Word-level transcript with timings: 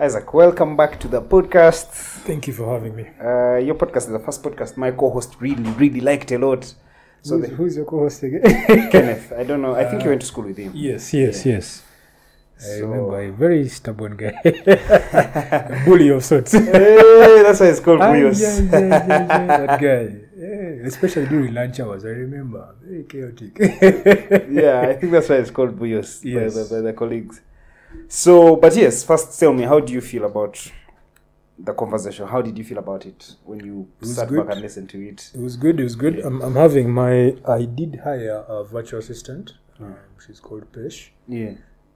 Isaac, 0.00 0.32
welcome 0.32 0.76
back 0.76 0.98
to 1.00 1.08
the 1.08 1.20
podcast. 1.20 1.86
Thank 2.26 2.46
you 2.46 2.54
for 2.54 2.72
having 2.72 2.96
me. 2.96 3.06
Uh, 3.20 3.56
your 3.56 3.74
podcast 3.74 4.06
is 4.08 4.12
the 4.18 4.18
first 4.18 4.42
podcast 4.42 4.76
my 4.76 4.90
co-host 4.92 5.36
really, 5.40 5.62
really 5.72 6.00
liked 6.00 6.32
a 6.32 6.38
lot. 6.38 6.64
So 7.22 7.36
who's, 7.36 7.48
the, 7.48 7.54
who's 7.54 7.76
your 7.76 7.84
co-host 7.84 8.22
again? 8.22 8.42
Kenneth, 8.90 9.32
I 9.36 9.44
don't 9.44 9.60
know. 9.60 9.74
I 9.74 9.84
think 9.84 10.02
you 10.02 10.08
went 10.08 10.22
to 10.22 10.26
school 10.26 10.44
with 10.44 10.56
him. 10.56 10.72
yes, 10.74 11.12
yes, 11.12 11.44
yes. 11.44 11.82
I 12.58 12.62
So- 12.62 12.86
remember 12.86 13.20
a 13.20 13.30
very 13.32 13.68
stubborn 13.68 14.16
guy, 14.16 14.32
a 14.44 15.82
bully 15.84 16.08
of 16.08 16.24
sorts. 16.24 16.52
Hey, 16.54 17.42
that's 17.42 17.60
why 17.60 17.66
it's 17.66 17.80
called 17.80 18.00
Ah, 18.00 18.12
Buyos. 18.12 18.40
yeah, 18.40 18.56
yeah, 18.58 18.88
yeah, 18.88 19.06
yeah, 19.06 19.66
that 19.66 19.80
guy. 19.80 20.16
Yeah, 20.36 20.86
especially 20.88 21.26
during 21.26 21.52
lunch 21.52 21.78
hours, 21.80 22.04
I 22.06 22.08
remember. 22.08 22.74
Very 22.82 23.04
chaotic. 23.04 23.56
yeah, 24.50 24.80
I 24.88 24.94
think 24.94 25.12
that's 25.12 25.28
why 25.28 25.36
it's 25.36 25.50
called 25.50 25.78
Buyos 25.78 26.20
Yes. 26.24 26.54
by, 26.54 26.62
the, 26.62 26.68
by 26.74 26.80
the 26.80 26.92
colleagues. 26.94 27.40
So, 28.08 28.56
but 28.56 28.74
yes, 28.76 29.04
first 29.04 29.38
tell 29.38 29.52
me, 29.52 29.64
how 29.64 29.80
do 29.80 29.92
you 29.92 30.00
feel 30.00 30.24
about 30.24 30.70
the 31.58 31.72
conversation? 31.74 32.26
How 32.26 32.42
did 32.42 32.56
you 32.58 32.64
feel 32.64 32.78
about 32.78 33.06
it 33.06 33.36
when 33.44 33.64
you 33.64 33.88
It 34.00 34.06
sat 34.06 34.28
good. 34.28 34.46
back 34.46 34.54
and 34.54 34.62
listened 34.62 34.88
to 34.90 35.00
it? 35.08 35.30
It 35.34 35.40
was 35.40 35.56
good. 35.56 35.78
It 35.80 35.84
was 35.84 35.96
good. 35.96 36.18
I'm, 36.20 36.40
I'm 36.42 36.54
having 36.54 36.90
my. 36.90 37.36
I 37.46 37.64
did 37.64 38.00
hire 38.04 38.44
a 38.48 38.64
virtual 38.64 39.00
assistant. 39.00 39.52
Um, 39.78 39.96
she's 40.24 40.40
called 40.40 40.70
Pesh. 40.72 41.10
Yeah. 41.28 41.52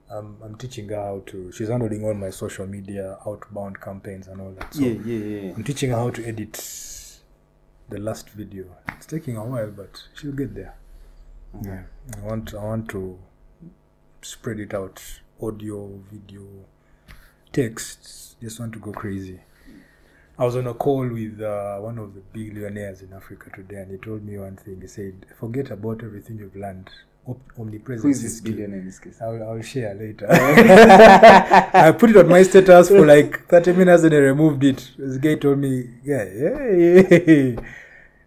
Um, 0.09 0.37
I'm 0.43 0.55
teaching 0.55 0.87
her 0.89 0.95
how 0.95 1.23
to. 1.27 1.51
She's 1.51 1.67
handling 1.69 2.03
all 2.05 2.13
my 2.13 2.29
social 2.29 2.67
media, 2.67 3.17
outbound 3.25 3.81
campaigns, 3.81 4.27
and 4.27 4.39
all 4.39 4.51
that. 4.51 4.73
So 4.73 4.81
yeah, 4.81 4.93
yeah, 5.05 5.25
yeah. 5.47 5.53
I'm 5.55 5.63
teaching 5.63 5.89
her 5.91 5.97
how 5.97 6.11
to 6.11 6.25
edit 6.25 6.53
the 7.89 7.99
last 7.99 8.29
video. 8.29 8.65
It's 8.89 9.05
taking 9.07 9.35
a 9.37 9.43
while, 9.45 9.71
but 9.71 10.01
she'll 10.13 10.31
get 10.31 10.53
there. 10.55 10.75
Yeah. 11.63 11.83
I 12.17 12.25
want. 12.25 12.53
I 12.53 12.63
want 12.63 12.89
to 12.89 13.17
spread 14.21 14.59
it 14.59 14.73
out. 14.73 15.01
Audio, 15.41 15.99
video, 16.11 16.43
texts, 17.51 18.35
just 18.41 18.59
want 18.59 18.71
to 18.73 18.79
go 18.79 18.91
crazy. 18.91 19.39
I 20.37 20.45
was 20.45 20.55
on 20.55 20.67
a 20.67 20.73
call 20.73 21.07
with 21.07 21.41
uh, 21.41 21.77
one 21.77 21.97
of 21.97 22.13
the 22.13 22.21
billionaires 22.31 23.01
in 23.01 23.11
Africa 23.13 23.49
today, 23.55 23.77
and 23.77 23.91
he 23.91 23.97
told 23.97 24.23
me 24.25 24.37
one 24.37 24.55
thing. 24.55 24.79
He 24.81 24.87
said, 24.87 25.25
"Forget 25.39 25.71
about 25.71 26.03
everything 26.03 26.37
you've 26.39 26.55
learned. 26.55 26.89
Omnipresence 27.59 28.03
Who 28.03 28.09
is 28.09 28.21
this 28.21 28.33
is 28.33 28.41
key." 28.41 28.51
billionaire 28.51 28.79
in 28.79 28.85
this 28.85 28.99
case? 28.99 29.17
I'll, 29.21 29.41
I'll 29.43 29.61
share 29.61 29.93
later. 29.95 30.27
I 30.31 31.91
put 31.91 32.11
it 32.11 32.17
on 32.17 32.27
my 32.29 32.43
status 32.43 32.89
for 32.89 33.05
like 33.05 33.47
30 33.47 33.73
minutes 33.73 34.03
and 34.03 34.13
I 34.13 34.17
removed 34.17 34.63
it. 34.63 34.91
This 34.97 35.17
guy 35.17 35.35
told 35.35 35.57
me, 35.57 35.89
yeah, 36.03 36.23
yeah, 36.23 37.17
yeah. 37.25 37.59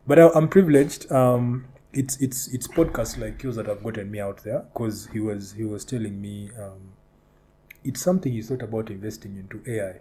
But 0.06 0.19
I, 0.19 0.29
I'm 0.31 0.48
privileged. 0.48 1.11
Um, 1.12 1.67
it's 1.92 2.17
it's 2.20 2.48
it's 2.48 2.67
podcasts 2.69 3.19
like 3.19 3.42
yours 3.42 3.56
that 3.56 3.67
have 3.67 3.83
gotten 3.83 4.11
me 4.11 4.20
out 4.20 4.42
there 4.45 4.64
because 4.73 5.06
he 5.12 5.20
was 5.20 5.53
he 5.53 5.64
was 5.64 5.84
telling 5.84 6.20
me 6.20 6.51
um, 6.59 6.92
it's 7.89 8.00
something 8.00 8.33
he 8.33 8.42
thought 8.42 8.62
about 8.62 8.91
investing 8.91 9.36
into 9.36 9.62
AI. 9.70 10.00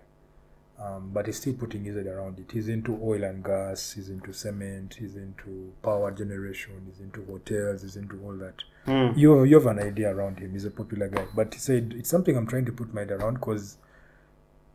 Um, 0.79 1.09
but 1.11 1.25
he's 1.25 1.37
still 1.37 1.55
putting 1.55 1.85
his 1.85 1.95
head 1.95 2.05
around 2.05 2.37
it. 2.39 2.51
He's 2.51 2.67
into 2.69 2.99
oil 3.01 3.23
and 3.23 3.43
gas, 3.43 3.93
he's 3.93 4.09
into 4.09 4.31
cement, 4.31 4.93
he's 4.99 5.15
into 5.15 5.73
power 5.81 6.11
generation, 6.11 6.85
he's 6.87 6.99
into 6.99 7.25
hotels, 7.25 7.81
he's 7.81 7.95
into 7.95 8.19
all 8.23 8.33
that 8.37 8.63
Hmm. 8.85 9.17
you 9.19 9.43
you 9.43 9.55
have 9.59 9.65
an 9.65 9.79
idea 9.79 10.09
around 10.15 10.37
him. 10.39 10.51
He's 10.53 10.65
a 10.65 10.71
popular 10.71 11.07
guy, 11.09 11.25
but 11.35 11.53
he 11.55 11.59
said 11.59 11.95
it's 11.97 12.09
something 12.09 12.37
I'm 12.37 12.45
trying 12.47 12.65
to 12.65 12.71
put 12.71 12.93
my 12.93 13.01
head 13.01 13.11
around 13.11 13.35
because 13.39 13.77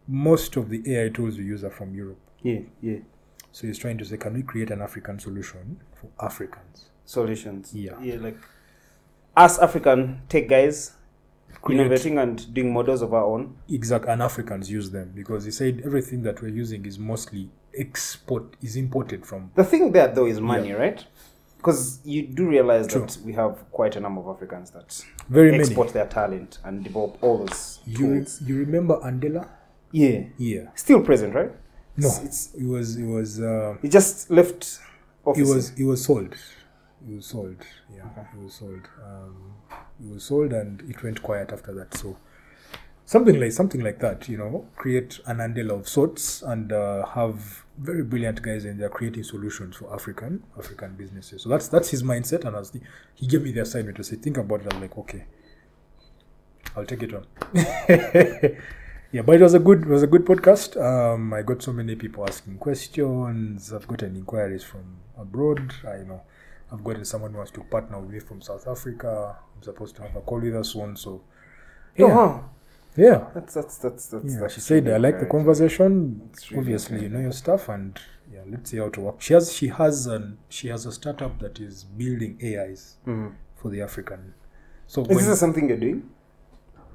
most 0.09 0.57
of 0.57 0.69
the 0.71 0.83
AI 0.95 1.09
tools 1.09 1.39
we 1.39 1.45
use 1.45 1.63
are 1.65 1.71
from 1.71 1.95
Europe. 1.95 2.19
Yeah, 2.43 2.61
yeah. 2.81 2.99
So 3.53 3.67
he's 3.69 3.79
trying 3.79 3.99
to 3.99 4.05
say, 4.05 4.17
can 4.17 4.35
we 4.35 4.43
create 4.43 4.71
an 4.71 4.83
African 4.83 5.19
solution 5.19 5.81
for 5.95 6.09
Africans? 6.21 6.91
Solutions. 7.05 7.73
Yeah. 7.75 8.01
Yeah, 8.03 8.17
like 8.17 8.37
us 9.37 9.59
African 9.59 10.23
tech 10.29 10.49
guys 10.49 10.93
innovating 11.71 12.19
and 12.19 12.53
doing 12.55 12.73
models 12.73 13.03
of 13.03 13.14
our 13.14 13.25
own. 13.25 13.57
Exact, 13.69 14.07
and 14.07 14.23
Africans 14.23 14.70
use 14.70 14.91
them 14.91 15.13
because 15.14 15.45
he 15.45 15.51
said 15.51 15.83
everything 15.85 16.23
that 16.23 16.42
we're 16.42 16.48
using 16.48 16.85
is 16.86 16.98
mostly 16.98 17.51
export 17.79 18.57
is 18.63 18.77
imported 18.77 19.25
from. 19.25 19.51
The 19.55 19.64
thing 19.64 19.92
there 19.92 20.09
though 20.09 20.27
is 20.27 20.41
money, 20.41 20.73
right? 20.73 21.05
Because 21.57 22.01
you 22.05 22.23
do 22.27 22.48
realize 22.48 22.89
True. 22.89 23.03
that 23.03 23.17
we 23.25 23.33
have 23.35 23.70
quite 23.70 23.95
a 23.95 24.01
number 24.01 24.20
of 24.20 24.35
Africans 24.36 24.73
that 24.73 25.05
Very 25.29 25.53
many 25.53 25.63
export 25.63 25.89
many. 25.89 25.92
their 25.95 26.07
talent 26.07 26.59
and 26.64 26.83
develop 26.83 27.23
all 27.23 27.39
those 27.39 27.79
You 27.86 27.98
tools. 27.98 28.42
you 28.45 28.57
remember 28.59 28.98
Andela? 28.98 29.48
Yeah. 29.92 30.25
Yeah. 30.39 30.70
Still 30.75 31.03
present, 31.03 31.35
right? 31.35 31.53
No, 31.97 32.09
It's, 32.09 32.19
it's 32.25 32.55
it 32.55 32.65
was 32.67 32.97
it 32.97 33.05
was 33.05 33.41
uh, 33.41 33.77
it 33.83 33.91
just 33.92 34.29
left 34.31 34.81
it 35.36 35.47
was 35.47 35.70
it 35.79 35.85
was 35.85 36.03
sold 36.05 36.35
it 37.09 37.15
was 37.15 37.27
sold 37.27 37.57
yeah 37.95 38.03
it 38.35 38.42
was 38.42 38.55
sold 38.55 38.81
um 39.05 39.53
it 40.01 40.13
was 40.13 40.25
sold 40.25 40.53
and 40.53 40.83
it 40.89 41.03
went 41.03 41.23
quiet 41.23 41.53
after 41.53 41.73
that. 41.75 41.95
So 41.97 42.17
something 43.05 43.39
like 43.41 43.53
something 43.53 43.83
like 43.83 43.99
that 43.99 44.29
you 44.29 44.39
know 44.39 44.67
create 44.77 45.21
an 45.27 45.39
andela 45.39 45.73
of 45.81 45.89
sorts 45.89 46.41
and 46.43 46.73
uh, 46.73 47.05
have 47.07 47.65
very 47.79 48.03
brilliant 48.03 48.41
guys 48.43 48.65
in 48.65 48.79
there 48.79 48.89
creating 48.89 49.23
solutions 49.25 49.77
for 49.77 49.93
african 49.93 50.43
african 50.59 50.95
businesses. 50.95 51.43
So 51.43 51.49
that's 51.49 51.69
that's 51.69 51.89
his 51.91 52.03
mindset. 52.03 52.45
And 52.45 52.57
as 52.57 52.71
the, 52.71 52.81
he 53.15 53.27
gave 53.27 53.43
me 53.43 53.53
the 53.53 53.63
assignment 53.63 53.97
to 53.97 54.05
say 54.05 54.17
think 54.17 54.37
about 54.37 54.61
it. 54.63 54.73
I'm 54.73 54.81
like 54.81 54.97
okay 54.99 55.25
i'll 56.77 56.87
take 56.87 57.03
it 57.03 57.13
on. 57.15 57.27
Yeah 59.13 59.21
but 59.21 59.35
it 59.35 59.43
was 59.43 59.53
a 59.53 59.59
good 59.59 59.83
it 59.83 59.89
was 59.89 60.03
a 60.03 60.07
good 60.07 60.25
podcast. 60.25 60.81
Um 60.81 61.35
i 61.35 61.43
got 61.43 61.63
so 61.63 61.73
many 61.73 61.97
people 61.97 62.25
asking 62.27 62.57
questions. 62.59 63.73
I've 63.73 63.87
gotten 63.87 64.17
inquiries 64.17 64.65
from 64.65 64.85
abroad. 65.19 65.75
I 65.87 65.99
know 65.99 66.23
i've 66.73 66.83
gotten 66.85 67.05
someone 67.05 67.31
who 67.33 67.37
wants 67.39 67.53
to 67.53 67.61
partner 67.65 67.99
with 68.01 68.11
me 68.11 68.19
from 68.21 68.41
south 68.41 68.67
africa 68.67 69.37
i'm 69.57 69.63
supposed 69.63 69.95
to 69.97 70.03
have 70.03 70.15
a 70.17 70.21
call 70.21 70.41
with 70.41 70.55
us 70.57 70.69
soon 70.71 70.97
so 70.97 71.23
yeah 71.97 72.07
wow. 72.07 72.51
yeah 72.97 73.27
That's 73.35 73.55
that's 73.55 73.77
that's 73.79 74.07
that's. 74.07 74.25
yeah, 74.35 74.41
that's 74.41 74.55
she 74.55 74.61
said, 74.61 74.89
"I 74.89 74.97
like 74.99 75.19
the 75.21 75.27
conversation. 75.27 76.31
Really 76.51 76.59
Obviously, 76.61 77.03
you 77.03 77.09
know 77.09 77.21
your 77.21 77.33
stuff, 77.33 77.69
and 77.69 77.99
yeah, 78.33 78.41
let's 78.51 78.71
see 78.71 78.79
how 78.79 78.89
to 78.91 79.01
work." 79.01 79.21
She 79.21 79.33
has, 79.35 79.53
she 79.53 79.69
has, 79.69 80.07
an, 80.07 80.39
she 80.49 80.69
has 80.69 80.85
a 80.87 80.93
startup 80.93 81.39
that 81.41 81.59
is 81.61 81.85
building 81.85 82.39
AIs 82.43 82.97
Mhm. 83.07 83.33
for 83.57 83.71
the 83.71 83.81
African. 83.83 84.35
So 84.87 85.05
Is 85.07 85.27
this 85.27 85.41
something 85.41 85.69
you're 85.69 85.79
doing? 85.87 86.03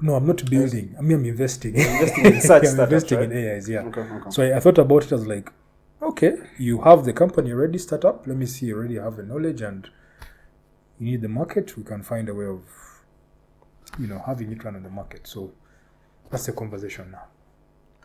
no, 0.02 0.14
I'm 0.16 0.28
not 0.28 0.48
building. 0.50 0.96
I 1.00 1.02
mean, 1.02 1.18
I'm 1.20 1.26
investing. 1.26 1.74
investing 1.76 2.26
in 2.26 2.42
such 2.42 2.66
I'm 2.68 2.80
investing 2.80 3.18
right? 3.20 3.32
in 3.32 3.50
AIs. 3.50 3.68
Yeah. 3.70 3.82
Okay, 3.90 4.02
okay. 4.02 4.30
So 4.30 4.44
I, 4.44 4.58
I 4.58 4.60
thought 4.60 4.78
about 4.78 5.04
it 5.06 5.12
as 5.12 5.26
like, 5.26 5.52
okay, 6.08 6.34
you 6.58 6.82
have 6.82 7.06
the 7.06 7.14
company 7.14 7.52
already 7.52 7.78
start 7.78 8.06
up. 8.06 8.26
Let 8.28 8.38
me 8.38 8.46
see, 8.46 8.68
you 8.68 8.76
already 8.78 8.96
have 8.96 9.16
the 9.18 9.24
knowledge, 9.24 9.62
and 9.62 9.90
you 11.00 11.12
need 11.12 11.22
the 11.22 11.30
market. 11.30 11.76
We 11.78 11.84
can 11.84 12.04
find 12.04 12.30
a 12.30 12.34
way 12.34 12.46
of, 12.46 12.62
you 14.00 14.08
know, 14.08 14.22
having 14.26 14.52
it 14.52 14.64
run 14.64 14.76
on 14.76 14.84
the 14.84 14.90
market. 14.90 15.28
So 15.28 15.52
that's 16.30 16.46
the 16.46 16.54
conversation 16.54 17.12
now. 17.12 17.26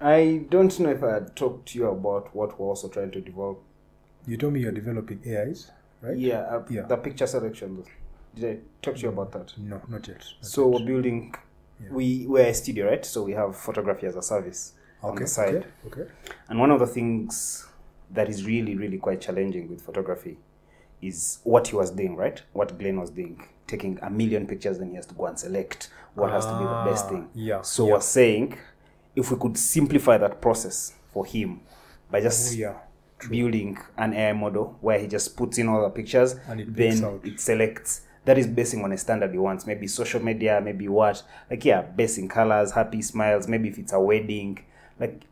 I 0.00 0.44
don't 0.50 0.78
know 0.80 0.90
if 0.90 1.02
I 1.02 1.14
had 1.14 1.36
talked 1.36 1.68
to 1.70 1.78
you 1.78 1.86
about 1.88 2.34
what 2.34 2.58
we're 2.58 2.66
also 2.66 2.88
trying 2.88 3.12
to 3.12 3.20
develop. 3.20 3.60
You 4.26 4.36
told 4.36 4.52
me 4.52 4.60
you're 4.60 4.72
developing 4.72 5.20
AIs, 5.26 5.70
right? 6.00 6.16
Yeah, 6.16 6.40
uh, 6.40 6.64
Yeah. 6.68 6.82
the 6.82 6.96
picture 6.96 7.26
selection. 7.26 7.84
Did 8.34 8.44
I 8.44 8.60
talk 8.80 8.96
to 8.96 9.00
you 9.02 9.08
about 9.10 9.30
that? 9.32 9.52
No, 9.58 9.80
not 9.88 10.08
yet. 10.08 10.18
Not 10.18 10.46
So 10.46 10.70
yet. 10.70 10.80
we're 10.80 10.86
building. 10.86 11.34
Yeah. 11.80 11.88
We 11.92 12.26
we're 12.28 12.46
a 12.46 12.54
studio, 12.54 12.88
right? 12.88 13.04
So 13.04 13.22
we 13.24 13.32
have 13.32 13.56
photography 13.56 14.06
as 14.06 14.16
a 14.16 14.22
service 14.22 14.74
on 15.02 15.12
okay, 15.12 15.24
the 15.24 15.28
side. 15.28 15.54
okay, 15.86 16.02
okay. 16.02 16.10
And 16.48 16.58
one 16.58 16.70
of 16.70 16.80
the 16.80 16.86
things 16.86 17.66
that 18.12 18.28
is 18.28 18.44
really, 18.44 18.74
really 18.76 18.98
quite 18.98 19.20
challenging 19.20 19.68
with 19.68 19.80
photography 19.82 20.38
is 21.00 21.38
what 21.44 21.68
he 21.68 21.76
was 21.76 21.90
doing, 21.90 22.14
right? 22.16 22.40
What 22.52 22.78
Glenn 22.78 23.00
was 23.00 23.10
doing, 23.10 23.44
taking 23.66 23.98
a 24.02 24.10
million 24.10 24.46
pictures, 24.46 24.78
then 24.78 24.90
he 24.90 24.96
has 24.96 25.06
to 25.06 25.14
go 25.14 25.26
and 25.26 25.38
select 25.38 25.90
what 26.14 26.30
has 26.30 26.44
to 26.46 26.52
be 26.52 26.64
the 26.64 26.84
best 26.90 27.06
Ah, 27.06 27.08
thing. 27.08 27.28
yeah, 27.34 27.62
So 27.62 27.86
yeah. 27.86 27.92
we're 27.94 28.00
saying 28.00 28.58
if 29.16 29.30
we 29.30 29.36
could 29.38 29.56
simplify 29.58 30.16
that 30.18 30.40
process 30.40 30.94
for 31.12 31.26
him 31.26 31.60
by 32.10 32.20
just 32.20 32.52
Oh, 32.54 32.56
yeah. 32.56 32.74
building 33.30 33.78
an 33.96 34.14
AI 34.14 34.32
model 34.32 34.76
where 34.80 34.98
he 34.98 35.06
just 35.06 35.36
puts 35.36 35.58
in 35.58 35.68
all 35.68 35.82
the 35.82 35.90
pictures, 35.90 36.34
And 36.48 36.60
it 36.60 36.74
then 36.76 37.04
out. 37.04 37.20
it 37.24 37.40
selects. 37.40 38.02
That 38.24 38.38
is 38.38 38.46
basing 38.46 38.84
on 38.84 38.92
a 38.92 38.98
standard 38.98 39.32
he 39.32 39.38
wants, 39.38 39.66
maybe 39.66 39.88
social 39.88 40.22
media, 40.22 40.60
maybe 40.62 40.86
what, 40.86 41.22
like 41.50 41.64
yeah, 41.64 41.82
basing 41.82 42.28
colors, 42.28 42.70
happy 42.72 43.02
smiles, 43.02 43.48
maybe 43.48 43.68
if 43.68 43.78
it's 43.78 43.92
a 43.92 43.98
wedding, 44.00 44.60
like, 45.00 45.22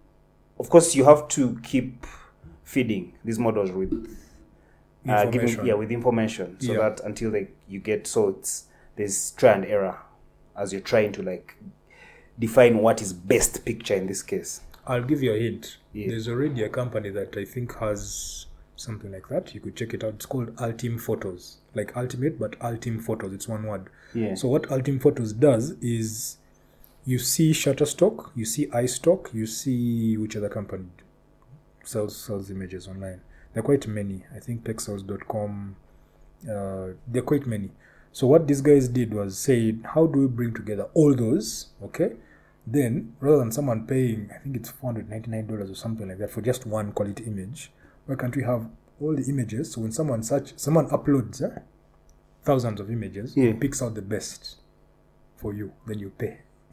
of 0.59 0.69
course 0.69 0.97
you 0.97 1.05
have 1.05 1.29
to 1.29 1.61
keep 1.62 2.05
feeding 2.75 3.13
these 3.25 3.39
models 3.39 3.71
with 3.73 3.93
uh, 5.09 5.25
giving 5.25 5.49
Information. 5.49 5.67
yeah 5.67 5.75
with 5.75 5.91
information 5.91 6.49
so 6.61 6.73
Yeah. 6.73 6.79
that 6.89 7.01
until 7.01 7.31
like 7.33 7.51
you 7.69 7.81
get 7.81 8.07
so 8.07 8.29
it's 8.29 8.65
there's 8.97 9.31
try 9.33 9.53
and 9.53 9.65
error 9.65 9.99
as 10.57 10.73
you're 10.73 10.87
trying 10.93 11.13
to 11.13 11.23
like 11.23 11.57
define 12.39 12.79
what 12.79 13.01
is 13.03 13.13
best 13.13 13.65
picture 13.65 13.95
in 13.95 14.07
this 14.07 14.23
case. 14.23 14.61
I'll 14.87 15.03
give 15.03 15.23
you 15.23 15.33
a 15.35 15.39
hint. 15.39 15.77
Yeah. 15.93 16.09
There's 16.09 16.29
already 16.29 16.63
a 16.63 16.69
company 16.69 17.11
that 17.11 17.37
I 17.37 17.45
think 17.45 17.77
has 17.79 18.47
something 18.77 19.13
like 19.13 19.29
that. 19.29 19.55
You 19.55 19.61
could 19.61 19.77
check 19.77 19.93
it 19.95 20.03
out. 20.05 20.15
It's 20.15 20.27
called 20.27 20.55
Ultim 20.57 20.99
Photos, 21.01 21.59
like 21.75 21.97
Ultimate, 21.97 22.39
but 22.39 22.59
Ultim 22.61 23.01
Photos. 23.03 23.33
It's 23.35 23.47
one 23.49 23.65
word. 23.65 23.89
Yeah. 24.15 24.35
So 24.35 24.49
what 24.49 24.63
Ultim 24.71 25.01
Photos 25.01 25.33
does 25.35 25.71
is 25.83 26.39
you 27.05 27.19
see 27.19 27.53
Shutterstock, 27.53 28.31
you 28.35 28.45
see 28.47 28.67
iStock, 28.69 29.33
you 29.35 29.47
see 29.47 30.17
which 30.17 30.35
other 30.37 30.49
company 30.49 30.87
sells 31.91 32.17
sells 32.17 32.51
images 32.51 32.87
online. 32.89 33.21
There 33.53 33.61
are 33.63 33.65
quite 33.65 33.87
many. 33.87 34.25
I 34.35 34.39
think 34.41 34.65
Pexels.com. 34.65 35.77
Uh, 36.45 36.95
there 37.07 37.23
are 37.23 37.27
quite 37.27 37.47
many. 37.47 37.71
So 38.13 38.27
what 38.27 38.47
these 38.49 38.61
guys 38.61 38.89
did 38.89 39.13
was 39.15 39.39
say, 39.39 39.77
how 39.95 40.07
do 40.07 40.21
we 40.21 40.27
bring 40.27 40.53
together 40.55 40.89
all 40.95 41.15
those, 41.15 41.69
okay, 41.83 42.13
then 42.67 43.15
rather 43.21 43.39
than 43.39 43.53
someone 43.53 43.87
paying, 43.87 44.31
I 44.35 44.39
think 44.43 44.57
it's 44.57 44.71
four 44.71 44.91
hundred 44.93 45.09
ninety 45.11 45.31
nine 45.31 45.47
dollars 45.47 45.71
or 45.71 45.75
something 45.75 46.09
like 46.09 46.19
that 46.19 46.31
for 46.31 46.41
just 46.41 46.67
one 46.67 46.93
quality 46.93 47.25
image, 47.25 47.71
why 48.07 48.15
can't 48.17 48.35
we 48.35 48.43
have 48.43 48.69
all 49.01 49.15
the 49.15 49.25
images? 49.29 49.73
So 49.73 49.81
when 49.83 49.93
someone 49.93 50.23
search, 50.23 50.53
someone 50.57 50.89
uploads 50.89 51.41
eh, 51.43 51.61
thousands 52.45 52.81
of 52.81 52.91
images, 52.91 53.37
Yeah. 53.37 53.53
picks 53.61 53.81
out 53.83 53.95
the 53.95 54.03
best 54.03 54.57
for 55.37 55.55
you, 55.55 55.73
then 55.87 55.99
you 56.01 56.11
pay 56.11 56.39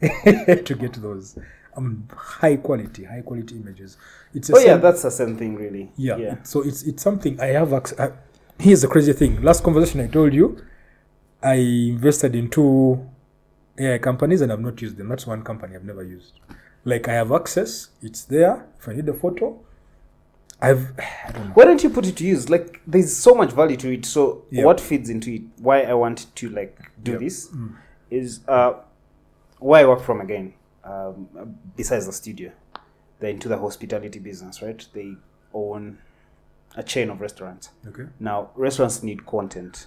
to 0.64 0.74
get 0.74 0.94
those 0.94 1.38
um, 1.78 2.08
high 2.14 2.56
quality, 2.56 3.04
high 3.04 3.22
quality 3.22 3.56
images. 3.56 3.96
It's 4.34 4.50
a 4.50 4.56
Oh 4.56 4.58
yeah, 4.58 4.76
that's 4.76 5.02
the 5.02 5.10
same 5.10 5.36
thing, 5.36 5.54
really. 5.56 5.90
yeah. 5.96 6.16
yeah. 6.16 6.32
it- 6.34 6.46
So 6.46 6.62
it's 6.62 6.82
it's 6.82 7.02
something 7.02 7.40
I 7.40 7.46
have. 7.46 7.72
Ac- 7.72 7.94
I, 7.98 8.10
here's 8.58 8.82
the 8.82 8.88
crazy 8.88 9.12
thing. 9.12 9.40
Last 9.42 9.62
conversation 9.64 10.00
I 10.00 10.08
told 10.08 10.34
you, 10.34 10.58
I 11.42 11.54
invested 11.54 12.34
in 12.34 12.50
two 12.50 13.08
AI 13.78 13.98
companies 13.98 14.40
and 14.40 14.52
I've 14.52 14.60
not 14.60 14.80
used 14.82 14.96
them. 14.96 15.08
That's 15.08 15.26
one 15.26 15.42
company 15.42 15.76
I've 15.76 15.84
never 15.84 16.02
used. 16.02 16.32
Like 16.84 17.08
I 17.08 17.14
have 17.14 17.32
access. 17.32 17.88
It's 18.02 18.24
there. 18.24 18.66
If 18.78 18.88
I 18.88 18.92
need 18.94 19.08
a 19.08 19.14
photo, 19.14 19.58
I've. 20.60 20.92
I 21.26 21.32
don't 21.32 21.46
know. 21.48 21.52
Why 21.54 21.64
don't 21.64 21.82
you 21.82 21.90
put 21.90 22.06
it 22.06 22.16
to 22.16 22.24
use? 22.24 22.50
Like, 22.50 22.80
there's 22.86 23.14
so 23.16 23.34
much 23.34 23.52
value 23.52 23.76
to 23.78 23.92
it. 23.92 24.04
So, 24.04 24.44
Yeah. 24.50 24.64
what 24.64 24.80
feeds 24.80 25.08
into 25.10 25.30
it? 25.32 25.42
Why 25.58 25.82
I 25.82 25.94
want 25.94 26.26
to 26.36 26.48
like 26.50 26.76
do 27.02 27.12
Yeah. 27.12 27.18
this 27.18 27.50
is 28.10 28.40
uh, 28.48 28.74
where 29.60 29.84
I 29.84 29.88
work 29.88 30.02
from 30.02 30.20
again. 30.20 30.54
Um, 30.88 31.28
besides 31.76 32.06
the 32.06 32.12
studio, 32.12 32.52
they're 33.20 33.30
into 33.30 33.48
the 33.48 33.58
hospitality 33.58 34.18
business, 34.18 34.62
right? 34.62 34.84
They 34.92 35.14
own 35.52 35.98
a 36.76 36.82
chain 36.82 37.10
of 37.10 37.20
restaurants. 37.20 37.70
Okay. 37.86 38.04
Now, 38.20 38.50
restaurants 38.54 39.02
need 39.02 39.26
content, 39.26 39.86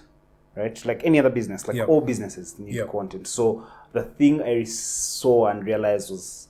right? 0.56 0.84
Like 0.84 1.02
any 1.04 1.18
other 1.18 1.30
business, 1.30 1.66
like 1.66 1.76
Yeah. 1.76 1.84
all 1.84 2.00
businesses 2.00 2.58
need 2.58 2.74
Yeah. 2.74 2.86
content. 2.86 3.26
So 3.26 3.66
the 3.92 4.02
thing 4.04 4.42
I 4.42 4.64
saw 4.64 5.46
and 5.46 5.64
realized 5.64 6.10
was 6.10 6.48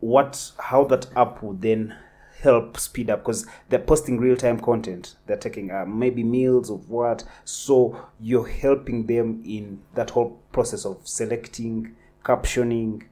what 0.00 0.52
how 0.58 0.84
that 0.84 1.06
app 1.16 1.42
would 1.42 1.60
then 1.62 1.94
help 2.40 2.78
speed 2.78 3.10
up 3.10 3.20
because 3.20 3.44
they're 3.68 3.80
posting 3.80 4.18
real 4.18 4.36
time 4.36 4.60
content. 4.60 5.16
They're 5.26 5.36
taking 5.36 5.70
uh, 5.72 5.84
maybe 5.86 6.22
meals 6.22 6.70
of 6.70 6.88
what. 6.88 7.24
So 7.44 8.06
you're 8.20 8.46
helping 8.46 9.06
them 9.06 9.42
in 9.44 9.80
that 9.94 10.10
whole 10.10 10.40
process 10.52 10.84
of 10.86 10.98
selecting, 11.02 11.96
captioning, 12.24 13.02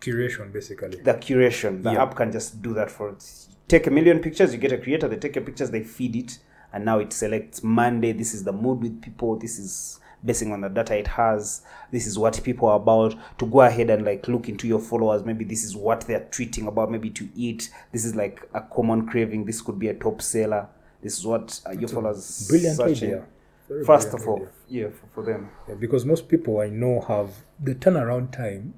Curation, 0.00 0.52
basically. 0.52 1.00
the 1.02 1.14
curation. 1.14 1.82
The 1.82 1.92
Yeah. 1.92 2.02
app 2.02 2.16
can 2.16 2.32
just 2.32 2.62
do 2.62 2.74
that 2.74 2.90
for 2.90 3.10
it. 3.10 3.24
Take 3.68 3.86
a 3.86 3.90
million 3.90 4.18
pictures, 4.20 4.52
you 4.52 4.58
get 4.58 4.72
a 4.72 4.78
creator, 4.78 5.06
they 5.08 5.16
take 5.16 5.36
your 5.36 5.44
pictures, 5.44 5.70
they 5.70 5.82
feed 5.84 6.16
it, 6.16 6.38
and 6.72 6.84
now 6.84 6.98
it 6.98 7.12
selects 7.12 7.62
Monday. 7.62 8.12
This 8.12 8.34
is 8.34 8.44
the 8.44 8.52
mood 8.52 8.82
with 8.82 9.00
people. 9.02 9.36
This 9.36 9.58
is 9.58 10.00
basing 10.24 10.52
on 10.52 10.60
the 10.60 10.68
data 10.68 10.96
it 10.98 11.06
has. 11.06 11.62
This 11.90 12.06
is 12.06 12.18
what 12.18 12.40
people 12.42 12.68
are 12.68 12.76
about. 12.76 13.14
To 13.38 13.46
go 13.46 13.60
ahead 13.62 13.88
and 13.90 14.04
like 14.04 14.26
look 14.28 14.48
into 14.48 14.66
your 14.66 14.80
followers, 14.80 15.24
maybe 15.24 15.44
this 15.44 15.64
is 15.64 15.76
what 15.76 16.02
they're 16.02 16.26
tweeting 16.30 16.66
about, 16.66 16.90
maybe 16.90 17.10
to 17.10 17.28
eat. 17.34 17.70
This 17.92 18.04
is 18.04 18.14
like 18.14 18.48
a 18.54 18.60
common 18.60 19.06
craving. 19.06 19.44
This 19.44 19.60
could 19.62 19.78
be 19.78 19.88
a 19.88 19.94
top 19.94 20.20
seller. 20.22 20.68
This 21.02 21.18
is 21.18 21.26
what 21.26 21.60
uh, 21.66 21.70
your 21.72 21.88
followers 21.88 22.48
Brilliant 22.48 22.80
idea. 22.80 23.24
Very 23.68 23.84
First 23.84 24.12
of 24.12 24.26
all, 24.26 24.36
idea. 24.36 24.48
yeah, 24.68 24.88
for, 24.88 25.06
for 25.14 25.22
them. 25.24 25.48
Yeah, 25.68 25.76
because 25.76 26.04
most 26.04 26.28
people 26.28 26.58
I 26.60 26.68
know 26.68 27.00
have 27.02 27.30
the 27.62 27.74
turnaround 27.74 28.32
time 28.32 28.74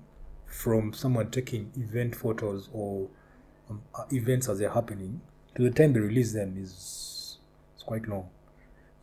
from 0.52 0.92
someone 0.92 1.30
taking 1.30 1.72
event 1.76 2.14
photos 2.14 2.68
or 2.72 3.08
um, 3.70 3.80
uh, 3.94 4.04
events 4.12 4.48
as 4.50 4.58
they're 4.58 4.68
happening 4.70 5.20
to 5.54 5.62
the 5.62 5.70
time 5.70 5.92
they 5.94 6.00
release 6.00 6.32
them 6.32 6.56
is 6.58 7.38
it's 7.74 7.82
quite 7.84 8.06
long. 8.08 8.28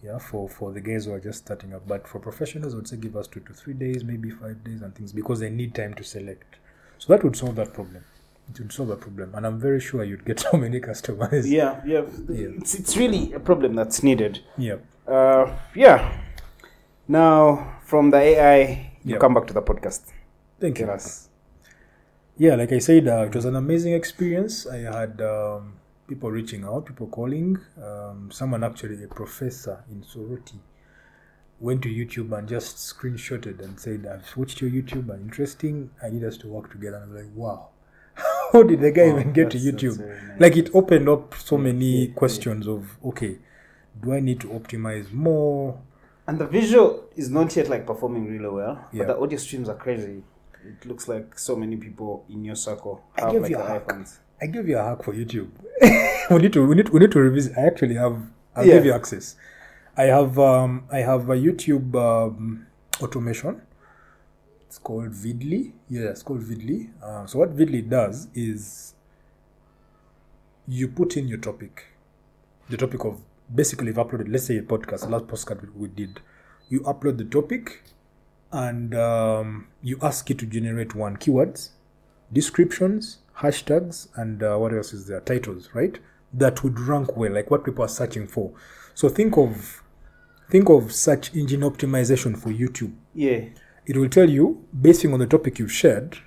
Yeah, 0.04 0.18
for 0.20 0.48
for 0.48 0.72
the 0.72 0.80
guys 0.80 1.06
who 1.06 1.12
are 1.14 1.20
just 1.20 1.40
starting 1.40 1.74
up, 1.74 1.86
but 1.88 2.08
for 2.08 2.20
professionals, 2.20 2.74
I 2.74 2.78
would 2.78 2.88
say 2.88 2.98
give 2.98 3.18
us 3.18 3.28
two 3.28 3.42
to 3.42 3.54
three 3.54 3.74
days, 3.74 4.04
maybe 4.04 4.30
five 4.30 4.64
days, 4.64 4.82
and 4.82 4.96
things 4.96 5.12
because 5.12 5.40
they 5.42 5.50
need 5.50 5.76
time 5.76 5.94
to 5.96 6.04
select. 6.04 6.56
So 7.00 7.14
that 7.14 7.24
would 7.24 7.36
solve 7.36 7.56
that 7.56 7.74
problem. 7.74 8.04
It 8.50 8.60
would 8.60 8.72
solve 8.72 8.90
that 8.90 9.02
problem, 9.02 9.36
and 9.36 9.46
I'm 9.46 9.60
very 9.60 9.80
sure 9.82 10.04
you'd 10.04 10.24
get 10.26 10.40
so 10.52 10.58
many 10.58 10.80
customers. 10.80 11.50
Yeah, 11.52 11.82
yeah. 11.86 12.04
Yeah. 12.30 12.48
It's, 12.60 12.76
it's 12.76 12.96
really 12.96 13.34
a 13.34 13.40
problem 13.40 13.76
that's 13.76 14.02
needed. 14.04 14.40
yeah, 14.58 14.78
Uh, 15.08 15.58
yeah. 15.76 16.22
Now, 17.08 17.78
from 17.84 18.12
the 18.12 18.18
AI, 18.18 18.92
you 19.04 19.14
Yeah. 19.16 19.18
come 19.20 19.34
back 19.34 19.48
to 19.48 19.54
the 19.54 19.62
podcast. 19.62 20.02
thank 20.60 20.80
you. 20.80 20.86
Tell 20.86 20.96
us. 20.96 21.29
Yeah 22.40 22.56
like 22.56 22.72
i 22.72 22.80
said 22.80 23.08
uh, 23.08 23.26
it 23.28 23.36
was 23.36 23.46
an 23.46 23.56
amazing 23.56 23.94
experience 23.94 24.66
i 24.68 24.78
had 24.78 25.22
um, 25.22 25.74
people 26.08 26.32
reaching 26.32 26.64
out 26.64 26.86
people 26.86 27.08
calling 27.08 27.58
um, 27.84 28.30
someone 28.32 28.64
actually 28.64 29.04
a 29.04 29.08
professor 29.08 29.84
in 29.92 30.02
soroti 30.02 30.58
went 31.60 31.82
to 31.82 31.90
youtube 31.90 32.32
and 32.38 32.48
just 32.48 32.78
screenshotted 32.78 33.60
and 33.62 33.80
said 33.80 34.08
i've 34.08 34.36
watched 34.38 34.62
your 34.62 34.70
youtube 34.70 35.10
and 35.10 35.22
interesting 35.22 35.90
i 36.02 36.10
need 36.10 36.24
us 36.24 36.38
to 36.38 36.48
work 36.48 36.72
together 36.72 36.98
and 36.98 37.12
i 37.12 37.14
was 37.16 37.24
like 37.26 37.36
wow 37.36 37.68
how 38.54 38.64
did 38.64 38.80
the 38.80 38.92
guy 38.92 39.10
Wow, 39.12 39.20
even 39.20 39.34
get 39.34 39.52
to 39.52 39.58
youtube 39.58 40.00
nice. 40.00 40.40
like 40.40 40.56
it 40.58 40.70
opened 40.74 41.10
up 41.10 41.36
so 41.36 41.58
many 41.58 41.86
yeah, 41.86 42.08
yeah. 42.08 42.14
questions 42.14 42.68
of 42.68 42.98
okay 43.04 43.38
do 44.02 44.14
i 44.14 44.20
need 44.22 44.40
to 44.40 44.48
optimize 44.48 45.12
more 45.12 45.78
And 46.30 46.38
the 46.40 46.46
visual 46.48 47.06
is 47.16 47.28
not 47.30 47.56
yet 47.58 47.70
like 47.70 47.86
performing 47.88 48.26
really 48.32 48.48
well, 48.58 48.76
Yeah. 48.94 49.00
but 49.00 49.08
the 49.08 49.18
audio 49.24 49.40
streams 49.40 49.68
are 49.68 49.76
crazy. 49.86 50.22
It 50.66 50.86
looks 50.86 51.08
like 51.08 51.38
so 51.40 51.56
many 51.56 51.78
people 51.78 52.26
in 52.30 52.44
your 52.44 52.56
circle 52.56 53.04
I 53.16 53.22
have 53.22 53.32
give 53.32 53.42
like 53.44 53.52
you 53.52 53.58
a 53.58 53.66
hack. 53.68 53.88
iPhones. 53.88 54.18
I 54.42 54.46
give 54.48 54.68
you 54.68 54.78
a 54.78 54.84
hack 54.84 55.04
for 55.04 55.14
YouTube. 55.14 55.50
we 56.32 56.38
need 56.40 56.54
to 56.54 56.66
we 56.68 56.76
need 56.76 56.90
we 56.90 57.00
need 57.00 57.12
to 57.12 57.20
revisit. 57.20 57.58
I 57.58 57.62
actually 57.68 57.96
have. 57.96 58.22
I'll 58.56 58.66
Yeah. 58.66 58.76
give 58.76 58.86
you 58.86 58.94
access. 58.94 59.36
I 59.98 60.04
have 60.04 60.38
um 60.40 60.84
I 60.92 61.00
have 61.00 61.30
a 61.30 61.36
YouTube 61.36 61.96
um, 61.96 62.68
automation. 63.02 63.62
It's 64.62 64.78
called 64.78 65.10
Vidly. 65.12 65.74
Yeah, 65.90 66.10
it's 66.10 66.22
called 66.24 66.42
Vidly. 66.42 66.90
Uh, 67.02 67.26
so 67.26 67.40
what 67.40 67.50
Vidly 67.50 67.82
does 67.82 68.28
is 68.36 68.94
you 70.68 70.88
put 70.88 71.18
in 71.18 71.28
your 71.28 71.40
topic, 71.40 71.86
the 72.70 72.78
topic 72.78 73.04
of 73.04 73.22
basically 73.54 73.88
you've 73.88 73.96
uploaded. 73.98 74.30
Let's 74.32 74.46
say 74.46 74.58
a 74.58 74.62
podcast. 74.62 75.02
The 75.02 75.10
last 75.10 75.26
podcast 75.28 75.74
we 75.76 75.88
did. 75.88 76.20
You 76.70 76.82
upload 76.82 77.18
the 77.18 77.26
topic, 77.26 77.82
and 78.52 78.96
um, 78.96 79.68
you 79.82 79.98
ask 80.02 80.30
it 80.32 80.40
to 80.40 80.46
generate 80.46 80.96
one 80.96 81.18
keywords 81.18 81.70
descriptions, 82.32 83.20
hashtags, 83.38 84.08
and 84.16 84.44
uh, 84.44 84.56
what 84.58 84.74
else 84.74 84.94
is 84.94 85.08
there? 85.08 85.20
Titles, 85.22 85.70
right? 85.74 85.98
That 86.34 86.64
would 86.64 86.80
rank 86.80 87.18
well, 87.18 87.32
like 87.32 87.50
what 87.50 87.64
people 87.64 87.84
are 87.84 87.90
searching 87.90 88.28
for. 88.28 88.52
So 88.94 89.10
think 89.10 89.38
of 89.38 89.84
think 90.50 90.70
of 90.70 90.94
search 90.94 91.34
engine 91.34 91.62
optimization 91.62 92.38
for 92.38 92.50
YouTube. 92.50 92.94
Yeah. 93.14 93.46
It 93.86 93.98
will 93.98 94.10
tell 94.10 94.30
you, 94.30 94.66
basing 94.80 95.14
on 95.14 95.20
the 95.20 95.28
topic 95.28 95.58
you've 95.58 95.72
shared, 95.72 96.20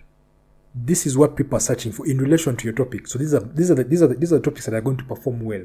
this 0.75 1.07
is 1.07 1.17
what 1.17 1.37
people 1.37 1.57
are 1.57 1.61
searching 1.61 1.93
for 1.93 2.07
in 2.07 2.19
relation 2.19 2.57
to 2.57 2.64
your 2.64 2.73
topic. 2.73 3.07
So 3.07 3.19
these 3.19 3.35
are 3.35 3.41
these 3.41 3.71
are 3.71 3.75
the, 3.75 3.85
these 3.85 4.02
are 4.02 4.09
the, 4.09 4.14
these 4.14 4.33
are 4.33 4.38
the 4.38 4.45
topics 4.45 4.67
that 4.67 4.75
are 4.75 4.81
going 4.81 4.97
to 4.97 5.05
perform 5.05 5.41
well. 5.41 5.64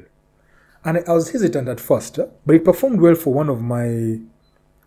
And 0.84 0.98
I, 1.08 1.12
was 1.12 1.32
hesitant 1.32 1.68
at 1.68 1.80
first, 1.80 2.20
but 2.46 2.54
it 2.54 2.64
performed 2.64 3.00
well 3.00 3.16
for 3.16 3.34
one 3.34 3.48
of 3.48 3.60
my 3.60 4.20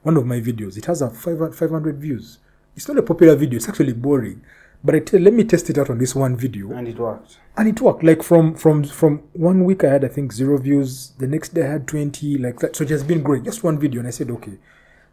one 0.03 0.17
of 0.17 0.25
my 0.25 0.39
videos. 0.39 0.77
It 0.77 0.85
has 0.85 1.01
a 1.01 1.09
500 1.09 1.55
500 1.55 1.97
views. 1.97 2.39
It's 2.75 2.87
not 2.87 2.97
a 2.97 3.03
popular 3.03 3.35
video. 3.35 3.57
It's 3.57 3.69
actually 3.69 3.93
boring. 3.93 4.41
But 4.83 4.95
I 4.95 4.99
tell, 4.99 5.19
let 5.19 5.33
me 5.33 5.43
test 5.43 5.69
it 5.69 5.77
out 5.77 5.91
on 5.91 5.99
this 5.99 6.15
one 6.15 6.35
video, 6.35 6.71
And 6.71 6.87
it 6.87 6.97
worked. 6.97 7.37
and 7.55 7.67
it 7.67 7.79
worked. 7.81 8.03
Like 8.03 8.23
from 8.23 8.55
from 8.55 8.83
from 8.83 9.19
one 9.33 9.63
week, 9.63 9.83
I 9.83 9.89
had 9.91 10.03
I 10.03 10.07
think 10.07 10.33
zero 10.33 10.57
views. 10.57 11.11
The 11.19 11.27
next 11.27 11.53
day, 11.53 11.63
I 11.67 11.71
had 11.73 11.87
twenty. 11.87 12.37
Like 12.39 12.59
that. 12.61 12.75
So 12.75 12.83
it 12.83 12.89
has 12.89 13.03
been 13.03 13.21
great. 13.21 13.43
Just 13.43 13.63
one 13.63 13.77
video, 13.77 13.99
and 13.99 14.07
I 14.07 14.11
said 14.11 14.31
okay. 14.31 14.57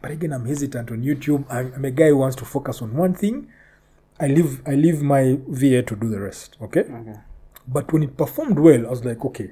But 0.00 0.11
again, 0.12 0.33
I'm 0.33 0.47
hesitant 0.47 0.90
on 0.90 1.02
YouTube. 1.02 1.45
I'm, 1.50 1.73
I'm 1.75 1.85
a 1.85 1.90
guy 1.90 2.09
who 2.09 2.16
wants 2.18 2.37
to 2.37 2.45
focus 2.47 2.80
on 2.80 2.97
one 2.97 3.12
thing. 3.14 3.49
I 4.18 4.28
leave 4.28 4.62
I 4.66 4.75
leave 4.75 5.02
my 5.02 5.38
VA 5.49 5.83
to 5.83 5.95
do 5.97 6.09
the 6.09 6.21
rest. 6.21 6.57
Okay. 6.62 6.80
Okay. 6.80 7.16
But 7.66 7.92
when 7.92 8.02
it 8.04 8.16
performed 8.16 8.59
well, 8.59 8.87
I 8.87 8.90
was 8.90 9.04
like, 9.04 9.23
okay, 9.26 9.50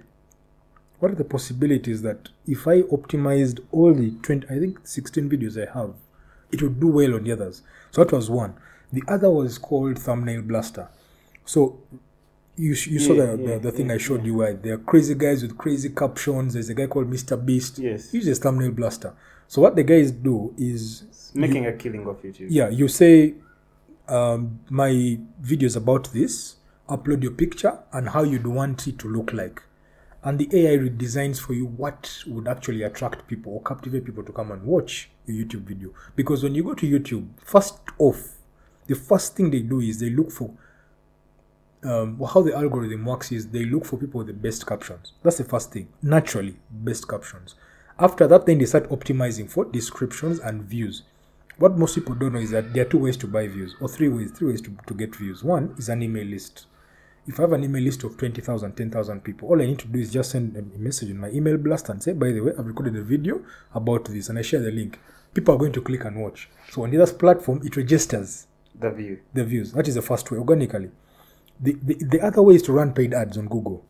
what 0.99 1.11
are 1.13 1.15
the 1.15 1.25
possibilities 1.25 2.03
that 2.03 2.29
if 2.47 2.67
I 2.67 2.83
optimized 2.83 3.61
all 3.71 3.93
the 3.95 4.11
20, 4.23 4.47
I 4.49 4.59
think 4.59 4.87
16 4.87 5.29
videos 5.29 5.57
I 5.61 5.71
have, 5.79 5.95
it 6.51 6.63
would 6.63 6.81
do 6.81 6.89
well 6.89 7.15
on 7.15 7.25
the 7.25 7.33
others? 7.33 7.63
So 7.91 8.05
that 8.05 8.13
was 8.15 8.31
one. 8.31 8.55
The 8.93 9.03
other 9.09 9.31
was 9.31 9.59
called 9.59 9.99
Thumbnail 9.99 10.43
Blaster. 10.43 10.89
So 11.45 11.79
you, 12.57 12.71
you 12.71 12.99
saw 12.99 13.15
the, 13.15 13.37
yeah, 13.39 13.55
the, 13.55 13.59
the 13.59 13.73
thing 13.73 13.89
yeah, 13.89 13.95
I 13.95 13.99
showed 13.99 14.25
you 14.25 14.37
where 14.37 14.55
there 14.55 14.75
are 14.75 14.79
crazy 14.79 15.15
guys 15.15 15.43
with 15.43 15.59
crazy 15.59 15.91
captions. 15.91 16.55
There's 16.55 16.69
a 16.71 16.75
guy 16.75 16.87
called 16.87 17.11
Mr. 17.11 17.43
Beast. 17.45 17.79
Yes. 17.79 18.11
He 18.11 18.19
uses 18.19 18.39
Thumbnail 18.39 18.71
Blaster. 18.73 19.13
So 19.49 19.61
what 19.61 19.77
the 19.77 19.83
guys 19.83 20.11
do 20.11 20.55
is 20.57 21.33
Making 21.35 21.67
a 21.67 21.73
killing 21.73 22.07
of 22.07 22.23
YouTube. 22.23 22.47
yeah, 22.49 22.69
you 22.71 22.89
say 22.89 23.35
um, 24.09 24.61
my 24.71 25.19
video 25.41 25.67
is 25.67 25.77
about 25.77 26.13
this. 26.13 26.57
Upload 26.89 27.23
your 27.23 27.33
picture 27.33 27.79
and 27.93 28.09
how 28.09 28.23
you'd 28.23 28.47
want 28.47 28.87
it 28.87 28.99
to 29.01 29.09
look 29.09 29.33
like, 29.33 29.63
and 30.25 30.39
the 30.39 30.49
AI 30.53 30.77
redesigns 30.77 31.41
for 31.41 31.53
you 31.53 31.67
what 31.67 32.23
would 32.27 32.49
actually 32.49 32.83
attract 32.83 33.27
people 33.27 33.53
or 33.53 33.63
captivate 33.63 34.05
people 34.05 34.25
to 34.25 34.33
come 34.33 34.51
and 34.51 34.63
watch 34.65 35.11
your 35.27 35.45
YouTube 35.45 35.63
video. 35.63 35.91
Because 36.15 36.43
when 36.43 36.55
you 36.55 36.65
go 36.65 36.75
to 36.75 36.87
YouTube, 36.87 37.29
first 37.45 37.79
off, 37.99 38.37
the 38.87 38.95
first 38.95 39.37
thing 39.37 39.51
they 39.51 39.61
do 39.61 39.81
is 39.81 40.01
they 40.01 40.11
look 40.11 40.31
for 40.31 40.51
um, 41.85 42.21
how 42.33 42.43
the 42.43 42.55
algorithm 42.55 43.05
works 43.05 43.31
is 43.31 43.49
they 43.49 43.65
look 43.65 43.85
for 43.85 43.97
people 43.97 44.19
with 44.19 44.27
the 44.27 44.33
best 44.33 44.67
captions. 44.67 45.13
That's 45.23 45.39
the 45.39 45.45
first 45.45 45.73
thing. 45.73 45.89
Naturally, 46.03 46.57
best 46.71 47.09
captions. 47.09 47.55
After 47.99 48.27
that, 48.27 48.47
then 48.47 48.59
they 48.59 48.67
start 48.67 48.89
optimizing 48.91 49.51
for 49.51 49.65
descriptions 49.65 50.39
and 50.41 50.63
views. 50.63 51.03
what 51.59 51.79
most 51.79 51.95
people 51.95 52.15
don't 52.15 52.35
know 52.35 52.39
is 52.39 52.51
that 52.51 52.73
there 52.75 52.83
are 52.87 52.89
two 52.89 52.99
ways 52.99 53.17
to 53.17 53.27
buy 53.27 53.47
views, 53.47 53.75
or 53.81 53.89
three 53.89 54.09
ways, 54.09 54.31
three 54.31 54.49
ways 54.49 54.61
to, 54.61 54.77
to 54.87 54.95
get 54.95 55.15
views. 55.17 55.43
One 55.43 55.75
is 55.79 55.89
an 55.89 56.03
email 56.03 56.27
list. 56.27 56.67
If 57.29 57.39
I 57.41 57.43
have 57.43 57.53
an 57.53 57.65
email 57.65 57.83
list 57.83 58.05
of 58.05 58.17
20,000, 58.17 58.73
10,000 58.77 59.21
people, 59.25 59.49
all 59.49 59.61
I 59.61 59.67
need 59.67 59.79
to 59.81 59.89
do 59.89 59.99
is 59.99 60.13
just 60.13 60.31
send 60.31 60.57
a 60.57 60.63
message 60.79 61.11
in 61.11 61.19
my 61.19 61.29
email 61.31 61.57
blast 61.57 61.89
and 61.89 62.03
say, 62.03 62.13
by 62.13 62.31
the 62.31 62.41
way, 62.41 62.53
I've 62.57 62.67
recorded 62.67 62.97
a 62.97 63.03
video 63.03 63.41
about 63.75 64.05
this, 64.05 64.29
and 64.29 64.39
I 64.39 64.43
share 64.43 64.61
the 64.61 64.71
link. 64.71 64.99
People 65.35 65.55
are 65.55 65.59
going 65.59 65.73
to 65.73 65.81
click 65.83 66.05
and 66.05 66.23
watch. 66.23 66.49
So 66.71 66.85
on 66.85 66.91
the 66.91 67.03
other 67.03 67.13
platform, 67.13 67.61
it 67.65 67.77
registers 67.77 68.47
The 68.79 68.91
view. 68.91 69.19
the 69.35 69.45
views. 69.45 69.73
That 69.73 69.89
is 69.89 69.97
the 69.97 70.03
first 70.03 70.31
way, 70.31 70.39
organically. 70.39 70.91
The, 71.61 71.77
the, 71.83 71.95
the 71.95 72.21
other 72.21 72.43
way 72.43 72.55
is 72.55 72.63
to 72.63 72.73
run 72.73 72.93
paid 72.93 73.13
ads 73.13 73.37
on 73.39 73.49
Google. 73.49 73.85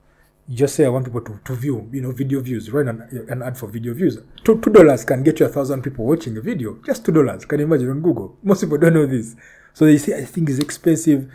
You 0.48 0.56
just 0.56 0.76
say, 0.76 0.86
I 0.86 0.88
want 0.88 1.04
people 1.06 1.20
to, 1.22 1.40
to 1.44 1.54
view, 1.54 1.90
you 1.92 2.00
know, 2.00 2.12
video 2.12 2.40
views. 2.40 2.70
Run 2.70 2.88
an, 2.88 3.26
an 3.28 3.42
ad 3.42 3.58
for 3.58 3.66
video 3.68 3.92
views. 3.92 4.18
Two, 4.44 4.60
two 4.60 4.70
dollars 4.70 5.04
can 5.04 5.22
get 5.24 5.40
you 5.40 5.46
a 5.46 5.48
thousand 5.48 5.82
people 5.82 6.04
watching 6.06 6.36
a 6.36 6.40
video. 6.40 6.78
Just 6.86 7.04
two 7.04 7.12
dollars. 7.12 7.44
Can 7.44 7.58
you 7.58 7.64
imagine 7.66 7.90
on 7.90 8.00
Google? 8.00 8.36
Most 8.44 8.60
people 8.62 8.78
don't 8.78 8.94
know 8.94 9.06
this. 9.06 9.34
So 9.74 9.84
they 9.84 9.98
say, 9.98 10.16
I 10.16 10.24
think 10.24 10.48
it's 10.48 10.60
expensive. 10.60 11.30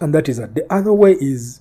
And 0.00 0.14
that 0.14 0.28
is 0.28 0.36
that. 0.38 0.54
The 0.54 0.70
other 0.72 0.92
way 0.92 1.12
is, 1.12 1.60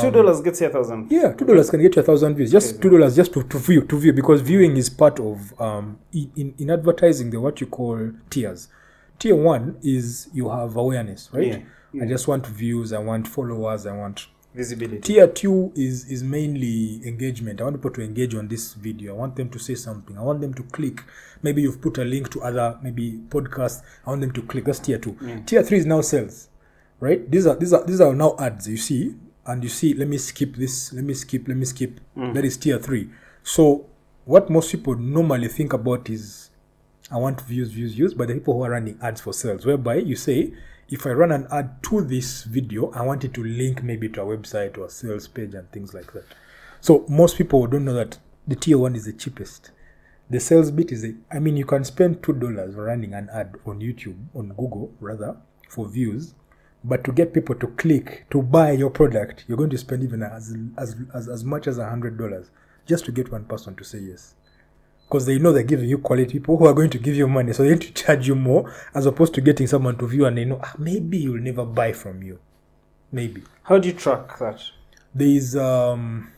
Two 0.00 0.10
dollars 0.10 0.40
gets 0.40 0.60
you 0.60 0.68
a 0.68 0.70
thousand. 0.70 1.10
yeah, 1.10 1.32
two 1.32 1.44
dollars 1.44 1.68
can 1.68 1.82
get 1.82 1.94
you 1.96 2.00
a 2.00 2.04
thousand 2.04 2.36
views. 2.36 2.50
Just 2.52 2.80
two 2.80 2.88
dollars 2.90 3.16
just 3.16 3.32
to, 3.34 3.42
to 3.42 3.58
view, 3.58 3.82
to 3.82 3.98
view, 3.98 4.12
because 4.12 4.40
viewing 4.40 4.76
is 4.76 4.88
part 4.88 5.18
of 5.20 5.52
um 5.60 5.98
in, 6.12 6.30
in, 6.36 6.54
in 6.58 6.70
advertising 6.70 7.30
the 7.30 7.40
what 7.40 7.60
you 7.60 7.66
call 7.66 8.12
tiers. 8.30 8.68
Tier 9.18 9.34
one 9.34 9.76
is 9.82 10.28
you 10.32 10.48
have 10.48 10.76
awareness, 10.76 11.28
right? 11.32 11.64
Yeah, 11.92 12.04
I 12.04 12.06
just 12.06 12.26
want 12.28 12.46
views, 12.46 12.92
I 12.92 12.98
want 12.98 13.28
followers, 13.28 13.84
I 13.84 13.96
want. 13.96 14.28
Visibility. 14.54 15.00
Tier 15.00 15.26
two 15.26 15.72
is 15.74 16.08
is 16.08 16.22
mainly 16.22 17.00
engagement. 17.04 17.60
I 17.60 17.64
want 17.64 17.76
people 17.76 17.90
to 17.90 18.02
engage 18.02 18.36
on 18.36 18.46
this 18.46 18.74
video. 18.74 19.14
I 19.16 19.18
want 19.18 19.34
them 19.34 19.50
to 19.50 19.58
say 19.58 19.74
something. 19.74 20.16
I 20.16 20.22
want 20.22 20.40
them 20.40 20.54
to 20.54 20.62
click. 20.62 21.02
Maybe 21.42 21.62
you've 21.62 21.80
put 21.82 21.98
a 21.98 22.04
link 22.04 22.30
to 22.30 22.40
other 22.42 22.78
maybe 22.80 23.20
podcasts. 23.28 23.82
I 24.06 24.10
want 24.10 24.20
them 24.20 24.30
to 24.30 24.42
click. 24.42 24.64
That's 24.66 24.78
tier 24.78 24.98
two. 24.98 25.16
Tier 25.44 25.64
three 25.64 25.78
is 25.78 25.86
now 25.86 26.00
sales, 26.02 26.48
right? 27.00 27.30
These 27.30 27.46
are 27.46 27.56
these 27.56 27.72
are 27.72 27.84
these 27.84 28.00
are 28.00 28.14
now 28.14 28.36
ads. 28.38 28.68
You 28.68 28.76
see, 28.76 29.14
and 29.46 29.62
you 29.62 29.68
see. 29.68 29.94
Let 29.94 30.08
me 30.08 30.18
skip 30.18 30.56
this. 30.56 30.92
Let 30.92 31.04
me 31.04 31.14
skip. 31.14 31.48
Let 31.48 31.56
me 31.56 31.64
skip. 31.64 32.00
Mm. 32.16 32.34
That 32.34 32.44
is 32.44 32.56
tier 32.56 32.78
three. 32.78 33.10
So 33.42 33.86
what 34.24 34.48
most 34.48 34.70
people 34.70 34.94
normally 34.94 35.48
think 35.48 35.72
about 35.72 36.08
is 36.08 36.50
I 37.10 37.18
want 37.18 37.40
views, 37.42 37.70
views, 37.70 37.94
views, 37.94 38.14
but 38.14 38.28
the 38.28 38.34
people 38.34 38.54
who 38.54 38.64
are 38.64 38.70
running 38.70 38.98
ads 39.02 39.20
for 39.20 39.32
sales, 39.32 39.66
whereby 39.66 39.96
you 39.96 40.16
say, 40.16 40.54
if 40.88 41.06
I 41.06 41.10
run 41.10 41.32
an 41.32 41.46
ad 41.52 41.82
to 41.84 42.00
this 42.00 42.44
video, 42.44 42.90
I 42.92 43.02
want 43.02 43.24
it 43.24 43.34
to 43.34 43.44
link 43.44 43.82
maybe 43.82 44.08
to 44.10 44.22
a 44.22 44.24
website 44.24 44.78
or 44.78 44.86
a 44.86 44.90
sales 44.90 45.28
page 45.28 45.54
and 45.54 45.70
things 45.70 45.92
like 45.92 46.12
that. 46.14 46.24
So 46.80 47.04
most 47.08 47.36
people 47.36 47.66
don't 47.66 47.84
know 47.84 47.94
that 47.94 48.18
the 48.46 48.56
tier 48.56 48.78
one 48.78 48.96
is 48.96 49.04
the 49.04 49.12
cheapest. 49.12 49.70
The 50.30 50.40
sales 50.40 50.70
bit 50.70 50.90
is 50.90 51.04
a, 51.04 51.14
I 51.30 51.38
mean, 51.38 51.56
you 51.56 51.66
can 51.66 51.84
spend 51.84 52.22
two 52.22 52.32
dollars 52.32 52.74
running 52.74 53.12
an 53.12 53.28
ad 53.30 53.56
on 53.66 53.80
YouTube, 53.80 54.16
on 54.34 54.48
Google 54.48 54.90
rather, 55.00 55.36
for 55.68 55.86
views, 55.86 56.34
but 56.84 57.02
to 57.04 57.12
get 57.12 57.32
people 57.32 57.54
to 57.56 57.66
click 57.68 58.26
to 58.30 58.42
buy 58.42 58.72
your 58.72 58.90
product, 58.90 59.44
you're 59.48 59.56
going 59.58 59.70
to 59.70 59.78
spend 59.78 60.02
even 60.02 60.22
as 60.22 60.54
as 60.78 60.96
as, 61.14 61.28
as 61.28 61.44
much 61.44 61.66
as 61.66 61.78
a 61.78 61.88
hundred 61.88 62.18
dollars 62.18 62.50
just 62.86 63.04
to 63.06 63.12
get 63.12 63.32
one 63.32 63.44
person 63.44 63.74
to 63.76 63.84
say 63.84 63.98
yes 63.98 64.34
because 65.08 65.26
they 65.26 65.38
know 65.38 65.52
they're 65.52 65.62
giving 65.62 65.88
you 65.88 65.98
quality 65.98 66.32
people 66.34 66.56
who 66.56 66.66
are 66.66 66.74
going 66.74 66.90
to 66.90 66.98
give 66.98 67.14
you 67.14 67.28
money, 67.28 67.52
so 67.52 67.62
they 67.62 67.70
need 67.70 67.80
to 67.82 67.92
charge 67.92 68.26
you 68.26 68.34
more 68.34 68.74
as 68.94 69.06
opposed 69.06 69.34
to 69.34 69.40
getting 69.40 69.66
someone 69.66 69.96
to 69.96 70.06
view 70.06 70.26
and 70.26 70.36
they 70.36 70.44
know 70.44 70.58
ah, 70.62 70.74
maybe 70.78 71.18
you'll 71.18 71.40
never 71.40 71.64
buy 71.64 71.92
from 71.92 72.22
you. 72.22 72.38
Maybe 73.12 73.44
How 73.62 73.78
do 73.78 73.88
you 73.88 73.94
track 73.94 74.38
that? 74.38 74.60
there 75.14 75.28
is 75.28 75.54
um 75.56 76.32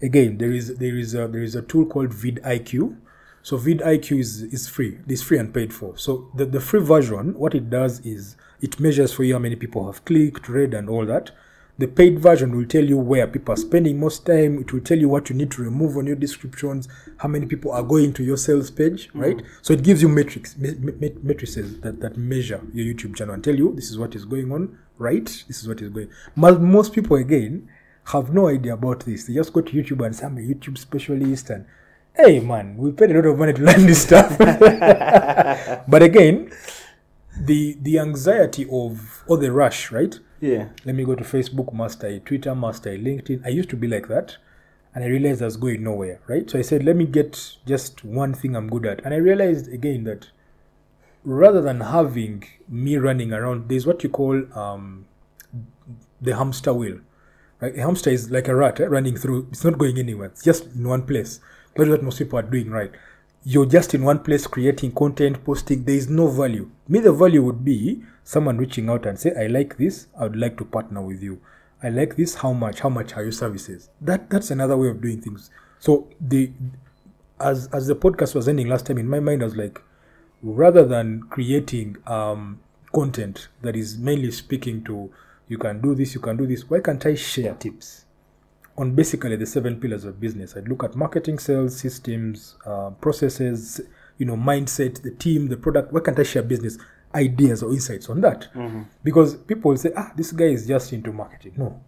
again 0.00 0.38
there 0.38 0.50
is 0.50 0.76
there 0.76 0.96
is 0.96 1.14
a, 1.14 1.28
there 1.28 1.42
is 1.42 1.54
a 1.54 1.62
tool 1.62 1.84
called 1.86 2.10
vidIQ. 2.10 2.96
So 3.42 3.58
vidIQ 3.58 4.18
is 4.18 4.42
is 4.42 4.68
free. 4.68 4.98
It's 5.06 5.22
free 5.22 5.38
and 5.38 5.52
paid 5.52 5.72
for. 5.74 5.98
So 5.98 6.30
the 6.34 6.46
the 6.46 6.60
free 6.60 6.80
version, 6.80 7.34
what 7.34 7.54
it 7.54 7.68
does 7.68 8.00
is 8.00 8.36
it 8.60 8.80
measures 8.80 9.12
for 9.12 9.24
you 9.24 9.34
how 9.34 9.40
many 9.40 9.56
people 9.56 9.86
have 9.86 10.04
clicked, 10.04 10.48
read, 10.48 10.74
and 10.74 10.88
all 10.88 11.06
that. 11.06 11.30
The 11.76 11.88
paid 11.88 12.20
version 12.20 12.56
will 12.56 12.66
tell 12.66 12.84
you 12.84 12.96
where 12.96 13.26
people 13.26 13.52
are 13.52 13.56
spending 13.56 13.98
most 13.98 14.24
time. 14.24 14.60
It 14.60 14.72
will 14.72 14.80
tell 14.80 14.98
you 14.98 15.08
what 15.08 15.28
you 15.28 15.34
need 15.34 15.50
to 15.52 15.62
remove 15.62 15.96
on 15.96 16.06
your 16.06 16.14
descriptions, 16.14 16.86
how 17.16 17.28
many 17.28 17.46
people 17.46 17.72
are 17.72 17.82
going 17.82 18.12
to 18.12 18.22
your 18.22 18.36
sales 18.36 18.70
page, 18.70 19.10
mm. 19.12 19.20
right? 19.20 19.42
So 19.60 19.72
it 19.72 19.82
gives 19.82 20.00
you 20.00 20.08
metrics, 20.08 20.56
me- 20.56 20.74
me- 20.74 21.16
matrices 21.20 21.80
that, 21.80 22.00
that 22.00 22.16
measure 22.16 22.60
your 22.72 22.94
YouTube 22.94 23.16
channel 23.16 23.34
and 23.34 23.42
tell 23.42 23.56
you 23.56 23.74
this 23.74 23.90
is 23.90 23.98
what 23.98 24.14
is 24.14 24.24
going 24.24 24.52
on, 24.52 24.78
right? 24.98 25.24
This 25.48 25.62
is 25.62 25.66
what 25.66 25.82
is 25.82 25.88
going. 25.88 26.10
Mo- 26.36 26.58
Most 26.58 26.92
people 26.92 27.16
again 27.16 27.68
have 28.04 28.32
no 28.32 28.48
idea 28.48 28.74
about 28.74 29.00
this. 29.00 29.24
They 29.24 29.34
just 29.34 29.52
go 29.52 29.60
to 29.60 29.72
YouTube 29.72 30.04
and 30.06 30.14
say 30.14 30.26
I'm 30.26 30.38
a 30.38 30.42
YouTube 30.42 30.78
specialist 30.78 31.50
and 31.50 31.66
hey 32.14 32.38
man, 32.38 32.76
we 32.76 32.92
paid 32.92 33.10
a 33.10 33.14
lot 33.14 33.26
of 33.26 33.36
money 33.36 33.52
to 33.52 33.62
learn 33.62 33.86
this 33.86 34.02
stuff. 34.02 34.38
but 34.38 36.02
again, 36.02 36.52
the 37.38 37.76
the 37.80 37.98
anxiety 37.98 38.66
of 38.70 39.24
or 39.26 39.36
the 39.36 39.52
rush, 39.52 39.90
right? 39.90 40.18
Yeah. 40.40 40.68
let 40.84 40.94
me 40.94 41.04
go 41.04 41.14
to 41.14 41.24
Facebook, 41.24 41.72
must 41.72 42.04
I, 42.04 42.18
Twitter, 42.18 42.54
must 42.54 42.86
I, 42.86 42.98
LinkedIn. 42.98 43.46
I 43.46 43.48
used 43.48 43.70
to 43.70 43.76
be 43.76 43.88
like 43.88 44.08
that. 44.08 44.36
And 44.94 45.02
I 45.02 45.06
realized 45.08 45.40
I 45.40 45.46
was 45.46 45.56
going 45.56 45.82
nowhere, 45.82 46.20
right? 46.28 46.48
So 46.48 46.58
I 46.58 46.62
said, 46.62 46.84
let 46.84 46.96
me 46.96 47.06
get 47.06 47.56
just 47.66 48.04
one 48.04 48.34
thing 48.34 48.54
I'm 48.54 48.68
good 48.68 48.86
at. 48.86 49.04
And 49.04 49.14
I 49.14 49.16
realized 49.16 49.72
again 49.72 50.04
that 50.04 50.28
rather 51.24 51.62
than 51.62 51.80
having 51.80 52.44
me 52.68 52.96
running 52.96 53.32
around, 53.32 53.68
there's 53.68 53.86
what 53.86 54.04
you 54.04 54.10
call 54.10 54.44
um, 54.56 55.06
the 56.20 56.36
hamster 56.36 56.72
wheel. 56.74 56.98
Right? 57.60 57.76
A 57.76 57.80
hamster 57.80 58.10
is 58.10 58.30
like 58.30 58.46
a 58.46 58.54
rat 58.54 58.78
eh, 58.80 58.84
running 58.84 59.16
through, 59.16 59.48
it's 59.50 59.64
not 59.64 59.78
going 59.78 59.98
anywhere, 59.98 60.28
it's 60.28 60.44
just 60.44 60.66
in 60.66 60.86
one 60.86 61.02
place. 61.02 61.40
That's 61.74 61.88
what 61.88 62.02
most 62.02 62.18
people 62.18 62.38
are 62.38 62.42
doing, 62.42 62.70
right? 62.70 62.92
You're 63.46 63.66
just 63.66 63.92
in 63.92 64.02
one 64.04 64.20
place 64.20 64.46
creating 64.46 64.92
content, 64.92 65.44
posting, 65.44 65.84
there 65.84 65.94
is 65.94 66.08
no 66.08 66.28
value. 66.28 66.70
Me, 66.88 66.98
the 66.98 67.12
value 67.12 67.42
would 67.42 67.62
be 67.64 68.02
someone 68.22 68.56
reaching 68.56 68.88
out 68.88 69.04
and 69.04 69.18
say, 69.18 69.32
I 69.38 69.48
like 69.48 69.76
this, 69.76 70.06
I 70.18 70.24
would 70.24 70.36
like 70.36 70.56
to 70.58 70.64
partner 70.64 71.02
with 71.02 71.22
you. 71.22 71.40
I 71.82 71.90
like 71.90 72.16
this, 72.16 72.36
how 72.36 72.54
much? 72.54 72.80
How 72.80 72.88
much 72.88 73.14
are 73.14 73.22
your 73.22 73.32
services? 73.32 73.90
That 74.00 74.30
that's 74.30 74.50
another 74.50 74.78
way 74.78 74.88
of 74.88 75.02
doing 75.02 75.20
things. 75.20 75.50
So 75.78 76.08
the 76.18 76.50
as 77.38 77.68
as 77.74 77.86
the 77.86 77.94
podcast 77.94 78.34
was 78.34 78.48
ending 78.48 78.68
last 78.68 78.86
time, 78.86 78.96
in 78.96 79.08
my 79.08 79.20
mind 79.20 79.42
I 79.42 79.44
was 79.44 79.56
like, 79.56 79.82
rather 80.42 80.86
than 80.86 81.24
creating 81.24 81.98
um 82.06 82.60
content 82.94 83.48
that 83.60 83.76
is 83.76 83.98
mainly 83.98 84.30
speaking 84.30 84.82
to 84.84 85.12
you 85.48 85.58
can 85.58 85.82
do 85.82 85.94
this, 85.94 86.14
you 86.14 86.20
can 86.22 86.38
do 86.38 86.46
this, 86.46 86.70
why 86.70 86.80
can't 86.80 87.04
I 87.04 87.14
share 87.14 87.52
tips? 87.54 88.03
On 88.76 88.94
basically 88.94 89.36
the 89.36 89.46
seven 89.46 89.80
pillars 89.80 90.04
of 90.04 90.20
business. 90.20 90.56
I'd 90.56 90.68
look 90.68 90.82
at 90.84 90.94
marketing, 90.96 91.38
sales, 91.38 91.76
systems, 91.78 92.56
uh, 92.66 92.90
processes, 92.90 93.80
you 94.18 94.26
know, 94.26 94.36
mindset, 94.36 95.02
the 95.02 95.10
team, 95.12 95.48
the 95.48 95.56
product. 95.56 95.92
Why 95.92 96.00
can't 96.00 96.18
I 96.18 96.22
share 96.24 96.42
business 96.42 96.78
ideas 97.14 97.62
or 97.62 97.70
insights 97.72 98.08
on 98.10 98.20
that? 98.22 98.48
Because 99.04 99.36
people 99.36 99.70
will 99.70 99.78
say, 99.78 99.92
ah, 99.96 100.12
this 100.16 100.32
guy 100.32 100.46
is 100.46 100.66
just 100.66 100.92
into 100.92 101.12
marketing. 101.12 101.54
No, 101.56 101.80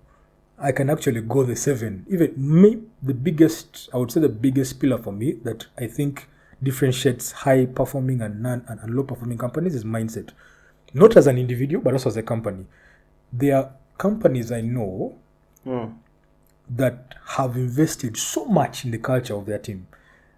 I 0.58 0.72
can 0.72 0.88
actually 0.88 1.22
go 1.22 1.42
the 1.42 1.56
seven. 1.56 2.06
Even 2.08 2.34
me, 2.36 2.82
the 3.02 3.14
biggest, 3.14 3.88
I 3.92 3.96
would 3.96 4.12
say 4.12 4.20
the 4.20 4.28
biggest 4.28 4.78
pillar 4.80 4.98
for 4.98 5.12
me 5.12 5.32
that 5.42 5.66
I 5.76 5.88
think 5.88 6.28
differentiates 6.62 7.32
high 7.32 7.66
performing 7.66 8.22
and 8.22 8.42
non 8.42 8.64
and, 8.68 8.94
low 8.94 9.02
performing 9.02 9.38
companies 9.38 9.74
is 9.74 9.84
mindset. 9.84 10.30
Not 10.94 11.16
as 11.16 11.26
an 11.26 11.36
individual, 11.36 11.82
but 11.82 11.94
also 11.94 12.08
as 12.08 12.16
a 12.16 12.22
company. 12.22 12.66
There 13.32 13.56
are 13.56 13.70
companies 13.98 14.52
I 14.52 14.60
know 14.60 15.18
that 16.68 17.14
have 17.36 17.56
invested 17.56 18.16
so 18.16 18.44
much 18.44 18.84
in 18.84 18.90
the 18.90 18.98
culture 18.98 19.34
of 19.34 19.46
their 19.46 19.58
team 19.58 19.86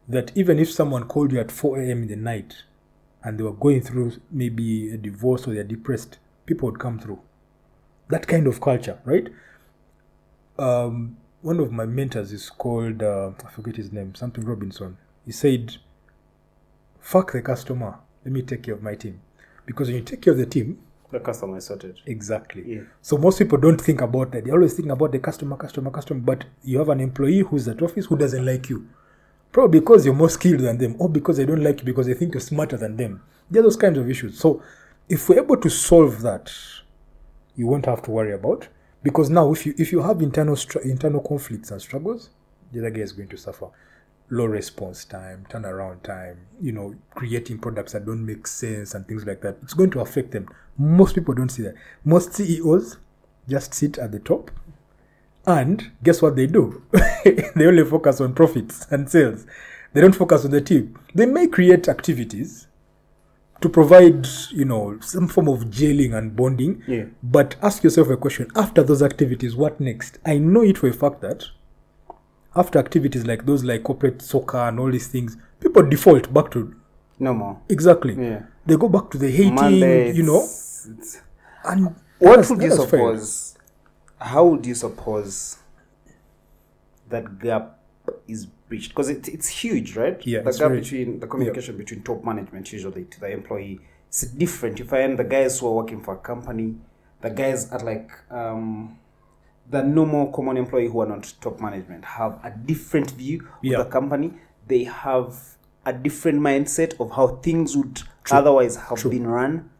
that 0.09 0.33
even 0.35 0.59
if 0.59 0.71
someone 0.71 1.05
called 1.05 1.33
you 1.33 1.39
at 1.41 1.53
4 1.53 1.81
a.m. 1.81 2.03
in 2.03 2.09
the 2.09 2.17
night 2.17 2.63
and 3.23 3.39
they 3.39 3.43
were 3.43 3.53
going 3.53 3.83
through 3.83 4.13
maybe 4.31 4.91
a 4.91 4.97
divorce 4.97 5.47
or 5.47 5.55
they're 5.55 5.65
depressed, 5.65 6.19
people 6.47 6.71
would 6.71 6.81
come 6.81 6.99
through. 6.99 7.21
That 8.09 8.27
kind 8.27 8.47
of 8.47 8.61
culture, 8.61 8.99
right? 9.05 9.29
Um, 10.59 11.19
one 11.43 11.61
of 11.61 11.71
my 11.71 11.85
mentors 11.85 12.33
is 12.33 12.49
called, 12.49 13.03
uh, 13.03 13.33
I 13.45 13.51
forget 13.51 13.77
his 13.77 13.93
name, 13.93 14.15
something 14.15 14.45
Robinson. 14.45 14.97
He 15.27 15.33
said, 15.33 15.77
Fuck 17.01 17.33
the 17.33 17.43
customer, 17.43 17.99
let 18.25 18.33
me 18.33 18.43
take 18.43 18.63
care 18.63 18.75
of 18.75 18.83
my 18.83 18.95
team. 18.95 19.21
Because 19.67 19.89
when 19.89 19.97
you 19.97 20.03
take 20.03 20.23
care 20.23 20.33
of 20.33 20.39
the 20.39 20.47
team, 20.47 20.79
The 21.11 21.21
customer 21.21 21.57
is 21.57 21.65
sorted. 21.65 22.01
Exactly. 22.07 22.65
Yeah. 22.67 22.81
So 23.01 23.17
most 23.17 23.39
people 23.39 23.59
don't 23.59 23.81
think 23.81 24.03
about 24.03 24.31
that. 24.33 24.45
They 24.45 24.51
always 24.51 24.75
think 24.75 24.91
about 24.91 25.13
the 25.13 25.19
customer, 25.19 25.57
customer, 25.57 25.91
customer. 25.91 26.21
But 26.21 26.45
you 26.63 26.79
have 26.79 26.91
an 26.91 27.01
employee 27.01 27.41
who's 27.41 27.67
at 27.67 27.81
office 27.81 28.07
who 28.07 28.17
doesn't 28.17 28.45
like 28.45 28.69
you. 28.69 28.89
Probably 29.51 29.81
because 29.81 30.05
you're 30.05 30.15
more 30.15 30.29
skilled 30.29 30.61
than 30.61 30.77
them, 30.77 30.97
or 30.99 31.09
because 31.09 31.39
they 31.39 31.47
don't 31.47 31.65
like 31.65 31.81
you 31.81 31.87
because 31.87 32.07
they 32.07 32.15
think 32.15 32.35
you're 32.35 32.41
smarter 32.43 32.77
than 32.77 32.97
them. 32.97 33.23
There 33.51 33.61
are 33.61 33.63
those 33.63 33.77
kinds 33.77 33.97
of 33.97 34.11
issues. 34.11 34.39
So 34.39 34.63
if 35.09 35.29
we're 35.29 35.43
able 35.43 35.57
to 35.57 35.71
solve 35.71 36.21
that, 36.21 36.53
you 37.57 37.67
won't 37.67 37.87
have 37.87 38.03
to 38.03 38.11
worry 38.11 38.35
about. 38.35 38.69
Because 39.03 39.31
now, 39.31 39.51
if 39.53 39.65
you 39.65 39.75
if 39.79 39.93
you 39.93 40.03
have 40.03 40.21
internal 40.21 40.57
str- 40.57 40.81
internal 40.81 41.21
conflicts 41.21 41.71
and 41.71 41.81
struggles, 41.81 42.31
the 42.73 42.81
other 42.81 42.91
guy 42.91 43.01
is 43.01 43.13
going 43.13 43.29
to 43.29 43.37
suffer. 43.39 43.69
Low 44.31 44.45
response 44.45 45.05
time, 45.07 45.47
turnaround 45.49 46.03
time, 46.03 46.39
you 46.61 46.73
know, 46.73 46.95
creating 47.15 47.59
products 47.59 47.93
that 47.93 48.05
don't 48.05 48.25
make 48.27 48.47
sense 48.47 48.95
and 48.95 49.07
things 49.09 49.25
like 49.25 49.41
that. 49.41 49.57
It's 49.63 49.75
going 49.75 49.91
to 49.93 50.01
affect 50.01 50.33
them. 50.33 50.49
Most 50.77 51.15
people 51.15 51.33
don't 51.35 51.49
see 51.49 51.63
that. 51.63 51.75
Most 52.05 52.35
CEOs 52.35 52.99
just 53.49 53.73
sit 53.73 53.97
at 53.99 54.13
the 54.13 54.19
top 54.19 54.51
and 55.47 55.91
guess 56.03 56.21
what 56.21 56.37
they 56.37 56.47
do? 56.47 56.83
they 57.25 57.67
only 57.67 57.85
focus 57.85 58.21
on 58.21 58.35
profits 58.35 58.87
and 58.91 59.09
sales. 59.11 59.47
They 59.95 60.03
don't 60.03 60.15
focus 60.15 60.45
on 60.45 60.51
the 60.51 60.61
team. 60.61 60.99
They 61.15 61.25
may 61.25 61.47
create 61.47 61.89
activities 61.89 62.67
to 63.63 63.69
provide 63.69 64.27
you 64.51 64.65
know 64.65 65.01
some 65.01 65.27
form 65.27 65.49
of 65.49 65.69
jailing 65.71 66.15
and 66.15 66.37
bonding 66.37 66.81
Yeah. 66.87 67.07
but 67.25 67.57
ask 67.61 67.83
yourself 67.83 68.09
a 68.09 68.17
question 68.17 68.49
after 68.55 68.85
those 68.85 69.03
activities 69.03 69.57
what 69.57 69.81
next 69.81 70.19
i 70.25 70.39
know 70.39 70.63
it 70.63 70.79
for 70.79 70.87
a 70.87 70.93
fact 70.93 71.23
that 71.23 71.45
after 72.59 72.79
activities 72.79 73.25
like 73.27 73.47
those 73.47 73.63
like 73.65 73.83
corporate 73.83 74.21
soccer 74.23 74.59
and 74.69 74.79
all 74.81 74.91
these 74.91 75.09
things 75.09 75.37
people 75.61 75.83
default 75.83 76.33
back 76.33 76.51
to 76.51 76.75
No 77.19 77.33
more. 77.35 77.59
exactly 77.69 78.15
Yeah. 78.15 78.43
they 78.67 78.77
go 78.77 78.89
back 78.89 79.11
to 79.11 79.19
the 79.19 79.31
hating 79.31 79.55
Monday, 79.55 80.13
you 80.13 80.23
know 80.25 80.39
it's- 80.43 80.89
it's- 80.93 81.23
and 81.65 81.95
What 82.19 82.49
would 82.51 82.63
you 82.63 82.69
that's 82.69 82.77
fair. 82.77 82.87
suppose? 82.87 83.55
How 84.19 84.45
would 84.47 84.65
you 84.67 84.75
suppose 84.75 85.59
that 87.09 87.39
gap 87.39 87.79
is 88.27 88.47
breached? 88.69 88.91
Because 88.91 89.09
it, 89.09 89.29
it's 89.29 89.49
huge, 89.49 89.97
right? 89.97 90.21
Yeah, 90.27 90.41
the 90.43 90.53
gap 90.53 90.73
between 90.73 91.21
the 91.21 91.27
communication 91.27 91.77
between 91.77 92.03
top 92.03 92.25
management 92.25 92.73
usually 92.73 93.05
to 93.05 93.21
the 93.21 93.31
employee 93.31 93.81
is 94.13 94.23
different. 94.23 94.79
You 94.79 94.85
find 94.85 95.19
the 95.19 95.25
guys 95.25 95.59
who 95.61 95.69
are 95.69 95.75
working 95.75 96.03
for 96.03 96.15
a 96.15 96.19
company, 96.19 96.77
the 97.21 97.31
guys 97.31 97.71
are 97.71 97.81
like 97.81 98.11
um, 98.31 98.99
the 99.71 99.83
normal 99.83 100.33
common 100.33 100.57
employee 100.57 100.89
who 100.89 101.01
are 101.01 101.07
not 101.07 101.33
top 101.41 101.61
management 101.61 102.05
have 102.05 102.39
a 102.45 102.51
different 102.51 103.11
view 103.13 103.47
Yeah. 103.63 103.79
of 103.79 103.87
the 103.87 103.91
company. 103.93 104.33
They 104.67 104.85
have 104.85 105.37
a 105.85 105.93
different 105.93 106.41
mindset 106.41 106.99
of 107.01 107.11
how 107.13 107.29
things 107.43 107.77
would 107.77 108.03
otherwise 108.31 108.77
have 108.77 108.99
True. 108.99 109.11
been 109.11 109.27
run 109.27 109.71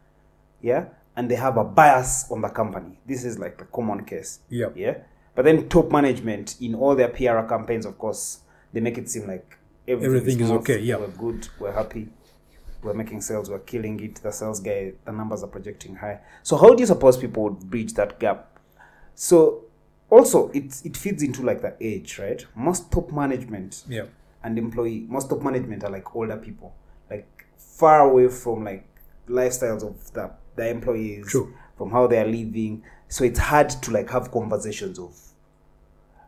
yeah 0.63 0.87
and 1.17 1.31
they 1.31 1.35
have 1.35 1.59
a 1.59 1.65
bias 1.65 2.31
on 2.31 2.41
the 2.41 2.49
company 2.49 2.99
this 3.07 3.25
is 3.25 3.39
like 3.39 3.59
the 3.59 3.65
common 3.67 4.05
case 4.07 4.41
Yeah. 4.49 4.69
yeah 4.75 4.95
but 5.35 5.45
then 5.45 5.69
top 5.69 5.93
management 5.93 6.57
in 6.61 6.75
all 6.75 6.95
their 6.97 7.09
pr 7.09 7.47
campaigns 7.47 7.85
of 7.85 7.99
course 7.99 8.41
they 8.73 8.81
make 8.81 8.97
it 8.97 9.11
seem 9.11 9.27
like 9.27 9.59
everything, 9.87 10.17
Everything 10.17 10.41
is 10.41 10.47
smooth, 10.49 10.61
okay, 10.63 10.79
yeah. 10.81 10.97
we're 10.97 11.09
good 11.09 11.47
we're 11.61 11.73
happy 11.73 12.09
we're 12.83 12.95
making 12.95 13.21
sales 13.21 13.51
we're 13.51 13.59
killing 13.59 14.01
it 14.01 14.15
the 14.17 14.33
sales 14.33 14.61
guy 14.61 14.93
the 15.05 15.13
numbers 15.13 15.43
are 15.43 15.49
projecting 15.49 15.95
high 15.97 16.21
so 16.43 16.57
how 16.57 16.73
do 16.75 16.81
you 16.81 16.87
suppose 16.87 17.19
people 17.19 17.43
would 17.45 17.59
bridge 17.71 17.93
that 17.95 18.19
gap 18.19 18.59
so 19.15 19.65
also 20.11 20.49
it 20.51 20.81
it 20.85 20.97
feeds 20.97 21.23
into 21.23 21.43
like 21.43 21.63
the 21.63 21.75
age 21.81 22.19
right? 22.19 22.45
Most 22.55 22.91
top 22.91 23.13
management 23.13 23.85
yeah. 23.89 24.07
and 24.43 24.59
employee 24.59 25.07
most 25.09 25.29
top 25.31 25.43
management 25.43 25.85
are 25.85 25.91
like 25.91 26.15
older 26.15 26.37
people. 26.37 26.75
Like 27.11 27.47
far 27.57 28.09
away 28.09 28.29
from 28.29 28.65
like 28.65 28.87
lifestyles 29.29 29.83
of 29.83 30.13
the, 30.13 30.31
the 30.57 30.69
employees 30.69 31.27
True. 31.29 31.55
from 31.77 31.91
how 31.91 32.07
they 32.07 32.19
are 32.19 32.27
living. 32.27 32.83
So 33.09 33.25
it's 33.25 33.39
hard 33.39 33.71
to 33.71 33.91
like 33.91 34.11
have 34.11 34.31
conversations 34.31 34.99
of 34.99 35.17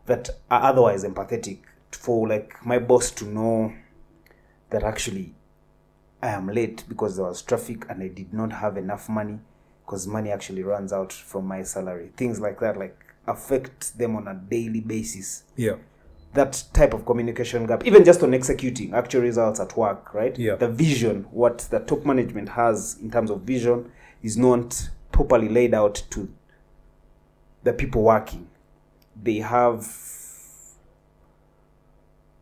that 0.06 0.30
are 0.50 0.62
otherwise 0.62 1.04
empathetic 1.04 1.60
for 1.92 2.28
like 2.28 2.54
my 2.64 2.78
boss 2.78 3.10
to 3.10 3.24
know 3.24 3.72
that 4.70 4.84
actually 4.84 5.34
i 6.22 6.28
am 6.28 6.46
late 6.46 6.84
because 6.88 7.16
there 7.16 7.24
was 7.26 7.42
traffic 7.42 7.84
and 7.90 8.02
i 8.02 8.06
did 8.08 8.32
not 8.32 8.52
have 8.52 8.76
enough 8.76 9.08
money 9.08 9.40
because 9.90 10.06
money 10.06 10.30
actually 10.30 10.62
runs 10.62 10.92
out 10.92 11.12
from 11.12 11.44
my 11.46 11.64
salary. 11.64 12.12
Things 12.16 12.38
like 12.38 12.60
that 12.60 12.78
like 12.78 12.96
affect 13.26 13.96
them 13.98 14.16
on 14.16 14.28
a 14.28 14.34
daily 14.34 14.80
basis 14.80 15.44
yeah 15.56 15.74
that 16.32 16.62
type 16.72 16.94
of 16.94 17.04
communication 17.04 17.66
gap, 17.66 17.84
even 17.84 18.04
just 18.04 18.22
on 18.22 18.32
executing 18.34 18.94
actual 18.94 19.20
results 19.22 19.58
at 19.58 19.76
work, 19.76 20.14
right? 20.14 20.38
Yeah. 20.38 20.54
The 20.54 20.68
vision, 20.68 21.26
what 21.32 21.58
the 21.70 21.80
top 21.80 22.06
management 22.06 22.50
has 22.50 22.96
in 23.02 23.10
terms 23.10 23.30
of 23.30 23.40
vision, 23.40 23.90
is 24.22 24.36
not 24.36 24.90
properly 25.10 25.48
laid 25.48 25.74
out 25.74 26.04
to 26.10 26.32
the 27.64 27.72
people 27.72 28.02
working. 28.02 28.48
They 29.20 29.38
have 29.38 29.88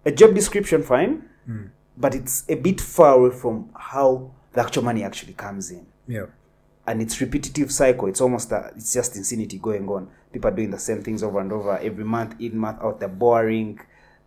a 0.04 0.12
job 0.12 0.34
description, 0.34 0.82
fine, 0.82 1.24
hmm. 1.46 1.66
but 1.96 2.14
it's 2.14 2.44
a 2.48 2.56
bit 2.56 2.82
far 2.82 3.14
away 3.14 3.34
from 3.34 3.70
how 3.74 4.32
the 4.52 4.60
actual 4.60 4.82
money 4.82 5.02
actually 5.02 5.34
comes 5.34 5.70
in 5.70 5.86
yeah 6.06 6.26
and 6.88 7.02
it's 7.02 7.20
repetitive 7.20 7.70
cycle. 7.70 8.08
It's 8.08 8.20
almost 8.20 8.50
a, 8.50 8.72
it's 8.74 8.94
just 8.94 9.14
insanity 9.14 9.58
going 9.58 9.86
on. 9.90 10.08
People 10.32 10.50
are 10.50 10.54
doing 10.54 10.70
the 10.70 10.78
same 10.78 11.02
things 11.02 11.22
over 11.22 11.40
and 11.40 11.52
over 11.52 11.78
every 11.78 12.04
month, 12.04 12.34
in 12.40 12.56
month 12.56 12.80
out. 12.82 13.00
They're 13.00 13.08
boring. 13.08 13.80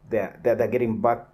They're 0.10 0.40
they're, 0.44 0.56
they're 0.56 0.68
getting 0.68 1.00
back. 1.02 1.28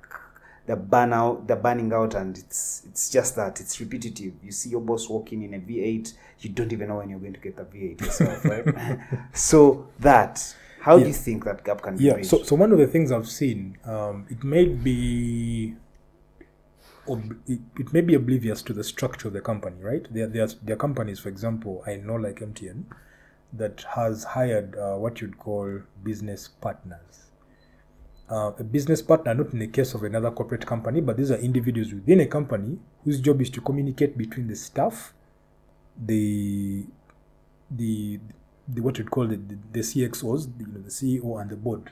They're 0.66 0.76
burn 0.76 1.14
out. 1.14 1.48
They're 1.48 1.56
burning 1.56 1.94
out, 1.94 2.14
and 2.16 2.38
it's 2.38 2.84
it's 2.86 3.10
just 3.10 3.36
that 3.38 3.62
it's 3.62 3.80
repetitive. 3.80 4.34
You 4.44 4.52
see 4.52 4.70
your 4.70 4.82
boss 4.82 5.10
walking 5.10 5.44
in 5.44 5.54
a 5.54 5.60
V8. 5.60 6.14
You 6.40 6.50
don't 6.50 6.74
even 6.74 6.90
know 6.90 6.98
when 6.98 7.10
you're 7.10 7.20
going 7.20 7.34
to 7.34 7.40
get 7.40 7.56
the 7.56 7.64
V8 7.64 8.02
yourself, 8.02 8.46
right? 8.46 9.00
so 9.34 9.88
that 10.00 10.56
how 10.88 10.98
do 10.98 11.08
you 11.08 11.14
think 11.14 11.44
that 11.44 11.64
gap 11.64 11.82
can 11.82 11.98
be 11.98 12.06
yeah 12.06 12.14
bridged? 12.14 12.30
so 12.30 12.44
so 12.44 12.56
one 12.56 12.72
of 12.72 12.78
the 12.78 12.88
things 12.88 13.12
i've 13.12 13.28
seen 13.28 13.78
um, 13.86 14.26
it 14.30 14.44
may 14.44 14.66
be 14.66 15.76
ob- 17.10 17.36
it, 17.48 17.60
it 17.78 17.94
may 17.94 18.02
be 18.02 18.14
oblivious 18.14 18.62
to 18.62 18.74
the 18.74 18.84
structure 18.84 19.28
of 19.28 19.34
the 19.34 19.42
company 19.42 19.76
right 19.82 20.08
there 20.14 20.28
there 20.28 20.44
are, 20.44 20.50
there 20.64 20.76
are 20.76 20.80
companies 20.80 21.20
for 21.20 21.30
example 21.30 21.84
i 21.86 21.96
know 21.96 22.16
like 22.16 22.40
mtn 22.40 22.86
that 23.54 23.86
has 23.96 24.24
hired 24.24 24.76
uh, 24.78 24.96
what 24.96 25.22
you'd 25.22 25.38
call 25.38 25.82
business 26.04 26.48
partners 26.48 27.32
uh, 28.30 28.52
a 28.60 28.64
business 28.64 29.02
partner 29.02 29.34
not 29.34 29.54
in 29.54 29.60
the 29.60 29.68
case 29.68 29.94
of 29.94 30.04
another 30.04 30.32
corporate 30.32 30.66
company 30.66 31.02
but 31.02 31.18
these 31.18 31.32
are 31.32 31.38
individuals 31.38 31.94
within 31.94 32.20
a 32.20 32.26
company 32.26 32.78
whose 33.04 33.22
job 33.22 33.42
is 33.42 33.50
to 33.50 33.62
communicate 33.62 34.18
between 34.18 34.48
the 34.48 34.56
staff 34.56 35.14
the 36.06 36.86
the 37.72 38.20
the 38.68 38.82
what 38.82 38.98
you'd 38.98 39.12
call 39.12 39.28
the, 39.28 39.38
the, 39.38 39.58
the 39.72 39.80
CXOs, 39.80 40.58
the, 40.58 40.66
you 40.66 40.72
know, 40.72 40.82
the 40.82 40.90
CEO 40.90 41.42
and 41.42 41.50
the 41.50 41.56
board. 41.56 41.92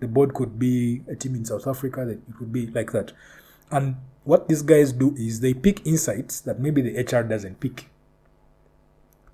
The 0.00 0.08
board 0.08 0.34
could 0.34 0.58
be 0.58 1.02
a 1.08 1.16
team 1.16 1.34
in 1.34 1.44
South 1.44 1.66
Africa. 1.66 2.04
That 2.04 2.18
it 2.28 2.36
could 2.36 2.52
be 2.52 2.66
like 2.66 2.92
that. 2.92 3.12
And 3.70 3.96
what 4.24 4.48
these 4.48 4.62
guys 4.62 4.92
do 4.92 5.14
is 5.16 5.40
they 5.40 5.54
pick 5.54 5.86
insights 5.86 6.40
that 6.40 6.60
maybe 6.60 6.82
the 6.82 7.02
HR 7.02 7.22
doesn't 7.22 7.60
pick. 7.60 7.88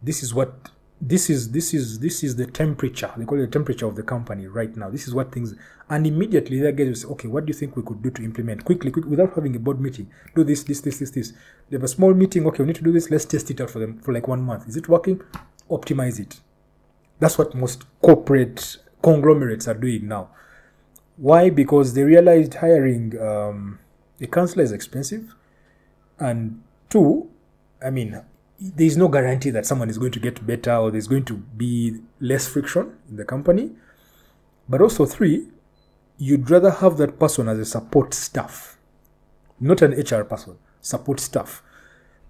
This 0.02 0.22
is 0.22 0.34
what 0.34 0.70
this 1.06 1.28
is 1.28 1.52
this 1.52 1.74
is 1.74 1.98
this 1.98 2.24
is 2.24 2.36
the 2.36 2.46
temperature. 2.46 3.12
They 3.16 3.26
call 3.26 3.38
it 3.38 3.42
the 3.42 3.52
temperature 3.52 3.86
of 3.86 3.94
the 3.94 4.02
company 4.02 4.46
right 4.46 4.74
now. 4.74 4.88
This 4.88 5.06
is 5.06 5.14
what 5.14 5.32
things 5.32 5.54
and 5.90 6.06
immediately 6.06 6.60
that 6.60 6.76
guys 6.76 6.86
will 6.86 6.94
say, 6.94 7.08
okay, 7.08 7.28
what 7.28 7.44
do 7.44 7.50
you 7.50 7.58
think 7.58 7.76
we 7.76 7.82
could 7.82 8.02
do 8.02 8.10
to 8.10 8.24
implement 8.24 8.64
quickly, 8.64 8.90
quick 8.90 9.04
without 9.04 9.34
having 9.34 9.54
a 9.54 9.58
board 9.58 9.80
meeting? 9.80 10.10
Do 10.34 10.42
this, 10.44 10.62
this, 10.62 10.80
this, 10.80 10.98
this, 10.98 11.10
this. 11.10 11.32
They 11.68 11.76
have 11.76 11.84
a 11.84 11.88
small 11.88 12.14
meeting, 12.14 12.46
okay, 12.46 12.62
we 12.62 12.68
need 12.68 12.76
to 12.76 12.82
do 12.82 12.92
this, 12.92 13.10
let's 13.10 13.26
test 13.26 13.50
it 13.50 13.60
out 13.60 13.70
for 13.70 13.80
them 13.80 13.98
for 13.98 14.14
like 14.14 14.26
one 14.26 14.42
month. 14.42 14.66
Is 14.66 14.76
it 14.76 14.88
working? 14.88 15.20
Optimize 15.70 16.18
it. 16.18 16.40
That's 17.18 17.36
what 17.36 17.54
most 17.54 17.84
corporate 18.00 18.78
conglomerates 19.02 19.68
are 19.68 19.74
doing 19.74 20.08
now. 20.08 20.30
Why? 21.16 21.50
Because 21.50 21.92
they 21.92 22.02
realized 22.02 22.54
hiring 22.54 23.20
um, 23.20 23.78
a 24.20 24.26
counselor 24.26 24.64
is 24.64 24.72
expensive, 24.72 25.34
and 26.18 26.62
two, 26.88 27.28
I 27.84 27.90
mean, 27.90 28.22
there 28.60 28.86
is 28.86 28.96
no 28.96 29.08
guarantee 29.08 29.50
that 29.50 29.66
someone 29.66 29.90
is 29.90 29.98
going 29.98 30.12
to 30.12 30.20
get 30.20 30.46
better 30.46 30.74
or 30.76 30.90
there's 30.90 31.08
going 31.08 31.24
to 31.24 31.34
be 31.34 32.00
less 32.20 32.46
friction 32.48 32.96
in 33.08 33.16
the 33.16 33.24
company. 33.24 33.72
But 34.68 34.80
also, 34.80 35.04
three, 35.06 35.48
you'd 36.18 36.48
rather 36.50 36.70
have 36.70 36.96
that 36.98 37.18
person 37.18 37.48
as 37.48 37.58
a 37.58 37.64
support 37.64 38.14
staff, 38.14 38.78
not 39.60 39.82
an 39.82 39.92
HR 39.92 40.24
person, 40.24 40.56
support 40.80 41.20
staff. 41.20 41.62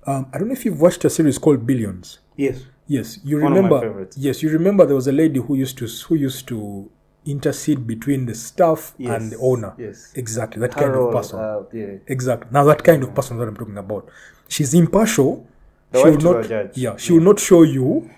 Um, 0.07 0.27
I 0.33 0.39
don't 0.39 0.49
know 0.49 0.53
if 0.55 0.65
you've 0.65 0.81
watched 0.81 1.05
a 1.05 1.11
series 1.11 1.39
called 1.39 1.67
Billions. 1.67 2.19
yes. 2.37 2.61
Yes, 2.87 3.19
you 3.25 3.41
One 3.41 3.55
remember. 3.55 4.07
Yes, 4.15 4.43
you 4.43 4.51
remember 4.51 4.85
there 4.85 4.95
was 4.95 5.07
a 5.07 5.13
lady 5.13 5.41
who 5.41 5.55
used 5.55 5.79
to 5.79 5.87
who 5.87 6.17
used 6.17 6.47
to 6.49 6.91
intercede 7.25 7.87
between 7.87 8.27
the 8.27 8.35
staff 8.35 8.93
Yes. 8.99 9.23
and 9.23 9.33
the 9.33 9.39
owner. 9.39 9.73
Yes. 9.79 10.13
Exactly, 10.15 10.61
that 10.61 10.75
Carol, 10.75 11.07
kind 11.07 11.15
of 11.17 11.23
person. 11.23 11.39
uh, 11.41 11.63
yeah. 11.73 11.97
exactly. 12.09 12.49
Now 12.53 12.65
that 12.65 12.85
kind 12.85 13.03
of 13.03 13.15
person 13.15 13.39
that 13.39 13.49
I'm 13.49 13.57
talking 13.57 13.79
about. 13.79 14.11
She's 14.49 14.75
impartial. 14.75 15.47
The 15.95 16.01
she 16.03 16.11
will 16.11 16.35
not. 16.35 16.49
judge. 16.49 16.77
Yeah, 16.77 16.97
she 16.97 17.13
will 17.13 17.21
not 17.21 17.39
show 17.41 17.63
you. 17.63 18.11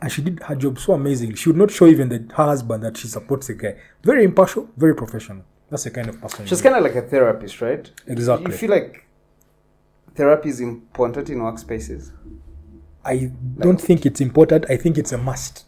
And 0.00 0.12
she 0.12 0.22
did 0.22 0.40
her 0.44 0.54
job 0.54 0.78
so 0.78 0.92
amazingly. 0.92 1.34
She 1.36 1.48
would 1.48 1.56
not 1.58 1.70
show 1.72 1.86
even 1.86 2.08
the, 2.08 2.18
her 2.36 2.44
husband 2.44 2.84
that 2.84 2.96
she 2.96 3.08
supports 3.08 3.48
the 3.48 3.54
guy. 3.54 3.76
Very 4.04 4.22
impartial, 4.24 4.68
very 4.76 4.94
professional. 4.94 5.44
That's 5.70 5.84
the 5.84 5.90
kind 5.90 6.08
of 6.08 6.20
person. 6.20 6.46
She's 6.46 6.62
kind 6.62 6.76
of 6.76 6.82
like 6.84 6.94
a 6.94 7.02
therapist, 7.02 7.60
right? 7.60 7.90
Exactly. 8.06 8.52
You 8.52 8.56
feel 8.56 8.70
like 8.70 9.04
therapy 10.14 10.48
is 10.50 10.60
important 10.60 11.28
in 11.30 11.38
workspaces. 11.38 12.12
I 13.04 13.32
don't 13.58 13.80
think 13.80 14.06
it's 14.06 14.20
important. 14.20 14.66
I 14.70 14.76
think 14.76 14.98
it's 14.98 15.12
a 15.12 15.18
must. 15.18 15.64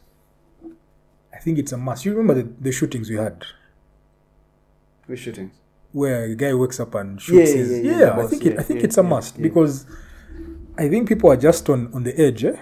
I 1.35 1.39
think 1.39 1.59
it's 1.59 1.73
a 1.73 1.77
must. 1.77 2.05
You 2.05 2.13
remember 2.15 2.43
the, 2.43 2.49
the 2.61 2.71
shootings 2.73 3.11
we 3.11 3.17
had 3.17 3.45
With 5.09 5.19
shootings. 5.19 5.53
where 5.93 6.25
a 6.25 6.35
guy 6.37 6.55
wakes 6.55 6.79
up 6.79 6.95
and 6.95 7.21
shoots 7.21 7.51
Yeah, 7.51 7.57
his. 7.57 7.71
yeah, 7.71 7.91
Yeah, 7.91 7.99
yeah, 7.99 8.25
I 8.25 8.27
think 8.29 8.47
it, 8.47 8.59
I 8.59 8.63
think 8.63 8.79
yeah, 8.81 8.85
it's 8.87 8.99
a 8.99 9.03
yeah, 9.03 9.09
must 9.09 9.37
yeah. 9.37 9.43
because 9.43 9.87
I 10.77 10.89
think 10.89 11.09
people 11.09 11.31
are 11.31 11.37
just 11.37 11.69
on 11.69 11.93
on 11.95 12.05
the 12.05 12.19
edge. 12.21 12.45
Eh? 12.45 12.57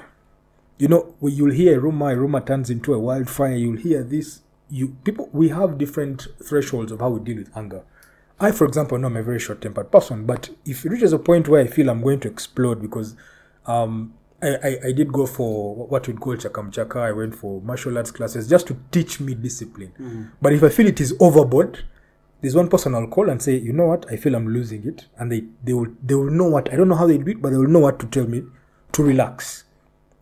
You 0.79 0.88
know, 0.88 1.14
you'll 1.23 1.53
hear 1.53 1.77
a 1.77 1.81
rumor, 1.81 2.11
a 2.11 2.16
rumor 2.16 2.40
turns 2.40 2.71
into 2.71 2.94
a 2.94 2.99
wildfire. 2.99 3.57
You'll 3.57 3.77
hear 3.77 4.03
this. 4.03 4.42
You 4.71 4.97
people, 5.05 5.29
we 5.33 5.49
have 5.49 5.79
different 5.79 6.27
thresholds 6.42 6.92
of 6.92 7.01
how 7.01 7.11
we 7.11 7.21
deal 7.21 7.37
with 7.37 7.57
anger. 7.57 7.83
I, 8.40 8.53
for 8.53 8.66
example, 8.66 8.99
know 8.99 9.09
I'm 9.09 9.16
a 9.16 9.23
very 9.23 9.40
short-tempered 9.40 9.90
person, 9.90 10.25
but 10.25 10.51
if 10.64 10.85
it 10.85 10.90
reaches 10.90 11.12
a 11.12 11.18
point 11.18 11.49
where 11.49 11.61
I 11.61 11.66
feel 11.66 11.90
I'm 11.90 12.03
going 12.03 12.21
to 12.21 12.29
explode 12.29 12.81
because 12.81 13.16
um, 13.66 14.14
I, 14.40 14.49
I, 14.49 14.79
I 14.87 14.92
did 14.92 15.12
go 15.12 15.27
for 15.27 15.75
what 15.75 16.07
we'd 16.07 16.21
call 16.21 16.37
chakamchaka. 16.37 16.97
I 16.97 17.11
went 17.11 17.35
for 17.35 17.61
martial 17.62 17.97
arts 17.99 18.12
classes 18.12 18.49
just 18.49 18.68
to 18.68 18.77
teach 18.92 19.18
me 19.18 19.35
discipline. 19.35 19.92
But 20.40 20.53
if 20.53 20.62
I 20.62 20.68
feel 20.68 20.87
it 20.87 21.01
is 21.01 21.16
overboard, 21.18 21.85
there's 22.40 22.55
one 22.55 22.68
person 22.68 22.94
I'll 22.94 23.09
call 23.09 23.31
and 23.31 23.42
say, 23.42 23.57
you 23.57 23.72
know 23.72 23.87
what, 23.87 24.07
I 24.11 24.16
feel 24.16 24.35
I'm 24.35 24.48
losing 24.48 24.87
it, 24.87 25.07
and 25.18 25.31
they 25.31 25.44
they 25.64 25.72
will 25.72 25.88
they 26.03 26.14
will 26.14 26.31
know 26.31 26.48
what 26.48 26.72
I 26.72 26.77
don't 26.77 26.88
know 26.88 26.94
how 26.94 27.07
they 27.07 27.18
do 27.18 27.33
it, 27.33 27.42
but 27.42 27.51
they 27.51 27.57
will 27.57 27.66
know 27.68 27.81
what 27.81 27.98
to 28.01 28.07
tell 28.07 28.27
me 28.27 28.44
to 28.92 29.03
relax. 29.03 29.64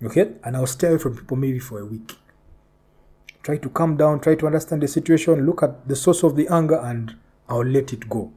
Okay, 0.02 0.33
and 0.44 0.57
I'll 0.57 0.66
stay 0.66 0.88
away 0.88 0.98
from 0.98 1.16
people 1.16 1.37
maybe 1.37 1.59
for 1.59 1.81
a 1.81 1.87
week. 1.87 2.14
Try 3.42 3.59
to 3.59 3.68
calm 3.68 3.96
down, 3.96 4.20
try 4.20 4.35
to 4.35 4.46
understand 4.46 4.83
the 4.83 4.88
situation, 4.88 5.46
look 5.46 5.62
at 5.62 5.88
the 5.88 5.96
source 5.96 6.22
of 6.22 6.37
the 6.37 6.48
anger, 6.48 6.76
and 6.76 7.14
I'll 7.48 7.64
let 7.64 7.92
it 7.92 8.09
go. 8.09 8.33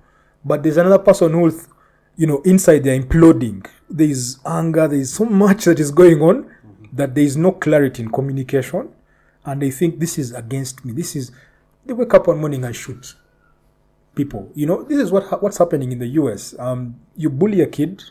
But 0.45 0.63
there's 0.63 0.77
another 0.77 0.99
person 0.99 1.31
who, 1.31 1.41
will, 1.41 1.59
you 2.15 2.27
know, 2.27 2.41
inside 2.41 2.83
they're 2.83 2.99
imploding. 2.99 3.65
There's 3.89 4.39
anger. 4.45 4.87
There's 4.87 5.13
so 5.13 5.25
much 5.25 5.65
that 5.65 5.79
is 5.79 5.91
going 5.91 6.21
on 6.21 6.49
that 6.93 7.15
there 7.15 7.23
is 7.23 7.35
no 7.35 7.51
clarity 7.53 8.03
in 8.03 8.09
communication, 8.09 8.89
and 9.45 9.61
they 9.61 9.71
think 9.71 9.99
this 9.99 10.17
is 10.17 10.33
against 10.33 10.83
me. 10.83 10.91
This 10.91 11.15
is. 11.15 11.31
They 11.85 11.93
wake 11.93 12.13
up 12.13 12.27
one 12.27 12.39
morning 12.39 12.63
and 12.65 12.75
shoot 12.75 13.15
people. 14.19 14.51
You 14.53 14.65
know, 14.65 14.83
this 14.83 14.99
is 14.99 15.11
what 15.13 15.41
what's 15.41 15.57
happening 15.57 15.93
in 15.93 15.99
the 15.99 16.07
U.S. 16.21 16.53
Um, 16.59 16.99
you 17.15 17.29
bully 17.29 17.61
a 17.61 17.67
kid, 17.67 18.03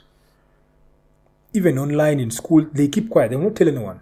even 1.53 1.79
online 1.79 2.19
in 2.19 2.31
school, 2.31 2.67
they 2.73 2.89
keep 2.89 3.11
quiet. 3.11 3.31
They 3.31 3.37
won't 3.37 3.57
tell 3.57 3.69
anyone, 3.69 4.01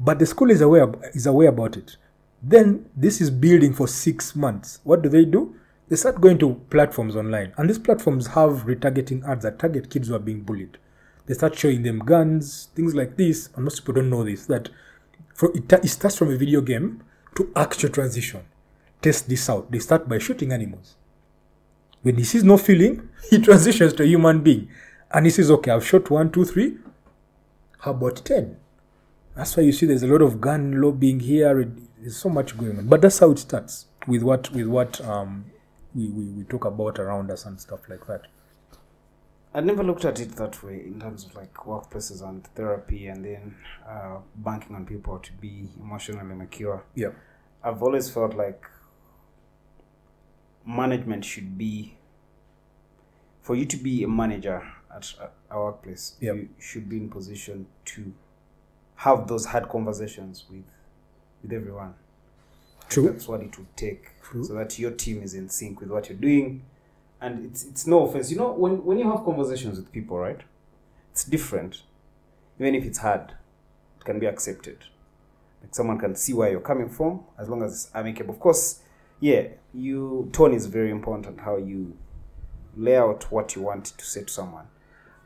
but 0.00 0.18
the 0.18 0.26
school 0.26 0.50
is 0.50 0.60
aware 0.60 0.92
is 1.14 1.26
aware 1.26 1.48
about 1.50 1.76
it. 1.76 1.96
Then 2.42 2.90
this 2.96 3.20
is 3.20 3.30
building 3.30 3.72
for 3.74 3.86
six 3.86 4.34
months. 4.34 4.80
What 4.82 5.02
do 5.02 5.08
they 5.08 5.24
do? 5.24 5.54
They 5.88 5.94
start 5.94 6.20
going 6.20 6.38
to 6.38 6.54
platforms 6.68 7.14
online, 7.14 7.52
and 7.56 7.70
these 7.70 7.78
platforms 7.78 8.26
have 8.38 8.66
retargeting 8.66 9.24
ads 9.24 9.44
that 9.44 9.60
target 9.60 9.88
kids 9.88 10.08
who 10.08 10.16
are 10.16 10.26
being 10.30 10.40
bullied. 10.40 10.78
They 11.26 11.34
start 11.34 11.56
showing 11.56 11.84
them 11.84 12.00
guns, 12.00 12.70
things 12.74 12.92
like 12.94 13.16
this, 13.16 13.50
and 13.54 13.62
most 13.64 13.80
people 13.80 13.94
don't 13.94 14.10
know 14.10 14.24
this. 14.24 14.46
That 14.46 14.68
for, 15.32 15.56
it, 15.56 15.72
it 15.72 15.88
starts 15.88 16.16
from 16.16 16.32
a 16.32 16.36
video 16.36 16.60
game 16.60 17.04
to 17.36 17.52
actual 17.54 17.90
transition. 17.90 18.42
Test 19.00 19.28
this 19.28 19.48
out. 19.48 19.70
They 19.70 19.78
start 19.78 20.08
by 20.08 20.18
shooting 20.18 20.52
animals. 20.52 20.96
When 22.06 22.18
he 22.18 22.22
sees 22.22 22.44
no 22.44 22.56
feeling, 22.56 23.08
he 23.30 23.40
transitions 23.40 23.92
to 23.94 24.04
a 24.04 24.06
human 24.06 24.40
being. 24.40 24.68
And 25.10 25.26
he 25.26 25.30
says, 25.32 25.50
okay, 25.50 25.72
I've 25.72 25.84
shot 25.84 26.08
one, 26.08 26.30
two, 26.30 26.44
three. 26.44 26.76
How 27.80 27.90
about 27.90 28.24
10? 28.24 28.56
That's 29.34 29.56
why 29.56 29.64
you 29.64 29.72
see 29.72 29.86
there's 29.86 30.04
a 30.04 30.06
lot 30.06 30.22
of 30.22 30.40
gun 30.40 30.80
lobbying 30.80 31.18
here. 31.18 31.68
There's 31.98 32.16
so 32.16 32.28
much 32.28 32.56
going 32.56 32.78
on. 32.78 32.86
But 32.86 33.00
that's 33.02 33.18
how 33.18 33.32
it 33.32 33.40
starts 33.40 33.86
with 34.06 34.22
what 34.22 34.52
with 34.52 34.68
what 34.68 35.00
um, 35.00 35.46
we, 35.96 36.06
we, 36.10 36.26
we 36.26 36.44
talk 36.44 36.64
about 36.64 37.00
around 37.00 37.32
us 37.32 37.44
and 37.44 37.60
stuff 37.60 37.80
like 37.88 38.06
that. 38.06 38.28
I 39.52 39.60
never 39.62 39.82
looked 39.82 40.04
at 40.04 40.20
it 40.20 40.36
that 40.36 40.62
way 40.62 40.84
in 40.86 41.00
terms 41.00 41.24
of 41.24 41.34
like 41.34 41.54
workplaces 41.54 42.22
and 42.22 42.46
therapy 42.54 43.08
and 43.08 43.24
then 43.24 43.56
uh, 43.84 44.18
banking 44.36 44.76
on 44.76 44.86
people 44.86 45.18
to 45.18 45.32
be 45.32 45.70
emotionally 45.80 46.36
mature. 46.36 46.84
Yeah. 46.94 47.10
I've 47.64 47.82
always 47.82 48.08
felt 48.08 48.34
like 48.34 48.64
management 50.64 51.24
should 51.24 51.56
be 51.58 51.95
for 53.46 53.54
you 53.54 53.64
to 53.64 53.76
be 53.76 54.02
a 54.02 54.08
manager 54.08 54.60
at 54.92 55.14
a 55.52 55.56
workplace 55.58 56.16
Yep. 56.20 56.34
you 56.36 56.48
should 56.58 56.88
be 56.88 56.96
in 56.96 57.08
position 57.08 57.66
to 57.84 58.12
have 58.96 59.28
those 59.28 59.44
hard 59.46 59.68
conversations 59.68 60.44
with 60.50 60.64
with 61.42 61.52
everyone 61.52 61.94
True. 62.88 63.04
that's 63.08 63.28
what 63.28 63.40
it 63.42 63.56
would 63.56 63.76
take 63.76 64.20
True. 64.20 64.42
so 64.42 64.54
that 64.54 64.76
your 64.80 64.90
team 64.90 65.22
is 65.22 65.32
in 65.34 65.48
sync 65.48 65.80
with 65.80 65.90
what 65.90 66.08
you're 66.08 66.18
doing 66.18 66.62
and 67.20 67.46
it's 67.46 67.62
it's 67.64 67.86
no 67.86 68.04
offense 68.04 68.32
you 68.32 68.36
know 68.36 68.50
when 68.52 68.84
when 68.84 68.98
you 68.98 69.08
have 69.08 69.24
conversations 69.24 69.78
with 69.78 69.92
people 69.92 70.18
right 70.18 70.40
it's 71.12 71.22
different 71.22 71.82
even 72.58 72.74
if 72.74 72.84
it's 72.84 72.98
hard 72.98 73.32
it 74.00 74.04
can 74.04 74.18
be 74.18 74.26
accepted 74.26 74.78
like 75.62 75.72
someone 75.72 75.98
can 76.00 76.16
see 76.16 76.32
where 76.32 76.50
you're 76.50 76.68
coming 76.72 76.88
from 76.88 77.20
as 77.38 77.48
long 77.48 77.62
as 77.62 77.70
it's 77.72 77.90
amicable 77.94 78.34
of 78.34 78.40
course 78.40 78.80
yeah 79.20 79.42
you 79.72 80.28
tone 80.32 80.52
is 80.52 80.66
very 80.66 80.90
important 80.90 81.38
how 81.40 81.56
you 81.56 81.96
lay 82.76 82.96
out 82.96 83.30
what 83.32 83.56
you 83.56 83.62
want 83.62 83.86
to 83.86 84.04
say 84.04 84.22
to 84.22 84.28
someone 84.32 84.66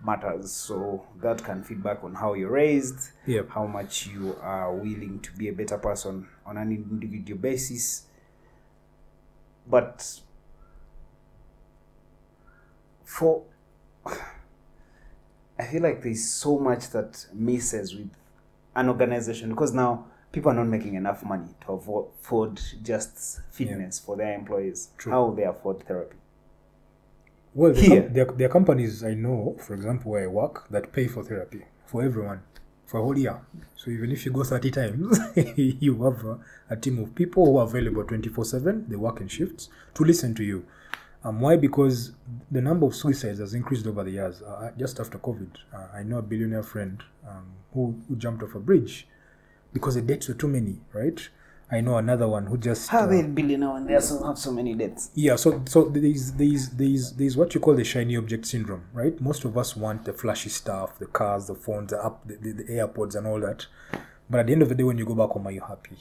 matters 0.04 0.50
so 0.52 1.04
that 1.20 1.44
can 1.44 1.62
feedback 1.62 2.02
on 2.02 2.14
how 2.14 2.32
you're 2.34 2.50
raised 2.50 3.10
Yep. 3.26 3.50
how 3.50 3.66
much 3.66 4.06
you 4.06 4.34
are 4.40 4.74
willing 4.74 5.20
to 5.20 5.32
be 5.32 5.48
a 5.48 5.52
better 5.52 5.76
person 5.76 6.26
on 6.46 6.56
an 6.56 6.72
individual 6.72 7.38
basis 7.38 8.04
but 9.66 10.20
for 13.04 13.42
i 14.06 15.64
feel 15.70 15.82
like 15.82 16.02
there's 16.02 16.24
so 16.24 16.58
much 16.58 16.90
that 16.90 17.26
misses 17.34 17.94
with 17.94 18.10
an 18.76 18.88
organization 18.88 19.50
because 19.50 19.74
now 19.74 20.06
people 20.32 20.50
are 20.50 20.54
not 20.54 20.66
making 20.66 20.94
enough 20.94 21.24
money 21.24 21.48
to 21.66 21.72
afford 21.72 22.60
just 22.82 23.40
fitness 23.50 23.98
for 23.98 24.16
their 24.16 24.32
employees 24.34 24.88
True. 24.96 25.12
how 25.12 25.30
they 25.32 25.42
afford 25.42 25.86
therapy 25.86 26.16
Well, 27.54 27.72
there, 27.72 27.82
Here. 27.82 28.02
com- 28.02 28.12
there, 28.12 28.24
there 28.26 28.46
are 28.48 28.52
companies 28.52 29.02
I 29.02 29.14
know, 29.14 29.56
for 29.60 29.74
example, 29.74 30.12
where 30.12 30.24
I 30.24 30.26
work, 30.26 30.68
that 30.70 30.92
pay 30.92 31.06
for 31.08 31.24
therapy 31.24 31.62
for 31.86 32.02
everyone 32.02 32.42
for 32.86 32.98
a 32.98 33.02
whole 33.02 33.16
year. 33.16 33.40
So 33.76 33.90
even 33.90 34.10
if 34.10 34.26
you 34.26 34.32
go 34.32 34.42
30 34.42 34.70
times, 34.70 35.18
you 35.56 36.02
have 36.04 36.24
a, 36.24 36.38
a 36.70 36.76
team 36.76 36.98
of 36.98 37.14
people 37.14 37.46
who 37.46 37.56
are 37.58 37.64
available 37.64 38.04
24 38.04 38.44
7. 38.44 38.86
They 38.88 38.96
work 38.96 39.20
in 39.20 39.28
shifts 39.28 39.68
to 39.94 40.04
listen 40.04 40.34
to 40.34 40.44
you. 40.44 40.66
Um, 41.22 41.40
why? 41.40 41.56
Because 41.56 42.12
the 42.50 42.60
number 42.60 42.86
of 42.86 42.94
suicides 42.96 43.38
has 43.38 43.54
increased 43.54 43.86
over 43.86 44.02
the 44.04 44.12
years. 44.12 44.42
Uh, 44.42 44.70
just 44.76 44.98
after 44.98 45.18
COVID, 45.18 45.50
uh, 45.72 45.86
I 45.94 46.02
know 46.02 46.18
a 46.18 46.22
billionaire 46.22 46.62
friend 46.62 47.02
um, 47.28 47.52
who, 47.74 48.00
who 48.08 48.16
jumped 48.16 48.42
off 48.42 48.54
a 48.54 48.60
bridge 48.60 49.06
because 49.72 49.94
the 49.94 50.02
deaths 50.02 50.28
were 50.28 50.34
too 50.34 50.48
many, 50.48 50.80
right? 50.92 51.28
I 51.72 51.80
know 51.80 51.96
another 51.98 52.26
one 52.26 52.46
who 52.46 52.58
just. 52.58 52.88
how 52.88 53.00
uh, 53.00 53.06
they 53.06 53.22
billionaire 53.22 53.70
when 53.74 53.86
they 53.86 53.94
also 53.94 54.24
have 54.24 54.38
so 54.38 54.50
many 54.50 54.74
debts 54.74 55.10
yeah, 55.14 55.36
so 55.36 55.62
so 55.66 55.84
there's 55.84 56.32
there's 56.32 56.70
there's 56.70 57.12
there's 57.12 57.36
what 57.36 57.54
you 57.54 57.60
call 57.60 57.74
the 57.74 57.84
shiny 57.84 58.16
object 58.16 58.46
syndrome, 58.46 58.84
right? 58.92 59.20
Most 59.20 59.44
of 59.44 59.56
us 59.56 59.76
want 59.76 60.04
the 60.04 60.12
flashy 60.12 60.48
stuff, 60.50 60.98
the 60.98 61.06
cars, 61.06 61.46
the 61.46 61.54
phones, 61.54 61.90
the 61.90 62.04
app, 62.04 62.26
the, 62.26 62.36
the, 62.36 62.52
the 62.52 62.64
AirPods, 62.64 63.14
and 63.14 63.26
all 63.26 63.40
that. 63.40 63.66
But 64.28 64.40
at 64.40 64.46
the 64.46 64.52
end 64.52 64.62
of 64.62 64.68
the 64.68 64.74
day, 64.74 64.82
when 64.84 64.98
you 64.98 65.04
go 65.04 65.14
back 65.14 65.30
home, 65.30 65.46
are 65.46 65.52
you 65.52 65.60
happy? 65.60 65.96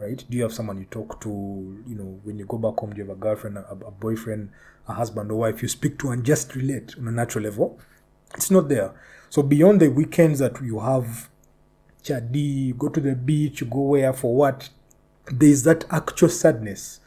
Right? 0.00 0.24
Do 0.28 0.36
you 0.36 0.42
have 0.42 0.52
someone 0.52 0.78
you 0.78 0.86
talk 0.86 1.20
to? 1.20 1.28
You 1.86 1.94
know, 1.94 2.20
when 2.24 2.38
you 2.38 2.44
go 2.44 2.58
back 2.58 2.80
home, 2.80 2.90
do 2.90 2.96
you 2.98 3.06
have 3.06 3.16
a 3.16 3.20
girlfriend, 3.20 3.58
a, 3.58 3.70
a 3.70 3.90
boyfriend, 3.90 4.50
a 4.88 4.94
husband 4.94 5.30
or 5.30 5.38
wife 5.40 5.62
you 5.62 5.68
speak 5.68 5.98
to 6.00 6.10
and 6.10 6.24
just 6.24 6.56
relate 6.56 6.96
on 6.98 7.06
a 7.06 7.12
natural 7.12 7.44
level? 7.44 7.78
It's 8.34 8.50
not 8.50 8.68
there. 8.68 8.92
So 9.30 9.42
beyond 9.42 9.80
the 9.80 9.88
weekends 9.88 10.40
that 10.40 10.60
you 10.62 10.80
have, 10.80 11.28
chadi, 12.02 12.66
you 12.66 12.74
go 12.74 12.88
to 12.88 13.00
the 13.00 13.14
beach, 13.14 13.60
you 13.60 13.66
go 13.66 13.80
where 13.80 14.12
for 14.12 14.34
what? 14.34 14.68
There's 15.26 15.62
that 15.64 15.84
actual 15.90 16.28
sadness 16.28 17.00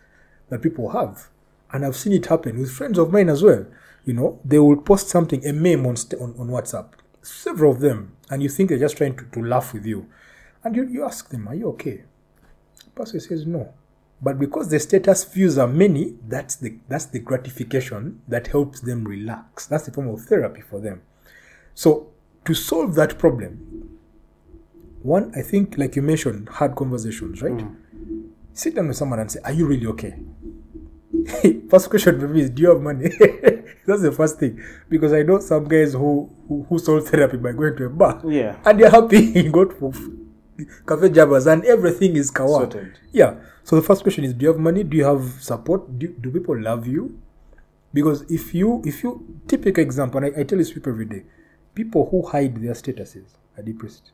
that 0.50 0.62
people 0.62 0.90
have. 0.90 1.30
And 1.72 1.86
I've 1.86 1.96
seen 1.96 2.14
it 2.14 2.28
happen 2.28 2.60
with 2.60 2.72
friends 2.72 2.98
of 2.98 3.12
mine 3.12 3.30
as 3.30 3.44
well. 3.44 3.66
You 4.06 4.14
know, 4.14 4.40
they 4.46 4.60
will 4.60 4.78
post 4.78 5.10
something, 5.10 5.46
a 5.46 5.52
meme 5.52 5.86
on, 5.86 5.96
on, 6.22 6.36
on 6.40 6.48
WhatsApp, 6.50 6.90
several 7.22 7.72
of 7.72 7.80
them, 7.80 8.16
and 8.30 8.42
you 8.44 8.50
think 8.50 8.70
they're 8.70 8.80
just 8.80 8.98
trying 8.98 9.18
to, 9.18 9.26
to 9.26 9.44
laugh 9.44 9.74
with 9.74 9.86
you. 9.86 10.08
And 10.64 10.76
you, 10.76 10.88
you 10.88 11.04
ask 11.04 11.30
them, 11.30 11.48
Are 11.48 11.56
you 11.56 11.68
okay? 11.70 12.04
The 12.84 12.90
person 12.92 13.20
says 13.20 13.46
no. 13.46 13.74
But 14.22 14.40
because 14.40 14.70
the 14.70 14.80
status 14.80 15.24
views 15.26 15.58
are 15.58 15.68
many, 15.68 16.16
that's 16.28 16.56
the 16.56 16.78
that's 16.88 17.06
the 17.06 17.20
gratification 17.20 18.22
that 18.28 18.48
helps 18.48 18.80
them 18.80 19.04
relax. 19.04 19.66
That's 19.68 19.86
the 19.86 19.92
form 19.92 20.08
of 20.08 20.22
therapy 20.22 20.62
for 20.62 20.80
them. 20.80 21.02
So 21.74 22.12
to 22.46 22.54
solve 22.54 22.96
that 22.96 23.20
problem, 23.20 24.00
one, 25.02 25.32
I 25.36 25.42
think, 25.42 25.78
like 25.78 25.96
you 25.96 26.02
mentioned, 26.02 26.50
hard 26.50 26.76
conversations, 26.76 27.42
right? 27.42 27.52
Mm. 27.52 27.76
Sit 28.56 28.74
down 28.74 28.88
with 28.88 28.96
someone 28.96 29.20
and 29.20 29.30
say, 29.30 29.42
Are 29.44 29.52
you 29.52 29.68
really 29.68 29.86
okay? 29.88 30.16
first 31.70 31.90
question 31.90 32.18
for 32.18 32.28
me 32.30 32.42
is, 32.42 32.50
Do 32.50 32.62
you 32.62 32.70
have 32.70 32.82
money? 32.82 33.10
That's 33.86 34.02
the 34.02 34.14
first 34.16 34.40
thing. 34.40 34.64
Because 34.88 35.12
I 35.12 35.24
know 35.24 35.40
some 35.40 35.68
guys 35.68 35.92
who, 35.92 36.34
who, 36.48 36.66
who 36.70 36.80
solve 36.80 37.06
therapy 37.06 37.36
by 37.36 37.52
going 37.52 37.76
to 37.76 37.86
a 37.86 37.90
bar. 37.90 38.22
Yeah. 38.26 38.56
And 38.64 38.80
they're 38.80 38.90
happy. 38.90 39.20
you 39.36 39.52
go 39.52 39.66
to 39.66 39.92
Cafe 40.88 41.10
Javas 41.10 41.52
and 41.52 41.66
everything 41.66 42.16
is 42.16 42.32
kawa. 42.32 42.60
Sorted. 42.62 42.98
Yeah. 43.12 43.36
So 43.64 43.76
the 43.76 43.82
first 43.82 44.04
question 44.04 44.24
is, 44.24 44.34
do 44.34 44.44
you 44.44 44.48
have 44.54 44.60
money? 44.60 44.84
Do 44.84 44.96
you 44.96 45.04
have 45.04 45.42
support? 45.42 46.00
Do, 46.00 46.08
do 46.08 46.32
people 46.32 46.58
love 46.58 46.88
you? 46.88 47.20
Because 47.94 48.22
if 48.32 48.54
you, 48.54 48.82
if 48.86 49.04
you, 49.04 49.42
typical 49.48 49.84
example, 49.84 50.24
and 50.24 50.34
I, 50.34 50.40
I 50.40 50.44
tell 50.44 50.58
this 50.58 50.72
people 50.72 50.94
every 50.94 51.06
day, 51.06 51.24
people 51.74 52.08
who 52.10 52.26
hide 52.26 52.56
their 52.62 52.74
statuses 52.74 53.36
are 53.58 53.64
depressed. 53.64 54.12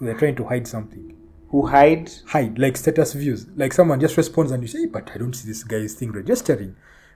They're 0.00 0.16
trying 0.16 0.36
to 0.36 0.44
hide 0.44 0.68
something. 0.68 1.16
Who 1.52 1.66
hide? 1.66 2.10
Hide, 2.26 2.58
like 2.58 2.76
status 2.76 3.12
views. 3.12 3.46
Like 3.56 3.72
someone 3.72 4.00
just 4.00 4.16
responds 4.16 4.50
and 4.52 4.62
you 4.62 4.68
say, 4.68 4.86
but 4.86 5.10
I 5.14 5.18
don't 5.18 5.34
see 5.34 5.46
this 5.46 5.62
guy's 5.62 5.94
thing 5.94 6.10
registering. 6.10 6.74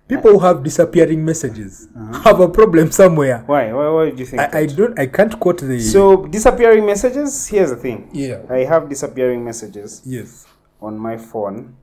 People 0.08 0.30
who 0.32 0.38
have 0.38 0.62
disappearing 0.62 1.24
messages 1.24 1.88
have 2.22 2.38
a 2.38 2.48
problem 2.48 2.92
somewhere. 2.92 3.42
Why? 3.46 3.72
Why? 3.72 3.88
Why 3.88 4.10
do 4.10 4.16
you 4.18 4.26
think? 4.26 4.40
I, 4.42 4.60
I 4.60 4.66
don't, 4.66 4.96
I 5.00 5.06
can't 5.08 5.40
quote 5.40 5.60
the. 5.62 5.80
so 5.80 6.26
disappearing 6.26 6.86
messages. 6.86 7.48
Here's 7.48 7.70
the 7.70 7.76
thing. 7.76 8.08
yeah. 8.12 8.42
I 8.48 8.58
have 8.58 8.88
disappearing 8.88 9.44
messages 9.44 10.02
Yes. 10.04 10.46
on 10.80 10.96
my 10.96 11.16
phone 11.16 11.74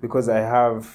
because 0.00 0.28
I 0.28 0.38
have 0.38 0.86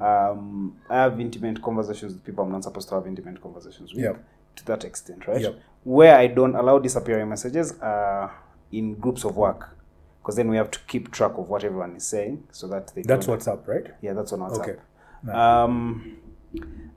um 0.00 0.76
I 0.90 0.96
have 0.96 1.20
intimate 1.20 1.62
conversations 1.62 2.14
with 2.14 2.24
people 2.24 2.44
I'm 2.44 2.52
not 2.52 2.64
supposed 2.64 2.88
to 2.88 2.94
have 2.96 3.06
intimate 3.06 3.40
conversations 3.42 3.92
with. 3.92 4.02
Yep. 4.04 4.24
To 4.56 4.64
that 4.66 4.84
extent, 4.84 5.26
right? 5.26 5.40
Yep. 5.40 5.60
Where 5.82 6.16
I 6.16 6.26
don't 6.28 6.54
allow 6.54 6.78
disappearing 6.78 7.28
messages 7.28 7.74
are 7.82 8.32
in 8.78 8.94
groups 8.94 9.24
of 9.24 9.36
work. 9.36 9.76
Because 10.20 10.36
then 10.36 10.48
we 10.48 10.56
have 10.56 10.70
to 10.70 10.78
keep 10.86 11.12
track 11.12 11.32
of 11.36 11.48
what 11.48 11.64
everyone 11.64 11.96
is 11.96 12.06
saying 12.06 12.44
so 12.50 12.66
that 12.68 12.94
they 12.94 13.02
That's 13.02 13.26
don't 13.26 13.34
what's 13.34 13.46
up, 13.46 13.68
right? 13.68 13.86
Yeah, 14.00 14.14
that's 14.14 14.32
on 14.32 14.40
WhatsApp. 14.40 14.78
Okay. 15.26 15.30
Um, 15.30 16.16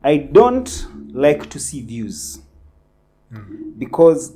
I 0.03 0.17
don't 0.17 0.87
like 1.13 1.49
to 1.49 1.59
see 1.59 1.81
views 1.81 2.39
because 3.77 4.33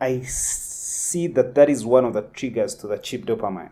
I 0.00 0.20
see 0.22 1.26
that 1.28 1.54
that 1.54 1.70
is 1.70 1.84
one 1.84 2.04
of 2.04 2.12
the 2.12 2.22
triggers 2.22 2.74
to 2.76 2.86
the 2.86 2.98
cheap 2.98 3.24
dopamine, 3.26 3.70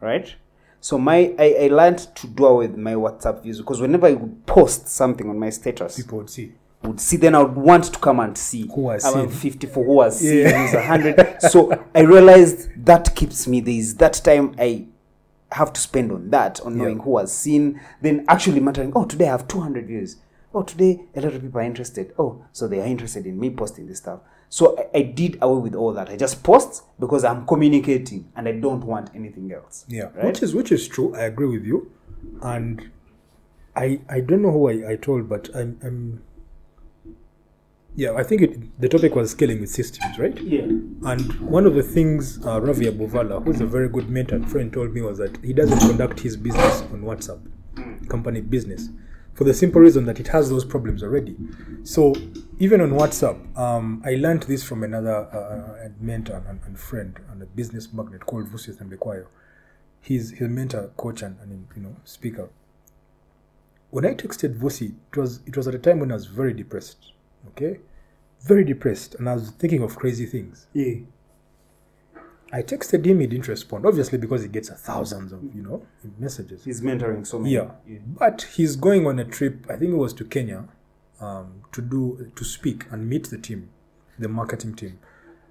right? 0.00 0.34
So 0.80 0.98
my 0.98 1.34
I, 1.38 1.56
I 1.62 1.68
learned 1.68 1.98
to 2.16 2.26
do 2.26 2.46
away 2.46 2.66
with 2.66 2.76
my 2.76 2.94
WhatsApp 2.94 3.42
views 3.42 3.58
because 3.58 3.80
whenever 3.80 4.06
I 4.06 4.14
would 4.14 4.44
post 4.46 4.88
something 4.88 5.30
on 5.30 5.38
my 5.38 5.50
status, 5.50 5.96
People 5.96 6.18
would 6.18 6.30
see. 6.30 6.52
Would 6.86 7.00
see 7.00 7.16
then 7.16 7.34
I 7.34 7.42
would 7.42 7.56
want 7.56 7.84
to 7.92 7.98
come 7.98 8.20
and 8.20 8.36
see. 8.36 8.68
Who 8.74 8.90
has 8.90 9.04
I'm 9.04 9.28
seen. 9.30 9.40
54 9.52 9.84
who 9.84 10.00
has 10.02 10.18
seen 10.20 10.38
Yeah. 10.38 10.66
who's 10.66 10.74
100 10.74 11.42
so 11.50 11.84
I 11.94 12.00
realized 12.00 12.68
that 12.86 13.14
keeps 13.14 13.46
me. 13.46 13.60
There 13.60 13.74
is 13.74 13.96
that 13.96 14.14
time 14.24 14.54
I 14.58 14.86
have 15.52 15.72
to 15.72 15.80
spend 15.80 16.10
on 16.12 16.30
that 16.30 16.60
on 16.60 16.76
knowing 16.76 16.98
Yeah. 16.98 17.04
who 17.04 17.18
has 17.18 17.36
seen. 17.36 17.80
Then 18.02 18.24
actually 18.28 18.60
mattering 18.60 18.92
oh 18.94 19.04
today 19.04 19.26
I 19.28 19.30
have 19.32 19.48
200 19.48 19.86
views. 19.86 20.16
Oh 20.54 20.62
today 20.62 21.00
a 21.14 21.20
lot 21.20 21.34
of 21.34 21.42
people 21.42 21.60
are 21.60 21.64
interested. 21.64 22.12
Oh 22.18 22.44
so 22.52 22.68
they 22.68 22.80
are 22.80 22.86
interested 22.86 23.26
in 23.26 23.38
me 23.40 23.50
posting 23.50 23.86
this 23.86 23.98
stuff. 23.98 24.20
So 24.50 24.78
I, 24.78 24.98
I 24.98 25.02
did 25.02 25.38
away 25.42 25.60
with 25.62 25.74
all 25.74 25.92
that. 25.94 26.08
I 26.10 26.16
just 26.16 26.42
post 26.44 26.84
because 27.00 27.24
I'm 27.24 27.46
communicating 27.46 28.30
and 28.36 28.46
I 28.46 28.52
don't 28.52 28.84
want 28.84 29.10
anything 29.14 29.50
else. 29.52 29.84
Yeah, 29.88 30.10
right? 30.14 30.26
Which 30.26 30.42
is 30.42 30.54
which 30.54 30.70
is 30.70 30.86
true. 30.86 31.14
I 31.16 31.22
agree 31.22 31.48
with 31.48 31.64
you, 31.64 31.90
and 32.42 32.90
I 33.74 34.00
I 34.08 34.20
don't 34.20 34.42
know 34.42 34.52
who 34.52 34.68
I, 34.68 34.92
I 34.92 34.96
told, 34.96 35.28
but 35.28 35.48
I'm 35.56 35.80
I'm. 35.82 36.22
Yeah, 37.96 38.14
I 38.14 38.24
think 38.24 38.42
it, 38.42 38.80
the 38.80 38.88
topic 38.88 39.14
was 39.14 39.30
scaling 39.30 39.60
with 39.60 39.70
systems, 39.70 40.18
right? 40.18 40.36
yeah 40.40 40.62
And 40.62 41.40
one 41.40 41.64
of 41.64 41.74
the 41.74 41.82
things 41.82 42.44
uh, 42.44 42.60
Ravi 42.60 42.86
Abuvala, 42.86 43.44
who's 43.44 43.60
a 43.60 43.66
very 43.66 43.88
good 43.88 44.10
mentor 44.10 44.34
and 44.36 44.50
friend, 44.50 44.72
told 44.72 44.92
me 44.92 45.00
was 45.00 45.18
that 45.18 45.36
he 45.44 45.52
doesn't 45.52 45.78
conduct 45.78 46.18
his 46.20 46.36
business 46.36 46.82
on 46.82 47.02
WhatsApp, 47.02 47.40
company 48.08 48.40
business, 48.40 48.88
for 49.34 49.44
the 49.44 49.54
simple 49.54 49.80
reason 49.80 50.06
that 50.06 50.18
it 50.18 50.28
has 50.28 50.50
those 50.50 50.64
problems 50.64 51.04
already. 51.04 51.36
So 51.84 52.14
even 52.58 52.80
on 52.80 52.90
WhatsApp, 52.90 53.56
um, 53.56 54.02
I 54.04 54.14
learned 54.16 54.42
this 54.44 54.64
from 54.64 54.82
another 54.82 55.14
uh, 55.32 55.88
mentor 56.00 56.42
and, 56.48 56.60
and 56.66 56.78
friend 56.78 57.18
and 57.30 57.40
a 57.42 57.46
business 57.46 57.92
magnate 57.92 58.26
called 58.26 58.48
Vusi 58.48 58.74
Thembekwayo. 58.76 59.26
He's 60.00 60.30
his 60.32 60.48
mentor, 60.48 60.90
coach, 60.96 61.22
and, 61.22 61.38
and 61.40 61.66
you 61.76 61.82
know 61.82 61.96
speaker. 62.04 62.50
When 63.90 64.04
I 64.04 64.14
texted 64.14 64.58
Vusi, 64.58 64.96
it 65.12 65.16
was 65.16 65.40
it 65.46 65.56
was 65.56 65.68
at 65.68 65.74
a 65.76 65.78
time 65.78 66.00
when 66.00 66.10
I 66.10 66.14
was 66.14 66.26
very 66.26 66.52
depressed. 66.52 67.12
Okay, 67.48 67.80
very 68.42 68.64
depressed, 68.64 69.14
and 69.16 69.28
I 69.28 69.34
was 69.34 69.50
thinking 69.50 69.82
of 69.82 69.96
crazy 69.96 70.26
things. 70.26 70.66
yeah 70.72 70.96
I 72.54 72.62
texted 72.62 73.04
him, 73.04 73.18
he 73.18 73.26
didn't 73.26 73.48
respond. 73.48 73.84
Obviously, 73.84 74.16
because 74.16 74.42
he 74.42 74.48
gets 74.48 74.68
thousands 74.68 75.32
of 75.32 75.42
you 75.54 75.62
know 75.62 75.84
messages. 76.18 76.64
he's 76.64 76.82
mentoring 76.82 77.26
so 77.26 77.40
many 77.40 77.54
Yeah, 77.54 77.70
but 78.06 78.46
he's 78.54 78.76
going 78.76 79.06
on 79.08 79.18
a 79.18 79.24
trip. 79.24 79.66
I 79.68 79.74
think 79.76 79.90
it 79.90 79.96
was 79.96 80.12
to 80.14 80.24
Kenya, 80.24 80.68
um, 81.20 81.62
to 81.72 81.82
do 81.82 82.30
to 82.36 82.44
speak 82.44 82.86
and 82.92 83.08
meet 83.08 83.28
the 83.30 83.38
team, 83.38 83.70
the 84.20 84.28
marketing 84.28 84.76
team. 84.76 85.00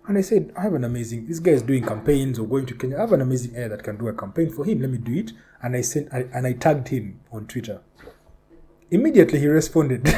And 0.08 0.17
I 0.17 0.21
said, 0.21 0.53
I 0.58 0.62
have 0.62 0.73
an 0.75 0.86
amazing. 0.86 1.27
This 1.27 1.39
guy 1.39 1.51
is 1.51 1.62
doing 1.62 1.84
campaigns 1.86 2.39
or 2.39 2.47
going 2.47 2.65
to 2.67 2.75
Kenya. 2.75 2.97
I 2.97 3.01
have 3.01 3.13
an 3.13 3.21
amazing 3.21 3.56
air 3.56 3.67
that 3.69 3.84
can 3.84 3.97
do 3.97 4.08
a 4.08 4.13
campaign 4.13 4.49
for 4.49 4.63
him. 4.63 4.79
Let 4.79 4.89
me 4.89 4.97
do 4.97 5.13
it. 5.13 5.32
And 5.62 5.75
I 5.75 5.82
sent 5.82 6.13
I, 6.13 6.25
and 6.34 6.47
I 6.47 6.53
tagged 6.53 6.88
him 6.88 7.19
on 7.34 7.47
Twitter. 7.47 7.82
Immediately 8.91 9.39
he 9.39 9.47
responded, 9.47 10.06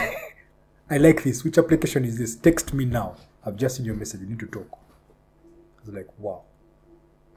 I 0.89 0.97
like 0.97 1.23
this. 1.23 1.43
Which 1.43 1.57
application 1.57 2.05
is 2.05 2.17
this? 2.17 2.35
Text 2.35 2.73
me 2.73 2.85
now. 2.85 3.15
I've 3.45 3.55
just 3.55 3.77
seen 3.77 3.85
your 3.85 3.95
message. 3.95 4.21
You 4.21 4.27
need 4.27 4.39
to 4.39 4.47
talk. 4.47 4.67
I 4.71 5.85
was 5.85 5.93
like, 5.93 6.07
wow 6.17 6.43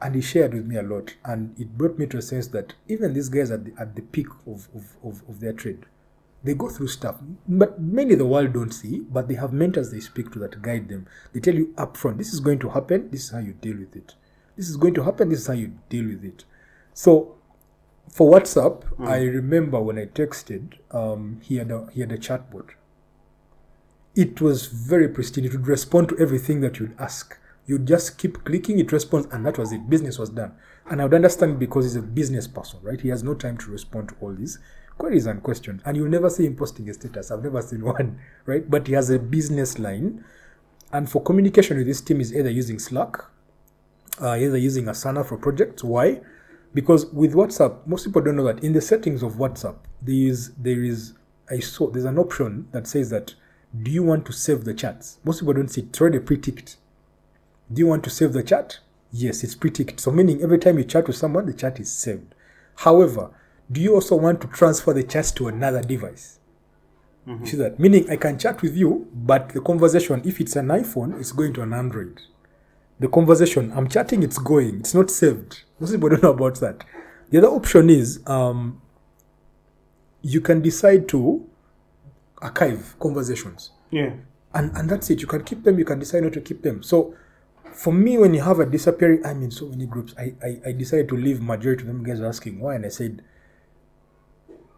and 0.00 0.14
he 0.14 0.20
shared 0.20 0.54
with 0.54 0.66
me 0.66 0.76
a 0.76 0.82
lot 0.82 1.14
and 1.24 1.58
it 1.58 1.76
brought 1.76 1.98
me 1.98 2.06
to 2.06 2.18
a 2.18 2.22
sense 2.22 2.48
that 2.48 2.74
even 2.88 3.14
these 3.14 3.28
guys 3.28 3.50
at 3.50 3.64
the, 3.64 3.72
at 3.80 3.96
the 3.96 4.02
peak 4.02 4.26
of, 4.46 4.68
of, 4.74 4.96
of, 5.02 5.22
of 5.28 5.40
their 5.40 5.52
trade 5.52 5.86
they 6.44 6.54
go 6.54 6.68
through 6.68 6.86
stuff 6.86 7.16
but 7.48 7.80
many 7.80 8.14
the 8.14 8.26
world 8.26 8.52
don't 8.52 8.70
see 8.70 9.00
but 9.00 9.26
they 9.26 9.34
have 9.34 9.52
mentors 9.52 9.90
they 9.90 10.00
speak 10.00 10.30
to 10.32 10.38
that 10.38 10.62
guide 10.62 10.88
them 10.88 11.06
they 11.32 11.40
tell 11.40 11.54
you 11.54 11.66
upfront 11.76 12.16
this 12.16 12.32
is 12.32 12.40
going 12.40 12.58
to 12.58 12.68
happen 12.68 13.10
this 13.10 13.24
is 13.24 13.30
how 13.30 13.38
you 13.38 13.52
deal 13.54 13.76
with 13.76 13.94
it 13.96 14.14
this 14.56 14.68
is 14.68 14.76
going 14.76 14.94
to 14.94 15.02
happen 15.02 15.28
this 15.28 15.40
is 15.40 15.46
how 15.48 15.52
you 15.52 15.72
deal 15.88 16.06
with 16.06 16.24
it 16.24 16.44
so 16.94 17.34
for 18.08 18.32
whatsapp 18.32 18.84
i 19.00 19.18
remember 19.18 19.80
when 19.80 19.98
i 19.98 20.04
texted 20.04 20.74
um, 20.92 21.40
he 21.42 21.56
had 21.56 21.70
a 21.70 21.88
he 21.92 22.00
had 22.00 22.12
a 22.12 22.18
chatbot 22.18 22.70
it 24.18 24.40
was 24.40 24.66
very 24.66 25.08
pristine. 25.08 25.44
It 25.44 25.52
would 25.52 25.68
respond 25.68 26.08
to 26.08 26.18
everything 26.18 26.60
that 26.62 26.80
you'd 26.80 26.96
ask. 26.98 27.38
You'd 27.66 27.86
just 27.86 28.18
keep 28.18 28.42
clicking, 28.42 28.80
it 28.80 28.90
responds, 28.90 29.28
and 29.30 29.46
that 29.46 29.58
was 29.58 29.70
it. 29.70 29.88
Business 29.88 30.18
was 30.18 30.30
done. 30.30 30.56
And 30.90 31.00
I 31.00 31.04
would 31.04 31.14
understand 31.14 31.60
because 31.60 31.84
he's 31.84 31.94
a 31.94 32.02
business 32.02 32.48
person, 32.48 32.80
right? 32.82 33.00
He 33.00 33.10
has 33.10 33.22
no 33.22 33.34
time 33.34 33.56
to 33.58 33.70
respond 33.70 34.08
to 34.08 34.16
all 34.20 34.34
these 34.34 34.58
queries 34.96 35.26
and 35.26 35.40
questions. 35.40 35.82
And 35.84 35.96
you'll 35.96 36.08
never 36.08 36.28
see 36.30 36.46
him 36.46 36.56
posting 36.56 36.90
a 36.90 36.94
status. 36.94 37.30
I've 37.30 37.44
never 37.44 37.62
seen 37.62 37.84
one, 37.84 38.18
right? 38.44 38.68
But 38.68 38.88
he 38.88 38.94
has 38.94 39.08
a 39.08 39.20
business 39.20 39.78
line. 39.78 40.24
And 40.92 41.08
for 41.08 41.22
communication 41.22 41.76
with 41.76 41.86
this 41.86 42.00
team 42.00 42.20
is 42.20 42.34
either 42.34 42.50
using 42.50 42.80
Slack, 42.80 43.18
uh, 44.20 44.34
either 44.34 44.58
using 44.58 44.86
Asana 44.86 45.24
for 45.24 45.36
projects. 45.36 45.84
Why? 45.84 46.22
Because 46.74 47.06
with 47.12 47.34
WhatsApp, 47.34 47.86
most 47.86 48.04
people 48.04 48.22
don't 48.22 48.34
know 48.34 48.52
that 48.52 48.64
in 48.64 48.72
the 48.72 48.80
settings 48.80 49.22
of 49.22 49.34
WhatsApp, 49.34 49.76
there 50.02 50.14
is 50.16 50.54
there 50.56 50.82
is 50.82 51.12
I 51.48 51.60
saw 51.60 51.88
there's 51.88 52.04
an 52.04 52.18
option 52.18 52.66
that 52.72 52.88
says 52.88 53.10
that 53.10 53.36
do 53.82 53.90
you 53.90 54.02
want 54.02 54.26
to 54.26 54.32
save 54.32 54.64
the 54.64 54.74
chats? 54.74 55.18
Most 55.24 55.40
people 55.40 55.54
don't 55.54 55.68
see 55.68 55.82
it. 55.82 55.88
It's 55.88 56.00
already 56.00 56.20
pre-ticked. 56.20 56.76
Do 57.72 57.80
you 57.80 57.86
want 57.86 58.04
to 58.04 58.10
save 58.10 58.32
the 58.32 58.42
chat? 58.42 58.78
Yes, 59.12 59.44
it's 59.44 59.54
pre-ticked. 59.54 60.00
So 60.00 60.10
meaning 60.10 60.42
every 60.42 60.58
time 60.58 60.78
you 60.78 60.84
chat 60.84 61.06
with 61.06 61.16
someone, 61.16 61.46
the 61.46 61.52
chat 61.52 61.78
is 61.78 61.92
saved. 61.92 62.34
However, 62.76 63.30
do 63.70 63.80
you 63.80 63.94
also 63.94 64.16
want 64.16 64.40
to 64.40 64.46
transfer 64.46 64.92
the 64.94 65.02
chats 65.02 65.30
to 65.32 65.48
another 65.48 65.82
device? 65.82 66.38
You 67.40 67.46
see 67.46 67.56
that? 67.58 67.78
Meaning 67.78 68.08
I 68.08 68.16
can 68.16 68.38
chat 68.38 68.62
with 68.62 68.74
you, 68.74 69.06
but 69.12 69.50
the 69.50 69.60
conversation, 69.60 70.22
if 70.24 70.40
it's 70.40 70.56
an 70.56 70.68
iPhone, 70.68 71.20
it's 71.20 71.32
going 71.32 71.52
to 71.54 71.62
an 71.62 71.74
Android. 71.74 72.22
The 73.00 73.08
conversation, 73.08 73.70
I'm 73.74 73.86
chatting, 73.86 74.22
it's 74.22 74.38
going. 74.38 74.80
It's 74.80 74.94
not 74.94 75.10
saved. 75.10 75.60
Most 75.78 75.92
people 75.92 76.08
don't 76.08 76.22
know 76.22 76.32
about 76.32 76.58
that. 76.60 76.84
The 77.28 77.38
other 77.38 77.48
option 77.48 77.90
is 77.90 78.20
um, 78.26 78.80
you 80.22 80.40
can 80.40 80.62
decide 80.62 81.06
to 81.08 81.46
archive 82.40 82.98
conversations. 82.98 83.70
Yeah. 83.90 84.14
And 84.54 84.76
and 84.76 84.88
that's 84.88 85.10
it. 85.10 85.20
You 85.20 85.26
can 85.26 85.44
keep 85.44 85.64
them 85.64 85.78
you 85.78 85.84
can 85.84 85.98
decide 85.98 86.22
not 86.22 86.32
to 86.34 86.40
keep 86.40 86.62
them. 86.62 86.82
So 86.82 87.14
for 87.72 87.92
me 87.92 88.18
when 88.18 88.34
you 88.34 88.42
have 88.42 88.58
a 88.58 88.66
disappearing 88.66 89.24
i'm 89.24 89.42
in 89.42 89.50
so 89.50 89.66
many 89.66 89.86
groups 89.86 90.14
i 90.18 90.34
i, 90.42 90.60
I 90.66 90.72
decided 90.72 91.08
to 91.10 91.16
leave 91.16 91.40
majority 91.40 91.82
of 91.82 91.88
them. 91.88 92.02
Guys 92.02 92.20
asking 92.20 92.60
why 92.60 92.74
and 92.74 92.84
i 92.84 92.88
said 92.88 93.22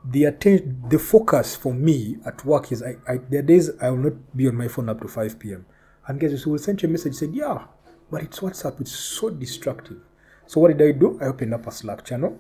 the 0.05 0.25
attention 0.25 0.83
the 0.89 0.99
focus 0.99 1.57
for 1.57 1.73
me 1.73 2.17
at 2.27 2.45
work 2.45 2.73
is 2.73 2.83
i, 2.83 2.97
I 3.09 3.19
there 3.29 3.41
are 3.41 3.43
days 3.43 3.71
i 3.81 3.91
will 3.91 3.99
not 3.99 4.37
be 4.37 4.49
on 4.49 4.57
my 4.57 4.69
phone 4.69 4.89
up 4.89 5.01
to 5.01 5.09
5 5.09 5.39
p.m 5.39 5.67
and 6.07 6.21
guys 6.21 6.47
will 6.47 6.59
send 6.59 6.83
you 6.83 6.89
a 6.89 6.93
message 6.93 7.15
said 7.15 7.35
yeah 7.35 7.65
but 8.11 8.23
it's 8.25 8.41
whatsapp. 8.41 8.81
It's 8.81 8.93
so 8.93 9.31
destructive 9.31 10.01
so 10.47 10.61
what 10.61 10.77
did 10.77 10.89
i 10.89 10.99
do? 10.99 11.19
I 11.23 11.27
opened 11.27 11.55
up 11.55 11.67
a 11.67 11.71
slack 11.71 12.05
channel 12.05 12.39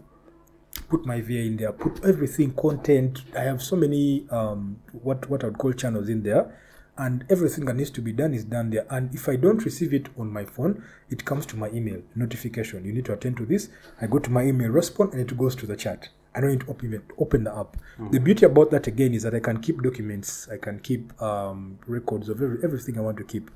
put 0.88 1.06
my 1.06 1.20
VA 1.20 1.40
in 1.40 1.56
there, 1.56 1.72
put 1.72 2.04
everything, 2.04 2.52
content. 2.52 3.22
I 3.36 3.40
have 3.40 3.62
so 3.62 3.76
many 3.76 4.26
um, 4.30 4.80
what 5.02 5.28
what 5.28 5.44
I 5.44 5.48
would 5.48 5.58
call 5.58 5.72
channels 5.72 6.08
in 6.08 6.22
there, 6.22 6.56
and 6.96 7.24
everything 7.30 7.64
that 7.66 7.76
needs 7.76 7.90
to 7.90 8.02
be 8.02 8.12
done 8.12 8.34
is 8.34 8.44
done 8.44 8.70
there. 8.70 8.86
And 8.90 9.14
if 9.14 9.28
I 9.28 9.36
don't 9.36 9.64
receive 9.64 9.94
it 9.94 10.08
on 10.18 10.32
my 10.32 10.44
phone, 10.44 10.84
it 11.08 11.24
comes 11.24 11.46
to 11.46 11.56
my 11.56 11.68
email 11.70 12.02
notification. 12.14 12.84
You 12.84 12.92
need 12.92 13.04
to 13.06 13.12
attend 13.12 13.36
to 13.38 13.46
this. 13.46 13.68
I 14.00 14.06
go 14.06 14.18
to 14.18 14.30
my 14.30 14.44
email, 14.44 14.70
respond, 14.70 15.12
and 15.12 15.20
it 15.20 15.36
goes 15.36 15.54
to 15.56 15.66
the 15.66 15.76
chat. 15.76 16.08
I 16.34 16.40
don't 16.40 16.50
need 16.50 16.60
to 16.60 16.70
open 16.70 16.94
it, 16.94 17.02
open 17.18 17.44
the 17.44 17.56
app. 17.56 17.76
The 18.12 18.20
beauty 18.20 18.46
about 18.46 18.70
that 18.70 18.86
again 18.86 19.14
is 19.14 19.24
that 19.24 19.34
I 19.34 19.40
can 19.40 19.60
keep 19.60 19.82
documents, 19.82 20.48
I 20.52 20.58
can 20.58 20.78
keep 20.78 21.20
um, 21.20 21.78
records 21.88 22.28
of 22.28 22.40
every, 22.40 22.58
everything 22.62 22.98
I 22.98 23.00
want 23.00 23.16
to 23.16 23.24
keep 23.24 23.50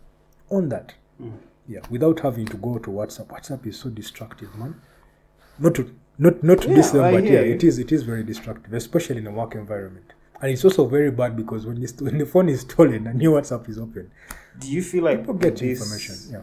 on 0.50 0.68
that. 0.70 0.94
Yeah, 1.68 1.81
without 1.88 2.20
having 2.20 2.46
to 2.46 2.57
go 2.57 2.79
to 2.79 2.90
WhatsApp. 2.90 3.29
WhatsApp 3.29 3.66
is 3.66 3.79
so 3.79 3.90
destructive, 3.90 4.55
man. 4.57 4.81
Not 5.59 5.77
to 5.77 5.94
not 6.18 6.42
not 6.42 6.62
to 6.62 6.68
Yeah, 6.68 6.74
diss 6.77 6.90
them, 6.90 7.05
I 7.05 7.11
but 7.12 7.24
yeah, 7.24 7.40
you. 7.40 7.55
it 7.55 7.64
is 7.64 7.79
it 7.79 7.92
is 7.92 8.03
very 8.03 8.22
destructive, 8.22 8.72
especially 8.74 9.18
in 9.18 9.27
a 9.27 9.33
work 9.33 9.55
environment. 9.55 10.12
And 10.40 10.50
it's 10.53 10.64
also 10.64 10.87
very 10.87 11.11
bad 11.11 11.37
because 11.37 11.64
when, 11.66 11.83
it's, 11.83 12.00
when 12.03 12.18
the 12.18 12.27
phone 12.27 12.48
is 12.48 12.61
stolen 12.68 13.07
and 13.07 13.18
new 13.18 13.31
WhatsApp 13.33 13.68
is 13.68 13.79
open, 13.79 14.11
do 14.59 14.70
you 14.70 14.83
feel 14.83 15.05
like 15.05 15.20
people 15.20 15.35
get 15.35 15.57
this- 15.57 15.81
information. 15.81 16.16
Yeah, 16.33 16.42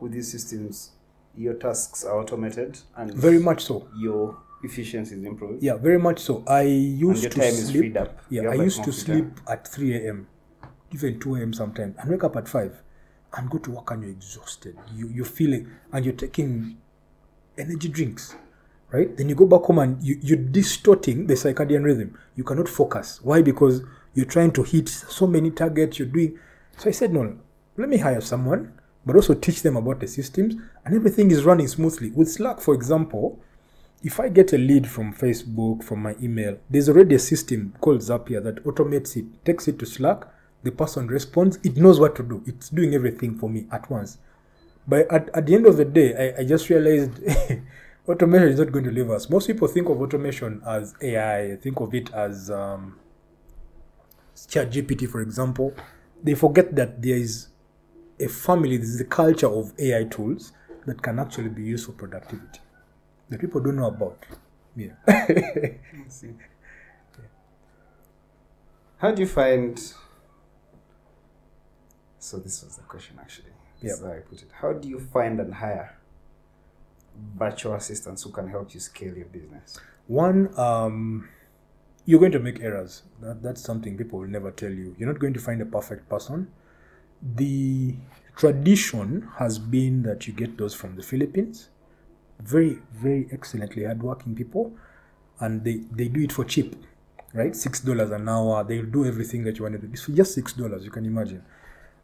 with 0.00 0.12
these 0.12 0.30
systems 0.30 0.90
your 1.36 1.54
tasks 1.54 2.04
are 2.04 2.18
automated 2.18 2.78
and 2.96 3.14
very 3.14 3.38
much 3.38 3.64
so. 3.64 3.86
your 3.96 4.36
efficiency 4.64 5.14
is 5.14 5.24
improved 5.24 5.62
Yeah, 5.62 5.76
very 5.76 5.98
much 5.98 6.18
so. 6.18 6.42
I 6.48 6.62
used 6.62 7.22
your 7.22 7.30
to 7.30 7.38
time 7.38 7.48
is 7.48 7.66
sleep. 7.68 7.78
freed 7.80 7.96
up. 7.96 8.18
Yeah, 8.28 8.42
I 8.42 8.46
like, 8.56 8.60
used 8.60 8.82
to 8.84 8.92
sleep 8.92 9.26
at 9.48 9.68
3 9.68 9.94
a.m., 9.94 10.26
even 10.92 11.20
2 11.20 11.36
a.m. 11.36 11.52
sometimes, 11.52 11.94
and 12.00 12.10
wake 12.10 12.24
up 12.24 12.34
at 12.34 12.48
5 12.48 12.82
and 13.36 13.50
go 13.50 13.58
to 13.58 13.70
work 13.70 13.88
and 13.92 14.02
you're 14.02 14.10
exhausted. 14.10 14.76
You, 14.96 15.08
you're 15.10 15.24
feeling, 15.26 15.70
and 15.92 16.04
you're 16.04 16.14
taking 16.14 16.78
energy 17.58 17.88
drinks, 17.88 18.34
right? 18.90 19.16
Then 19.16 19.28
you 19.28 19.34
go 19.34 19.46
back 19.46 19.62
home 19.62 19.80
and 19.80 20.02
you, 20.02 20.18
you're 20.22 20.38
distorting 20.38 21.26
the 21.26 21.34
circadian 21.34 21.84
rhythm. 21.84 22.16
You 22.36 22.44
cannot 22.44 22.68
focus. 22.68 23.20
Why? 23.22 23.42
Because 23.42 23.82
you're 24.14 24.26
trying 24.26 24.52
to 24.52 24.62
hit 24.62 24.88
so 24.88 25.26
many 25.26 25.50
targets, 25.50 25.98
you're 25.98 26.08
doing. 26.08 26.38
So 26.76 26.88
I 26.88 26.92
said, 26.92 27.12
no, 27.12 27.38
let 27.76 27.88
me 27.88 27.98
hire 27.98 28.20
someone, 28.20 28.72
but 29.04 29.16
also 29.16 29.34
teach 29.34 29.62
them 29.62 29.76
about 29.76 30.00
the 30.00 30.06
systems, 30.06 30.54
and 30.84 30.94
everything 30.94 31.30
is 31.30 31.44
running 31.44 31.68
smoothly. 31.68 32.10
With 32.10 32.30
Slack, 32.30 32.60
for 32.60 32.74
example, 32.74 33.40
if 34.02 34.20
I 34.20 34.28
get 34.28 34.52
a 34.52 34.58
lead 34.58 34.86
from 34.88 35.12
Facebook, 35.12 35.82
from 35.82 36.02
my 36.02 36.14
email, 36.22 36.58
there's 36.70 36.88
already 36.88 37.16
a 37.16 37.18
system 37.18 37.74
called 37.80 38.00
Zapier 38.00 38.42
that 38.44 38.64
automates 38.64 39.16
it, 39.16 39.44
takes 39.44 39.66
it 39.66 39.78
to 39.80 39.86
Slack, 39.86 40.24
the 40.62 40.72
person 40.72 41.06
responds, 41.06 41.58
it 41.64 41.76
knows 41.76 42.00
what 42.00 42.16
to 42.16 42.22
do. 42.22 42.42
It's 42.46 42.68
doing 42.68 42.94
everything 42.94 43.38
for 43.38 43.48
me 43.48 43.66
at 43.70 43.90
once. 43.90 44.18
But 44.88 45.12
at, 45.12 45.28
at 45.34 45.46
the 45.46 45.54
end 45.54 45.66
of 45.66 45.76
the 45.76 45.84
day, 45.84 46.32
I, 46.34 46.40
I 46.40 46.44
just 46.44 46.68
realized 46.70 47.20
automation 48.08 48.48
is 48.48 48.58
not 48.58 48.72
going 48.72 48.86
to 48.86 48.90
leave 48.90 49.10
us. 49.10 49.28
Most 49.28 49.46
people 49.46 49.68
think 49.68 49.88
of 49.88 50.00
automation 50.00 50.62
as 50.66 50.94
AI, 51.02 51.56
think 51.56 51.78
of 51.80 51.94
it 51.94 52.12
as 52.14 52.50
um, 52.50 52.98
ChatGPT, 54.34 55.08
for 55.08 55.20
example. 55.20 55.74
They 56.22 56.34
forget 56.34 56.74
that 56.74 57.02
there 57.02 57.16
is 57.16 57.48
a 58.18 58.28
family, 58.28 58.78
this 58.78 58.88
is 58.88 59.00
a 59.00 59.04
culture 59.04 59.46
of 59.46 59.72
AI 59.78 60.04
tools 60.04 60.52
that 60.86 61.02
can 61.02 61.18
actually 61.18 61.50
be 61.50 61.62
used 61.62 61.84
for 61.84 61.92
productivity 61.92 62.60
that 63.28 63.40
people 63.40 63.60
don't 63.60 63.76
know 63.76 63.88
about. 63.88 64.24
Yeah. 64.74 64.92
see. 66.08 66.30
How 68.98 69.12
do 69.12 69.22
you 69.22 69.28
find? 69.28 69.78
So 72.18 72.38
this 72.38 72.64
was 72.64 72.76
the 72.76 72.82
question 72.82 73.16
actually. 73.20 73.57
This 73.80 73.92
is 73.92 74.00
Yep. 74.00 74.08
how 74.10 74.16
I 74.16 74.20
put 74.20 74.42
it. 74.42 74.48
How 74.52 74.72
do 74.72 74.88
you 74.88 74.98
find 75.00 75.40
and 75.40 75.54
hire 75.54 75.96
virtual 77.36 77.74
assistants 77.74 78.22
who 78.22 78.30
can 78.30 78.48
help 78.48 78.74
you 78.74 78.80
scale 78.80 79.16
your 79.16 79.26
business? 79.26 79.78
One, 80.06 80.56
um, 80.58 81.28
you're 82.06 82.20
going 82.20 82.32
to 82.32 82.38
make 82.40 82.60
errors. 82.60 83.02
That, 83.20 83.42
that's 83.42 83.60
something 83.62 83.96
people 83.96 84.20
will 84.20 84.28
never 84.28 84.50
tell 84.50 84.70
you. 84.72 84.94
You're 84.98 85.08
not 85.12 85.18
going 85.20 85.34
to 85.34 85.40
find 85.40 85.60
a 85.60 85.66
perfect 85.66 86.08
person. 86.08 86.48
The 87.36 87.96
tradition 88.36 89.28
has 89.38 89.58
been 89.58 90.02
that 90.04 90.26
you 90.26 90.32
get 90.32 90.56
those 90.56 90.74
from 90.74 90.96
the 90.96 91.02
Philippines. 91.02 91.68
Very, 92.40 92.78
very 92.92 93.28
excellently 93.32 93.84
hardworking 93.84 94.34
people. 94.34 94.72
And 95.40 95.62
they, 95.64 95.82
they 95.92 96.08
do 96.08 96.20
it 96.20 96.32
for 96.32 96.44
cheap, 96.44 96.74
right? 97.34 97.54
Six 97.54 97.80
dollars 97.80 98.10
an 98.10 98.28
hour. 98.28 98.64
They'll 98.64 98.84
do 98.86 99.04
everything 99.04 99.44
that 99.44 99.56
you 99.58 99.64
want 99.64 99.74
to 99.80 99.86
do. 99.86 99.92
It's 99.92 100.02
for 100.04 100.12
just 100.12 100.34
six 100.34 100.52
dollars, 100.52 100.84
you 100.84 100.90
can 100.90 101.04
imagine. 101.06 101.44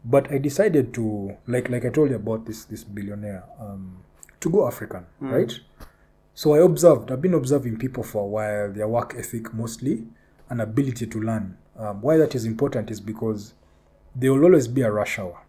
But 0.04 0.30
I 0.30 0.38
decided 0.38 0.92
to, 0.94 1.36
like 1.46 1.70
like 1.70 1.84
I 1.84 1.90
told 1.90 2.10
you 2.10 2.16
about 2.16 2.44
this 2.46 2.64
this 2.64 2.84
billionaire, 2.84 3.44
um, 3.58 4.02
to 4.40 4.50
go 4.50 4.66
African, 4.66 5.06
right? 5.20 5.58
So 6.34 6.54
I 6.54 6.58
observed, 6.58 7.12
I've 7.12 7.22
been 7.22 7.34
observing 7.34 7.78
people 7.78 8.02
for 8.02 8.22
a 8.22 8.26
while, 8.26 8.72
their 8.72 8.88
work 8.88 9.14
ethic 9.16 9.54
mostly, 9.54 10.04
and 10.50 10.60
ability 10.60 11.06
to 11.06 11.20
learn. 11.20 11.56
Um, 11.78 12.02
why 12.02 12.16
that 12.16 12.34
is 12.34 12.44
important 12.44 12.90
is 12.90 13.00
because 13.00 13.54
there 14.16 14.32
will 14.32 14.44
always 14.44 14.66
be 14.68 14.82
a 14.82 14.90
rush 14.90 15.18
hour. 15.18 15.40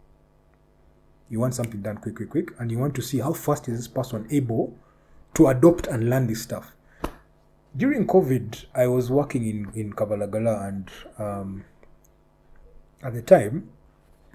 You 1.28 1.40
want 1.40 1.56
something 1.56 1.82
done 1.82 1.98
quick, 1.98 2.16
quick, 2.16 2.30
quick, 2.30 2.52
and 2.60 2.72
you 2.72 2.78
want 2.78 2.94
to 2.96 3.02
see 3.02 3.20
how 3.20 3.34
fast 3.34 3.68
is 3.68 3.78
this 3.78 3.88
person 3.88 4.28
able 4.30 4.78
to 5.34 5.48
adopt 5.48 5.88
and 5.88 6.08
learn 6.10 6.28
this 6.28 6.44
stuff. 6.44 6.76
During 7.76 8.06
COVID, 8.08 8.66
I 8.76 8.88
was 8.88 9.10
working 9.10 9.46
in, 9.46 9.72
in 9.74 9.92
Kabalagala, 9.94 10.68
and 10.68 10.92
um, 11.18 11.66
at 13.04 13.14
the 13.14 13.24
time, 13.24 13.70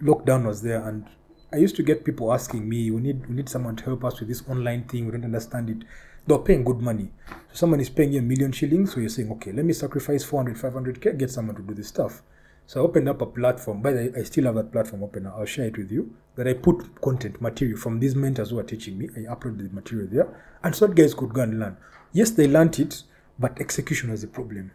lockdown 0.02 0.46
was 0.46 0.62
there, 0.62 0.86
and 0.86 1.06
I 1.52 1.56
used 1.56 1.76
to 1.76 1.82
get 1.82 2.04
people 2.04 2.32
asking 2.32 2.68
me, 2.68 2.90
"We 2.90 3.00
need 3.00 3.28
we 3.28 3.34
need 3.34 3.48
someone 3.48 3.76
to 3.76 3.84
help 3.84 4.04
us 4.04 4.20
with 4.20 4.28
this 4.28 4.48
online 4.48 4.84
thing. 4.84 5.06
We 5.06 5.12
don't 5.12 5.24
understand 5.24 5.70
it." 5.70 5.84
They're 6.26 6.38
paying 6.38 6.64
good 6.64 6.80
money. 6.80 7.12
So 7.52 7.60
someone 7.60 7.80
is 7.80 7.88
paying 7.88 8.12
you 8.12 8.20
a 8.20 8.22
million 8.22 8.52
shillings, 8.52 8.92
so 8.92 9.00
you're 9.00 9.08
saying, 9.08 9.32
"Okay, 9.32 9.52
let 9.52 9.64
me 9.64 9.72
sacrifice 9.72 10.22
400, 10.22 10.56
500k, 10.56 11.12
get 11.12 11.30
someone 11.30 11.56
to 11.56 11.62
do 11.62 11.74
this 11.74 11.88
stuff." 11.88 12.22
So 12.66 12.80
I 12.80 12.84
opened 12.84 13.08
up 13.08 13.20
a 13.20 13.26
platform. 13.26 13.82
By 13.82 13.92
the 13.92 13.98
way, 13.98 14.12
I 14.20 14.22
still 14.22 14.44
have 14.44 14.54
that 14.54 14.70
platform 14.70 15.02
open. 15.02 15.26
I'll 15.26 15.44
share 15.44 15.66
it 15.66 15.76
with 15.76 15.90
you. 15.90 16.14
That 16.36 16.46
I 16.46 16.54
put 16.54 17.00
content 17.00 17.40
material 17.40 17.76
from 17.76 17.98
these 17.98 18.14
mentors 18.14 18.50
who 18.50 18.60
are 18.60 18.62
teaching 18.62 18.96
me. 18.96 19.08
I 19.16 19.20
uploaded 19.34 19.68
the 19.68 19.74
material 19.74 20.08
there, 20.10 20.28
and 20.62 20.74
so 20.74 20.86
that 20.86 20.94
guys 20.94 21.14
could 21.14 21.32
go 21.32 21.42
and 21.42 21.58
learn. 21.58 21.76
Yes, 22.12 22.30
they 22.30 22.46
learned 22.46 22.78
it, 22.78 23.02
but 23.38 23.60
execution 23.60 24.10
was 24.10 24.20
the 24.20 24.28
problem. 24.28 24.70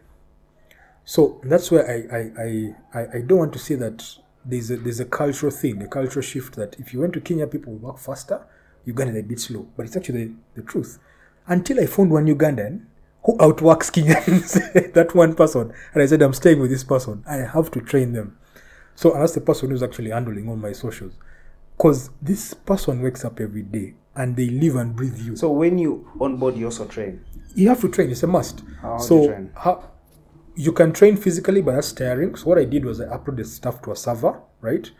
So 1.06 1.40
that's 1.44 1.70
where 1.70 1.88
I 1.88 2.16
I, 2.18 2.20
I, 2.42 3.00
I, 3.00 3.18
I 3.18 3.20
don't 3.22 3.38
want 3.38 3.52
to 3.54 3.58
say 3.58 3.76
that 3.76 4.04
there's 4.46 4.70
a 4.70 4.76
there's 4.76 5.00
a 5.00 5.04
cultural 5.04 5.52
thing, 5.52 5.82
a 5.82 5.88
cultural 5.88 6.22
shift 6.22 6.54
that 6.56 6.76
if 6.78 6.92
you 6.92 7.00
went 7.00 7.12
to 7.14 7.20
Kenya, 7.20 7.46
people 7.46 7.72
will 7.72 7.90
work 7.90 7.98
faster. 7.98 8.46
Uganda 8.84 9.18
a 9.18 9.22
bit 9.22 9.40
slow, 9.40 9.68
but 9.76 9.84
it's 9.84 9.96
actually 9.96 10.26
the, 10.26 10.34
the 10.54 10.62
truth. 10.62 11.00
Until 11.48 11.80
I 11.80 11.86
found 11.86 12.10
one 12.12 12.26
Ugandan 12.26 12.86
who 13.24 13.36
outworks 13.40 13.90
Kenyans, 13.90 14.92
that 14.94 15.14
one 15.14 15.34
person, 15.34 15.72
and 15.92 16.02
I 16.02 16.06
said 16.06 16.22
I'm 16.22 16.32
staying 16.32 16.60
with 16.60 16.70
this 16.70 16.84
person. 16.84 17.24
I 17.28 17.38
have 17.38 17.70
to 17.72 17.80
train 17.80 18.12
them. 18.12 18.38
So 18.94 19.12
and 19.12 19.22
that's 19.22 19.34
the 19.34 19.40
person 19.40 19.70
who's 19.70 19.82
actually 19.82 20.10
handling 20.10 20.48
all 20.48 20.56
my 20.56 20.72
socials, 20.72 21.14
because 21.76 22.10
this 22.22 22.54
person 22.54 23.02
wakes 23.02 23.24
up 23.24 23.40
every 23.40 23.62
day 23.62 23.94
and 24.14 24.36
they 24.36 24.48
live 24.48 24.76
and 24.76 24.94
breathe 24.94 25.18
you. 25.18 25.36
So 25.36 25.50
when 25.50 25.78
you 25.78 26.08
onboard, 26.20 26.56
you 26.56 26.66
also 26.66 26.86
train. 26.86 27.24
You 27.54 27.68
have 27.68 27.80
to 27.80 27.88
train. 27.88 28.10
It's 28.10 28.22
a 28.22 28.26
must. 28.26 28.62
How 28.80 28.98
do 28.98 29.04
so 29.04 29.22
you 29.22 29.28
train? 29.28 29.50
how 29.56 29.90
you 30.56 30.72
can 30.72 30.92
train 30.92 31.16
physically, 31.16 31.60
but 31.60 31.74
that's 31.74 31.92
tiring. 31.92 32.34
So 32.34 32.46
what 32.48 32.58
I 32.58 32.64
did 32.64 32.84
was 32.84 33.00
I 33.00 33.04
uploaded 33.06 33.46
stuff 33.46 33.82
to 33.82 33.92
a 33.92 33.96
server, 33.96 34.40
right? 34.60 34.90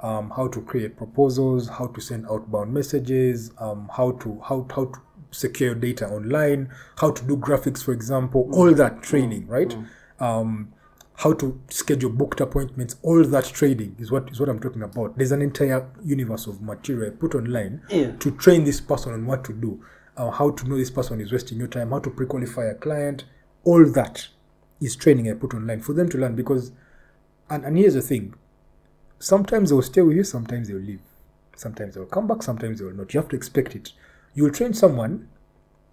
Um, 0.00 0.30
how 0.36 0.48
to 0.48 0.60
create 0.60 0.96
proposals, 0.96 1.68
how 1.68 1.86
to 1.86 2.00
send 2.00 2.26
outbound 2.28 2.74
messages, 2.74 3.52
um, 3.58 3.88
how 3.96 4.12
to 4.12 4.40
how 4.46 4.66
how 4.74 4.86
to 4.86 5.00
secure 5.30 5.74
data 5.74 6.06
online, 6.08 6.68
how 6.98 7.10
to 7.12 7.24
do 7.24 7.36
graphics, 7.36 7.82
for 7.82 7.92
example, 7.92 8.48
all 8.52 8.72
that 8.74 9.02
training, 9.02 9.46
right? 9.46 9.76
Um, 10.20 10.72
how 11.16 11.32
to 11.34 11.60
schedule 11.70 12.10
booked 12.10 12.40
appointments, 12.40 12.96
all 13.02 13.22
that 13.24 13.44
training 13.44 13.94
is 14.00 14.10
what 14.10 14.28
is 14.30 14.40
what 14.40 14.48
I'm 14.48 14.58
talking 14.58 14.82
about. 14.82 15.16
There's 15.16 15.32
an 15.32 15.42
entire 15.42 15.88
universe 16.04 16.48
of 16.48 16.60
material 16.60 17.12
I 17.12 17.14
put 17.16 17.36
online 17.36 17.82
Yeah. 17.88 18.10
to 18.18 18.30
train 18.32 18.64
this 18.64 18.80
person 18.80 19.12
on 19.12 19.24
what 19.26 19.44
to 19.44 19.52
do, 19.52 19.80
uh, 20.16 20.30
how 20.30 20.50
to 20.50 20.68
know 20.68 20.76
this 20.76 20.90
person 20.90 21.20
is 21.20 21.30
wasting 21.32 21.58
your 21.58 21.68
time, 21.68 21.90
how 21.90 22.00
to 22.00 22.10
pre-qualify 22.10 22.64
a 22.64 22.74
client, 22.74 23.24
all 23.62 23.84
that 23.92 24.26
is 24.80 24.96
training 24.96 25.30
I 25.30 25.34
put 25.34 25.54
online 25.54 25.80
for 25.80 25.92
them 25.92 26.08
to 26.10 26.18
learn. 26.18 26.34
Because, 26.34 26.72
and, 27.50 27.64
and 27.64 27.76
here's 27.78 27.94
the 27.94 28.02
thing, 28.02 28.34
sometimes 29.18 29.70
they 29.70 29.74
will 29.74 29.82
stay 29.82 30.02
with 30.02 30.16
you, 30.16 30.24
sometimes 30.24 30.68
they 30.68 30.74
will 30.74 30.80
leave, 30.82 31.00
sometimes 31.56 31.94
they 31.94 32.00
will 32.00 32.06
come 32.06 32.26
back, 32.26 32.42
sometimes 32.42 32.78
they 32.78 32.84
will 32.84 32.94
not. 32.94 33.12
You 33.14 33.20
have 33.20 33.28
to 33.30 33.36
expect 33.36 33.74
it. 33.74 33.92
You 34.34 34.44
will 34.44 34.50
train 34.50 34.74
someone, 34.74 35.28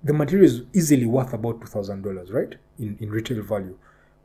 the 0.04 0.14
material 0.14 0.46
is 0.46 0.64
easily 0.74 1.06
worth 1.06 1.32
about 1.34 1.62
two 1.62 1.68
thousand 1.68 2.02
dollars, 2.02 2.32
right, 2.32 2.56
in 2.80 2.98
in 3.00 3.10
retail 3.12 3.42
value, 3.44 3.78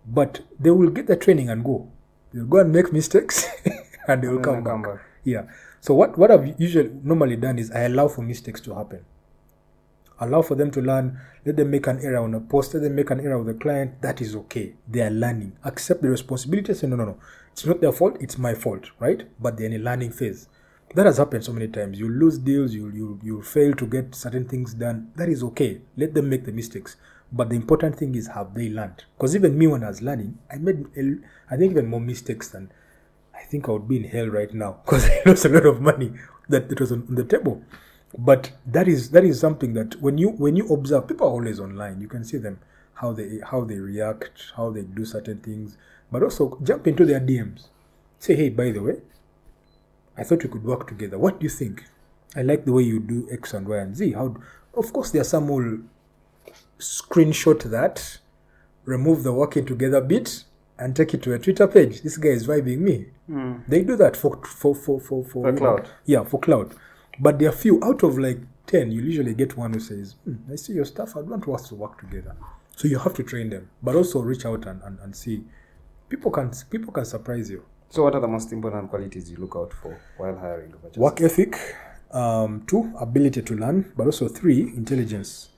but 0.07 0.41
they 0.59 0.71
will 0.71 0.89
get 0.91 1.07
the 1.07 1.17
training 1.17 1.51
and 1.51 1.63
go. 1.65 1.89
They'll 2.33 2.47
go 2.47 2.59
and 2.61 2.73
make 2.73 2.93
mistakes, 2.93 3.47
and 4.09 4.23
they 4.23 4.29
will 4.29 4.37
And 4.37 4.45
come 4.45 4.65
back. 4.65 4.73
come 4.73 4.83
back. 4.83 5.01
Yeah. 5.25 5.43
So 5.81 5.95
what 5.95 6.17
what 6.17 6.31
I've 6.31 6.59
usually 6.59 6.91
normally 7.03 7.37
done 7.37 7.59
is 7.59 7.71
I 7.71 7.81
allow 7.83 8.09
for 8.09 8.23
mistakes 8.23 8.61
to 8.63 8.75
happen. 8.75 9.05
Allow 10.21 10.43
for 10.43 10.55
them 10.55 10.71
to 10.73 10.81
learn. 10.81 11.19
Let 11.45 11.57
them 11.57 11.71
make 11.71 11.87
an 11.87 12.01
error 12.01 12.19
on 12.19 12.35
a 12.35 12.41
post. 12.41 12.75
Let 12.75 12.83
them 12.83 12.95
make 12.95 13.11
an 13.11 13.21
error 13.21 13.39
with 13.43 13.55
the 13.57 13.61
client. 13.63 14.01
That 14.03 14.21
is 14.21 14.35
okay. 14.37 14.75
They 14.89 15.03
are 15.03 15.11
learning. 15.11 15.57
Accept 15.65 16.03
the 16.03 16.09
responsibility. 16.11 16.75
Say 16.75 16.87
no, 16.87 16.97
no, 16.97 17.05
no. 17.05 17.17
It's 17.53 17.67
not 17.67 17.81
their 17.81 17.93
fault. 17.93 18.17
It's 18.21 18.39
my 18.39 18.55
fault, 18.55 18.91
right? 18.99 19.27
But 19.41 19.57
they're 19.57 19.67
in 19.67 19.75
a 19.75 19.79
learning 19.79 20.13
phase. 20.13 20.49
That 20.95 21.07
has 21.07 21.19
happened 21.19 21.45
so 21.45 21.53
many 21.53 21.69
times. 21.69 21.99
You 21.99 22.09
lose 22.09 22.39
deals. 22.39 22.73
You 22.75 22.89
you 22.91 23.19
you 23.23 23.43
fail 23.43 23.75
to 23.75 23.87
get 23.87 24.15
certain 24.15 24.45
things 24.47 24.73
done. 24.75 25.11
That 25.17 25.29
is 25.29 25.43
okay. 25.43 25.81
Let 25.97 26.15
them 26.15 26.31
make 26.31 26.45
the 26.45 26.53
mistakes. 26.53 26.97
But 27.33 27.51
the 27.51 27.57
important 27.57 27.97
thing 27.99 28.15
is 28.15 28.29
have 28.29 28.55
they 28.55 28.69
learned? 28.71 29.05
Because 29.17 29.35
even 29.35 29.59
me 29.59 29.67
when 29.67 29.83
I 29.83 29.89
was 29.89 30.01
learning, 30.01 30.39
I 30.51 30.57
made 30.57 30.87
a- 30.97 31.19
I 31.51 31.57
think 31.57 31.73
even 31.73 31.87
more 31.89 32.01
mistakes 32.01 32.49
than 32.49 32.71
I 33.35 33.43
think 33.43 33.69
I 33.69 33.73
would 33.73 33.89
be 33.89 33.97
in 33.97 34.05
hell 34.05 34.29
right 34.29 34.53
now 34.55 34.79
because 34.85 35.09
I 35.09 35.23
lost 35.27 35.45
a 35.45 35.49
lot 35.49 35.67
of 35.67 35.81
money 35.81 36.13
that, 36.49 36.69
that 36.69 36.81
was 36.81 36.93
on 36.93 37.07
the 37.15 37.25
table. 37.25 37.63
But 38.19 38.53
that 38.67 38.89
is 38.89 39.11
that 39.11 39.25
is 39.25 39.39
something 39.41 39.75
that 39.75 40.01
when 40.01 40.17
you 40.19 40.31
when 40.31 40.57
you 40.57 40.67
observe, 40.69 41.07
people 41.09 41.27
are 41.27 41.31
always 41.31 41.61
online. 41.61 42.01
You 42.01 42.09
can 42.09 42.25
see 42.25 42.39
them 42.39 42.59
how 42.95 43.13
they 43.13 43.41
how 43.51 43.65
they 43.65 43.79
react, 43.79 44.53
how 44.57 44.71
they 44.71 44.83
do 44.83 45.05
certain 45.05 45.39
things, 45.39 45.77
but 46.11 46.23
also 46.23 46.59
jump 46.63 46.87
into 46.87 47.05
their 47.05 47.21
DMs. 47.21 47.69
Say, 48.19 48.35
hey, 48.37 48.49
by 48.49 48.71
the 48.71 48.81
way, 48.83 48.97
I 50.17 50.25
thought 50.25 50.43
we 50.43 50.49
could 50.49 50.65
work 50.65 50.89
together. 50.89 51.19
What 51.19 51.41
do 51.41 51.45
you 51.45 51.51
think? 51.51 51.85
I 52.35 52.43
like 52.43 52.65
the 52.65 52.73
way 52.73 52.83
you 52.85 53.01
do 53.01 53.29
X 53.31 53.53
and 53.53 53.69
Y 53.69 53.77
and 53.77 53.95
Z. 53.95 54.13
How? 54.13 54.35
Of 54.75 54.93
course, 54.93 55.11
there 55.11 55.21
are 55.21 55.25
some 55.25 55.47
who 55.47 55.53
will 55.55 55.79
screenshot 56.79 57.63
that, 57.71 58.19
remove 58.85 59.23
the 59.23 59.33
working 59.33 59.67
together 59.67 60.01
bit, 60.01 60.45
and 60.79 60.95
take 60.97 61.15
it 61.15 61.23
to 61.23 61.33
a 61.35 61.39
Twitter 61.39 61.67
page. 61.67 62.03
This 62.03 62.17
guy 62.17 62.31
is 62.31 62.47
vibing 62.47 62.79
me. 62.79 63.07
Hmm. 63.27 63.57
They 63.69 63.83
do 63.83 63.97
that 63.97 64.17
for 64.17 64.41
for 64.45 64.75
for 64.75 65.01
for 65.01 65.25
for, 65.25 65.43
For 65.51 65.53
cloud. 65.57 65.89
yeah, 66.05 66.25
for 66.25 66.41
cloud. 66.41 66.75
But 67.19 67.39
there 67.39 67.49
are 67.49 67.53
few 67.53 67.83
out 67.83 68.03
of 68.03 68.19
like 68.19 68.39
ten. 68.67 68.91
You 68.91 69.03
usually 69.03 69.35
get 69.35 69.57
one 69.57 69.73
who 69.73 69.81
says, 69.81 70.17
hmm, 70.25 70.37
"I 70.53 70.57
see 70.57 70.75
your 70.75 70.85
stuff. 70.85 71.17
I'd 71.17 71.29
want 71.29 71.49
us 71.49 71.69
to 71.69 71.75
work 71.75 72.01
together." 72.01 72.37
So 72.77 72.89
you 72.89 72.99
have 72.99 73.15
to 73.15 73.23
train 73.23 73.49
them, 73.51 73.71
but 73.83 73.97
also 73.97 74.21
reach 74.21 74.45
out 74.45 74.67
and, 74.67 74.83
and, 74.83 74.99
and 75.01 75.17
see. 75.17 75.43
People 76.09 76.31
can 76.31 76.51
people 76.71 76.93
can 76.93 77.05
surprise 77.05 77.51
you. 77.51 77.65
So 77.89 78.03
what 78.03 78.15
are 78.15 78.21
the 78.21 78.29
most 78.29 78.53
important 78.53 78.91
qualities 78.91 79.31
you 79.31 79.39
look 79.39 79.55
out 79.57 79.73
for 79.73 79.99
while 80.19 80.37
hiring 80.37 80.75
Work 80.97 81.21
ethic, 81.23 81.57
um, 82.11 82.65
two 82.67 82.93
ability 83.01 83.43
to 83.43 83.55
learn, 83.55 83.93
but 83.97 84.07
also 84.07 84.29
three 84.29 84.61
intelligence. 84.61 85.51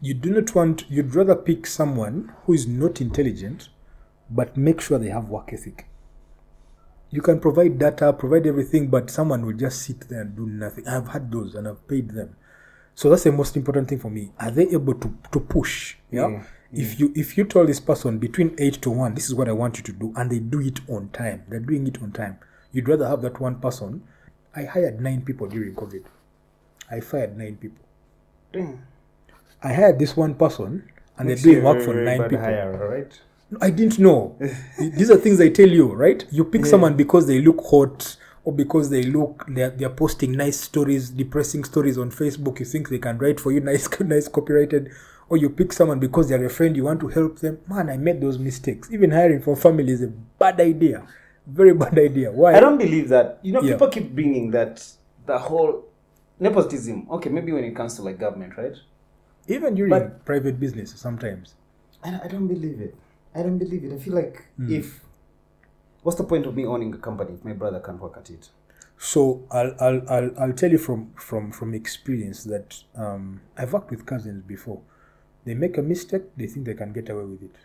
You 0.00 0.14
do 0.14 0.30
not 0.30 0.54
want. 0.54 0.90
You'd 0.90 1.14
rather 1.14 1.34
pick 1.34 1.66
someone 1.66 2.32
who 2.44 2.54
is 2.54 2.66
not 2.66 3.00
intelligent, 3.00 3.68
but 4.30 4.56
make 4.56 4.80
sure 4.80 4.98
they 4.98 5.10
have 5.10 5.28
work 5.28 5.52
ethic. 5.52 5.86
You 7.14 7.22
can 7.22 7.38
provide 7.38 7.78
data, 7.78 8.12
provide 8.12 8.44
everything, 8.46 8.88
but 8.88 9.08
someone 9.08 9.46
will 9.46 9.52
just 9.56 9.82
sit 9.82 10.08
there 10.08 10.22
and 10.22 10.34
do 10.36 10.46
nothing. 10.46 10.86
I've 10.88 11.06
had 11.08 11.30
those 11.30 11.54
and 11.54 11.68
I've 11.68 11.86
paid 11.86 12.10
them. 12.10 12.34
So 12.96 13.08
that's 13.08 13.22
the 13.22 13.30
most 13.32 13.56
important 13.56 13.88
thing 13.88 14.00
for 14.00 14.10
me. 14.10 14.32
Are 14.40 14.50
they 14.50 14.66
able 14.70 14.94
to 14.94 15.14
to 15.32 15.40
push? 15.40 15.96
Yeah. 16.10 16.28
Yeah, 16.28 16.42
If 16.72 16.98
you 16.98 17.12
if 17.14 17.38
you 17.38 17.44
tell 17.44 17.66
this 17.66 17.78
person 17.78 18.18
between 18.18 18.54
eight 18.58 18.82
to 18.82 18.90
one, 18.90 19.14
this 19.14 19.26
is 19.28 19.34
what 19.34 19.48
I 19.48 19.52
want 19.52 19.78
you 19.78 19.84
to 19.84 19.92
do, 19.92 20.12
and 20.16 20.28
they 20.30 20.40
do 20.40 20.60
it 20.60 20.80
on 20.88 21.08
time, 21.10 21.44
they're 21.48 21.60
doing 21.60 21.86
it 21.86 22.02
on 22.02 22.10
time. 22.10 22.38
You'd 22.72 22.88
rather 22.88 23.06
have 23.08 23.22
that 23.22 23.38
one 23.40 23.60
person. 23.60 24.02
I 24.56 24.64
hired 24.64 25.00
nine 25.00 25.22
people 25.22 25.46
during 25.46 25.74
COVID. 25.74 26.04
I 26.90 26.98
fired 27.00 27.36
nine 27.38 27.56
people. 27.56 27.84
Damn. 28.52 28.82
I 29.62 29.72
hired 29.72 29.98
this 30.00 30.16
one 30.16 30.34
person, 30.34 30.82
and 31.16 31.28
they're 31.28 31.36
doing 31.36 31.62
work 31.64 31.80
for 31.82 31.94
nine 31.94 32.28
people. 32.28 32.44
hire, 32.44 32.88
right? 32.90 33.20
I 33.60 33.70
didn't 33.70 33.98
know. 33.98 34.36
These 34.78 35.10
are 35.10 35.16
things 35.16 35.40
I 35.40 35.48
tell 35.48 35.68
you, 35.68 35.92
right? 35.92 36.24
You 36.30 36.44
pick 36.44 36.66
someone 36.66 36.96
because 36.96 37.26
they 37.26 37.40
look 37.40 37.60
hot 37.64 38.16
or 38.44 38.52
because 38.52 38.90
they 38.90 39.02
look 39.04 39.44
they're, 39.48 39.70
they're 39.70 39.88
posting 39.90 40.32
nice 40.32 40.60
stories, 40.60 41.10
depressing 41.10 41.64
stories 41.64 41.96
on 41.98 42.10
Facebook. 42.10 42.58
You 42.60 42.66
think 42.66 42.88
they 42.88 42.98
can 42.98 43.18
write 43.18 43.40
for 43.40 43.52
you 43.52 43.60
nice, 43.70 43.88
nice 44.00 44.28
copyrighted, 44.28 44.90
or 45.28 45.36
you 45.36 45.50
pick 45.50 45.72
someone 45.72 45.98
because 45.98 46.28
they're 46.28 46.44
a 46.44 46.50
friend. 46.50 46.76
You 46.76 46.84
want 46.84 47.00
to 47.00 47.08
help 47.08 47.38
them. 47.40 47.58
Man, 47.68 47.88
I 47.90 47.96
made 47.96 48.20
those 48.20 48.38
mistakes. 48.38 48.90
Even 48.92 49.10
hiring 49.10 49.40
for 49.42 49.56
family 49.56 49.92
is 49.92 50.02
a 50.02 50.08
bad 50.38 50.60
idea. 50.60 51.06
Very 51.46 51.74
bad 51.84 51.98
idea. 51.98 52.30
Why? 52.32 52.54
I 52.54 52.60
don't 52.60 52.78
believe 52.78 53.08
that. 53.10 53.38
You 53.42 53.52
know, 53.52 53.62
Yeah. 53.62 53.72
people 53.74 53.88
keep 53.88 54.14
bringing 54.14 54.50
that 54.52 54.84
the 55.26 55.38
whole 55.38 55.84
nepotism. 56.40 57.06
Okay, 57.10 57.30
maybe 57.30 57.52
when 57.52 57.64
it 57.64 57.74
comes 57.74 57.94
to 57.96 58.02
like 58.02 58.18
government, 58.18 58.56
right? 58.56 58.74
Even 59.48 59.74
during 59.74 59.90
But- 59.90 60.24
private 60.24 60.58
business, 60.58 60.92
sometimes. 60.96 61.54
I 62.02 62.28
don't 62.28 62.46
believe 62.46 62.80
it. 62.82 62.94
I 63.34 63.42
don't 63.42 63.58
believe 63.58 63.84
it. 63.84 63.92
I 63.92 63.98
feel 63.98 64.14
like 64.14 64.44
Hmm. 64.56 64.72
if 64.72 65.04
what's 66.02 66.18
the 66.18 66.24
point 66.24 66.46
of 66.46 66.54
me 66.56 66.64
owning 66.66 66.92
a 66.94 66.98
company 66.98 67.34
if 67.34 67.44
my 67.44 67.52
brother 67.52 67.80
can't 67.80 68.00
work 68.00 68.16
at 68.16 68.30
it? 68.30 68.50
So 68.98 69.42
I'll 69.50 69.74
I'll 69.80 70.02
I'll, 70.08 70.30
I'll 70.38 70.52
tell 70.52 70.70
you 70.70 70.78
from 70.78 71.12
from 71.16 71.50
from 71.50 71.74
experience 71.74 72.44
that 72.44 72.82
um, 72.94 73.40
I've 73.58 73.72
worked 73.72 73.90
with 73.90 74.06
cousins 74.06 74.42
before. 74.44 74.80
They 75.44 75.54
make 75.54 75.76
a 75.76 75.82
mistake, 75.82 76.22
they 76.36 76.46
think 76.46 76.64
they 76.66 76.74
can 76.74 76.92
get 76.92 77.08
away 77.10 77.24
with 77.24 77.42
it. 77.42 77.56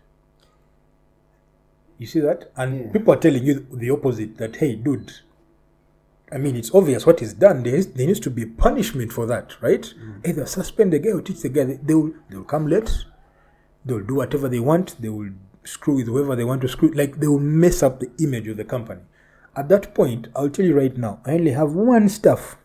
You 1.97 2.07
see 2.07 2.19
that, 2.21 2.51
and 2.55 2.79
Yeah. 2.85 2.91
people 2.91 3.13
are 3.13 3.17
telling 3.17 3.43
you 3.43 3.65
the 3.71 3.89
opposite. 3.91 4.37
That 4.37 4.55
hey, 4.57 4.75
dude. 4.75 5.11
I 6.31 6.37
mean, 6.37 6.55
it's 6.55 6.73
obvious 6.75 7.05
what 7.07 7.21
is 7.23 7.33
done. 7.33 7.63
There, 7.63 7.73
is, 7.75 7.87
there 7.93 8.05
needs 8.05 8.19
to 8.19 8.29
be 8.29 8.45
punishment 8.45 9.11
for 9.11 9.25
that, 9.25 9.59
right? 9.63 9.91
Either 10.23 10.45
suspend 10.45 10.93
the 10.93 10.99
guy 10.99 11.09
or 11.09 11.21
teach 11.21 11.41
the 11.41 11.49
guy. 11.49 11.63
They, 11.63 11.75
they 11.77 11.93
will 11.95 12.13
they 12.29 12.37
will 12.37 12.43
come 12.43 12.67
late. 12.67 12.91
They 13.83 13.93
will 13.95 14.03
do 14.03 14.15
whatever 14.15 14.47
they 14.47 14.59
want. 14.59 15.01
They 15.01 15.09
will 15.09 15.31
screw 15.63 15.95
with 15.95 16.07
whoever 16.07 16.35
they 16.35 16.43
want 16.43 16.61
to 16.61 16.67
screw. 16.67 16.89
Like 16.91 17.19
they 17.19 17.27
will 17.27 17.39
mess 17.39 17.83
up 17.83 17.99
the 17.99 18.09
image 18.19 18.47
of 18.47 18.57
the 18.57 18.63
company. 18.65 19.01
At 19.55 19.69
that 19.69 19.93
point, 19.93 20.27
I'll 20.35 20.49
tell 20.49 20.65
you 20.65 20.75
right 20.77 20.95
now, 20.95 21.21
I 21.25 21.31
only 21.33 21.51
have 21.51 21.73
one 21.73 22.07
staff. 22.09 22.57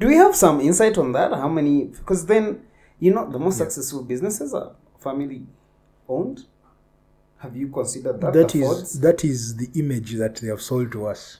Do 0.00 0.06
we 0.08 0.14
have 0.16 0.34
some 0.34 0.60
insight 0.60 0.96
on 0.98 1.12
that? 1.12 1.32
How 1.32 1.48
many? 1.48 1.84
Because 1.86 2.26
then, 2.26 2.62
you 3.00 3.12
know, 3.12 3.30
the 3.30 3.38
most 3.38 3.58
successful 3.58 4.02
businesses 4.02 4.54
are 4.54 4.72
family 4.98 5.46
owned. 6.08 6.44
Have 7.38 7.56
you 7.56 7.68
considered 7.68 8.20
that? 8.20 8.32
That 8.32 8.54
is 8.54 9.00
that 9.00 9.24
is 9.24 9.56
the 9.56 9.68
image 9.78 10.14
that 10.14 10.36
they 10.36 10.48
have 10.48 10.60
sold 10.62 10.90
to 10.92 11.06
us. 11.06 11.38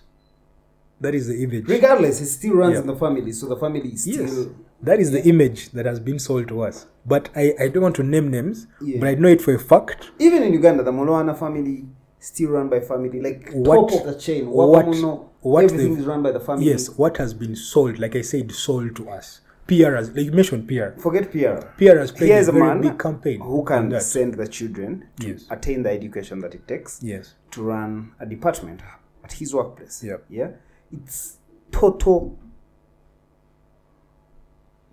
That 1.01 1.15
is 1.15 1.29
the 1.29 1.43
image. 1.43 1.69
regardless, 1.69 2.21
it 2.21 2.27
still 2.27 2.55
runs 2.55 2.75
Yeah. 2.75 2.81
in 2.81 2.87
the 2.89 2.97
family, 2.97 3.33
so 3.33 3.47
the 3.49 3.57
family 3.57 3.91
is 3.93 4.03
still. 4.03 4.23
Yes, 4.27 4.47
that 4.83 5.01
is 5.01 5.11
the 5.11 5.23
image 5.29 5.71
that 5.71 5.87
has 5.87 6.01
been 6.01 6.19
sold 6.19 6.49
to 6.49 6.63
us. 6.63 6.87
But 7.05 7.31
I, 7.35 7.55
I 7.61 7.69
don't 7.69 7.83
want 7.83 7.97
to 7.97 8.03
name 8.03 8.31
names, 8.31 8.67
Yeah. 8.81 9.01
but 9.01 9.09
I 9.09 9.15
know 9.15 9.29
it 9.29 9.41
for 9.43 9.55
a 9.55 9.59
fact. 9.59 10.11
Even 10.19 10.43
in 10.43 10.53
Uganda, 10.53 10.83
the 10.83 10.93
Mulwana 10.93 11.37
family 11.39 11.87
still 12.21 12.51
run 12.51 12.69
by 12.69 12.81
family, 12.81 13.21
like 13.21 13.51
What- 13.53 13.89
top 13.91 14.01
of 14.01 14.07
the 14.07 14.21
chain. 14.21 14.49
what- 14.51 14.87
Wapamuno, 14.87 15.29
what 15.41 15.65
everything 15.65 15.91
they've- 15.91 16.01
is 16.01 16.07
run 16.07 16.23
by 16.23 16.33
the 16.33 16.41
family. 16.41 16.67
Yes, 16.67 16.89
what 16.97 17.17
has 17.17 17.33
been 17.35 17.57
sold, 17.57 17.99
like 17.99 18.15
I 18.17 18.23
said, 18.23 18.51
sold 18.53 18.95
to 18.97 19.09
us. 19.11 19.41
PR 19.67 19.97
has, 19.97 20.09
like 20.17 20.25
you 20.27 20.33
mentioned 20.33 20.67
PR. 20.67 20.99
Forget 20.99 21.31
PR. 21.31 21.61
PR 21.77 21.99
has 21.99 22.11
played 22.11 22.29
Here's 22.31 22.49
a 22.49 22.53
very 22.53 22.81
big 22.81 22.99
campaign. 22.99 23.41
who 23.41 23.63
can 23.65 24.01
send 24.01 24.35
the 24.35 24.49
children 24.49 25.05
to 25.21 25.29
Yes. 25.29 25.45
attain 25.51 25.83
the 25.83 25.91
education 25.91 26.41
that 26.41 26.55
it 26.55 26.67
takes 26.67 27.01
Yes. 27.03 27.35
to 27.51 27.63
run 27.63 28.13
a 28.19 28.25
department 28.27 28.81
at 29.25 29.33
his 29.33 29.55
workplace. 29.55 30.03
Yep. 30.03 30.25
Yeah. 30.31 30.51
It's 30.93 31.37
total. 31.71 32.39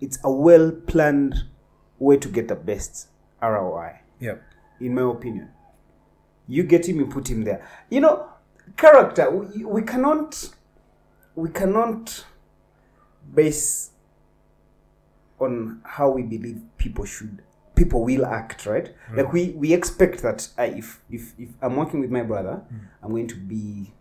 It's 0.00 0.18
a 0.24 0.30
well 0.30 0.70
planned 0.70 1.44
way 1.98 2.16
to 2.18 2.28
get 2.28 2.48
the 2.48 2.54
best 2.54 3.08
ROI, 3.42 4.00
Yeah. 4.20 4.36
in 4.80 4.94
my 4.94 5.02
opinion. 5.10 5.50
You 6.48 6.62
get 6.62 6.86
him, 6.88 6.98
you 6.98 7.06
put 7.06 7.28
him 7.28 7.44
there. 7.44 7.66
You 7.90 8.00
know, 8.00 8.28
character. 8.76 9.30
We, 9.30 9.64
we 9.64 9.82
cannot. 9.82 10.50
We 11.34 11.50
cannot 11.50 12.24
base 13.34 13.90
on 15.38 15.80
how 15.84 16.10
we 16.10 16.22
believe 16.22 16.60
people 16.78 17.04
should 17.04 17.42
people 17.74 18.02
will 18.02 18.24
act 18.24 18.64
right 18.64 18.94
like 19.14 19.30
we 19.34 19.50
we 19.50 19.74
expect 19.74 20.22
that 20.22 20.48
uh, 20.58 20.62
if 20.62 21.02
if 21.10 21.34
if 21.38 21.50
i'm 21.60 21.76
working 21.76 22.00
with 22.00 22.10
my 22.10 22.22
brother 22.22 22.62
i'm 23.02 23.10
going 23.10 23.26
to 23.26 23.34
be 23.36 23.92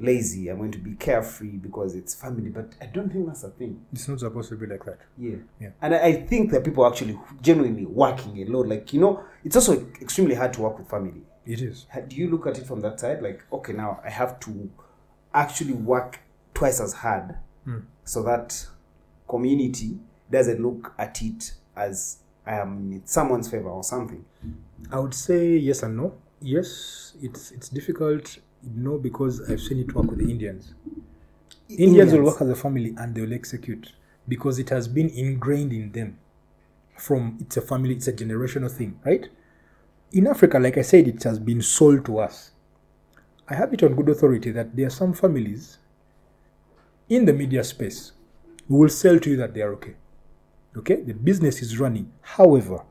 lazy 0.00 0.48
i'm 0.48 0.58
going 0.58 0.70
to 0.70 0.78
be 0.78 0.94
carefree 0.94 1.56
because 1.56 1.94
it's 1.96 2.14
family 2.14 2.50
but 2.50 2.72
i 2.80 2.86
don't 2.86 3.10
think 3.12 3.26
that's 3.26 3.42
a 3.44 3.50
thing 3.50 3.84
It's 3.92 4.06
not 4.08 4.20
supposed 4.20 4.48
to 4.50 4.56
be 4.56 4.66
like 4.66 4.84
that. 4.84 4.98
yeah 5.18 5.36
Yeah. 5.60 5.70
and 5.82 5.94
i, 5.94 5.98
I 5.98 6.12
think 6.26 6.50
that 6.52 6.62
people 6.64 6.84
are 6.84 6.90
actually 6.92 7.18
genuinely 7.40 7.84
working 7.84 8.38
a 8.42 8.44
lot 8.44 8.68
like 8.68 8.92
you 8.92 9.00
know 9.00 9.24
it's 9.44 9.56
also 9.56 9.72
extremely 10.00 10.34
hard 10.36 10.52
to 10.54 10.60
work 10.62 10.78
with 10.78 10.88
family 10.88 11.22
It 11.46 11.62
is. 11.62 11.86
Do 12.08 12.14
you 12.16 12.30
look 12.30 12.46
at 12.46 12.58
it 12.58 12.66
from 12.66 12.80
that 12.82 13.00
side 13.00 13.22
like 13.22 13.42
okay 13.52 13.72
now 13.72 14.00
i 14.04 14.10
have 14.10 14.38
to 14.40 14.70
actually 15.34 15.74
work 15.74 16.20
twice 16.54 16.80
as 16.80 16.92
hard 16.92 17.34
Hmm. 17.64 17.80
so 18.04 18.22
that 18.22 18.66
community 19.28 19.98
doesn't 20.30 20.60
look 20.62 20.94
at 20.98 21.20
it 21.22 21.52
as 21.76 22.18
i 22.46 22.54
am 22.54 22.92
in 22.92 23.02
someone's 23.06 23.48
favor 23.50 23.68
or 23.68 23.82
something 23.84 24.24
I 24.92 24.98
would 25.00 25.12
say 25.14 25.56
yes 25.56 25.82
and 25.82 25.96
no. 25.96 26.14
Yes, 26.40 27.14
it's 27.20 27.50
it's 27.50 27.68
difficult. 27.68 28.38
No, 28.62 28.98
because 28.98 29.48
I've 29.50 29.60
seen 29.60 29.80
it 29.80 29.94
work 29.94 30.10
with 30.10 30.18
the 30.18 30.30
Indians. 30.30 30.74
Indians 31.68 32.12
will 32.12 32.22
work 32.22 32.40
as 32.40 32.48
a 32.48 32.54
family 32.54 32.94
and 32.96 33.14
they 33.14 33.20
will 33.20 33.34
execute 33.34 33.92
because 34.26 34.58
it 34.58 34.68
has 34.70 34.88
been 34.88 35.08
ingrained 35.10 35.72
in 35.72 35.92
them. 35.92 36.18
From 36.96 37.38
it's 37.40 37.56
a 37.56 37.60
family, 37.62 37.94
it's 37.94 38.08
a 38.08 38.12
generational 38.12 38.70
thing, 38.70 38.98
right? 39.04 39.28
In 40.12 40.26
Africa, 40.26 40.58
like 40.58 40.78
I 40.78 40.82
said, 40.82 41.06
it 41.06 41.22
has 41.24 41.38
been 41.38 41.62
sold 41.62 42.04
to 42.06 42.18
us. 42.18 42.52
I 43.48 43.54
have 43.54 43.72
it 43.72 43.82
on 43.82 43.94
good 43.94 44.08
authority 44.08 44.50
that 44.52 44.74
there 44.76 44.86
are 44.86 44.90
some 44.90 45.12
families 45.12 45.78
in 47.08 47.24
the 47.24 47.32
media 47.32 47.64
space 47.64 48.12
who 48.66 48.76
will 48.76 48.88
sell 48.88 49.18
to 49.18 49.30
you 49.30 49.36
that 49.36 49.54
they 49.54 49.62
are 49.62 49.72
okay. 49.74 49.94
Okay, 50.76 50.96
the 51.02 51.14
business 51.14 51.62
is 51.62 51.78
running. 51.78 52.12
However, 52.20 52.84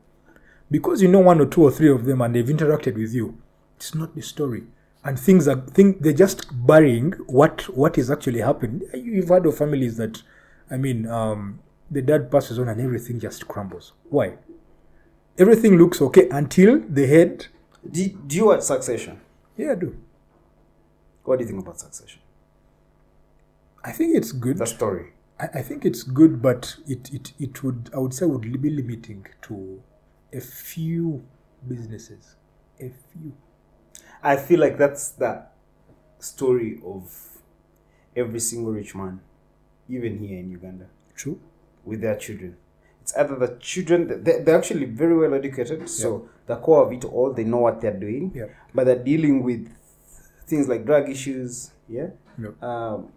because 0.70 1.00
you 1.02 1.08
know 1.08 1.20
one 1.20 1.40
or 1.40 1.46
two 1.46 1.62
or 1.62 1.70
three 1.70 1.90
of 1.90 2.04
them 2.04 2.20
and 2.20 2.34
they've 2.34 2.44
interacted 2.44 2.96
with 2.96 3.14
you, 3.14 3.40
it's 3.76 3.94
not 3.94 4.14
the 4.14 4.22
story. 4.22 4.64
And 5.08 5.18
things 5.18 5.48
are 5.48 5.58
think 5.76 6.02
they're 6.02 6.12
just 6.12 6.40
burying 6.66 7.12
what 7.38 7.62
what 7.74 7.96
is 7.96 8.10
actually 8.10 8.40
happening. 8.40 8.82
You've 8.92 9.30
heard 9.30 9.46
of 9.46 9.56
families 9.56 9.96
that, 9.96 10.22
I 10.70 10.76
mean, 10.76 11.06
um, 11.08 11.60
the 11.90 12.02
dad 12.02 12.30
passes 12.30 12.58
on 12.58 12.68
and 12.68 12.78
everything 12.78 13.18
just 13.18 13.48
crumbles. 13.48 13.94
Why? 14.10 14.34
Everything 15.38 15.78
looks 15.78 16.02
okay 16.02 16.28
until 16.30 16.80
the 16.80 17.06
head. 17.06 17.46
do, 17.90 18.06
do 18.26 18.36
you 18.36 18.46
watch 18.46 18.60
succession 18.60 19.18
Yeah, 19.56 19.72
I 19.72 19.76
do. 19.76 19.96
what 21.24 21.38
do 21.38 21.44
you 21.44 21.48
think 21.50 21.62
about 21.62 21.80
succession 21.80 22.20
I 23.82 23.92
think 23.92 24.14
it's 24.14 24.32
good. 24.32 24.58
the 24.58 24.66
story 24.66 25.12
I, 25.40 25.46
I 25.60 25.62
think 25.62 25.86
it's 25.86 26.02
good, 26.02 26.42
but 26.42 26.76
it, 26.86 27.14
it, 27.14 27.32
it 27.38 27.62
would 27.62 27.90
I 27.94 27.98
would 27.98 28.12
say 28.12 28.26
would 28.26 28.62
be 28.68 28.70
limiting 28.70 29.26
to 29.42 29.82
a 30.34 30.40
few 30.40 31.24
businesses. 31.66 32.36
A 32.78 32.90
few. 33.10 33.32
I 34.22 34.36
feel 34.36 34.60
like 34.60 34.76
that's 34.78 35.10
the 35.12 35.42
story 36.18 36.80
of 36.84 37.38
every 38.16 38.40
single 38.40 38.72
rich 38.72 38.94
man 38.94 39.20
even 39.88 40.18
here 40.18 40.38
in 40.38 40.50
uganda 40.50 40.86
True. 41.14 41.40
with 41.84 42.00
their 42.00 42.16
children. 42.16 42.56
It's 43.02 43.16
either 43.16 43.36
the 43.36 43.56
children 43.58 44.22
they- 44.22 44.40
they're 44.42 44.58
actually 44.58 44.84
very 44.84 45.16
well 45.16 45.34
educated, 45.34 45.88
so 45.88 46.28
the 46.46 46.56
core 46.56 46.84
of 46.86 46.92
it 46.92 47.04
all 47.04 47.32
they 47.32 47.44
know 47.44 47.58
what 47.58 47.80
they're 47.80 47.98
doing, 47.98 48.30
Yeah. 48.34 48.46
but 48.74 48.84
they're 48.84 49.02
dealing 49.02 49.42
with 49.42 49.68
things 50.46 50.68
like 50.68 50.84
drug 50.84 51.08
issues. 51.08 51.72
Yeah, 51.88 52.10
Yep. 52.38 52.62
um, 52.62 53.12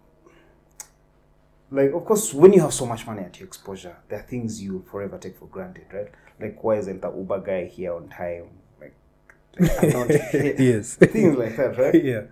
like 1.70 1.92
of 1.92 2.04
course 2.04 2.32
when 2.34 2.52
you 2.52 2.60
have 2.60 2.72
so 2.74 2.86
much 2.86 3.06
money 3.06 3.22
at 3.22 3.38
your 3.38 3.46
exposure, 3.46 3.96
there 4.08 4.18
are 4.20 4.22
things 4.22 4.62
you 4.62 4.82
forever 4.90 5.18
take 5.18 5.36
for 5.38 5.46
granted, 5.46 5.86
right? 5.92 6.08
Like 6.40 6.62
why 6.64 6.76
isn't 6.76 7.02
the 7.02 7.12
Uber 7.12 7.40
guy 7.40 7.64
here 7.66 7.92
on 7.94 8.08
time? 8.08 8.48
Like, 8.80 8.94
like, 9.20 9.34
I'm 9.34 9.36
not- 9.38 9.41
yes. 9.58 10.96
things 10.96 11.36
like 11.36 11.56
that, 11.56 11.78
right? 11.78 11.94
yeah. 12.04 12.22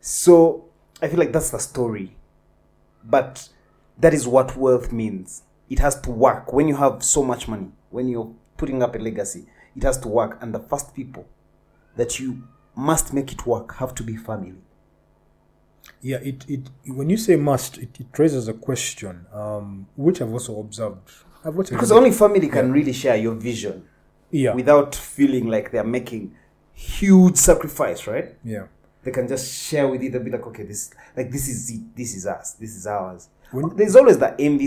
So 0.00 0.64
I 1.02 1.08
feel 1.08 1.18
like 1.18 1.32
that's 1.32 1.50
the 1.50 1.58
story. 1.58 2.16
But 3.04 3.48
that 3.98 4.14
is 4.14 4.26
what 4.26 4.56
wealth 4.56 4.92
means. 4.92 5.42
It 5.68 5.78
has 5.78 6.00
to 6.02 6.10
work. 6.10 6.52
When 6.52 6.68
you 6.68 6.76
have 6.76 7.02
so 7.02 7.22
much 7.22 7.48
money, 7.48 7.68
when 7.90 8.08
you're 8.08 8.32
putting 8.56 8.82
up 8.82 8.94
a 8.94 8.98
legacy, 8.98 9.46
it 9.76 9.82
has 9.82 9.98
to 9.98 10.08
work. 10.08 10.38
And 10.40 10.54
the 10.54 10.58
first 10.58 10.94
people 10.94 11.26
that 11.96 12.18
you 12.18 12.44
must 12.74 13.12
make 13.12 13.32
it 13.32 13.46
work 13.46 13.76
have 13.76 13.94
to 13.96 14.02
be 14.02 14.16
family. 14.16 14.54
Yeah, 16.00 16.18
it, 16.22 16.44
it 16.48 16.68
when 16.86 17.08
you 17.10 17.16
say 17.16 17.36
must, 17.36 17.78
it, 17.78 17.98
it 18.00 18.18
raises 18.18 18.48
a 18.48 18.54
question, 18.54 19.26
um, 19.32 19.86
which 19.96 20.20
I've 20.20 20.32
also 20.32 20.60
observed. 20.60 21.10
I've 21.44 21.54
watched 21.54 21.70
Because 21.70 21.92
only 21.92 22.10
family 22.10 22.48
can 22.48 22.72
really 22.72 22.92
share 22.92 23.16
your 23.16 23.34
vision 23.34 23.86
yeah, 24.30 24.54
without 24.54 24.94
feeling 24.94 25.48
like 25.48 25.70
they're 25.70 25.84
making 25.84 26.34
huge 26.74 27.36
sacrifice, 27.36 28.06
right? 28.06 28.36
yeah. 28.44 28.66
They 29.02 29.10
can 29.10 29.28
just 29.28 29.52
share 29.52 29.86
with 29.86 30.02
you. 30.02 30.10
They'll 30.10 30.22
be 30.22 30.30
like, 30.30 30.46
okay, 30.46 30.62
this 30.62 30.90
like 31.14 31.30
this 31.30 31.46
is 31.46 31.68
it. 31.70 31.94
This 31.94 32.16
is 32.16 32.26
us. 32.26 32.52
This 32.54 32.74
is 32.74 32.86
ours. 32.86 33.28
When- 33.52 33.76
There's 33.76 33.96
always 33.96 34.16
the 34.18 34.34
envy, 34.40 34.66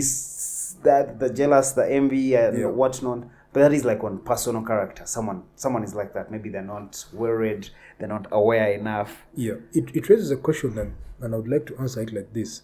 that 0.84 1.18
the 1.18 1.28
jealous, 1.30 1.72
the 1.72 1.90
envy, 1.90 2.36
and 2.36 2.56
Yeah. 2.56 2.66
whatnot. 2.66 3.24
But 3.52 3.60
that 3.62 3.72
is 3.72 3.84
like 3.84 4.04
on 4.04 4.18
personal 4.18 4.62
character. 4.62 5.04
Someone, 5.06 5.42
someone 5.56 5.82
is 5.82 5.92
like 5.92 6.14
that. 6.14 6.30
Maybe 6.30 6.50
they're 6.50 6.62
not 6.62 7.04
worried. 7.12 7.70
They're 7.98 8.06
not 8.06 8.28
aware 8.30 8.72
enough. 8.74 9.26
Yeah, 9.34 9.54
it, 9.72 9.90
it 9.96 10.08
raises 10.08 10.30
a 10.30 10.36
question, 10.36 10.78
and, 10.78 10.94
and 11.20 11.34
I 11.34 11.38
would 11.38 11.48
like 11.48 11.66
to 11.66 11.76
answer 11.78 12.02
it 12.02 12.12
like 12.12 12.32
this. 12.32 12.62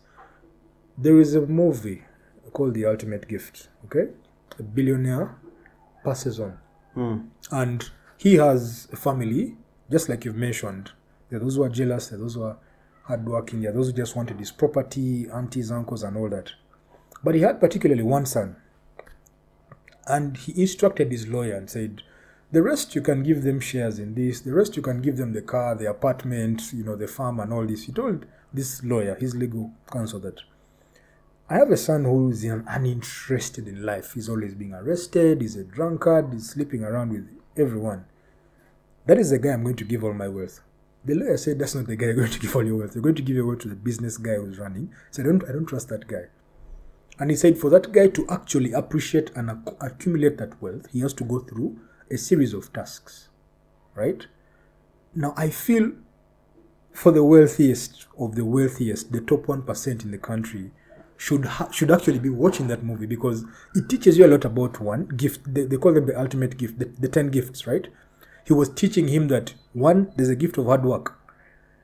There 0.96 1.18
is 1.20 1.34
a 1.34 1.40
movie 1.40 2.04
called 2.52 2.74
The 2.74 2.84
Ultimate 2.86 3.26
Gift, 3.26 3.68
okay? 3.86 4.12
A 4.60 4.62
billionaire 4.62 5.34
passes 6.04 6.38
on, 6.38 6.56
hmm. 6.94 7.16
and 7.50 7.90
he 8.16 8.36
has 8.36 8.88
a 8.92 8.96
family, 8.96 9.56
just 9.90 10.08
like 10.08 10.24
you've 10.24 10.36
mentioned. 10.36 10.92
There 11.28 11.38
are 11.38 11.42
those 11.42 11.56
who 11.56 11.62
are 11.62 11.68
jealous, 11.68 12.08
there 12.08 12.18
are 12.18 12.22
those 12.22 12.34
who 12.34 12.42
are 12.44 12.56
hardworking, 13.04 13.60
there 13.60 13.70
are 13.70 13.74
those 13.74 13.88
who 13.88 13.92
just 13.92 14.16
wanted 14.16 14.38
his 14.38 14.50
property, 14.50 15.26
aunties, 15.32 15.70
uncles, 15.70 16.02
and 16.02 16.16
all 16.16 16.28
that. 16.30 16.52
But 17.22 17.34
he 17.34 17.40
had 17.40 17.60
particularly 17.60 18.02
one 18.02 18.26
son, 18.26 18.56
and 20.06 20.36
he 20.36 20.60
instructed 20.60 21.10
his 21.10 21.26
lawyer 21.26 21.54
and 21.54 21.68
said, 21.68 22.02
the 22.52 22.62
rest 22.62 22.94
you 22.94 23.00
can 23.00 23.22
give 23.24 23.42
them 23.42 23.58
shares 23.58 23.98
in 23.98 24.14
this, 24.14 24.40
the 24.40 24.54
rest 24.54 24.76
you 24.76 24.82
can 24.82 25.02
give 25.02 25.16
them 25.16 25.32
the 25.32 25.42
car, 25.42 25.74
the 25.74 25.90
apartment, 25.90 26.72
you 26.72 26.84
know, 26.84 26.94
the 26.94 27.08
farm 27.08 27.40
and 27.40 27.52
all 27.52 27.66
this. 27.66 27.84
He 27.84 27.92
told 27.92 28.26
this 28.52 28.84
lawyer, 28.84 29.16
his 29.16 29.34
legal 29.34 29.72
counsel, 29.90 30.20
that 30.20 30.40
I 31.50 31.54
have 31.56 31.70
a 31.70 31.76
son 31.76 32.04
who 32.04 32.30
is 32.30 32.44
uninterested 32.44 33.66
in 33.66 33.84
life. 33.84 34.12
He's 34.14 34.28
always 34.28 34.54
being 34.54 34.72
arrested, 34.72 35.40
he's 35.40 35.56
a 35.56 35.64
drunkard, 35.64 36.32
he's 36.32 36.50
sleeping 36.50 36.84
around 36.84 37.10
with 37.10 37.28
everyone. 37.56 38.06
That 39.06 39.18
is 39.18 39.30
the 39.30 39.38
guy 39.38 39.50
I'm 39.50 39.62
going 39.62 39.76
to 39.76 39.84
give 39.84 40.04
all 40.04 40.14
my 40.14 40.28
wealth. 40.28 40.60
The 41.04 41.14
lawyer 41.14 41.36
said 41.36 41.58
that's 41.58 41.74
not 41.74 41.86
the 41.86 41.96
guy 41.96 42.06
you're 42.06 42.14
going 42.14 42.30
to 42.30 42.38
give 42.38 42.56
all 42.56 42.64
your 42.64 42.76
wealth. 42.76 42.94
You're 42.94 43.02
going 43.02 43.14
to 43.16 43.22
give 43.22 43.36
your 43.36 43.46
wealth 43.46 43.60
to 43.60 43.68
the 43.68 43.74
business 43.74 44.16
guy 44.16 44.36
who's 44.36 44.58
running. 44.58 44.92
So 45.10 45.22
I 45.22 45.26
don't 45.26 45.44
I 45.48 45.52
don't 45.52 45.66
trust 45.66 45.88
that 45.88 46.06
guy. 46.06 46.26
And 47.18 47.30
he 47.30 47.36
said 47.36 47.58
for 47.58 47.70
that 47.70 47.92
guy 47.92 48.08
to 48.08 48.26
actually 48.28 48.72
appreciate 48.72 49.30
and 49.36 49.50
acc- 49.50 49.76
accumulate 49.80 50.38
that 50.38 50.60
wealth, 50.62 50.88
he 50.90 51.00
has 51.00 51.12
to 51.14 51.24
go 51.24 51.40
through 51.40 51.78
a 52.10 52.16
series 52.16 52.54
of 52.54 52.72
tasks. 52.72 53.28
Right? 53.94 54.26
Now 55.14 55.34
I 55.36 55.50
feel 55.50 55.92
for 56.92 57.12
the 57.12 57.24
wealthiest 57.24 58.06
of 58.18 58.34
the 58.34 58.44
wealthiest, 58.44 59.12
the 59.12 59.20
top 59.20 59.46
one 59.48 59.62
percent 59.62 60.04
in 60.04 60.10
the 60.10 60.18
country, 60.18 60.70
should 61.24 61.46
ha- 61.46 61.70
should 61.70 61.90
actually 61.90 62.18
be 62.18 62.28
watching 62.28 62.66
that 62.68 62.82
movie 62.82 63.06
because 63.06 63.44
it 63.74 63.88
teaches 63.88 64.18
you 64.18 64.26
a 64.26 64.32
lot 64.32 64.44
about 64.44 64.78
one 64.78 65.06
gift. 65.06 65.40
They, 65.54 65.64
they 65.64 65.78
call 65.78 65.94
them 65.94 66.04
the 66.06 66.20
ultimate 66.20 66.58
gift, 66.58 66.78
the, 66.78 66.84
the 66.84 67.08
ten 67.08 67.28
gifts, 67.30 67.66
right? 67.66 67.88
He 68.46 68.52
was 68.52 68.68
teaching 68.68 69.08
him 69.08 69.28
that 69.28 69.54
one, 69.72 70.12
there's 70.16 70.28
a 70.28 70.36
gift 70.36 70.58
of 70.58 70.66
hard 70.66 70.84
work. 70.84 71.18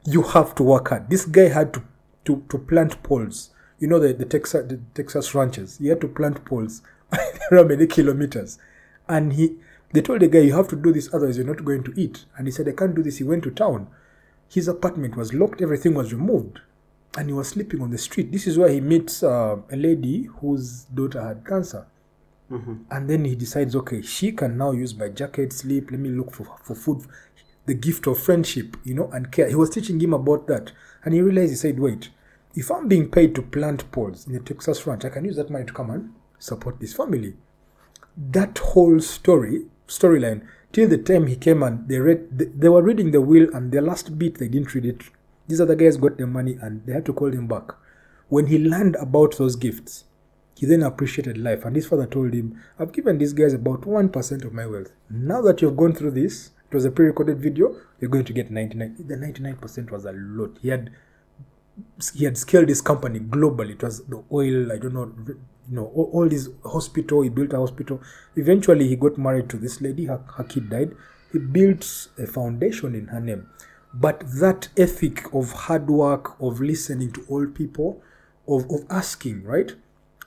You 0.05 0.23
have 0.23 0.55
to 0.57 0.63
work 0.63 0.91
hard. 0.91 1.09
This 1.09 1.25
guy 1.25 1.49
had 1.49 1.73
to 1.73 1.83
to, 2.27 2.45
to 2.51 2.59
plant 2.59 3.03
poles. 3.03 3.49
You 3.79 3.89
know 3.89 3.99
the, 3.99 4.13
the 4.13 4.27
Texas 4.27 4.69
the 4.69 4.79
Texas 4.93 5.35
ranches. 5.35 5.79
He 5.79 5.89
had 5.89 6.03
to 6.03 6.09
plant 6.09 6.45
poles 6.45 6.83
around 7.51 7.69
many 7.69 7.87
kilometers, 7.87 8.59
and 9.09 9.33
he 9.33 9.57
they 9.95 10.03
told 10.03 10.21
the 10.21 10.29
guy 10.29 10.41
you 10.41 10.55
have 10.55 10.69
to 10.69 10.77
do 10.77 10.93
this 10.93 11.09
otherwise 11.15 11.39
you're 11.39 11.47
not 11.47 11.65
going 11.65 11.85
to 11.85 11.95
eat. 11.97 12.27
And 12.37 12.47
he 12.47 12.53
said 12.53 12.69
I 12.69 12.73
can't 12.73 12.95
do 12.95 13.03
this. 13.03 13.17
He 13.17 13.25
went 13.25 13.45
to 13.45 13.51
town. 13.51 13.89
His 14.51 14.69
apartment 14.69 15.17
was 15.17 15.33
locked. 15.33 15.63
Everything 15.63 15.95
was 15.95 16.13
removed, 16.13 16.61
and 17.17 17.27
he 17.29 17.33
was 17.33 17.49
sleeping 17.49 17.83
on 17.83 17.91
the 17.91 17.99
street. 17.99 18.31
This 18.31 18.47
is 18.47 18.57
where 18.57 18.69
he 18.71 18.81
meets 18.81 19.23
uh, 19.23 19.57
a 19.71 19.77
lady 19.77 20.29
whose 20.41 20.85
daughter 20.85 21.21
had 21.23 21.45
cancer. 21.47 21.87
And 22.91 23.09
then 23.09 23.25
he 23.25 23.37
decides, 23.37 23.77
okay, 23.77 24.03
she 24.03 24.33
can 24.33 24.57
now 24.57 24.73
use 24.73 24.95
my 24.95 25.09
jacket, 25.09 25.53
sleep. 25.53 25.91
Let 25.91 26.01
me 26.01 26.09
look 26.09 26.33
for, 26.33 26.47
for 26.63 26.75
food, 26.75 27.07
the 27.67 27.75
gift 27.75 28.07
of 28.09 28.19
friendship, 28.19 28.77
you 28.85 28.95
know, 28.95 29.09
and 29.13 29.31
care. 29.31 29.49
He 29.49 29.55
was 29.55 29.71
teaching 29.71 30.01
him 30.01 30.13
about 30.15 30.47
that. 30.49 30.73
And 31.05 31.15
he 31.15 31.21
realized, 31.21 31.51
he 31.51 31.57
said, 31.57 31.79
wait, 31.79 32.11
if 32.55 32.71
I'm 32.71 32.89
being 32.89 33.09
paid 33.09 33.35
to 33.37 33.43
plant 33.43 33.91
poles 33.93 34.27
in 34.27 34.33
the 34.33 34.41
Texas 34.41 34.85
ranch, 34.87 35.05
I 35.05 35.11
can 35.11 35.25
use 35.25 35.37
that 35.37 35.51
money 35.51 35.65
to 35.65 35.73
come 35.73 35.91
and 35.91 36.13
support 36.41 36.81
this 36.81 36.93
family. 36.93 37.35
That 38.17 38.59
whole 38.59 39.01
story, 39.01 39.67
storyline, 39.87 40.47
till 40.73 40.89
the 40.89 40.99
time 40.99 41.29
he 41.29 41.37
came 41.37 41.63
and 41.63 41.89
they 41.89 41.99
read, 41.99 42.37
they, 42.37 42.47
they 42.47 42.69
were 42.69 42.83
reading 42.83 43.13
the 43.13 43.21
will, 43.21 43.49
and 43.55 43.71
the 43.71 43.81
last 43.81 44.19
bit, 44.19 44.39
they 44.39 44.49
didn't 44.49 44.75
read 44.75 44.87
it. 44.87 45.03
These 45.51 45.61
other 45.61 45.75
guys 45.75 45.97
got 45.97 46.17
the 46.17 46.29
money 46.29 46.57
and 46.63 46.87
they 46.87 46.93
had 46.93 47.05
to 47.07 47.13
call 47.13 47.33
him 47.33 47.49
back. 47.49 47.73
When 48.29 48.47
he 48.47 48.57
learned 48.57 48.95
about 48.95 49.37
those 49.37 49.57
gifts, 49.57 50.05
he 50.57 50.65
then 50.65 50.85
appreciated 50.85 51.39
life, 51.39 51.65
and 51.65 51.75
his 51.75 51.89
father 51.89 52.07
told 52.07 52.35
him, 52.35 52.63
I've 52.79 52.93
given 52.93 53.19
these 53.19 53.33
guys 53.33 53.55
about 53.55 53.81
1% 53.81 54.45
of 54.45 54.53
my 54.53 54.67
wealth. 54.67 54.93
Now 55.09 55.41
that 55.43 55.61
you've 55.61 55.77
gone 55.77 55.95
through 55.95 56.13
this, 56.13 56.51
it 56.71 56.75
was 56.75 56.85
a 56.85 56.91
pre 56.93 57.07
recorded 57.07 57.41
video, 57.41 57.75
you're 57.99 58.11
going 58.11 58.27
to 58.27 58.33
get 58.33 58.51
99. 58.51 58.95
The 59.09 59.17
99% 59.17 59.91
was 59.91 60.05
a 60.05 60.13
lot. 60.13 60.59
He 60.63 60.69
had 60.69 60.91
he 62.15 62.27
had 62.27 62.39
scaled 62.39 62.69
his 62.69 62.81
company 62.81 63.19
globally. 63.19 63.71
It 63.73 63.83
was 63.83 64.05
the 64.05 64.23
oil, 64.31 64.71
I 64.71 64.79
don't 64.79 64.95
know, 64.95 65.13
you 65.27 65.77
know, 65.77 65.87
all, 65.95 66.11
all 66.13 66.29
this 66.29 66.49
hospital. 66.65 67.23
He 67.23 67.29
built 67.29 67.53
a 67.53 67.59
hospital. 67.59 68.01
Eventually, 68.37 68.87
he 68.87 68.95
got 68.95 69.19
married 69.19 69.49
to 69.51 69.57
this 69.57 69.81
lady. 69.81 70.05
Her, 70.07 70.23
her 70.37 70.45
kid 70.45 70.71
died. 70.71 70.93
He 71.33 71.39
built 71.39 72.09
a 72.19 72.27
foundation 72.27 72.95
in 72.95 73.09
her 73.09 73.21
name. 73.21 73.49
But 73.93 74.23
that 74.41 74.69
ethic 74.77 75.33
of 75.35 75.53
hard 75.53 75.91
work, 75.91 76.41
of 76.41 76.61
listening 76.61 77.13
to 77.13 77.25
old 77.29 77.55
people, 77.55 78.03
of, 78.47 78.71
of 78.71 78.85
asking, 78.89 79.43
right? 79.45 79.73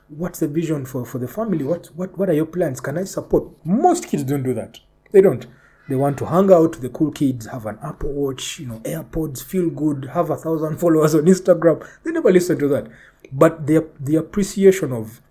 What's 0.09 0.39
the 0.39 0.47
vision 0.47 0.85
for, 0.85 1.05
for 1.05 1.17
the 1.17 1.27
family? 1.27 1.63
What, 1.63 1.87
what 1.95 2.17
what 2.17 2.29
are 2.29 2.33
your 2.33 2.45
plans? 2.45 2.81
Can 2.81 2.97
I 2.97 3.05
support? 3.05 3.45
Most 3.65 4.07
kids 4.07 4.23
don't 4.23 4.43
do 4.43 4.53
that. 4.53 4.79
They 5.11 5.21
don't. 5.21 5.47
They 5.89 5.95
want 5.95 6.17
to 6.19 6.25
hang 6.25 6.51
out 6.51 6.79
the 6.81 6.89
cool 6.89 7.11
kids, 7.11 7.45
have 7.47 7.65
an 7.65 7.77
Apple 7.83 8.11
Watch, 8.13 8.59
you 8.59 8.67
know, 8.67 8.79
AirPods, 8.79 9.43
feel 9.43 9.69
good, 9.69 10.05
have 10.13 10.29
a 10.29 10.37
thousand 10.37 10.77
followers 10.79 11.13
on 11.13 11.25
Instagram. 11.25 11.85
They 12.03 12.11
never 12.11 12.31
listen 12.31 12.57
to 12.59 12.67
that. 12.69 12.87
But 13.31 13.67
the 13.67 13.87
the 13.99 14.17
appreciation 14.17 14.91
of 14.93 15.21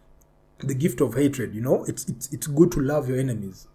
the 0.59 0.75
gift 0.75 1.01
of 1.01 1.15
hatred, 1.15 1.55
you 1.55 1.61
know, 1.61 1.85
it's 1.85 2.09
it's 2.09 2.33
it's 2.33 2.47
good 2.47 2.73
to 2.73 2.81
love 2.81 3.09
your 3.09 3.19
enemies. 3.19 3.69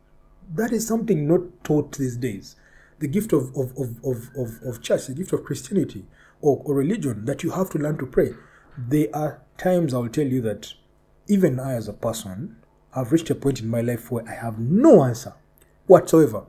That 0.54 0.72
is 0.72 0.88
something 0.88 1.28
not 1.28 1.42
taught 1.64 1.98
these 1.98 2.16
days. 2.18 2.56
The 3.00 3.08
gift 3.08 3.34
of 3.34 3.56
of, 3.56 3.72
of, 3.78 4.04
of, 4.04 4.30
of, 4.36 4.62
of 4.64 4.82
church, 4.82 5.08
the 5.08 5.14
gift 5.14 5.34
of 5.34 5.44
Christianity 5.44 6.06
or, 6.42 6.62
or 6.66 6.76
religion, 6.76 7.26
that 7.26 7.44
you 7.44 7.52
have 7.52 7.70
to 7.72 7.80
learn 7.80 7.98
to 7.98 8.06
pray. 8.06 8.34
There 8.78 9.08
are 9.14 9.42
times 9.58 9.94
I'll 9.94 10.08
tell 10.08 10.28
you 10.28 10.42
that 10.42 10.74
even 11.28 11.60
I 11.60 11.74
as 11.74 11.88
a 11.88 11.94
person 11.94 12.58
have 12.94 13.12
reached 13.12 13.30
a 13.30 13.36
point 13.36 13.62
in 13.62 13.68
my 13.68 13.82
life 13.82 14.12
where 14.12 14.28
I 14.28 14.34
have 14.34 14.60
no 14.60 15.04
answer 15.04 15.34
whatsoever. 15.88 16.46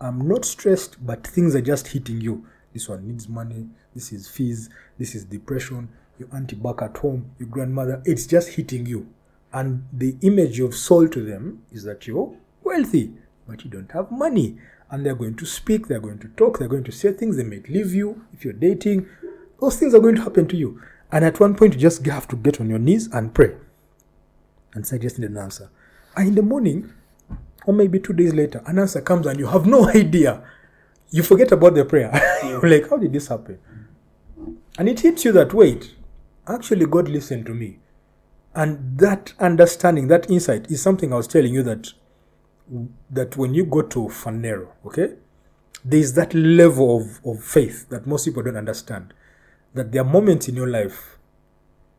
I'm 0.00 0.28
not 0.28 0.44
stressed, 0.44 1.04
but 1.04 1.26
things 1.26 1.54
are 1.54 1.60
just 1.60 1.88
hitting 1.88 2.20
you. 2.20 2.46
This 2.72 2.88
one 2.88 3.06
needs 3.06 3.28
money. 3.28 3.68
This 3.94 4.12
is 4.12 4.28
fees. 4.28 4.70
This 4.98 5.14
is 5.14 5.24
depression. 5.24 5.88
Your 6.18 6.28
auntie 6.34 6.56
back 6.56 6.82
at 6.82 6.96
home. 6.98 7.32
Your 7.38 7.48
grandmother. 7.48 8.02
It's 8.04 8.26
just 8.26 8.50
hitting 8.50 8.86
you. 8.86 9.08
And 9.52 9.88
the 9.92 10.16
image 10.20 10.58
you've 10.58 10.74
sold 10.74 11.12
to 11.12 11.24
them 11.24 11.62
is 11.72 11.82
that 11.84 12.06
you're 12.06 12.36
wealthy, 12.62 13.14
but 13.46 13.64
you 13.64 13.70
don't 13.70 13.90
have 13.92 14.10
money. 14.10 14.58
And 14.90 15.04
they're 15.04 15.14
going 15.14 15.36
to 15.36 15.46
speak. 15.46 15.88
They're 15.88 16.00
going 16.00 16.18
to 16.20 16.28
talk. 16.28 16.58
They're 16.58 16.68
going 16.68 16.84
to 16.84 16.92
say 16.92 17.12
things. 17.12 17.36
They 17.36 17.44
might 17.44 17.68
leave 17.68 17.94
you 17.94 18.24
if 18.32 18.44
you're 18.44 18.54
dating. 18.54 19.06
Those 19.60 19.76
things 19.76 19.94
are 19.94 20.00
going 20.00 20.16
to 20.16 20.22
happen 20.22 20.48
to 20.48 20.56
you. 20.56 20.80
And 21.10 21.24
at 21.24 21.40
one 21.40 21.54
point, 21.54 21.74
you 21.74 21.80
just 21.80 22.04
have 22.06 22.28
to 22.28 22.36
get 22.36 22.60
on 22.60 22.68
your 22.68 22.78
knees 22.78 23.08
and 23.12 23.34
pray. 23.34 23.54
And 24.74 24.84
just 24.84 25.18
an 25.18 25.36
answer. 25.36 25.70
And 26.16 26.28
in 26.28 26.34
the 26.34 26.42
morning, 26.42 26.92
or 27.66 27.74
maybe 27.74 27.98
two 27.98 28.12
days 28.12 28.34
later, 28.34 28.62
an 28.66 28.78
answer 28.78 29.00
comes 29.00 29.26
and 29.26 29.38
you 29.38 29.46
have 29.46 29.66
no 29.66 29.88
idea. 29.94 30.42
You 31.10 31.22
forget 31.22 31.52
about 31.52 31.74
the 31.74 31.84
prayer. 31.84 32.10
You're 32.44 32.68
like, 32.68 32.88
how 32.88 32.96
did 32.96 33.12
this 33.12 33.28
happen? 33.28 33.58
And 34.78 34.88
it 34.88 35.00
hits 35.00 35.24
you 35.24 35.32
that 35.32 35.52
wait, 35.52 35.94
actually, 36.46 36.86
God 36.86 37.08
listened 37.08 37.46
to 37.46 37.54
me. 37.54 37.78
And 38.54 38.98
that 38.98 39.32
understanding, 39.38 40.08
that 40.08 40.30
insight 40.30 40.70
is 40.70 40.82
something 40.82 41.12
I 41.12 41.16
was 41.16 41.28
telling 41.28 41.54
you 41.54 41.62
that 41.64 41.92
that 43.10 43.36
when 43.36 43.54
you 43.54 43.64
go 43.64 43.82
to 43.82 44.00
Phaneroo, 44.08 44.68
okay, 44.86 45.14
there's 45.84 46.12
that 46.14 46.34
level 46.34 46.96
of, 46.98 47.20
of 47.24 47.42
faith 47.42 47.88
that 47.88 48.06
most 48.06 48.24
people 48.24 48.42
don't 48.42 48.56
understand. 48.56 49.14
That 49.74 49.92
there 49.92 50.02
are 50.02 50.04
moments 50.04 50.48
in 50.48 50.56
your 50.56 50.68
life 50.68 51.18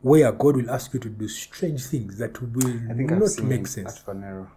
where 0.02 0.30
God 0.32 0.56
will 0.56 0.70
ask 0.70 0.92
you 0.94 1.00
to 1.00 1.08
do 1.08 1.28
strange 1.28 1.84
things 1.84 2.18
that 2.18 2.40
will 2.40 2.90
I 2.90 2.94
think 2.94 3.12
I've 3.12 3.18
not 3.18 3.28
seen 3.28 3.48
make 3.48 3.66
sense. 3.66 3.98
at 3.98 4.06
Phaneroo. 4.06 4.48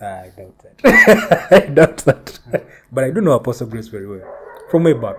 Ah, 0.00 0.22
I 0.22 0.28
doubt 0.30 0.54
that. 0.62 1.48
I 1.52 1.66
doubt 1.66 1.96
that. 1.98 2.38
but 2.92 3.04
I 3.04 3.10
do 3.10 3.20
know 3.20 3.32
Apostle 3.32 3.66
Grace 3.66 3.88
very 3.88 4.06
well. 4.06 4.22
From 4.70 4.84
way 4.84 4.94
back. 4.94 5.16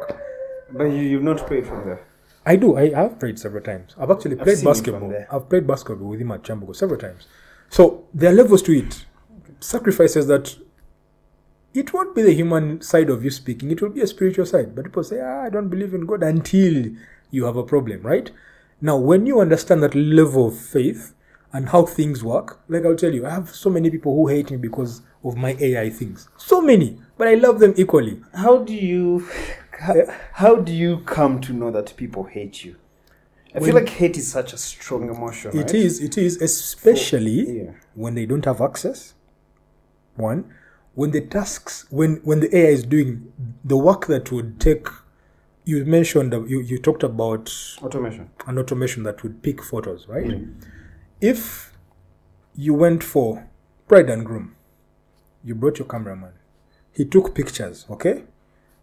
But 0.72 0.86
you, 0.86 1.02
you've 1.02 1.24
not 1.24 1.45
prayed 1.45 1.68
from 1.68 1.86
there. 1.86 2.02
I 2.45 2.56
do. 2.56 2.76
I 2.78 2.89
have 2.89 3.20
played 3.20 3.38
several 3.38 3.64
times. 3.64 3.95
I've 3.99 4.10
actually 4.10 4.38
played 4.38 4.58
seen 4.58 4.68
him 4.68 4.74
basketball. 4.74 5.26
I've 5.32 5.47
played 5.47 5.68
basketball 5.68 6.08
with 6.10 6.22
him 6.22 6.32
at 6.32 6.41
Kyambogo 6.41 6.76
several 6.76 6.99
times. 6.99 7.28
So 7.70 8.08
there 8.14 8.32
are 8.32 8.34
levels 8.36 8.64
to 8.64 8.72
it. 8.72 9.06
Sacrifices 9.62 10.28
that 10.28 10.57
it 11.74 11.93
won't 11.93 12.14
be 12.14 12.22
the 12.22 12.34
human 12.34 12.82
side 12.82 13.09
of 13.09 13.24
you 13.24 13.30
speaking, 13.32 13.72
it 13.72 13.82
will 13.82 13.89
be 13.89 14.01
a 14.01 14.07
spiritual 14.07 14.45
side. 14.45 14.76
But 14.76 14.86
people 14.86 15.03
say, 15.03 15.22
ah, 15.22 15.43
I 15.43 15.49
don't 15.49 15.70
believe 15.70 15.93
in 15.93 16.05
God 16.05 16.24
until 16.24 16.91
you 17.30 17.45
have 17.45 17.55
a 17.55 17.64
problem, 17.64 18.01
right? 18.01 18.30
Now, 18.82 18.97
when 18.97 19.26
you 19.26 19.39
understand 19.39 19.82
that 19.84 19.95
level 19.95 20.47
of 20.47 20.57
faith 20.57 21.14
and 21.53 21.70
how 21.70 21.86
things 21.86 22.24
work, 22.24 22.59
like 22.68 22.86
I'll 22.86 22.95
tell 22.95 23.14
you, 23.14 23.26
I 23.26 23.30
have 23.30 23.49
so 23.49 23.70
many 23.70 23.89
people 23.89 24.14
who 24.16 24.28
hate 24.28 24.51
me 24.51 24.57
because 24.57 25.01
of 25.24 25.38
my 25.38 25.55
AI 25.59 25.89
things. 25.89 26.28
So 26.38 26.62
many, 26.62 26.99
but 27.18 27.28
I 27.28 27.36
love 27.36 27.59
them 27.59 27.74
equally. 27.78 28.22
How 28.34 28.57
do 28.57 28.74
you 28.74 29.28
how, 30.34 30.57
do 30.57 30.72
you 30.72 30.99
come 30.99 31.41
to 31.41 31.53
know 31.53 31.72
that 31.72 31.95
people 31.97 32.24
hate 32.24 32.64
you? 32.64 32.76
I 33.55 33.59
feel 33.59 33.74
like 33.74 33.89
hate 33.89 34.16
is 34.16 34.32
such 34.32 34.53
a 34.53 34.57
strong 34.57 35.09
emotion. 35.09 35.51
It 35.53 35.57
right? 35.57 35.74
is, 35.74 35.99
it 35.99 36.18
is, 36.18 36.41
especially 36.41 37.64
Yeah. 37.64 37.72
when 37.95 38.16
they 38.16 38.26
don't 38.26 38.45
have 38.45 38.62
access. 38.62 39.14
One, 40.22 40.53
when 40.93 41.11
the 41.11 41.22
tasks, 41.22 41.86
when 41.89 42.22
when 42.24 42.39
the 42.41 42.55
AI 42.55 42.69
is 42.69 42.84
doing 42.84 43.32
the 43.63 43.78
work 43.78 44.07
that 44.07 44.32
would 44.32 44.59
take, 44.59 44.88
you 45.65 45.86
mentioned, 45.86 46.34
you, 46.49 46.61
you 46.61 46.78
talked 46.78 47.03
about 47.03 47.53
Automation. 47.82 48.30
an 48.47 48.57
automation 48.57 49.03
that 49.03 49.24
would 49.24 49.41
pick 49.41 49.63
photos, 49.63 50.07
right? 50.07 50.26
Mm. 50.26 50.53
If 51.19 51.74
you 52.55 52.74
went 52.74 53.03
for 53.03 53.47
bride 53.88 54.09
and 54.09 54.26
groom, 54.26 54.55
you 55.43 55.55
brought 55.55 55.80
your 55.80 55.88
cameraman, 55.88 56.34
he 56.91 57.05
took 57.05 57.34
pictures, 57.34 57.86
okay? 57.89 58.24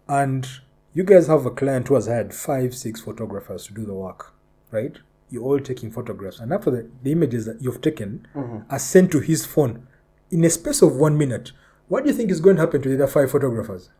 And 0.08 0.48
you 0.94 1.04
guys 1.04 1.26
have 1.26 1.44
a 1.46 1.50
client 1.50 1.88
who 1.88 1.94
has 1.94 2.06
had 2.06 2.34
five, 2.34 2.74
six 2.74 3.00
photographers 3.00 3.66
to 3.66 3.74
do 3.74 3.84
the 3.84 3.94
work, 3.94 4.34
right? 4.70 4.96
You're 5.30 5.42
all 5.42 5.60
taking 5.60 5.90
photographs, 5.90 6.40
and 6.40 6.52
after 6.52 6.70
the, 6.70 6.90
the 7.02 7.12
images 7.12 7.44
that 7.44 7.60
you've 7.60 7.82
taken 7.82 8.26
mm-hmm. 8.34 8.60
are 8.70 8.78
sent 8.78 9.12
to 9.12 9.20
his 9.20 9.44
phone 9.44 9.86
in 10.30 10.44
a 10.44 10.50
space 10.50 10.82
of 10.82 10.96
one 10.96 11.16
minute. 11.16 11.52
What 11.88 12.04
do 12.04 12.10
you 12.10 12.16
think 12.16 12.30
is 12.30 12.40
going 12.40 12.56
to 12.56 12.62
happen 12.62 12.82
to 12.82 12.88
the 12.88 12.94
other 12.96 13.06
five 13.06 13.30
photographers? 13.30 13.90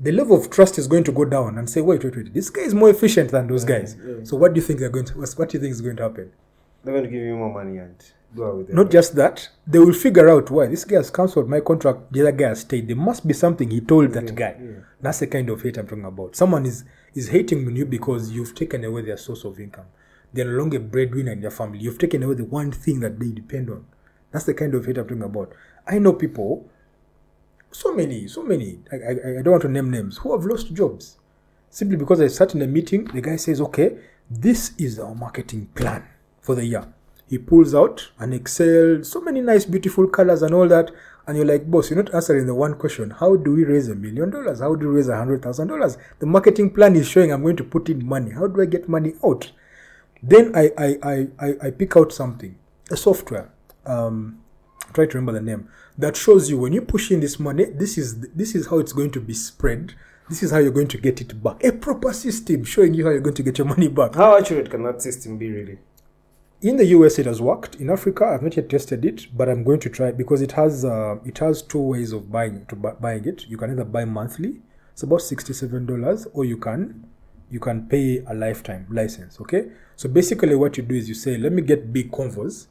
the 0.00 0.12
level 0.12 0.36
of 0.36 0.50
trust 0.50 0.78
is 0.78 0.86
going 0.86 1.04
to 1.04 1.12
go 1.12 1.24
down 1.24 1.58
and 1.58 1.68
say, 1.68 1.80
wait, 1.80 2.04
wait, 2.04 2.16
wait, 2.16 2.32
this 2.32 2.50
guy 2.50 2.62
is 2.62 2.74
more 2.74 2.90
efficient 2.90 3.30
than 3.30 3.48
those 3.48 3.64
guys. 3.64 3.96
So 4.22 4.36
what 4.36 4.54
do 4.54 4.60
you 4.60 4.66
think 4.66 4.78
they're 4.78 4.90
going 4.90 5.06
to? 5.06 5.14
What 5.14 5.48
do 5.48 5.58
you 5.58 5.60
think 5.60 5.72
is 5.72 5.80
going 5.80 5.96
to 5.96 6.04
happen? 6.04 6.32
They're 6.84 6.94
going 6.94 7.04
to 7.04 7.10
give 7.10 7.22
you 7.22 7.34
more 7.34 7.52
money 7.52 7.78
and 7.78 7.96
go 8.36 8.48
out 8.48 8.56
with 8.58 8.70
it. 8.70 8.74
Not 8.74 8.90
just 8.90 9.16
that, 9.16 9.48
they 9.66 9.80
will 9.80 9.92
figure 9.92 10.28
out 10.28 10.50
why 10.50 10.66
this 10.66 10.84
guy 10.84 10.96
has 10.96 11.10
cancelled 11.10 11.48
my 11.48 11.60
contract. 11.60 12.12
The 12.12 12.20
other 12.20 12.32
guy 12.32 12.48
has 12.48 12.60
stayed. 12.60 12.86
There 12.86 12.96
must 12.96 13.26
be 13.26 13.34
something 13.34 13.70
he 13.70 13.80
told 13.80 14.12
that 14.12 14.34
guy. 14.34 14.56
That's 15.00 15.18
the 15.18 15.26
kind 15.26 15.50
of 15.50 15.62
hate 15.62 15.76
I'm 15.76 15.86
talking 15.88 16.04
about. 16.04 16.36
Someone 16.36 16.64
is 16.64 16.84
is 17.14 17.28
hating 17.28 17.66
on 17.66 17.74
you 17.74 17.84
because 17.84 18.30
you've 18.30 18.54
taken 18.54 18.84
away 18.84 19.02
their 19.02 19.16
source 19.16 19.44
of 19.44 19.58
income. 19.58 19.86
They're 20.32 20.44
no 20.44 20.58
longer 20.58 20.76
a 20.76 20.80
breadwinner 20.80 21.32
in 21.32 21.40
their 21.40 21.50
family. 21.50 21.78
You've 21.78 21.98
taken 21.98 22.22
away 22.22 22.34
the 22.34 22.44
one 22.44 22.70
thing 22.70 23.00
that 23.00 23.18
they 23.18 23.30
depend 23.30 23.70
on. 23.70 23.86
That's 24.30 24.44
the 24.44 24.54
kind 24.54 24.74
of 24.74 24.84
hate 24.84 24.98
I'm 24.98 25.06
talking 25.06 25.22
about. 25.22 25.52
I 25.86 25.98
know 25.98 26.12
people, 26.12 26.68
so 27.70 27.94
many, 27.94 28.28
so 28.28 28.42
many. 28.42 28.80
I, 28.92 28.96
I, 28.96 29.38
I 29.38 29.42
don't 29.42 29.52
want 29.52 29.62
to 29.62 29.68
name 29.68 29.90
names 29.90 30.18
who 30.18 30.32
have 30.32 30.44
lost 30.44 30.72
jobs 30.74 31.16
simply 31.70 31.96
because 31.96 32.20
I 32.20 32.28
sat 32.28 32.54
in 32.54 32.62
a 32.62 32.66
meeting. 32.66 33.04
The 33.04 33.20
guy 33.20 33.36
says, 33.36 33.60
"Okay, 33.60 33.98
this 34.30 34.72
is 34.78 34.98
our 34.98 35.14
marketing 35.14 35.68
plan 35.74 36.04
for 36.40 36.54
the 36.54 36.64
year." 36.64 36.86
He 37.28 37.36
pulls 37.38 37.74
out 37.74 38.10
an 38.18 38.32
Excel, 38.32 39.04
so 39.04 39.20
many 39.20 39.42
nice, 39.42 39.66
beautiful 39.66 40.06
colors 40.08 40.42
and 40.42 40.54
all 40.54 40.66
that, 40.68 40.90
and 41.26 41.36
you're 41.36 41.46
like, 41.46 41.70
"Boss, 41.70 41.90
you're 41.90 42.02
not 42.02 42.14
answering 42.14 42.46
the 42.46 42.54
one 42.54 42.74
question: 42.74 43.10
How 43.10 43.36
do 43.36 43.52
we 43.52 43.64
raise 43.64 43.88
a 43.88 43.94
million 43.94 44.30
dollars? 44.30 44.60
How 44.60 44.74
do 44.74 44.88
we 44.88 44.94
raise 44.96 45.08
a 45.08 45.16
hundred 45.16 45.42
thousand 45.42 45.68
dollars?" 45.68 45.98
The 46.18 46.26
marketing 46.26 46.70
plan 46.70 46.96
is 46.96 47.08
showing 47.08 47.32
I'm 47.32 47.42
going 47.42 47.56
to 47.56 47.64
put 47.64 47.88
in 47.88 48.06
money. 48.06 48.30
How 48.32 48.46
do 48.46 48.60
I 48.60 48.66
get 48.66 48.88
money 48.88 49.14
out? 49.24 49.50
Then 50.22 50.54
I 50.54 50.70
I, 50.78 50.98
I, 51.02 51.28
I, 51.38 51.54
I 51.62 51.70
pick 51.70 51.96
out 51.96 52.12
something, 52.12 52.56
a 52.90 52.96
software. 52.96 53.50
Um, 53.88 54.40
try 54.92 55.06
to 55.06 55.18
remember 55.18 55.32
the 55.32 55.44
name 55.44 55.68
that 55.98 56.16
shows 56.16 56.48
you 56.48 56.58
when 56.58 56.72
you 56.72 56.80
push 56.80 57.10
in 57.10 57.20
this 57.20 57.38
money. 57.38 57.64
This 57.64 57.98
is 57.98 58.20
this 58.30 58.54
is 58.54 58.68
how 58.68 58.78
it's 58.78 58.92
going 58.92 59.10
to 59.12 59.20
be 59.20 59.34
spread. 59.34 59.94
This 60.28 60.42
is 60.42 60.50
how 60.50 60.58
you're 60.58 60.70
going 60.72 60.88
to 60.88 60.98
get 60.98 61.20
it 61.20 61.42
back. 61.42 61.64
A 61.64 61.72
proper 61.72 62.12
system 62.12 62.64
showing 62.64 62.94
you 62.94 63.04
how 63.04 63.10
you're 63.10 63.20
going 63.20 63.36
to 63.36 63.42
get 63.42 63.58
your 63.58 63.66
money 63.66 63.88
back. 63.88 64.14
How 64.14 64.36
accurate 64.36 64.70
can 64.70 64.82
that 64.84 65.00
system 65.02 65.38
be, 65.38 65.50
really? 65.50 65.78
In 66.60 66.76
the 66.76 66.86
US, 66.86 67.18
it 67.18 67.26
has 67.26 67.40
worked. 67.40 67.76
In 67.76 67.88
Africa, 67.88 68.26
I've 68.26 68.42
not 68.42 68.56
yet 68.56 68.68
tested 68.68 69.04
it, 69.04 69.26
but 69.36 69.48
I'm 69.48 69.64
going 69.64 69.80
to 69.80 69.88
try 69.88 70.10
because 70.10 70.42
it 70.42 70.52
has 70.52 70.84
uh, 70.84 71.16
it 71.24 71.38
has 71.38 71.62
two 71.62 71.80
ways 71.80 72.12
of 72.12 72.30
buying 72.30 72.66
to 72.66 72.76
bu- 72.76 72.96
buying 73.00 73.24
it. 73.26 73.46
You 73.48 73.56
can 73.56 73.70
either 73.70 73.84
buy 73.84 74.04
monthly, 74.04 74.60
it's 74.92 75.02
about 75.02 75.22
sixty 75.22 75.52
seven 75.52 75.86
dollars, 75.86 76.26
or 76.32 76.44
you 76.44 76.56
can 76.56 77.06
you 77.50 77.60
can 77.60 77.88
pay 77.88 78.24
a 78.26 78.34
lifetime 78.34 78.86
license. 78.90 79.40
Okay, 79.40 79.70
so 79.96 80.08
basically, 80.08 80.56
what 80.56 80.76
you 80.76 80.82
do 80.82 80.94
is 80.94 81.08
you 81.08 81.14
say, 81.14 81.38
let 81.38 81.52
me 81.52 81.62
get 81.62 81.92
big 81.92 82.10
convos, 82.10 82.66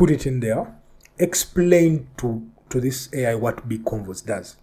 put 0.00 0.10
it 0.10 0.26
in 0.26 0.40
there, 0.40 0.66
explain 1.18 2.08
to 2.16 2.42
to 2.70 2.80
this 2.80 3.10
AI 3.12 3.34
what 3.34 3.68
big 3.68 3.84
convos 3.84 4.24
does. 4.24 4.56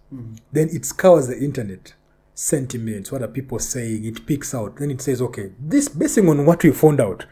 Then 0.50 0.68
it 0.72 0.84
scours 0.84 1.28
the 1.28 1.38
internet, 1.38 1.92
sentiments, 2.34 3.12
what 3.12 3.22
are 3.22 3.28
people 3.28 3.60
saying, 3.60 4.04
it 4.04 4.26
picks 4.26 4.52
out. 4.52 4.78
Then 4.78 4.90
it 4.90 5.00
says, 5.00 5.22
okay, 5.22 5.52
this 5.60 5.88
basing 5.88 6.28
on 6.28 6.44
what 6.44 6.64
we 6.64 6.72
found 6.72 7.00
out, 7.00 7.26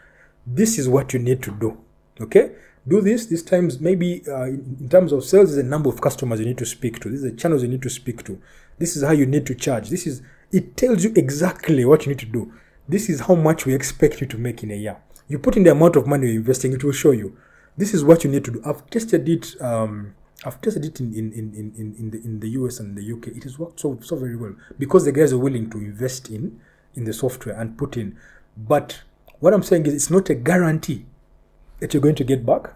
this 0.47 0.79
is 0.79 0.89
what 0.89 1.15
you 1.15 1.19
need 1.19 1.43
to 1.43 1.51
do. 1.51 1.79
Okay? 2.21 2.53
Do 2.87 3.01
this, 3.01 3.27
this 3.27 3.43
times 3.43 3.81
maybe 3.81 4.23
uh, 4.29 4.45
in, 4.45 4.89
terms 4.89 5.11
of 5.11 5.25
sales, 5.25 5.49
there's 5.55 5.67
a 5.67 5.69
number 5.69 5.89
of 5.89 6.01
customers 6.01 6.39
you 6.39 6.47
need 6.47 6.59
to 6.59 6.67
speak 6.67 7.01
to. 7.01 7.09
These 7.09 7.25
are 7.25 7.31
the 7.31 7.37
channels 7.37 7.63
you 7.63 7.69
need 7.69 7.83
to 7.83 7.91
speak 7.91 8.23
to. 8.27 8.41
This 8.79 8.95
is 8.95 9.03
how 9.03 9.13
you 9.13 9.27
need 9.27 9.47
to 9.47 9.55
charge. 9.57 9.89
This 9.89 10.07
is 10.07 10.23
it 10.53 10.77
tells 10.77 11.03
you 11.03 11.13
exactly 11.17 11.85
what 11.85 12.07
you 12.07 12.11
need 12.11 12.21
to 12.21 12.27
do. 12.27 12.53
This 12.89 13.09
is 13.09 13.21
how 13.21 13.35
much 13.35 13.67
we 13.67 13.75
expect 13.75 14.21
you 14.21 14.29
to 14.29 14.39
make 14.39 14.63
in 14.63 14.71
a 14.71 14.77
year. 14.77 14.97
You 15.27 15.41
put 15.41 15.57
in 15.57 15.65
the 15.65 15.73
amount 15.73 15.97
of 15.97 16.07
money 16.07 16.29
you're 16.29 16.37
investing, 16.37 16.73
it 16.73 16.85
will 16.85 16.93
show 16.93 17.11
you. 17.11 17.37
This 17.77 17.93
is 17.95 18.05
what 18.05 18.25
you 18.25 18.31
need 18.31 18.45
to 18.47 18.51
do. 18.53 18.63
I've 18.65 18.89
tested 18.91 19.29
it. 19.29 19.61
Um, 19.61 20.15
I've 20.45 20.61
tested 20.61 20.85
it 20.85 21.01
in 21.01 21.13
in, 21.15 21.33
in, 21.33 21.73
in, 21.77 21.95
in, 21.99 22.11
the 22.11 22.19
in 22.25 22.41
the 22.41 22.49
US 22.61 22.81
and 22.81 22.97
the 22.97 23.13
UK. 23.13 23.29
It 23.29 23.45
has 23.45 23.59
worked 23.59 23.81
so 23.81 23.99
so 24.03 24.17
very 24.17 24.37
well 24.37 24.55
because 24.79 25.05
the 25.05 25.13
guys 25.13 25.33
are 25.33 25.39
willing 25.39 25.71
to 25.71 25.79
invest 25.79 26.31
in 26.31 26.61
in 26.95 27.05
the 27.05 27.13
software 27.13 27.59
and 27.59 27.77
put 27.77 27.97
in. 27.97 28.17
But 28.57 29.03
what 29.41 29.53
I'm 29.53 29.63
saying 29.63 29.87
is, 29.87 29.95
it's 29.95 30.11
not 30.11 30.31
a 30.31 30.35
guarantee 30.35 31.05
that 31.81 31.93
you're 31.93 32.01
going 32.03 32.15
to 32.15 32.25
get 32.25 32.47
back 32.47 32.75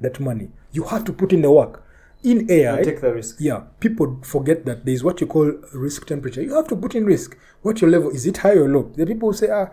that 0.00 0.18
money. 0.18 0.48
You 0.72 0.84
have 0.84 1.04
to 1.04 1.12
put 1.12 1.32
in 1.32 1.42
the 1.42 1.50
work. 1.50 1.84
In 2.22 2.50
AI, 2.50 2.76
And 2.76 2.84
take 2.84 3.00
the 3.00 3.14
risk. 3.14 3.36
yeah, 3.38 3.62
people 3.78 4.18
forget 4.22 4.66
that 4.66 4.84
there's 4.84 5.02
what 5.02 5.20
you 5.22 5.26
call 5.26 5.52
risk 5.72 6.06
temperature. 6.06 6.42
You 6.42 6.54
have 6.54 6.68
to 6.68 6.76
put 6.76 6.94
in 6.94 7.06
risk. 7.06 7.36
What 7.62 7.80
your 7.80 7.88
level 7.90 8.10
is 8.10 8.26
it 8.26 8.36
high 8.38 8.56
or 8.56 8.68
low? 8.68 8.92
The 8.94 9.06
people 9.06 9.32
say, 9.32 9.48
ah, 9.48 9.68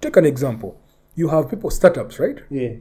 take 0.00 0.16
an 0.16 0.24
example. 0.24 0.80
You 1.16 1.28
have 1.28 1.50
people 1.50 1.68
startups, 1.70 2.20
right? 2.20 2.38
Yeah. 2.48 2.74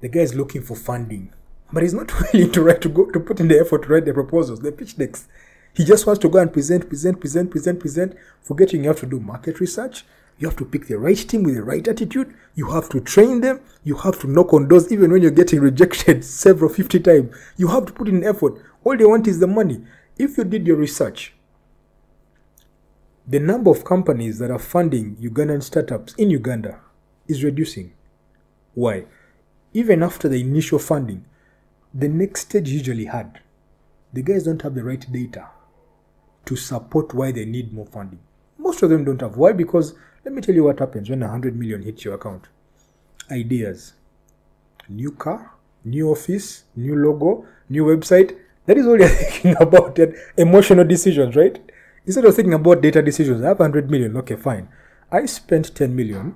The 0.00 0.08
guy 0.08 0.20
is 0.20 0.34
looking 0.34 0.62
for 0.62 0.76
funding, 0.76 1.32
but 1.72 1.82
he's 1.82 1.94
not 1.94 2.12
willing 2.32 2.52
to 2.52 2.62
write 2.62 2.80
to 2.82 2.88
go 2.88 3.10
to 3.10 3.20
put 3.20 3.40
in 3.40 3.48
the 3.48 3.58
effort 3.58 3.82
to 3.82 3.88
write 3.88 4.04
the 4.04 4.14
proposals, 4.14 4.60
the 4.60 4.72
pitch 4.72 4.96
decks. 4.96 5.28
He 5.74 5.84
just 5.84 6.06
wants 6.06 6.20
to 6.22 6.28
go 6.28 6.38
and 6.38 6.52
present, 6.52 6.88
present, 6.88 7.20
present, 7.20 7.50
present, 7.50 7.80
present. 7.80 8.16
Forgetting 8.42 8.82
you 8.82 8.88
have 8.88 9.00
to 9.00 9.06
do 9.06 9.20
market 9.20 9.60
research. 9.60 10.04
You 10.38 10.48
have 10.48 10.56
to 10.58 10.64
pick 10.64 10.86
the 10.86 10.98
right 10.98 11.16
team 11.16 11.42
with 11.42 11.56
the 11.56 11.62
right 11.62 11.86
attitude. 11.86 12.32
You 12.54 12.70
have 12.70 12.88
to 12.90 13.00
train 13.00 13.40
them. 13.40 13.60
You 13.82 13.96
have 13.96 14.20
to 14.20 14.28
knock 14.28 14.52
on 14.52 14.68
doors 14.68 14.90
even 14.92 15.10
when 15.10 15.22
you're 15.22 15.30
getting 15.30 15.60
rejected 15.70 16.24
several 16.24 16.72
50 16.72 17.00
times. 17.00 17.36
You 17.56 17.68
have 17.68 17.86
to 17.86 17.92
put 17.92 18.08
in 18.08 18.24
effort. 18.24 18.54
All 18.84 18.96
they 18.96 19.04
want 19.04 19.26
is 19.26 19.40
the 19.40 19.46
money. 19.46 19.84
If 20.16 20.38
you 20.38 20.44
did 20.44 20.66
your 20.66 20.76
research, 20.76 21.34
the 23.26 23.38
number 23.38 23.70
of 23.70 23.84
companies 23.84 24.38
that 24.38 24.50
are 24.50 24.58
funding 24.58 25.16
Ugandan 25.16 25.62
startups 25.62 26.14
in 26.14 26.30
Uganda 26.30 26.80
is 27.26 27.44
reducing. 27.44 27.92
Why? 28.74 29.04
Even 29.72 30.02
after 30.02 30.28
the 30.28 30.40
initial 30.40 30.78
funding, 30.78 31.24
the 31.94 32.08
next 32.08 32.42
stage 32.42 32.68
usually 32.68 33.06
had. 33.06 33.40
The 34.12 34.22
guys 34.22 34.44
don't 34.44 34.62
have 34.62 34.74
the 34.74 34.84
right 34.84 35.04
data 35.12 35.48
to 36.46 36.56
support 36.56 37.12
why 37.12 37.32
they 37.32 37.44
need 37.44 37.72
more 37.72 37.86
funding. 37.86 38.20
Most 38.56 38.82
of 38.82 38.90
them 38.90 39.04
don't 39.04 39.20
have. 39.20 39.36
Why? 39.36 39.52
Because 39.52 39.94
let 40.24 40.34
me 40.34 40.40
tell 40.40 40.54
you 40.54 40.64
what 40.64 40.78
happens 40.78 41.10
when 41.10 41.20
100 41.20 41.56
million 41.56 41.82
hits 41.82 42.04
your 42.04 42.14
account. 42.14 42.48
Ideas. 43.30 43.92
New 44.88 45.12
car, 45.12 45.52
new 45.84 46.10
office, 46.10 46.64
new 46.74 46.96
logo, 46.96 47.46
new 47.68 47.84
website. 47.84 48.36
That 48.66 48.78
is 48.78 48.86
all 48.86 48.98
you're 48.98 49.08
thinking 49.24 49.56
about. 49.60 49.98
Emotional 50.36 50.84
decisions, 50.84 51.36
right? 51.36 51.58
Instead 52.06 52.24
of 52.24 52.34
thinking 52.34 52.54
about 52.54 52.80
data 52.80 53.02
decisions, 53.02 53.42
I 53.44 53.48
have 53.48 53.58
100 53.58 53.90
million. 53.90 54.16
Okay, 54.16 54.36
fine. 54.36 54.68
I 55.12 55.26
spent 55.26 55.74
10 55.74 55.94
million 55.94 56.34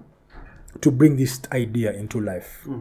to 0.81 0.91
bring 0.91 1.17
this 1.17 1.41
idea 1.53 1.93
into 1.93 2.21
life. 2.21 2.61
Hmm. 2.65 2.81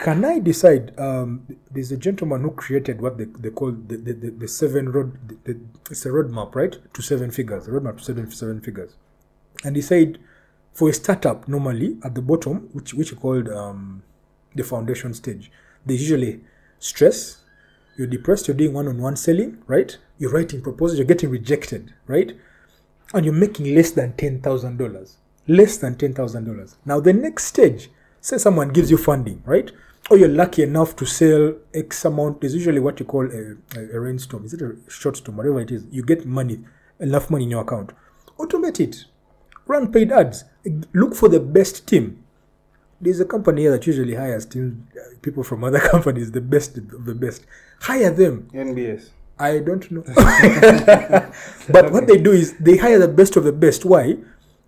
Can 0.00 0.24
I 0.24 0.38
decide? 0.38 0.98
Um, 0.98 1.46
there's 1.70 1.92
a 1.92 1.96
gentleman 1.96 2.40
who 2.40 2.50
created 2.52 3.00
what 3.02 3.18
they, 3.18 3.26
they 3.26 3.50
call 3.50 3.72
the, 3.72 3.96
the, 3.96 4.12
the, 4.14 4.30
the 4.30 4.48
seven 4.48 4.90
road. 4.90 5.10
The, 5.28 5.52
the, 5.52 5.60
it's 5.90 6.06
a 6.06 6.08
roadmap, 6.08 6.54
right? 6.54 6.76
To 6.94 7.02
seven 7.02 7.30
figures. 7.30 7.68
A 7.68 7.70
roadmap 7.70 7.98
to 7.98 8.04
seven 8.04 8.30
seven 8.30 8.60
figures. 8.60 8.96
And 9.62 9.76
he 9.76 9.82
said, 9.82 10.18
for 10.72 10.88
a 10.88 10.92
startup, 10.94 11.46
normally 11.48 11.98
at 12.02 12.14
the 12.14 12.22
bottom, 12.22 12.70
which 12.72 12.94
which 12.94 13.12
are 13.12 13.16
called 13.16 13.48
um, 13.50 14.02
the 14.54 14.64
foundation 14.64 15.12
stage, 15.12 15.52
there's 15.84 16.00
usually 16.00 16.40
stress. 16.78 17.42
You're 17.98 18.06
depressed. 18.06 18.48
You're 18.48 18.56
doing 18.56 18.72
one-on-one 18.72 19.16
selling, 19.16 19.62
right? 19.66 19.98
You're 20.18 20.32
writing 20.32 20.62
proposals. 20.62 20.98
You're 20.98 21.06
getting 21.14 21.30
rejected, 21.30 21.92
right? 22.06 22.36
and 23.12 23.24
you're 23.24 23.34
making 23.34 23.74
less 23.74 23.90
than 23.92 24.12
ten 24.16 24.40
thousand 24.40 24.78
dollars. 24.78 25.16
Less 25.48 25.78
than 25.78 25.96
ten 25.96 26.14
thousand 26.14 26.44
dollars. 26.44 26.76
Now 26.84 27.00
the 27.00 27.12
next 27.12 27.44
stage, 27.44 27.90
say 28.20 28.38
someone 28.38 28.68
gives 28.70 28.90
you 28.90 28.96
funding, 28.96 29.42
right? 29.44 29.70
Or 30.10 30.18
you're 30.18 30.28
lucky 30.28 30.62
enough 30.64 30.96
to 30.96 31.06
sell 31.06 31.54
X 31.72 32.04
amount. 32.04 32.40
There's 32.40 32.54
usually 32.54 32.80
what 32.80 32.98
you 32.98 33.06
call 33.06 33.26
a, 33.30 33.56
a, 33.78 33.96
a 33.96 34.00
rainstorm. 34.00 34.44
Is 34.44 34.52
it 34.52 34.60
a 34.60 34.76
short 34.90 35.16
storm? 35.16 35.36
Whatever 35.36 35.60
it 35.60 35.70
is, 35.70 35.84
you 35.90 36.02
get 36.02 36.26
money, 36.26 36.60
enough 36.98 37.30
money 37.30 37.44
in 37.44 37.50
your 37.50 37.62
account. 37.62 37.92
Automate 38.38 38.80
it. 38.80 39.04
Run 39.66 39.92
paid 39.92 40.10
ads. 40.10 40.44
Look 40.92 41.14
for 41.14 41.28
the 41.28 41.38
best 41.38 41.86
team. 41.86 42.24
There's 43.00 43.20
a 43.20 43.24
company 43.24 43.62
here 43.62 43.70
that 43.70 43.86
usually 43.86 44.14
hires 44.16 44.44
team 44.44 44.88
uh, 44.94 45.14
people 45.22 45.44
from 45.44 45.62
other 45.62 45.78
companies, 45.94 46.32
the 46.32 46.40
best 46.40 46.76
of 46.76 47.04
the 47.04 47.14
best. 47.14 47.46
Hire 47.80 48.10
them. 48.10 48.48
NBS. 48.52 49.10
I 49.38 49.60
don't 49.60 49.90
know. 49.90 50.02
but 51.70 51.92
what 51.92 52.06
they 52.08 52.18
do 52.18 52.32
is 52.32 52.58
they 52.58 52.76
hire 52.76 52.98
the 52.98 53.08
best 53.08 53.36
of 53.36 53.44
the 53.44 53.52
best. 53.52 53.84
Why? 53.84 54.16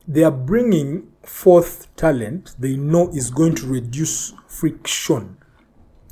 They 0.07 0.25
are 0.25 0.33
bringing 0.33 1.13
forth 1.23 1.95
talent 1.97 2.55
they 2.59 2.77
know 2.77 3.09
is 3.11 3.31
going 3.31 3.55
to 3.55 3.67
reduce 3.67 4.35
friction 4.49 5.37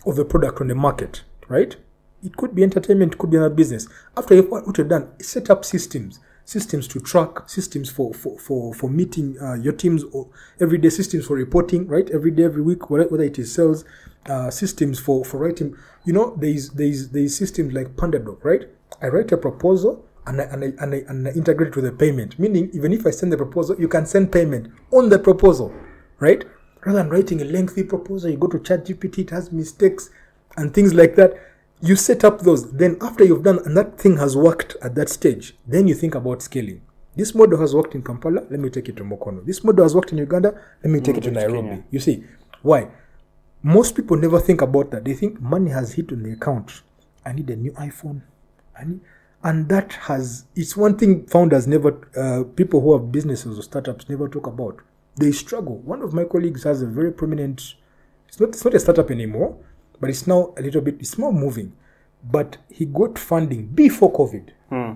of 0.06 0.16
the 0.16 0.24
product 0.24 0.60
on 0.60 0.68
the 0.68 0.74
market, 0.74 1.24
right? 1.48 1.76
It 2.22 2.36
could 2.36 2.54
be 2.54 2.62
entertainment, 2.62 3.14
it 3.14 3.18
could 3.18 3.30
be 3.30 3.36
another 3.36 3.54
business. 3.54 3.88
After 4.16 4.34
you've, 4.34 4.50
what 4.50 4.76
you've 4.78 4.88
done, 4.88 5.08
set 5.20 5.50
up 5.50 5.64
systems, 5.64 6.20
systems 6.44 6.86
to 6.88 7.00
track, 7.00 7.48
systems 7.48 7.90
for 7.90 8.12
for 8.14 8.38
for, 8.38 8.74
for 8.74 8.90
meeting 8.90 9.36
uh, 9.40 9.54
your 9.54 9.72
teams, 9.72 10.04
or 10.12 10.28
everyday 10.60 10.90
systems 10.90 11.26
for 11.26 11.34
reporting, 11.34 11.86
right? 11.86 12.08
Every 12.10 12.30
day, 12.30 12.44
every 12.44 12.62
week, 12.62 12.90
whether 12.90 13.22
it 13.22 13.38
is 13.38 13.54
sales, 13.54 13.84
uh, 14.26 14.50
systems 14.50 14.98
for 14.98 15.24
for 15.24 15.38
writing. 15.38 15.76
You 16.04 16.12
know, 16.12 16.36
there's 16.36 16.70
there's 16.70 17.08
there's 17.08 17.36
systems 17.36 17.72
like 17.72 17.96
PandaDoc, 17.96 18.44
right? 18.44 18.68
I 19.02 19.08
write 19.08 19.32
a 19.32 19.36
proposal 19.36 20.04
and 20.26 20.40
I, 20.40 20.44
and, 20.44 20.64
I, 20.64 20.72
and, 20.82 20.94
I, 20.94 21.04
and 21.08 21.28
I 21.28 21.30
integrate 21.32 21.68
it 21.68 21.76
with 21.76 21.84
the 21.84 21.92
payment. 21.92 22.38
Meaning, 22.38 22.70
even 22.72 22.92
if 22.92 23.06
I 23.06 23.10
send 23.10 23.32
the 23.32 23.36
proposal, 23.36 23.76
you 23.78 23.88
can 23.88 24.06
send 24.06 24.32
payment 24.32 24.72
on 24.90 25.08
the 25.08 25.18
proposal, 25.18 25.74
right? 26.18 26.44
Rather 26.84 26.98
than 26.98 27.10
writing 27.10 27.40
a 27.40 27.44
lengthy 27.44 27.82
proposal, 27.82 28.30
you 28.30 28.36
go 28.36 28.46
to 28.48 28.58
ChatGPT, 28.58 29.18
it 29.18 29.30
has 29.30 29.52
mistakes 29.52 30.10
and 30.56 30.72
things 30.72 30.94
like 30.94 31.16
that. 31.16 31.34
You 31.82 31.96
set 31.96 32.24
up 32.24 32.40
those. 32.40 32.72
Then, 32.72 32.96
after 33.00 33.24
you've 33.24 33.42
done 33.42 33.60
and 33.64 33.76
that 33.76 33.98
thing 33.98 34.18
has 34.18 34.36
worked 34.36 34.76
at 34.82 34.94
that 34.94 35.08
stage, 35.08 35.56
then 35.66 35.88
you 35.88 35.94
think 35.94 36.14
about 36.14 36.42
scaling. 36.42 36.82
This 37.16 37.34
model 37.34 37.58
has 37.58 37.74
worked 37.74 37.94
in 37.94 38.02
Kampala, 38.02 38.46
let 38.50 38.60
me 38.60 38.70
take 38.70 38.88
it 38.88 38.96
to 38.96 39.04
Mukono. 39.04 39.44
This 39.44 39.64
model 39.64 39.84
has 39.84 39.94
worked 39.94 40.12
in 40.12 40.18
Uganda, 40.18 40.54
let 40.82 40.90
me 40.90 41.00
take 41.00 41.16
it 41.16 41.22
to 41.22 41.30
take 41.30 41.36
it 41.36 41.40
to 41.40 41.48
Nairobi. 41.48 41.68
Kenya. 41.68 41.84
You 41.90 42.00
see, 42.00 42.24
why? 42.62 42.88
Most 43.62 43.94
people 43.96 44.16
never 44.16 44.38
think 44.40 44.62
about 44.62 44.90
that. 44.92 45.04
They 45.04 45.14
think 45.14 45.40
money 45.40 45.70
has 45.70 45.94
hit 45.94 46.12
on 46.12 46.22
the 46.22 46.32
account. 46.32 46.82
I 47.26 47.32
need 47.32 47.50
a 47.50 47.56
new 47.56 47.72
iPhone. 47.72 48.22
I 48.78 48.84
need, 48.84 49.00
and 49.42 49.68
that 49.68 49.92
has 49.92 50.44
it's 50.54 50.76
one 50.76 50.96
thing 50.96 51.26
founders 51.26 51.66
never, 51.66 52.08
uh, 52.16 52.44
people 52.54 52.80
who 52.80 52.92
have 52.92 53.10
businesses 53.10 53.58
or 53.58 53.62
startups 53.62 54.08
never 54.08 54.28
talk 54.28 54.46
about. 54.46 54.80
They 55.16 55.32
struggle. 55.32 55.78
One 55.78 56.02
of 56.02 56.12
my 56.12 56.24
colleagues 56.24 56.62
has 56.64 56.82
a 56.82 56.86
very 56.86 57.12
prominent. 57.12 57.74
It's 58.28 58.38
not 58.40 58.50
it's 58.50 58.64
not 58.64 58.74
a 58.74 58.78
startup 58.80 59.10
anymore, 59.10 59.56
but 60.00 60.10
it's 60.10 60.26
now 60.26 60.54
a 60.56 60.62
little 60.62 60.80
bit. 60.80 60.96
It's 61.00 61.18
more 61.18 61.32
moving, 61.32 61.72
but 62.22 62.58
he 62.68 62.84
got 62.86 63.18
funding 63.18 63.66
before 63.66 64.12
COVID 64.12 64.50
Hmm. 64.68 64.92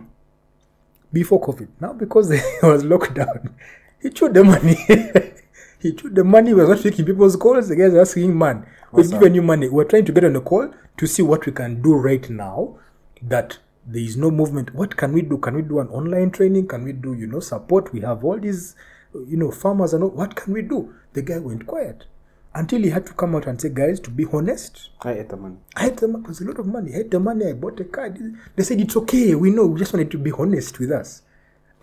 before 1.12 1.40
COVID. 1.40 1.68
Now 1.80 1.92
because 1.92 2.28
there 2.34 2.42
was 2.62 2.84
lockdown, 2.84 3.52
he 4.00 4.10
chewed 4.10 4.34
the 4.34 4.44
money. 4.44 4.76
he 5.80 5.92
chewed 5.92 6.14
the 6.14 6.24
money. 6.24 6.48
He 6.50 6.54
was 6.54 6.68
not 6.68 6.80
taking 6.80 7.04
people's 7.04 7.36
calls. 7.36 7.68
The 7.68 7.76
guys 7.76 7.92
were 7.92 8.00
asking, 8.00 8.36
man, 8.38 8.66
we've 8.92 9.06
What's 9.06 9.10
given 9.10 9.34
you 9.34 9.42
money. 9.42 9.68
We're 9.68 9.84
trying 9.84 10.04
to 10.04 10.12
get 10.12 10.24
on 10.24 10.36
a 10.36 10.40
call 10.40 10.72
to 10.96 11.06
see 11.06 11.22
what 11.22 11.44
we 11.46 11.52
can 11.52 11.82
do 11.82 11.94
right 11.94 12.28
now 12.30 12.78
that 13.22 13.58
there 13.86 14.02
is 14.02 14.16
no 14.16 14.30
movement. 14.30 14.74
What 14.74 14.96
can 14.96 15.12
we 15.12 15.22
do? 15.22 15.38
Can 15.38 15.54
we 15.54 15.62
do 15.62 15.80
an 15.80 15.88
online 15.88 16.30
training? 16.30 16.68
Can 16.68 16.84
we 16.84 16.92
do, 16.92 17.14
you 17.14 17.26
know, 17.26 17.40
support? 17.40 17.92
We 17.92 18.00
have 18.00 18.24
all 18.24 18.38
these, 18.38 18.76
you 19.14 19.36
know, 19.36 19.50
farmers 19.50 19.92
and 19.94 20.04
all. 20.04 20.10
What 20.10 20.34
can 20.36 20.52
we 20.52 20.62
do? 20.62 20.94
The 21.12 21.22
guy 21.22 21.38
went 21.38 21.66
quiet 21.66 22.06
until 22.54 22.80
he 22.80 22.90
had 22.90 23.04
to 23.06 23.12
come 23.12 23.34
out 23.34 23.46
and 23.46 23.60
say, 23.60 23.68
guys, 23.68 24.00
to 24.00 24.10
be 24.10 24.26
honest, 24.32 24.90
I 25.02 25.12
ate 25.14 25.28
the 25.28 25.36
money. 25.36 25.56
I 25.76 25.84
had 25.84 25.96
the 25.98 26.08
money. 26.08 26.24
It 26.24 26.28
was 26.28 26.40
a 26.40 26.44
lot 26.44 26.58
of 26.58 26.66
money. 26.66 26.94
I 26.94 26.98
had 26.98 27.10
the 27.10 27.20
money. 27.20 27.46
I 27.46 27.52
bought 27.52 27.80
a 27.80 27.84
car. 27.84 28.14
They 28.56 28.62
said 28.62 28.80
it's 28.80 28.96
okay. 28.96 29.34
We 29.34 29.50
know. 29.50 29.66
We 29.66 29.78
just 29.78 29.92
wanted 29.92 30.10
to 30.12 30.18
be 30.18 30.32
honest 30.32 30.78
with 30.78 30.92
us. 30.92 31.22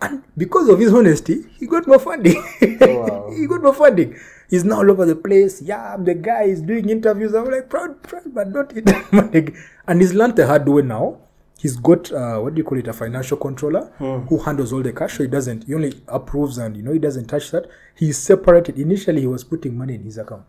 And 0.00 0.24
because 0.36 0.68
of 0.68 0.80
his 0.80 0.92
honesty, 0.92 1.44
he 1.58 1.66
got 1.66 1.86
more 1.86 1.98
funding. 2.00 2.42
Oh, 2.80 3.00
wow. 3.00 3.30
he 3.36 3.46
got 3.46 3.62
more 3.62 3.74
funding. 3.74 4.18
He's 4.50 4.64
now 4.64 4.78
all 4.78 4.90
over 4.90 5.06
the 5.06 5.14
place. 5.14 5.62
Yeah, 5.62 5.94
I'm 5.94 6.04
the 6.04 6.14
guy. 6.14 6.44
is 6.44 6.60
doing 6.60 6.88
interviews. 6.88 7.34
I'm 7.34 7.48
like 7.48 7.70
proud, 7.70 8.02
proud, 8.02 8.34
but 8.34 8.48
not 8.48 8.74
money. 9.12 9.54
And 9.86 10.00
he's 10.00 10.12
learned 10.12 10.36
the 10.36 10.46
hard 10.46 10.68
way 10.68 10.82
now. 10.82 11.20
He's 11.62 11.76
got 11.76 12.10
uh, 12.10 12.38
what 12.40 12.54
do 12.54 12.58
you 12.60 12.64
call 12.64 12.78
it? 12.78 12.88
A 12.88 12.92
financial 12.92 13.36
controller 13.36 13.84
who 14.28 14.38
handles 14.38 14.72
all 14.72 14.82
the 14.82 14.92
cash. 14.92 15.16
So 15.16 15.22
he 15.22 15.28
doesn't. 15.28 15.64
He 15.64 15.74
only 15.74 15.92
approves 16.08 16.58
and 16.58 16.76
you 16.76 16.82
know 16.82 16.92
he 16.92 16.98
doesn't 16.98 17.26
touch 17.26 17.50
that. 17.52 17.64
He's 17.94 18.18
separated. 18.18 18.78
Initially, 18.78 19.20
he 19.20 19.26
was 19.28 19.44
putting 19.44 19.78
money 19.78 19.94
in 19.94 20.02
his 20.02 20.18
account 20.18 20.46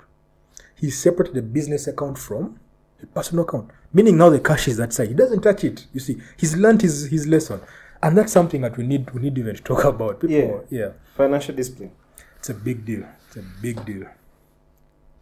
he 0.83 0.89
separated 0.89 1.35
the 1.35 1.41
business 1.41 1.87
account 1.87 2.17
from 2.17 2.59
the 2.99 3.07
personal 3.07 3.45
account. 3.45 3.69
Meaning 3.93 4.17
now 4.17 4.29
the 4.29 4.39
cash 4.41 4.67
is 4.67 4.77
that 4.77 4.91
side. 4.91 5.07
He 5.07 5.13
doesn't 5.13 5.41
touch 5.41 5.63
it. 5.63 5.87
You 5.93 6.01
see, 6.01 6.17
he's 6.35 6.57
learned 6.57 6.81
his, 6.81 7.05
his 7.09 7.25
lesson. 7.25 7.61
And 8.01 8.17
that's 8.17 8.33
something 8.33 8.59
that 8.61 8.75
we 8.75 8.85
need 8.85 9.09
we 9.11 9.21
need 9.21 9.37
even 9.37 9.55
to 9.55 9.61
talk 9.61 9.83
about. 9.93 10.19
People, 10.19 10.65
yeah. 10.69 10.89
Financial 11.15 11.55
discipline. 11.55 11.91
It's 12.37 12.49
a 12.49 12.53
big 12.53 12.83
deal. 12.83 13.05
It's 13.27 13.37
a 13.37 13.43
big 13.61 13.85
deal. 13.85 14.07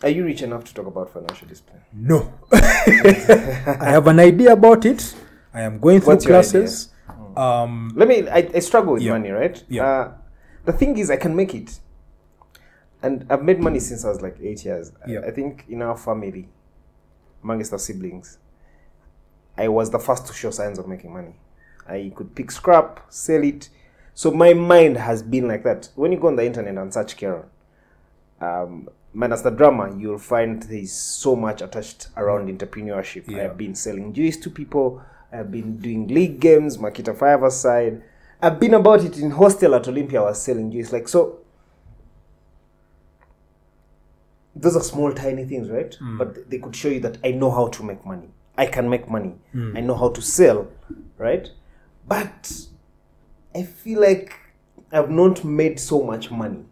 Are 0.02 0.10
you 0.10 0.26
rich 0.26 0.42
enough 0.42 0.64
to 0.64 0.74
talk 0.74 0.88
about 0.88 1.14
financial 1.14 1.48
discipline? 1.48 1.82
No. 1.94 2.34
I 2.52 3.92
have 3.92 4.08
an 4.08 4.20
idea 4.20 4.54
about 4.54 4.84
it. 4.86 5.14
I 5.54 5.62
am 5.62 5.80
going 5.80 5.99
through 5.99 6.14
What's 6.14 6.26
classes. 6.26 6.89
Um 7.36 7.91
Let 7.95 8.08
me. 8.08 8.28
I, 8.28 8.49
I 8.54 8.60
struggle 8.60 8.93
with 8.93 9.02
Yeah. 9.04 9.14
money, 9.14 9.32
right? 9.32 9.64
Yeah. 9.70 9.86
Uh, 9.86 10.14
the 10.66 10.74
thing 10.74 10.97
is, 10.97 11.10
I 11.10 11.16
can 11.16 11.36
make 11.36 11.56
it, 11.56 11.80
and 13.02 13.26
I've 13.30 13.43
made 13.43 13.60
money 13.60 13.80
since 13.80 14.06
I 14.06 14.10
was 14.10 14.22
like 14.22 14.38
eight 14.41 14.64
years. 14.66 14.91
I- 15.06 15.12
Yeah. 15.12 15.22
I 15.22 15.32
think 15.32 15.66
in 15.70 15.82
our 15.82 15.97
family, 15.97 16.49
amongst 17.43 17.72
our 17.74 17.80
siblings, 17.80 18.38
I 19.58 19.68
was 19.70 19.89
the 19.91 19.99
first 19.99 20.28
to 20.28 20.34
show 20.34 20.52
signs 20.52 20.78
of 20.78 20.88
making 20.88 21.14
money. 21.14 21.36
I 21.88 22.12
could 22.16 22.36
pick 22.36 22.52
scrap, 22.52 22.99
sell 23.10 23.43
it. 23.43 23.70
So 24.14 24.32
my 24.32 24.54
mind 24.54 24.97
has 24.97 25.24
been 25.24 25.47
like 25.47 25.64
that. 25.64 25.89
When 25.95 26.12
you 26.12 26.20
go 26.20 26.28
on 26.28 26.36
the 26.36 26.45
internet 26.45 26.78
and 26.78 26.93
search 26.93 27.16
Karen, 27.18 27.43
um, 28.39 28.89
minus 29.14 29.41
the 29.41 29.52
drama, 29.52 29.95
you'll 29.97 30.18
find 30.20 30.62
there's 30.64 30.91
so 30.91 31.36
much 31.36 31.62
attached 31.62 32.10
around 32.18 32.47
entrepreneurship. 32.56 33.30
Yeah. 33.30 33.45
I've 33.45 33.58
been 33.58 33.74
selling 33.76 34.14
juice 34.14 34.38
to 34.38 34.49
people. 34.49 35.02
I've 35.32 35.51
been 35.51 35.77
doing 35.77 36.07
league 36.07 36.39
games, 36.39 36.77
Makita 36.77 37.17
Five 37.17 37.43
aside. 37.43 38.03
I've 38.41 38.59
been 38.59 38.73
about 38.73 39.03
it 39.03 39.17
in 39.17 39.32
hostel 39.32 39.75
at 39.75 39.88
Olympia. 39.88 40.21
I 40.21 40.25
was 40.25 40.41
selling 40.41 40.71
juice. 40.71 40.91
Like 40.91 41.07
so, 41.07 41.39
those 44.55 44.75
are 44.75 44.84
small, 44.84 45.13
tiny 45.13 45.45
things, 45.45 45.69
right? 45.69 45.93
Hmm. 45.95 46.17
But 46.17 46.49
they 46.49 46.57
could 46.57 46.75
show 46.75 46.89
you 46.89 46.99
that 47.01 47.17
I 47.23 47.32
know 47.32 47.51
how 47.51 47.67
to 47.67 47.84
make 47.84 48.05
money. 48.05 48.29
I 48.57 48.65
can 48.65 48.89
make 48.89 49.09
money. 49.09 49.36
Hmm. 49.53 49.77
I 49.77 49.82
know 49.82 49.95
how 49.95 50.09
to 50.09 50.21
sell, 50.21 50.67
right? 51.17 51.49
But 52.07 52.51
I 53.55 53.63
feel 53.63 54.01
like 54.01 54.34
I've 54.91 55.09
not 55.09 55.43
made 55.43 55.79
so 55.79 56.01
much 56.03 56.29
money 56.32 56.65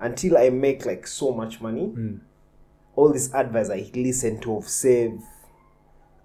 until 0.00 0.36
I 0.36 0.50
make 0.50 0.84
like 0.84 1.06
so 1.06 1.32
much 1.32 1.60
money. 1.60 1.86
Hmm. 1.86 2.16
All 2.96 3.12
this 3.12 3.32
advice 3.34 3.70
I 3.70 3.90
listen 3.94 4.40
to 4.40 4.56
of 4.56 4.68
save 4.68 5.20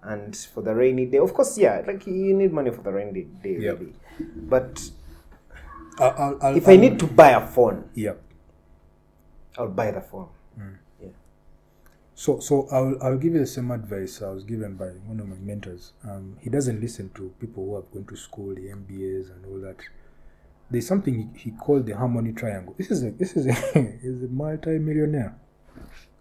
and 0.02 0.36
for 0.36 0.62
the 0.62 0.74
rainy 0.74 1.06
day. 1.06 1.18
Of 1.18 1.32
course, 1.34 1.56
yeah, 1.58 1.82
like 1.86 2.06
you 2.06 2.34
need 2.34 2.52
money 2.52 2.70
for 2.70 2.82
the 2.82 2.92
rainy 2.92 3.22
day, 3.42 3.56
Yep. 3.58 3.78
really. 3.80 3.92
But 4.36 4.90
I'll, 5.98 6.14
I'll, 6.18 6.38
I'll, 6.42 6.56
if 6.56 6.68
I 6.68 6.76
need 6.76 6.98
to 7.00 7.06
buy 7.06 7.30
a 7.30 7.46
phone, 7.46 7.88
Yeah. 7.94 8.14
I'll 9.58 9.68
buy 9.68 9.90
the 9.90 10.00
phone. 10.00 10.28
Yeah. 11.00 11.08
So, 12.14 12.40
so 12.40 12.66
I'll, 12.72 12.96
I'll 13.02 13.18
give 13.18 13.34
you 13.34 13.40
the 13.40 13.46
same 13.46 13.70
advice 13.70 14.22
I 14.22 14.30
was 14.30 14.44
given 14.44 14.74
by 14.76 14.86
one 14.86 15.20
of 15.20 15.28
my 15.28 15.36
mentors. 15.36 15.92
Um, 16.08 16.36
he 16.40 16.50
doesn't 16.50 16.80
listen 16.80 17.10
to 17.14 17.32
people 17.38 17.64
who 17.66 17.76
have 17.76 17.90
gone 17.92 18.04
to 18.06 18.16
school, 18.16 18.54
the 18.54 18.62
MBAs 18.68 19.30
and 19.34 19.44
all 19.46 19.60
that. 19.60 19.76
There's 20.70 20.86
something 20.86 21.14
he, 21.34 21.38
he 21.38 21.50
called 21.50 21.86
the 21.86 21.92
harmony 21.96 22.32
triangle. 22.32 22.74
This 22.78 22.90
is 22.90 23.02
a 23.02 23.10
this 23.10 23.36
is 23.36 23.46
a 23.46 23.50
is 24.02 24.22
a 24.22 24.28
multi-millionaire. 24.28 25.36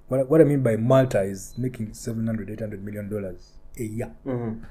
What, 0.09 0.29
what 0.29 0.41
I 0.41 0.43
mean 0.43 0.61
by 0.61 0.75
multi 0.75 1.19
is 1.19 1.53
making 1.57 1.93
700, 1.93 2.49
800 2.49 2.83
million 2.83 3.07
dollars 3.09 3.53
a 3.81 3.85
year. 3.85 4.11
Mm-hmm. 4.25 4.63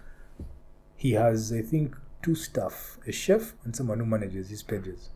He 0.97 1.13
has, 1.13 1.53
I 1.53 1.63
think, 1.63 1.97
two 2.23 2.35
staff, 2.35 2.99
a 3.07 3.13
chef 3.13 3.55
and 3.65 3.75
someone 3.75 3.99
who 3.99 4.07
manages 4.07 4.51
his 4.51 4.63
pages. 4.63 5.11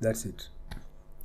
That's 0.00 0.24
it. 0.24 0.48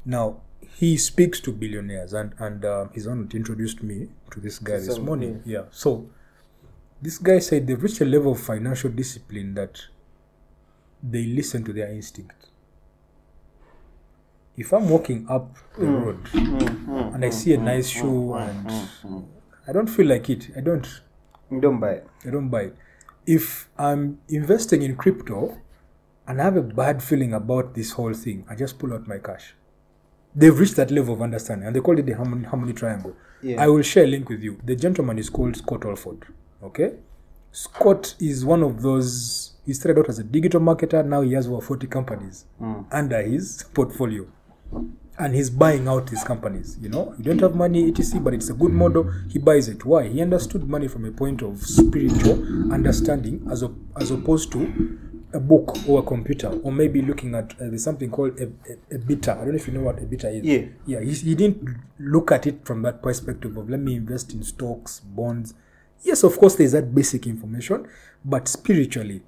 Now 0.05 0.41
he 0.77 0.97
speaks 0.97 1.39
to 1.41 1.51
billionaires, 1.51 2.13
and 2.13 2.33
and 2.39 2.65
uh, 2.65 2.87
his 2.93 3.07
aunt 3.07 3.33
introduced 3.35 3.83
me 3.83 4.09
to 4.31 4.39
this 4.39 4.59
guy 4.59 4.79
this 4.79 4.97
morning. 4.97 5.41
Yeah. 5.45 5.63
So 5.71 6.09
this 7.01 7.17
guy 7.17 7.39
said 7.39 7.67
they've 7.67 7.81
reached 7.81 8.01
a 8.01 8.05
level 8.05 8.33
of 8.33 8.39
financial 8.39 8.89
discipline 8.89 9.53
that 9.55 9.81
they 11.01 11.25
listen 11.25 11.63
to 11.65 11.73
their 11.73 11.91
instinct. 11.91 12.47
If 14.57 14.73
I'm 14.73 14.89
walking 14.89 15.25
up 15.29 15.55
the 15.77 15.85
mm, 15.85 16.05
road 16.05 16.23
mm, 16.25 16.59
mm, 16.59 17.15
and 17.15 17.25
I 17.25 17.29
see 17.29 17.53
a 17.53 17.57
nice 17.57 17.87
shoe 17.89 18.33
and 18.33 18.69
I 19.67 19.71
don't 19.71 19.87
feel 19.87 20.05
like 20.05 20.29
it, 20.29 20.49
I 20.55 20.61
don't. 20.61 21.01
Don't 21.59 21.79
buy 21.79 21.91
it. 21.91 22.07
I 22.25 22.29
don't 22.29 22.49
buy 22.49 22.61
it. 22.61 22.75
If 23.25 23.69
I'm 23.77 24.19
investing 24.29 24.81
in 24.81 24.95
crypto 24.95 25.57
and 26.27 26.41
I 26.41 26.43
have 26.45 26.57
a 26.57 26.61
bad 26.61 27.03
feeling 27.03 27.33
about 27.33 27.75
this 27.75 27.91
whole 27.91 28.13
thing, 28.13 28.45
I 28.49 28.55
just 28.55 28.79
pull 28.79 28.93
out 28.93 29.07
my 29.07 29.17
cash. 29.17 29.53
They've 30.33 30.57
reached 30.57 30.77
that 30.77 30.91
level 30.91 31.13
of 31.13 31.21
understanding, 31.21 31.67
and 31.67 31.75
they 31.75 31.81
call 31.81 31.99
it 31.99 32.05
the 32.05 32.13
harmony, 32.13 32.45
harmony 32.45 32.73
triangle. 32.73 33.15
Yeah. 33.43 33.61
I 33.61 33.67
will 33.67 33.81
share 33.81 34.05
a 34.05 34.07
link 34.07 34.29
with 34.29 34.41
you. 34.41 34.59
The 34.63 34.75
gentleman 34.77 35.19
is 35.19 35.29
called 35.29 35.57
Scott 35.57 35.81
Oldford. 35.81 36.23
Okay, 36.63 36.93
Scott 37.51 38.15
is 38.19 38.45
one 38.45 38.63
of 38.63 38.81
those. 38.81 39.53
He 39.65 39.73
started 39.73 39.99
out 39.99 40.09
as 40.09 40.19
a 40.19 40.23
digital 40.23 40.61
marketer. 40.61 41.05
Now 41.05 41.21
he 41.21 41.33
has 41.33 41.47
over 41.47 41.59
forty 41.59 41.85
companies 41.87 42.45
hmm. 42.59 42.83
under 42.91 43.21
his 43.21 43.65
portfolio, 43.73 44.25
and 45.19 45.35
he's 45.35 45.49
buying 45.49 45.87
out 45.87 46.07
these 46.07 46.23
companies. 46.23 46.77
You 46.81 46.89
know, 46.89 47.13
you 47.17 47.23
don't 47.23 47.39
have 47.39 47.55
money, 47.55 47.89
etc. 47.89 48.19
But 48.19 48.33
it's 48.33 48.49
a 48.49 48.53
good 48.53 48.71
model. 48.71 49.11
He 49.29 49.39
buys 49.39 49.67
it. 49.67 49.85
Why? 49.85 50.07
He 50.07 50.21
understood 50.21 50.67
money 50.67 50.87
from 50.87 51.05
a 51.05 51.11
point 51.11 51.41
of 51.41 51.61
spiritual 51.61 52.73
understanding, 52.73 53.45
as 53.51 53.63
op- 53.63 53.75
as 53.99 54.11
opposed 54.11 54.51
to 54.53 54.99
a 55.33 55.39
book 55.39 55.77
or 55.87 55.99
a 55.99 56.03
computer, 56.03 56.49
or 56.63 56.71
maybe 56.71 57.01
looking 57.01 57.35
at 57.35 57.53
uh, 57.53 57.55
there's 57.59 57.83
something 57.83 58.09
called 58.09 58.37
a, 58.39 58.45
a, 58.69 58.95
a 58.95 58.97
beta. 58.99 59.33
I 59.33 59.35
don't 59.37 59.49
know 59.49 59.55
if 59.55 59.67
you 59.67 59.73
know 59.73 59.81
what 59.81 60.01
a 60.01 60.05
beta 60.05 60.29
is. 60.29 60.43
Yeah. 60.43 60.65
Yeah, 60.85 61.01
he, 61.01 61.13
he 61.13 61.35
didn't 61.35 61.77
look 61.99 62.31
at 62.31 62.47
it 62.47 62.65
from 62.65 62.81
that 62.81 63.01
perspective 63.01 63.55
of 63.57 63.69
let 63.69 63.79
me 63.79 63.95
invest 63.95 64.33
in 64.33 64.43
stocks, 64.43 64.99
bonds. 64.99 65.53
Yes, 66.03 66.23
of 66.23 66.37
course, 66.37 66.55
there's 66.55 66.71
that 66.71 66.93
basic 66.95 67.27
information, 67.27 67.87
but 68.25 68.47
spiritually, 68.47 69.21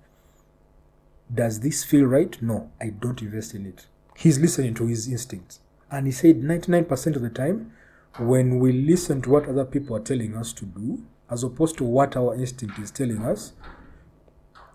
does 1.33 1.59
this 1.59 1.83
feel 1.83 2.05
right? 2.05 2.41
No, 2.41 2.71
I 2.81 2.89
don't 2.89 3.21
invest 3.21 3.53
in 3.53 3.65
it. 3.65 3.85
He's 4.17 4.39
listening 4.39 4.73
to 4.75 4.87
his 4.87 5.07
instincts. 5.07 5.59
And 5.93 6.07
he 6.07 6.11
said 6.11 6.41
99% 6.41 7.15
of 7.15 7.21
the 7.21 7.29
time, 7.29 7.71
when 8.17 8.57
we 8.57 8.71
listen 8.71 9.21
to 9.21 9.29
what 9.29 9.47
other 9.47 9.63
people 9.63 9.95
are 9.95 9.99
telling 9.99 10.35
us 10.35 10.51
to 10.53 10.65
do, 10.65 11.05
as 11.29 11.43
opposed 11.43 11.77
to 11.77 11.83
what 11.83 12.17
our 12.17 12.33
instinct 12.33 12.79
is 12.79 12.89
telling 12.89 13.21
us, 13.23 13.53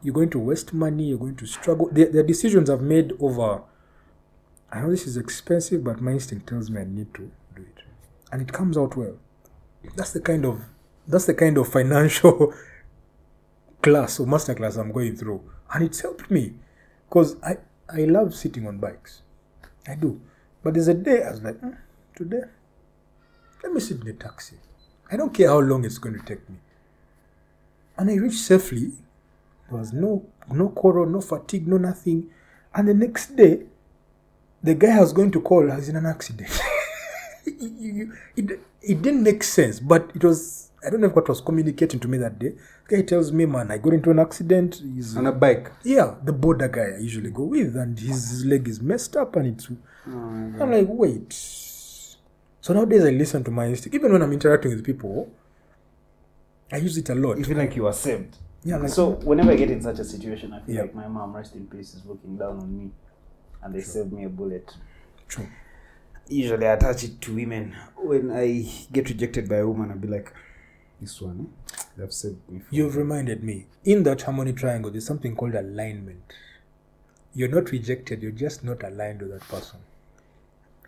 you're 0.00 0.14
going 0.14 0.30
to 0.30 0.38
waste 0.38 0.72
money, 0.72 1.08
you're 1.08 1.18
going 1.18 1.34
to 1.34 1.46
struggle. 1.46 1.88
The, 1.90 2.04
the 2.04 2.22
decisions 2.22 2.70
I've 2.70 2.82
made 2.82 3.14
over, 3.18 3.62
I 4.70 4.80
know 4.80 4.90
this 4.90 5.08
is 5.08 5.16
expensive, 5.16 5.82
but 5.82 6.00
my 6.00 6.12
instinct 6.12 6.48
tells 6.48 6.70
me 6.70 6.82
I 6.82 6.84
need 6.84 7.12
to 7.14 7.32
do 7.56 7.62
it. 7.62 7.82
And 8.30 8.40
it 8.40 8.52
comes 8.52 8.78
out 8.78 8.96
well. 8.96 9.18
That's 9.96 10.12
the 10.12 10.20
kind 10.20 10.46
of 10.46 10.60
that's 11.08 11.24
the 11.24 11.34
kind 11.34 11.58
of 11.58 11.66
financial 11.66 12.54
class 13.82 14.20
or 14.20 14.26
master 14.28 14.54
class 14.54 14.76
I'm 14.76 14.92
going 14.92 15.16
through. 15.16 15.42
And 15.74 15.82
it's 15.82 16.00
helped 16.00 16.30
me. 16.30 16.54
Because 17.08 17.34
I, 17.42 17.56
I 17.92 18.04
love 18.04 18.36
sitting 18.36 18.68
on 18.68 18.78
bikes. 18.78 19.22
I 19.84 19.96
do. 19.96 20.20
But 20.62 20.74
there's 20.74 20.88
a 20.88 20.94
day 20.94 21.22
I 21.22 21.30
was 21.30 21.42
like, 21.42 21.58
"Hmm, 21.60 21.70
today, 22.16 22.42
let 23.62 23.72
me 23.72 23.80
sit 23.80 24.00
in 24.00 24.08
a 24.08 24.12
taxi. 24.12 24.56
I 25.10 25.16
don't 25.16 25.32
care 25.32 25.48
how 25.48 25.58
long 25.60 25.84
it's 25.84 25.98
going 25.98 26.18
to 26.18 26.24
take 26.24 26.48
me. 26.48 26.56
And 27.96 28.10
I 28.10 28.14
reached 28.14 28.40
safely. 28.40 28.92
There 29.68 29.78
was 29.78 29.92
no 29.92 30.24
no 30.50 30.68
quarrel, 30.70 31.06
no 31.06 31.20
fatigue, 31.20 31.66
no 31.66 31.76
nothing. 31.78 32.30
And 32.74 32.88
the 32.88 32.94
next 32.94 33.36
day, 33.36 33.62
the 34.62 34.74
guy 34.74 34.96
I 34.96 35.00
was 35.00 35.12
going 35.12 35.30
to 35.32 35.40
call 35.40 35.66
was 35.66 35.88
in 35.88 35.96
an 35.96 36.06
accident. 36.06 36.50
it, 37.46 38.08
it, 38.36 38.60
it 38.82 39.02
didn't 39.02 39.22
make 39.22 39.42
sense, 39.42 39.80
but 39.80 40.10
it 40.14 40.24
was 40.24 40.67
I 40.86 40.90
don't 40.90 41.00
know 41.00 41.08
what 41.08 41.28
was 41.28 41.40
communicating 41.40 41.98
to 42.00 42.08
me 42.08 42.18
that 42.18 42.38
day. 42.38 42.54
The 42.88 42.96
guy 42.96 43.02
tells 43.02 43.32
me, 43.32 43.46
man, 43.46 43.70
I 43.70 43.78
got 43.78 43.94
into 43.94 44.10
an 44.10 44.18
accident. 44.20 44.80
He's, 44.94 45.16
On 45.16 45.26
a 45.26 45.32
bike. 45.32 45.72
yeah, 45.82 46.14
the 46.24 46.32
border 46.32 46.68
guy 46.68 46.96
I 46.96 47.00
usually 47.00 47.30
go 47.30 47.44
with, 47.44 47.76
and 47.76 47.98
his, 47.98 48.30
his 48.30 48.44
leg 48.44 48.68
is 48.68 48.80
messed 48.80 49.16
up, 49.16 49.34
and 49.36 49.46
it's. 49.48 49.68
Oh, 49.70 50.10
I'm 50.10 50.70
like, 50.70 50.86
wait. 50.88 51.32
So 51.32 52.74
nowadays 52.74 53.04
I 53.04 53.10
listen 53.10 53.42
to 53.44 53.50
my 53.50 53.66
instinct, 53.66 53.94
even 53.94 54.12
when 54.12 54.22
I'm 54.22 54.32
interacting 54.32 54.70
with 54.70 54.84
people. 54.84 55.30
I 56.70 56.76
use 56.76 56.96
it 56.98 57.08
a 57.08 57.14
lot. 57.14 57.38
You 57.38 57.44
feel 57.44 57.56
like 57.56 57.74
you 57.76 57.86
are 57.86 57.92
saved. 57.92 58.36
Yeah, 58.62 58.76
like 58.76 58.90
so 58.90 59.12
whenever 59.12 59.52
I 59.52 59.56
get 59.56 59.70
in 59.70 59.80
such 59.80 59.98
a 60.00 60.04
situation, 60.04 60.52
I 60.52 60.60
feel 60.60 60.74
Yeah. 60.74 60.82
like 60.82 60.94
my 60.94 61.08
mom, 61.08 61.34
rest 61.34 61.54
in 61.54 61.66
peace, 61.66 61.94
is 61.94 62.04
looking 62.04 62.36
down 62.36 62.58
on 62.58 62.78
me, 62.78 62.90
and 63.62 63.74
they 63.74 63.80
saved 63.80 64.12
me 64.12 64.24
a 64.24 64.28
bullet. 64.28 64.74
True. 65.28 65.46
Usually, 66.28 66.66
I 66.66 66.74
attach 66.74 67.04
it 67.04 67.20
to 67.22 67.34
women. 67.34 67.74
When 67.96 68.30
I 68.30 68.68
get 68.92 69.08
rejected 69.08 69.48
by 69.48 69.56
a 69.56 69.66
woman, 69.66 69.90
I'll 69.90 69.96
be 69.96 70.08
like, 70.08 70.32
"This 71.00 71.20
one, 71.20 71.48
eh? 72.00 72.06
saved 72.10 72.48
me." 72.48 72.60
From 72.60 72.76
You've 72.76 72.96
reminded 72.96 73.42
me. 73.42 73.66
In 73.84 74.02
that 74.04 74.22
harmony 74.22 74.52
triangle, 74.52 74.90
there's 74.90 75.06
something 75.06 75.34
called 75.36 75.54
alignment. 75.54 76.22
You're 77.34 77.48
not 77.48 77.70
rejected, 77.70 78.22
you're 78.22 78.32
just 78.32 78.64
not 78.64 78.82
aligned 78.82 79.20
with 79.22 79.30
that 79.32 79.42
person. 79.48 79.80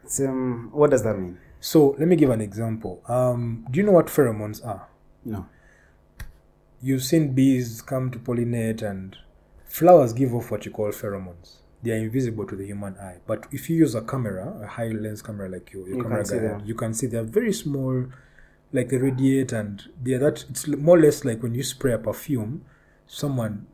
It's, 0.02 0.18
um, 0.20 0.70
what 0.72 0.90
does 0.90 1.02
that 1.04 1.16
mean? 1.18 1.38
So 1.60 1.94
let 1.98 2.08
me 2.08 2.16
give 2.16 2.30
an 2.30 2.40
example. 2.40 3.02
Um, 3.06 3.66
do 3.70 3.78
you 3.78 3.84
know 3.86 3.92
what 3.92 4.06
pheromones 4.06 4.64
are? 4.66 4.88
No. 5.24 5.46
You've 6.82 7.02
seen 7.04 7.34
bees 7.34 7.82
come 7.82 8.10
to 8.10 8.18
pollinate, 8.18 8.82
and 8.82 9.16
flowers 9.66 10.12
give 10.14 10.34
off 10.34 10.50
what 10.50 10.64
you 10.64 10.72
call 10.72 10.88
pheromones. 10.88 11.56
They 11.82 11.92
are 11.92 11.96
invisible 11.96 12.46
to 12.46 12.56
the 12.56 12.66
human 12.66 12.96
eye, 12.98 13.18
but 13.26 13.46
if 13.52 13.68
you 13.70 13.76
use 13.76 13.94
a 13.94 14.02
camera, 14.02 14.60
a 14.62 14.66
high 14.66 14.88
lens 14.88 15.22
camera 15.22 15.48
like 15.48 15.72
your, 15.72 15.86
your 15.88 15.96
You 15.98 16.02
camera 16.02 16.18
can 16.18 16.26
see 16.26 16.36
guy, 16.36 16.42
them. 16.42 16.62
you 16.64 16.74
can 16.74 16.94
see 16.94 17.06
they're 17.06 17.22
very 17.22 17.52
small, 17.52 18.06
like 18.72 18.88
they 18.88 18.98
radiate, 18.98 19.52
and 19.52 19.82
they're 20.00 20.18
that. 20.18 20.44
It's 20.48 20.66
more 20.66 20.96
or 20.96 21.00
less 21.00 21.24
like 21.24 21.42
when 21.42 21.54
you 21.54 21.62
spray 21.62 21.92
a 21.92 21.98
perfume, 21.98 22.64
someone 23.06 23.66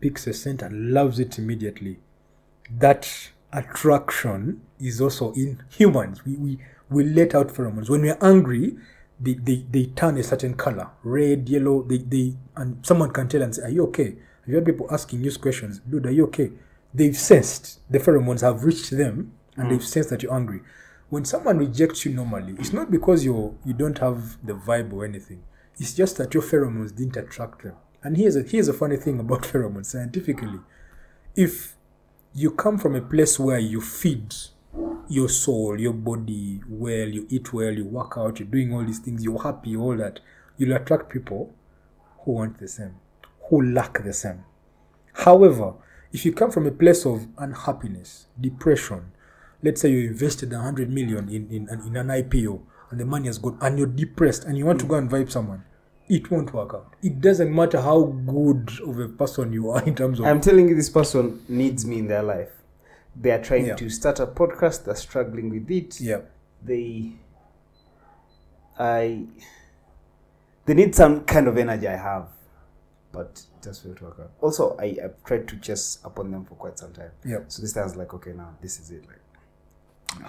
picks 0.00 0.26
a 0.26 0.32
scent 0.32 0.62
and 0.62 0.92
loves 0.92 1.18
it 1.18 1.38
immediately. 1.38 2.00
That 2.70 3.30
attraction 3.52 4.62
is 4.80 5.00
also 5.00 5.32
in 5.32 5.62
humans. 5.68 6.24
We 6.24 6.36
we, 6.36 6.58
we 6.90 7.04
let 7.04 7.34
out 7.34 7.48
pheromones 7.48 7.88
when 7.88 8.02
we're 8.02 8.18
angry. 8.20 8.76
They, 9.20 9.34
they, 9.34 9.64
they 9.70 9.86
turn 9.86 10.18
a 10.18 10.22
certain 10.24 10.54
color, 10.54 10.90
red, 11.04 11.48
yellow. 11.48 11.82
They, 11.82 11.98
they 11.98 12.34
and 12.56 12.84
someone 12.84 13.12
can 13.12 13.28
tell 13.28 13.42
and 13.42 13.54
say, 13.54 13.62
"Are 13.62 13.70
you 13.70 13.84
okay?" 13.84 14.16
Have 14.40 14.48
you 14.48 14.56
had 14.56 14.66
people 14.66 14.88
asking 14.90 15.22
you 15.22 15.30
questions, 15.38 15.78
"Dude, 15.88 16.06
are 16.06 16.10
you 16.10 16.24
okay?" 16.24 16.50
They've 16.92 17.16
sensed 17.16 17.80
the 17.90 17.98
pheromones 17.98 18.40
have 18.40 18.64
reached 18.64 18.90
them, 18.90 19.32
and 19.56 19.66
mm. 19.66 19.70
they've 19.70 19.84
sensed 19.84 20.10
that 20.10 20.22
you're 20.22 20.34
angry. 20.34 20.60
When 21.12 21.26
someone 21.26 21.58
rejects 21.58 22.06
you 22.06 22.14
normally, 22.14 22.54
it's 22.58 22.72
not 22.72 22.90
because 22.90 23.22
you 23.22 23.58
you 23.66 23.74
don't 23.74 23.98
have 23.98 24.38
the 24.42 24.54
vibe 24.54 24.94
or 24.94 25.04
anything. 25.04 25.42
It's 25.78 25.92
just 25.92 26.16
that 26.16 26.32
your 26.32 26.42
pheromones 26.42 26.96
didn't 26.96 27.18
attract 27.18 27.64
them. 27.64 27.74
And 28.02 28.16
here's 28.16 28.34
a 28.34 28.40
here's 28.40 28.68
a 28.68 28.72
funny 28.72 28.96
thing 28.96 29.20
about 29.20 29.42
pheromones 29.50 29.84
scientifically. 29.84 30.60
If 31.36 31.76
you 32.32 32.50
come 32.52 32.78
from 32.78 32.94
a 32.94 33.02
place 33.02 33.38
where 33.38 33.58
you 33.58 33.82
feed 33.82 34.34
your 35.06 35.28
soul, 35.28 35.78
your 35.78 35.92
body 35.92 36.62
well, 36.66 37.08
you 37.08 37.26
eat 37.28 37.52
well, 37.52 37.72
you 37.72 37.84
work 37.84 38.14
out, 38.16 38.38
you're 38.38 38.48
doing 38.48 38.72
all 38.72 38.82
these 38.82 39.00
things, 39.00 39.22
you're 39.22 39.42
happy, 39.42 39.76
all 39.76 39.94
that, 39.98 40.20
you'll 40.56 40.74
attract 40.74 41.10
people 41.10 41.54
who 42.20 42.32
want 42.32 42.58
the 42.58 42.68
same, 42.68 42.94
who 43.50 43.60
lack 43.60 44.02
the 44.02 44.14
same. 44.14 44.44
However, 45.12 45.74
if 46.10 46.24
you 46.24 46.32
come 46.32 46.50
from 46.50 46.66
a 46.66 46.72
place 46.72 47.04
of 47.04 47.28
unhappiness, 47.36 48.28
depression, 48.40 49.12
let's 49.62 49.80
say 49.80 49.90
you 49.90 50.08
invested 50.08 50.52
100 50.52 50.90
million 50.90 51.28
in, 51.28 51.48
in, 51.50 51.68
in 51.86 51.96
an 51.96 52.08
IPO 52.08 52.60
and 52.90 53.00
the 53.00 53.04
money 53.04 53.26
has 53.26 53.38
gone, 53.38 53.56
and 53.60 53.78
you're 53.78 53.86
depressed 53.86 54.44
and 54.44 54.56
you 54.58 54.66
want 54.66 54.80
to 54.80 54.86
go 54.86 54.96
and 54.96 55.08
vibe 55.10 55.30
someone, 55.30 55.64
it 56.08 56.30
won't 56.30 56.52
work 56.52 56.74
out. 56.74 56.92
It 57.02 57.20
doesn't 57.20 57.54
matter 57.54 57.80
how 57.80 58.02
good 58.02 58.70
of 58.86 58.98
a 58.98 59.08
person 59.08 59.52
you 59.52 59.70
are 59.70 59.82
in 59.86 59.94
terms 59.94 60.18
of. 60.20 60.26
I'm 60.26 60.40
telling 60.40 60.68
you, 60.68 60.74
this 60.74 60.90
person 60.90 61.42
needs 61.48 61.86
me 61.86 61.98
in 62.00 62.08
their 62.08 62.22
life. 62.22 62.50
They 63.14 63.30
are 63.30 63.42
trying 63.42 63.66
Yeah. 63.66 63.76
to 63.76 63.88
start 63.90 64.20
a 64.20 64.26
podcast. 64.26 64.84
They're 64.84 64.94
struggling 64.96 65.50
with 65.50 65.70
it. 65.70 66.00
yeah. 66.00 66.20
They, 66.64 67.12
I, 68.78 69.24
they 70.64 70.74
need 70.74 70.94
some 70.94 71.24
kind 71.24 71.46
of 71.48 71.56
energy 71.58 71.88
I 71.88 71.96
have, 71.96 72.28
but 73.12 73.42
it 73.56 73.64
just 73.64 73.84
will 73.84 73.96
work 74.00 74.18
out. 74.20 74.30
Also, 74.40 74.76
I 74.78 74.96
I've 75.02 75.22
tried 75.24 75.48
to 75.48 75.56
chase 75.58 75.98
upon 76.04 76.30
them 76.30 76.44
for 76.44 76.54
quite 76.54 76.78
some 76.78 76.92
time. 76.92 77.10
Yeah. 77.24 77.38
So 77.48 77.62
this 77.62 77.72
time 77.72 77.82
I 77.82 77.86
was 77.86 77.96
like, 77.96 78.14
okay, 78.14 78.32
now 78.32 78.50
this 78.60 78.78
is 78.80 78.90
it. 78.90 79.06
Like, 79.06 79.20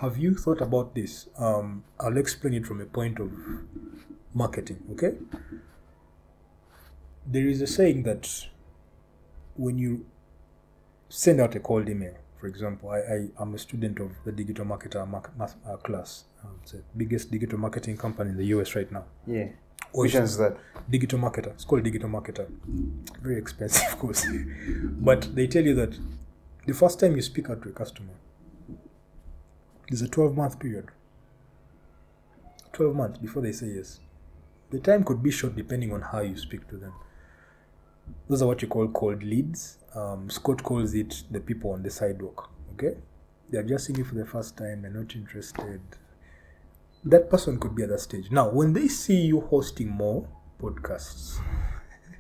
Have 0.02 0.18
you 0.18 0.34
thought 0.36 0.62
about 0.62 0.96
this? 0.96 1.28
Um, 1.38 1.84
I'll 2.00 2.18
explain 2.18 2.54
it 2.54 2.66
from 2.66 2.82
a 2.82 2.86
point 2.86 3.20
of 3.20 3.32
marketing, 4.34 4.84
okay? 4.92 5.16
There 7.26 7.48
is 7.48 7.62
a 7.62 7.68
saying 7.68 8.04
that 8.04 8.30
when 9.56 9.78
you 9.78 10.06
send 11.10 11.40
out 11.40 11.56
a 11.56 11.60
cold 11.60 11.90
email, 11.90 12.14
for 12.40 12.48
example, 12.48 12.90
I, 12.90 12.98
I 13.00 13.28
am 13.42 13.54
a 13.54 13.58
student 13.58 14.00
of 14.00 14.12
the 14.26 14.32
digital 14.32 14.66
marketer 14.66 15.08
mark, 15.08 15.32
math, 15.38 15.56
uh, 15.66 15.78
class. 15.78 16.26
Um, 16.44 16.52
it's 16.62 16.74
the 16.74 16.84
biggest 16.98 17.32
digital 17.32 17.58
marketing 17.60 17.98
company 17.98 18.32
in 18.32 18.38
the 18.38 18.46
US 18.58 18.76
right 18.76 18.92
now. 18.92 19.06
yeah. 19.28 19.48
Which 19.94 20.16
is 20.16 20.38
that? 20.38 20.58
digital 20.90 21.20
marketer. 21.20 21.48
It's 21.54 21.66
called 21.66 21.84
digital 21.84 22.10
marketer. 22.10 22.48
Very 23.22 23.38
expensive 23.38 23.84
of 23.94 24.00
course. 24.00 24.26
but 25.10 25.36
they 25.36 25.46
tell 25.46 25.64
you 25.64 25.76
that 25.76 25.96
the 26.66 26.74
first 26.74 27.00
time 27.00 27.16
you 27.16 27.22
speak 27.22 27.50
out 27.50 27.62
to 27.62 27.70
a 27.70 27.72
customer, 27.72 28.14
there's 29.94 30.02
a 30.02 30.08
12 30.08 30.36
month 30.36 30.58
period. 30.58 30.88
12 32.72 32.96
months 32.96 33.20
before 33.20 33.44
they 33.44 33.52
say 33.52 33.68
yes. 33.68 34.00
The 34.72 34.80
time 34.80 35.04
could 35.04 35.22
be 35.22 35.30
short 35.30 35.56
depending 35.56 35.94
on 35.94 36.02
how 36.02 36.22
you 36.22 36.36
speak 36.36 36.68
to 36.70 36.78
them. 36.78 36.94
Those 38.28 38.42
are 38.42 38.48
what 38.48 38.60
you 38.64 38.68
call 38.68 38.88
cold 38.88 39.22
leads. 39.22 39.78
Um, 39.94 40.32
Scott 40.32 40.64
calls 40.64 40.96
it 40.96 41.22
the 41.30 41.40
people 41.40 41.74
on 41.74 41.84
the 41.84 41.92
sidewalk. 41.92 42.50
Okay? 42.74 42.98
They're 43.52 43.62
just 43.62 43.86
seeing 43.86 44.00
you 44.00 44.04
for 44.04 44.16
the 44.16 44.26
first 44.26 44.58
time, 44.58 44.82
they're 44.82 44.90
not 44.90 45.14
interested. 45.14 45.80
That 47.04 47.30
person 47.30 47.60
could 47.60 47.76
be 47.76 47.84
at 47.84 47.90
that 47.90 48.00
stage. 48.00 48.32
Now, 48.32 48.50
when 48.50 48.74
they 48.74 48.88
see 48.88 49.22
you 49.22 49.42
hosting 49.42 49.90
more 49.92 50.28
podcasts, 50.60 51.38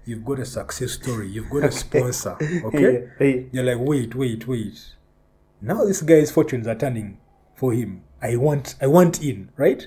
you've 0.05 0.23
got 0.23 0.37
a 0.37 0.45
success 0.45 0.91
story, 0.91 1.27
you've 1.27 1.49
got 1.49 1.63
a 1.63 1.71
sponsor. 1.71 2.37
Okay? 2.65 3.09
Hey, 3.17 3.47
You're 3.51 3.63
like, 3.63 3.79
wait, 3.79 4.13
wait, 4.13 4.47
wait. 4.47 4.93
Now 5.59 5.85
this 5.85 6.03
guy's 6.03 6.29
fortunes 6.29 6.67
are 6.67 6.75
turning 6.75 7.17
for 7.55 7.73
him. 7.73 8.03
I 8.21 8.35
want 8.37 8.75
I 8.81 8.87
want 8.87 9.21
in, 9.21 9.49
right? 9.57 9.85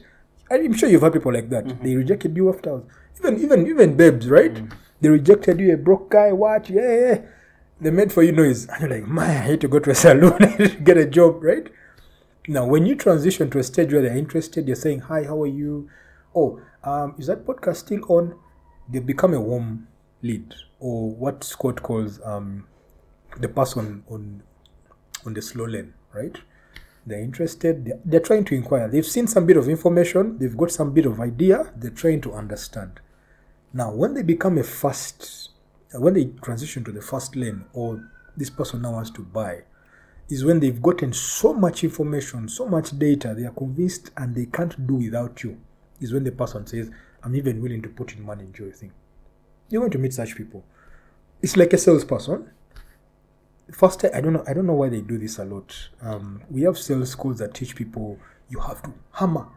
I'm 0.51 0.75
sure 0.75 0.89
you've 0.89 1.03
had 1.03 1.12
people 1.12 1.33
like 1.33 1.49
that. 1.51 1.83
They 1.83 1.97
rejected 1.97 2.37
you 2.37 2.53
after 2.53 2.83
even 3.19 3.41
even 3.41 3.67
even 3.67 3.97
babes, 3.97 4.29
right? 4.29 4.62
They 5.01 5.09
rejected 5.09 5.61
you, 5.61 5.75
a 5.75 5.77
broke 5.77 6.11
guy, 6.11 6.33
what? 6.33 6.71
Yeah, 6.71 6.99
yeah. 6.99 7.19
They 7.81 7.91
made 7.91 8.12
for 8.12 8.23
you 8.23 8.33
noise. 8.33 8.67
And 8.67 8.81
you're 8.81 8.91
like, 8.91 9.07
man, 9.07 9.31
I 9.31 9.41
hate 9.41 9.61
to 9.61 9.69
go 9.69 9.79
to 9.79 9.91
a 9.91 9.95
salon 9.95 10.39
to 10.57 10.69
get 10.69 10.97
a 10.97 11.05
job, 11.05 11.43
right? 11.43 11.69
Now, 12.49 12.64
when 12.64 12.87
you 12.87 12.95
transition 12.95 13.51
to 13.51 13.59
a 13.59 13.62
stage 13.62 13.93
where 13.93 14.03
they're 14.03 14.17
interested, 14.17 14.67
you're 14.67 14.77
saying, 14.77 15.01
Hi, 15.01 15.25
how 15.25 15.43
are 15.43 15.47
you? 15.49 15.91
Oh, 16.35 16.61
um, 16.85 17.14
is 17.19 17.27
that 17.27 17.45
podcast 17.45 17.77
still 17.77 18.01
on? 18.09 18.39
They 18.89 19.01
become 19.01 19.35
a 19.35 19.41
warm 19.41 19.89
lead, 20.23 20.55
or 20.79 21.11
what 21.11 21.43
Scott 21.43 21.83
calls 21.83 22.21
um, 22.25 22.67
the 23.39 23.49
person 23.49 24.05
on 24.09 24.43
on 25.27 25.35
the 25.35 25.43
slow 25.43 25.64
lane, 25.64 25.95
right? 26.14 26.37
They're 27.07 27.21
interested, 27.21 27.85
they're, 27.85 28.01
they're 28.05 28.21
trying 28.21 28.45
to 28.47 28.55
inquire. 28.55 28.89
They've 28.89 29.07
seen 29.07 29.29
some 29.29 29.47
bit 29.47 29.57
of 29.57 29.69
information, 29.69 30.39
they've 30.39 30.57
got 30.57 30.73
some 30.73 30.93
bit 30.93 31.07
of 31.07 31.21
idea, 31.21 31.73
they're 31.77 31.91
trying 31.91 32.21
to 32.23 32.33
understand. 32.33 33.01
Now, 33.73 33.93
when 33.93 34.15
they 34.15 34.23
become 34.23 34.59
a 34.59 34.65
fast, 34.65 35.51
uh, 35.95 36.01
when 36.01 36.15
they 36.15 36.27
transition 36.43 36.83
to 36.85 36.93
the 36.93 37.03
first 37.03 37.37
lane, 37.37 37.65
or 37.73 38.11
this 38.37 38.51
person 38.51 38.83
now 38.83 38.93
wants 38.93 39.11
to 39.13 39.23
buy, 39.23 39.63
is 40.29 40.45
when 40.45 40.59
they've 40.59 40.83
gotten 40.83 41.13
so 41.13 41.55
much 41.55 41.85
information, 41.85 42.49
so 42.49 42.67
much 42.67 42.99
data, 42.99 43.35
they 43.37 43.45
are 43.45 43.53
convinced 43.53 44.11
and 44.17 44.35
they 44.35 44.47
can't 44.47 44.87
do 44.87 44.95
without 44.95 45.43
you. 45.45 45.59
Is 46.01 46.13
when 46.13 46.25
the 46.25 46.33
person 46.33 46.67
says, 46.67 46.91
I'm 47.23 47.37
even 47.37 47.63
willing 47.63 47.83
to 47.83 47.89
put 47.89 48.15
in 48.15 48.23
money 48.23 48.45
into 48.45 48.65
your 48.65 48.73
thing. 48.73 48.93
You're 49.69 49.81
going 49.81 49.93
to 49.93 49.99
meet 49.99 50.15
such 50.15 50.37
people. 50.37 50.65
It's 51.43 51.57
like 51.57 51.73
a 51.73 51.79
salesperson. 51.79 52.51
First, 53.73 54.05
I 54.05 54.21
don't 54.21 54.33
know. 54.33 54.45
I 54.47 54.55
don't 54.55 54.67
know 54.67 54.75
why 54.75 54.89
they 54.89 55.01
do 55.01 55.19
this 55.19 55.39
a 55.39 55.45
lot. 55.45 55.75
Um, 56.01 56.43
we 56.51 56.62
have 56.62 56.79
sales 56.79 57.11
schools 57.11 57.39
that 57.39 57.55
teach 57.55 57.75
people 57.75 58.19
you 58.49 58.61
have 58.61 58.81
to 58.83 58.93
hammer 59.12 59.49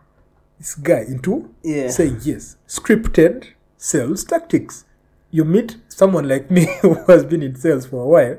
this 0.57 0.73
guy 0.75 1.01
into 1.01 1.53
Yeah. 1.63 1.89
saying 1.89 2.19
yes. 2.23 2.57
Scripted 2.67 3.49
sales 3.77 4.23
tactics. 4.23 4.85
You 5.31 5.45
meet 5.45 5.77
someone 5.89 6.27
like 6.27 6.49
me 6.49 6.65
who 6.81 6.95
has 7.05 7.23
been 7.23 7.43
in 7.43 7.55
sales 7.55 7.85
for 7.85 8.03
a 8.03 8.07
while. 8.07 8.37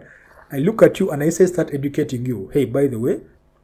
I 0.50 0.58
look 0.58 0.82
at 0.82 0.98
you 0.98 1.10
and 1.12 1.22
I 1.22 1.28
say, 1.28 1.46
start 1.46 1.72
educating 1.72 2.26
you. 2.26 2.50
Hey, 2.52 2.64
by 2.64 2.88
the 2.88 2.98
way, 2.98 3.20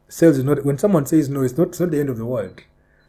sales 0.08 0.38
is 0.38 0.44
not. 0.44 0.64
When 0.64 0.78
someone 0.78 1.06
says 1.06 1.28
no, 1.28 1.42
it's 1.42 1.58
not. 1.58 1.68
It's 1.68 1.80
not 1.80 1.90
the 1.90 1.98
end 1.98 2.08
of 2.10 2.18
the 2.18 2.24
world. 2.26 2.60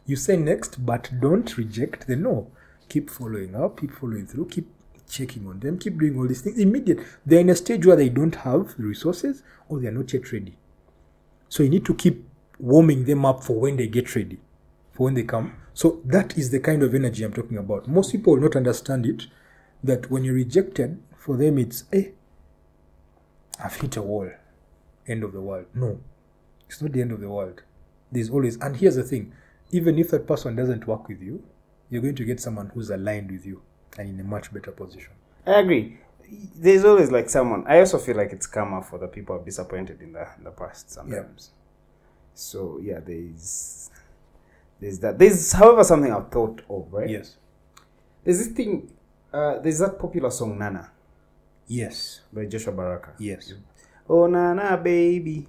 You 0.07 0.15
say 0.15 0.37
next, 0.37 0.83
but 0.83 1.11
don't 1.19 1.55
reject 1.55 2.07
the 2.07 2.15
no. 2.15 2.49
Keep 2.89 3.11
following 3.11 3.53
up. 3.55 3.79
Keep 3.79 3.91
following 3.91 4.25
through. 4.25 4.47
Keep 4.47 4.67
checking 5.09 5.47
on 5.47 5.59
them. 5.59 5.77
Keep 5.77 5.99
doing 5.99 6.17
all 6.17 6.27
these 6.27 6.41
things. 6.41 6.59
Immediate. 6.59 6.99
They're 7.25 7.41
in 7.41 7.49
a 7.49 7.55
stage 7.55 7.85
where 7.85 7.95
they 7.95 8.09
don't 8.09 8.35
have 8.35 8.75
the 8.77 8.83
resources 8.83 9.43
or 9.67 9.79
they 9.79 9.87
are 9.87 9.91
not 9.91 10.11
yet 10.13 10.31
ready. 10.31 10.57
So 11.49 11.63
you 11.63 11.69
need 11.69 11.85
to 11.85 11.95
keep 11.95 12.27
warming 12.59 13.05
them 13.05 13.25
up 13.25 13.43
for 13.43 13.59
when 13.59 13.77
they 13.77 13.87
get 13.87 14.15
ready, 14.15 14.39
for 14.91 15.05
when 15.05 15.13
they 15.13 15.23
come. 15.23 15.55
So 15.73 16.01
that 16.05 16.37
is 16.37 16.49
the 16.49 16.59
kind 16.59 16.83
of 16.83 16.93
energy 16.93 17.23
I'm 17.23 17.33
talking 17.33 17.57
about. 17.57 17.87
Most 17.87 18.11
people 18.11 18.33
will 18.33 18.41
not 18.41 18.55
understand 18.55 19.05
it. 19.05 19.27
That 19.83 20.09
when 20.09 20.23
you're 20.23 20.33
rejected, 20.33 21.01
for 21.15 21.37
them 21.37 21.59
it's, 21.59 21.83
eh, 21.93 22.09
I've 23.63 23.75
hit 23.75 23.95
a 23.95 24.01
wall. 24.01 24.29
End 25.07 25.23
of 25.23 25.33
the 25.33 25.41
world. 25.41 25.67
No, 25.73 25.99
it's 26.67 26.81
not 26.81 26.91
the 26.91 27.01
end 27.01 27.11
of 27.11 27.21
the 27.21 27.29
world. 27.29 27.61
There's 28.11 28.29
always, 28.29 28.57
and 28.57 28.75
here's 28.75 28.95
the 28.95 29.03
thing 29.03 29.33
even 29.69 29.99
if 29.99 30.11
that 30.11 30.25
person 30.25 30.55
doesn't 30.55 30.87
work 30.87 31.09
with 31.09 31.21
you, 31.21 31.43
you're 31.89 32.01
going 32.01 32.15
to 32.15 32.23
get 32.23 32.39
someone 32.39 32.71
who's 32.73 32.89
aligned 32.89 33.29
with 33.29 33.45
you 33.45 33.61
and 33.97 34.09
in 34.09 34.19
a 34.19 34.23
much 34.23 34.53
better 34.53 34.71
position. 34.71 35.11
I 35.45 35.59
agree. 35.59 35.97
There's 36.55 36.83
always 36.83 37.11
like 37.11 37.29
someone. 37.29 37.63
I 37.67 37.79
also 37.79 37.97
feel 37.97 38.17
like 38.17 38.31
it's 38.33 38.47
karma 38.47 38.81
for 38.81 38.99
the 38.99 39.07
people 39.07 39.37
I've 39.37 39.45
disappointed 39.45 40.01
in 40.01 40.13
the 40.13 40.27
in 40.37 40.43
the 40.43 40.51
past 40.51 40.91
sometimes. 40.91 41.51
Yeah. 41.51 41.53
So 42.33 42.79
yeah, 42.81 42.99
there's 42.99 43.89
there's 44.79 44.99
that. 44.99 45.17
There's 45.17 45.51
however 45.53 45.83
something 45.83 46.11
I've 46.13 46.29
thought 46.29 46.61
of, 46.69 46.91
right? 46.91 47.09
Yes. 47.09 47.37
There's 48.23 48.39
this 48.39 48.47
thing. 48.49 48.91
Uh, 49.31 49.59
there's 49.59 49.79
that 49.79 49.97
popular 49.99 50.29
song 50.31 50.57
Nana 50.59 50.89
Yes. 51.67 52.21
by 52.31 52.45
Joshua 52.45 52.73
Baraka. 52.73 53.13
Yes. 53.19 53.53
Oh 54.09 54.27
Nana 54.27 54.77
baby. 54.77 55.47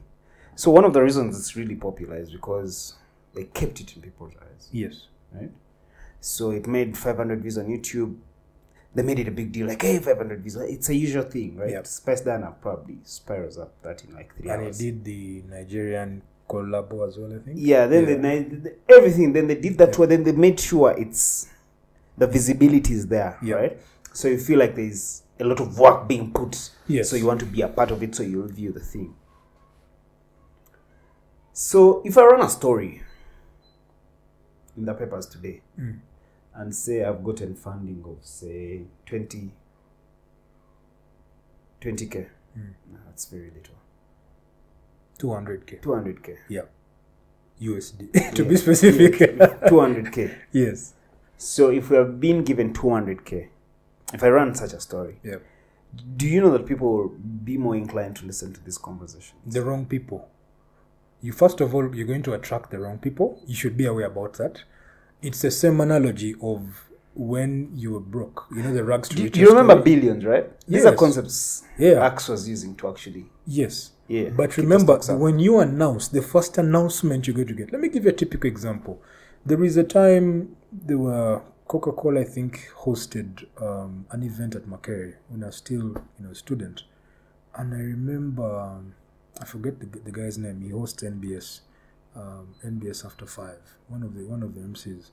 So 0.54 0.70
one 0.72 0.84
of 0.84 0.92
the 0.92 1.02
reasons 1.02 1.38
it's 1.38 1.54
really 1.56 1.76
popular 1.76 2.16
is 2.16 2.30
because 2.30 2.94
they 3.34 3.44
kept 3.44 3.80
it 3.80 3.94
in 3.94 4.02
people's 4.02 4.32
eyes, 4.42 4.68
Yes. 4.72 5.06
right? 5.32 5.50
So 6.20 6.50
it 6.50 6.66
made 6.66 6.96
500 6.98 7.40
views 7.40 7.58
on 7.58 7.66
YouTube. 7.66 8.16
They 8.94 9.02
made 9.02 9.18
it 9.18 9.28
a 9.28 9.30
big 9.30 9.52
deal, 9.52 9.66
like 9.66 9.82
hey, 9.82 9.98
500 9.98 10.40
views. 10.40 10.56
It's 10.56 10.88
a 10.88 10.94
usual 10.94 11.22
thing, 11.24 11.56
right? 11.56 11.70
Yep. 11.70 11.86
Spice 11.86 12.20
Diana 12.22 12.54
probably 12.60 12.98
spirals 13.04 13.58
up 13.58 13.80
that 13.82 14.02
in 14.04 14.14
like 14.14 14.34
three 14.36 14.48
And 14.50 14.62
he 14.62 14.66
hours. 14.68 14.78
did 14.78 15.04
the 15.04 15.42
Nigerian 15.48 16.22
collabo 16.48 17.06
as 17.06 17.18
well, 17.18 17.32
I 17.34 17.38
think. 17.38 17.56
Yeah, 17.60 17.86
then 17.86 18.08
Yeah. 18.08 18.16
They, 18.16 18.42
they, 18.42 18.72
everything. 18.88 19.32
Then 19.34 19.46
they 19.46 19.56
did 19.56 19.76
that 19.78 19.96
one. 19.98 20.08
Then 20.08 20.24
they 20.24 20.32
made 20.32 20.58
sure 20.58 20.94
it's 20.98 21.48
the 22.16 22.26
visibility 22.26 22.94
is 22.94 23.06
there, 23.06 23.38
Yeah. 23.42 23.54
right? 23.56 23.80
So 24.14 24.26
you 24.28 24.38
feel 24.38 24.58
like 24.58 24.74
there's 24.74 25.22
a 25.38 25.44
lot 25.44 25.60
of 25.60 25.78
work 25.78 26.08
being 26.08 26.32
put. 26.32 26.70
Yes. 26.88 27.10
So 27.10 27.16
you 27.16 27.26
want 27.26 27.40
to 27.40 27.46
be 27.46 27.60
a 27.60 27.68
part 27.68 27.90
of 27.90 28.02
it. 28.02 28.14
So 28.14 28.22
you 28.22 28.42
review 28.42 28.72
the 28.72 28.80
thing. 28.80 29.14
So 31.52 32.02
if 32.04 32.16
I 32.16 32.24
run 32.24 32.40
a 32.40 32.48
story 32.48 33.02
in 34.76 34.84
the 34.84 34.94
papers 34.94 35.26
today 35.26 35.60
Mm. 35.78 35.98
And 36.58 36.74
say 36.74 37.04
I've 37.04 37.22
gotten 37.24 37.54
funding 37.54 38.04
of 38.06 38.18
say 38.24 38.82
20 39.06 39.52
20k, 41.80 42.26
Mm. 42.58 42.74
that's 43.06 43.26
very 43.26 43.50
little. 43.50 43.76
200k. 45.18 45.80
200k. 45.80 46.36
Yeah. 46.48 46.62
USD. 47.60 48.10
to 48.34 48.42
Yeah. 48.42 48.48
be 48.48 48.56
specific. 48.56 49.20
Yeah, 49.20 49.68
200k. 49.68 50.34
yes. 50.52 50.94
So 51.36 51.70
if 51.70 51.90
we 51.90 51.96
have 51.96 52.18
been 52.20 52.42
given 52.44 52.72
200k, 52.72 53.48
if 54.12 54.22
I 54.24 54.28
run 54.30 54.54
such 54.54 54.72
a 54.72 54.80
story, 54.80 55.20
Yeah. 55.22 55.38
do 56.16 56.26
you 56.26 56.40
know 56.40 56.50
that 56.56 56.66
people 56.66 56.88
will 56.96 57.08
be 57.44 57.56
more 57.58 57.76
inclined 57.76 58.16
to 58.16 58.26
listen 58.26 58.52
to 58.54 58.60
this 58.64 58.78
conversation? 58.78 59.36
The 59.46 59.62
wrong 59.62 59.86
people. 59.86 60.28
You 61.20 61.32
first 61.32 61.60
of 61.60 61.74
all, 61.74 61.94
you're 61.94 62.06
going 62.06 62.22
to 62.24 62.32
attract 62.34 62.70
the 62.72 62.78
wrong 62.80 62.98
people. 62.98 63.40
You 63.46 63.54
should 63.54 63.76
be 63.76 63.86
aware 63.86 64.06
about 64.06 64.32
that. 64.34 64.62
It's 65.22 65.42
the 65.42 65.50
same 65.50 65.80
analogy 65.80 66.34
of 66.40 66.90
when 67.14 67.70
you 67.74 67.92
were 67.92 68.00
broke. 68.00 68.46
You 68.54 68.62
know 68.62 68.72
the 68.72 68.84
rags 68.84 69.08
to 69.08 69.16
Do, 69.16 69.24
riches 69.24 69.40
you 69.40 69.48
remember 69.48 69.72
story? 69.72 69.84
billions, 69.96 70.24
right? 70.24 70.48
These 70.68 70.84
are 70.86 70.94
concepts 70.94 71.64
Yeah. 71.76 72.04
Axe 72.06 72.28
was 72.28 72.48
using 72.48 72.76
to 72.76 72.88
actually. 72.88 73.26
Yes. 73.46 73.92
Yeah. 74.06 74.30
But 74.30 74.56
remember, 74.56 74.98
when 75.16 75.38
you 75.38 75.58
announce 75.58 76.08
the 76.08 76.22
first 76.22 76.56
announcement 76.58 77.26
you're 77.26 77.34
going 77.34 77.48
to 77.48 77.54
get, 77.54 77.72
let 77.72 77.80
me 77.80 77.88
give 77.88 78.04
you 78.04 78.10
a 78.10 78.14
typical 78.14 78.48
example. 78.48 79.02
There 79.44 79.62
is 79.64 79.76
a 79.76 79.84
time 79.84 80.56
there 80.72 80.98
were 80.98 81.42
Coca 81.66 81.92
Cola, 81.92 82.20
I 82.20 82.24
think, 82.24 82.70
hosted 82.78 83.44
um, 83.60 84.06
an 84.10 84.22
event 84.22 84.54
at 84.54 84.62
Makerere 84.66 85.16
when 85.28 85.42
I 85.42 85.46
was 85.46 85.56
still, 85.56 85.88
you 86.18 86.20
know, 86.24 86.30
a 86.30 86.34
student, 86.34 86.84
and 87.54 87.74
I 87.74 87.78
remember 87.78 88.58
um, 88.60 88.94
I 89.40 89.44
forget 89.44 89.78
the, 89.80 89.86
the 89.86 90.10
guy's 90.12 90.38
name. 90.38 90.62
He 90.62 90.70
hosts 90.70 91.02
NBS, 91.02 91.60
um, 92.18 92.54
NBS 92.64 93.04
After 93.04 93.26
Five, 93.26 93.60
one 93.88 94.02
of 94.02 94.14
the 94.14 94.24
one 94.24 94.42
of 94.42 94.54
the 94.54 94.60
MCs, 94.60 95.10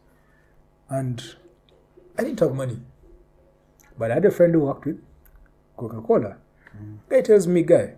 and 0.90 1.36
I 2.18 2.24
didn't 2.24 2.40
have 2.40 2.54
money, 2.56 2.80
but 3.98 4.12
I 4.12 4.16
had 4.16 4.26
a 4.26 4.32
friend 4.32 4.54
who 4.54 4.62
worked 4.62 4.86
with 4.86 5.02
Coca 5.78 6.02
Cola. 6.02 6.38
Guy 7.10 7.22
tells 7.22 7.48
me, 7.48 7.62
guy, 7.64 7.94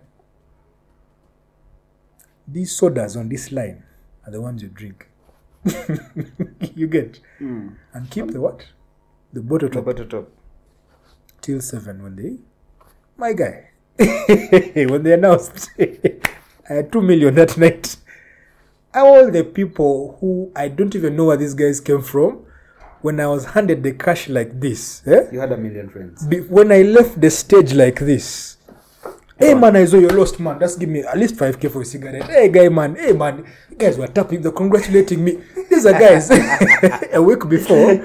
these 2.46 2.72
sodas 2.76 3.16
on 3.16 3.28
this 3.28 3.50
line 3.52 3.82
are 4.26 4.30
the 4.32 4.40
ones 4.40 4.62
you 4.62 4.68
drink. 4.68 5.08
you 6.74 6.86
get 6.86 7.20
Mm. 7.40 7.74
and 7.92 8.10
keep 8.10 8.28
the 8.30 8.40
what? 8.40 8.66
The 9.32 9.40
bottle 9.42 9.68
top, 9.68 9.84
The 9.84 9.92
top 9.92 9.96
butter 9.96 10.04
top. 10.04 10.28
till 11.40 11.60
seven 11.60 12.02
when 12.02 12.16
they 12.16 12.38
my 13.16 13.32
guy 13.32 13.70
when 14.86 15.02
they 15.02 15.12
announced 15.14 15.70
I 15.78 16.72
had 16.74 16.92
two 16.92 17.02
million 17.02 17.34
that 17.34 17.56
night. 17.58 17.96
All 18.94 19.30
the 19.30 19.44
people 19.44 20.16
who 20.20 20.50
I 20.56 20.68
don't 20.68 20.94
even 20.94 21.16
know 21.16 21.26
where 21.26 21.36
these 21.36 21.54
guys 21.54 21.80
came 21.80 22.02
from, 22.02 22.44
when 23.02 23.20
I 23.20 23.26
was 23.26 23.44
handed 23.44 23.82
the 23.82 23.92
cash 23.92 24.28
like 24.28 24.60
this, 24.60 25.06
eh? 25.06 25.28
You 25.30 25.40
had 25.40 25.52
a 25.52 25.56
million 25.56 25.88
friends. 25.90 26.26
Be- 26.26 26.40
when 26.40 26.72
I 26.72 26.82
left 26.82 27.20
the 27.20 27.30
stage 27.30 27.74
like 27.74 28.00
this, 28.00 28.56
hey 29.38 29.54
man, 29.54 29.76
I 29.76 29.84
saw 29.84 29.98
you 29.98 30.08
lost 30.08 30.40
man. 30.40 30.58
Just 30.58 30.80
give 30.80 30.88
me 30.88 31.00
at 31.00 31.16
least 31.18 31.36
five 31.36 31.60
k 31.60 31.68
for 31.68 31.82
a 31.82 31.84
cigarette. 31.84 32.24
Hey 32.24 32.48
guy, 32.48 32.68
man. 32.70 32.96
Hey 32.96 33.12
man, 33.12 33.44
you 33.70 33.76
guys 33.76 33.98
were 33.98 34.08
tapping, 34.08 34.40
they're 34.42 34.52
congratulating 34.52 35.22
me. 35.22 35.38
These 35.70 35.86
are 35.86 35.92
guys 35.92 36.30
a 37.12 37.22
week 37.22 37.48
before 37.48 37.96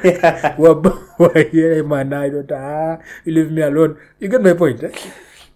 were, 0.57 0.79
were 1.17 1.43
here. 1.49 1.75
Hey 1.75 1.81
man, 1.81 2.13
I 2.13 2.29
don't. 2.29 2.51
Ah, 2.51 2.97
you 3.25 3.33
leave 3.33 3.51
me 3.51 3.61
alone. 3.61 3.97
You 4.19 4.27
get 4.27 4.43
my 4.43 4.53
point. 4.53 4.83
Eh? 4.83 4.91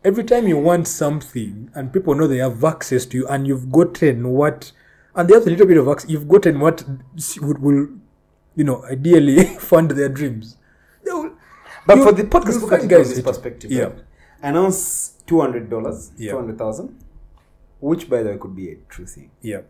Every 0.04 0.24
time 0.24 0.48
you 0.48 0.58
want 0.58 0.88
something 0.88 1.70
and 1.76 1.92
people 1.92 2.16
know 2.16 2.28
they 2.28 2.38
have 2.38 2.64
access 2.64 3.06
to 3.08 3.18
you, 3.18 3.28
and 3.28 3.46
you've 3.46 3.72
gotten 3.72 4.30
what, 4.30 4.72
and 5.18 5.28
they 5.28 5.34
have 5.34 5.46
a 5.46 5.50
little 5.50 5.66
bit 5.68 5.78
of 5.78 5.88
access, 5.88 6.10
you've 6.10 6.28
gotten 6.28 6.60
what 6.60 6.86
would 7.42 7.60
will, 7.62 7.88
you 8.56 8.64
know, 8.64 8.84
ideally 8.86 9.44
fund 9.60 9.92
their 9.92 10.10
dreams. 10.10 10.58
Will, 11.04 11.32
But 11.86 11.98
for 12.04 12.12
the 12.14 12.24
podcast, 12.24 12.62
look 12.62 12.72
at 12.74 12.84
it 12.84 12.88
guys 12.90 13.10
this 13.10 13.22
perspective. 13.22 13.72
Yeah. 13.72 13.84
right? 13.86 13.96
Announce 14.42 15.16
$200, 15.28 16.12
Yeah. 16.18 16.32
200,000, 16.32 16.96
which 17.80 18.10
by 18.10 18.24
the 18.24 18.30
way 18.32 18.38
could 18.38 18.56
be 18.56 18.72
a 18.72 18.76
true 18.90 19.06
thing. 19.06 19.32
Yeah. 19.42 19.62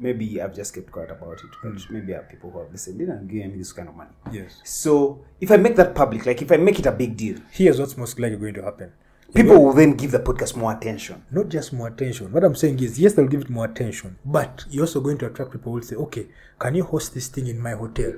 maybe 0.00 0.40
I've 0.40 0.54
just 0.54 0.72
kept 0.74 0.92
quiet 0.92 1.10
about 1.10 1.38
it, 1.44 1.50
but 1.62 1.72
Mm. 1.74 1.90
maybe 1.90 2.06
there 2.12 2.20
are 2.20 2.28
people 2.32 2.50
who 2.52 2.60
have 2.60 2.70
listened 2.70 3.00
in 3.00 3.10
and 3.10 3.28
given 3.28 3.50
me 3.52 3.58
this 3.58 3.72
kind 3.72 3.88
of 3.88 3.96
money. 3.96 4.10
Yes. 4.30 4.60
So 4.64 5.24
if 5.40 5.50
I 5.50 5.56
make 5.56 5.74
that 5.74 5.92
public, 5.92 6.24
like 6.24 6.40
if 6.40 6.52
I 6.52 6.56
make 6.56 6.78
it 6.78 6.86
a 6.86 6.92
big 6.92 7.16
deal, 7.16 7.38
Here's 7.50 7.80
what's 7.80 7.96
most 7.96 8.16
likely 8.20 8.36
going 8.38 8.54
to 8.54 8.62
happen. 8.62 8.92
People 9.34 9.62
will 9.62 9.72
then 9.72 9.94
give 9.94 10.10
the 10.10 10.18
podcast 10.18 10.56
more 10.56 10.72
attention. 10.72 11.24
Not 11.30 11.48
just 11.48 11.72
more 11.72 11.88
attention. 11.88 12.32
What 12.32 12.44
I'm 12.44 12.54
saying 12.54 12.80
is, 12.80 12.98
yes, 12.98 13.14
they'll 13.14 13.26
give 13.26 13.42
it 13.42 13.50
more 13.50 13.66
attention, 13.66 14.18
but 14.24 14.64
you're 14.70 14.84
also 14.84 15.00
going 15.00 15.18
to 15.18 15.26
attract 15.26 15.52
people 15.52 15.72
who 15.72 15.78
will 15.78 15.84
say, 15.84 15.96
okay, 15.96 16.26
can 16.58 16.74
you 16.74 16.84
host 16.84 17.14
this 17.14 17.28
thing 17.28 17.46
in 17.46 17.60
my 17.60 17.72
hotel? 17.72 18.12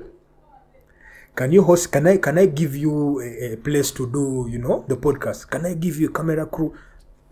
Can 1.35 1.53
you 1.53 1.63
host? 1.63 1.93
Can 1.93 2.07
I? 2.07 2.17
Can 2.19 2.39
I 2.39 2.47
give 2.47 2.77
you 2.77 3.21
a, 3.21 3.53
a 3.53 3.57
place 3.57 3.91
to 3.93 4.11
do? 4.11 4.49
You 4.51 4.59
know, 4.59 4.85
the 4.89 4.97
podcast. 4.97 5.49
Can 5.49 5.65
I 5.65 5.75
give 5.75 5.99
you 5.99 6.09
a 6.09 6.13
camera 6.13 6.45
crew? 6.47 6.77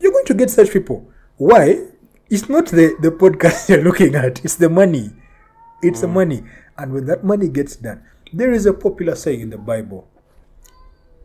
You're 0.01 0.13
going 0.13 0.25
to 0.27 0.35
get 0.35 0.51
such 0.51 0.71
people. 0.71 1.11
Why? 1.37 1.85
It's 2.31 2.49
not 2.49 2.67
the 2.67 2.97
the 3.01 3.11
podcast 3.11 3.69
you're 3.69 3.83
looking 3.83 4.15
at. 4.15 4.45
It's 4.45 4.55
the 4.55 4.71
money. 4.71 5.11
It's 5.83 6.01
the 6.01 6.07
mm. 6.07 6.15
money. 6.15 6.43
And 6.79 6.93
when 6.93 7.07
that 7.07 7.25
money 7.25 7.49
gets 7.49 7.77
done, 7.77 8.03
there 8.33 8.53
is 8.53 8.67
a 8.67 8.73
popular 8.73 9.15
saying 9.15 9.41
in 9.41 9.51
the 9.51 9.59
Bible. 9.59 10.09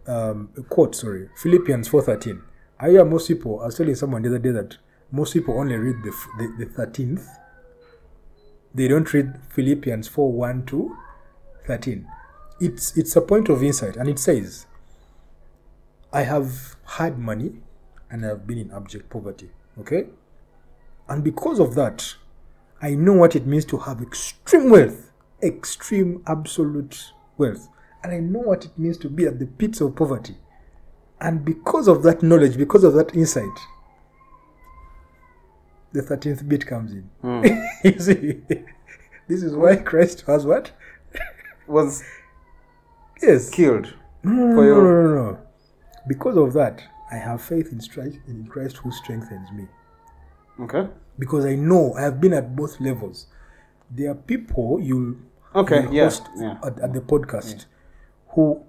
Um, 0.06 0.50
quote, 0.70 0.96
sorry, 0.96 1.30
Philippians 1.38 1.88
four 1.88 2.02
thirteen. 2.02 2.42
I 2.80 2.90
hear 2.90 3.06
most 3.06 3.28
people. 3.28 3.62
I 3.62 3.66
was 3.66 3.78
telling 3.78 3.96
someone 3.96 4.22
the 4.22 4.30
other 4.30 4.40
day 4.40 4.52
that 4.52 4.78
most 5.12 5.34
people 5.34 5.58
only 5.60 5.76
read 5.76 6.04
the 6.04 6.12
the, 6.38 6.66
the 6.66 6.86
13th. 6.86 7.26
They 8.76 8.88
don't 8.88 9.12
read 9.14 9.40
Philippians 9.50 10.08
4 10.08 10.32
1 10.32 10.66
to 10.66 10.98
13. 11.68 12.08
It's, 12.60 12.98
it's 12.98 13.16
a 13.16 13.22
point 13.22 13.50
of 13.50 13.62
insight, 13.64 13.96
and 13.96 14.10
it 14.10 14.18
says, 14.18 14.66
I 16.12 16.24
have 16.24 16.76
had 16.86 17.20
money 17.20 17.54
and 18.10 18.26
I 18.26 18.30
have 18.30 18.48
been 18.48 18.58
in 18.58 18.72
abject 18.72 19.10
poverty. 19.10 19.50
Okay? 19.80 20.06
And 21.08 21.24
because 21.24 21.60
of 21.60 21.76
that, 21.76 22.16
I 22.82 22.96
know 22.96 23.14
what 23.14 23.36
it 23.36 23.46
means 23.46 23.66
to 23.66 23.78
have 23.78 24.02
extreme 24.02 24.70
wealth, 24.70 25.12
extreme 25.42 26.24
absolute 26.28 27.12
wealth. 27.38 27.68
And 28.04 28.12
I 28.14 28.20
know 28.20 28.40
what 28.40 28.66
it 28.66 28.78
means 28.78 28.98
to 29.00 29.10
be 29.10 29.26
at 29.26 29.40
the 29.40 29.46
pits 29.46 29.80
of 29.82 29.96
poverty. 29.96 30.36
And 31.22 31.46
because 31.46 31.88
of 31.88 32.04
that 32.04 32.22
knowledge, 32.22 32.58
because 32.58 32.84
of 32.84 32.94
that 32.96 33.16
insight, 33.16 33.58
the 35.94 36.02
13th 36.02 36.48
bit 36.50 36.66
comes 36.66 36.92
in. 36.92 37.10
Hmm. 37.22 37.44
you 37.88 38.00
see, 38.00 38.42
this 39.28 39.44
is 39.44 39.56
why 39.56 39.76
Christ 39.78 40.28
was 40.28 40.46
what? 40.46 40.72
Was 41.68 42.04
Yes. 43.22 43.50
killed. 43.50 43.94
No, 44.24 44.32
no, 44.32 44.56
for 44.56 44.62
no, 44.62 44.64
your- 44.64 44.84
no, 44.84 45.02
no, 45.16 45.32
no. 45.32 45.38
Because 46.08 46.36
of 46.36 46.52
that, 46.54 46.84
I 47.12 47.16
have 47.16 47.42
faith 47.42 47.72
in, 47.72 47.78
stri- 47.80 48.20
in 48.28 48.46
Christ 48.48 48.78
who 48.78 48.92
strengthens 48.92 49.50
me. 49.52 49.68
Okay. 50.60 50.88
Because 51.18 51.46
I 51.46 51.56
know 51.56 51.94
I 51.94 52.02
have 52.02 52.20
been 52.20 52.34
at 52.34 52.56
both 52.56 52.82
levels. 52.82 53.28
There 53.90 54.12
are 54.12 54.16
people 54.16 54.80
you'll 54.82 55.16
Okay, 55.56 55.88
yeah, 55.92 56.06
host 56.06 56.24
yeah. 56.36 56.58
At, 56.64 56.80
at 56.80 56.94
the 56.94 57.00
podcast 57.02 57.66
who 58.34 58.64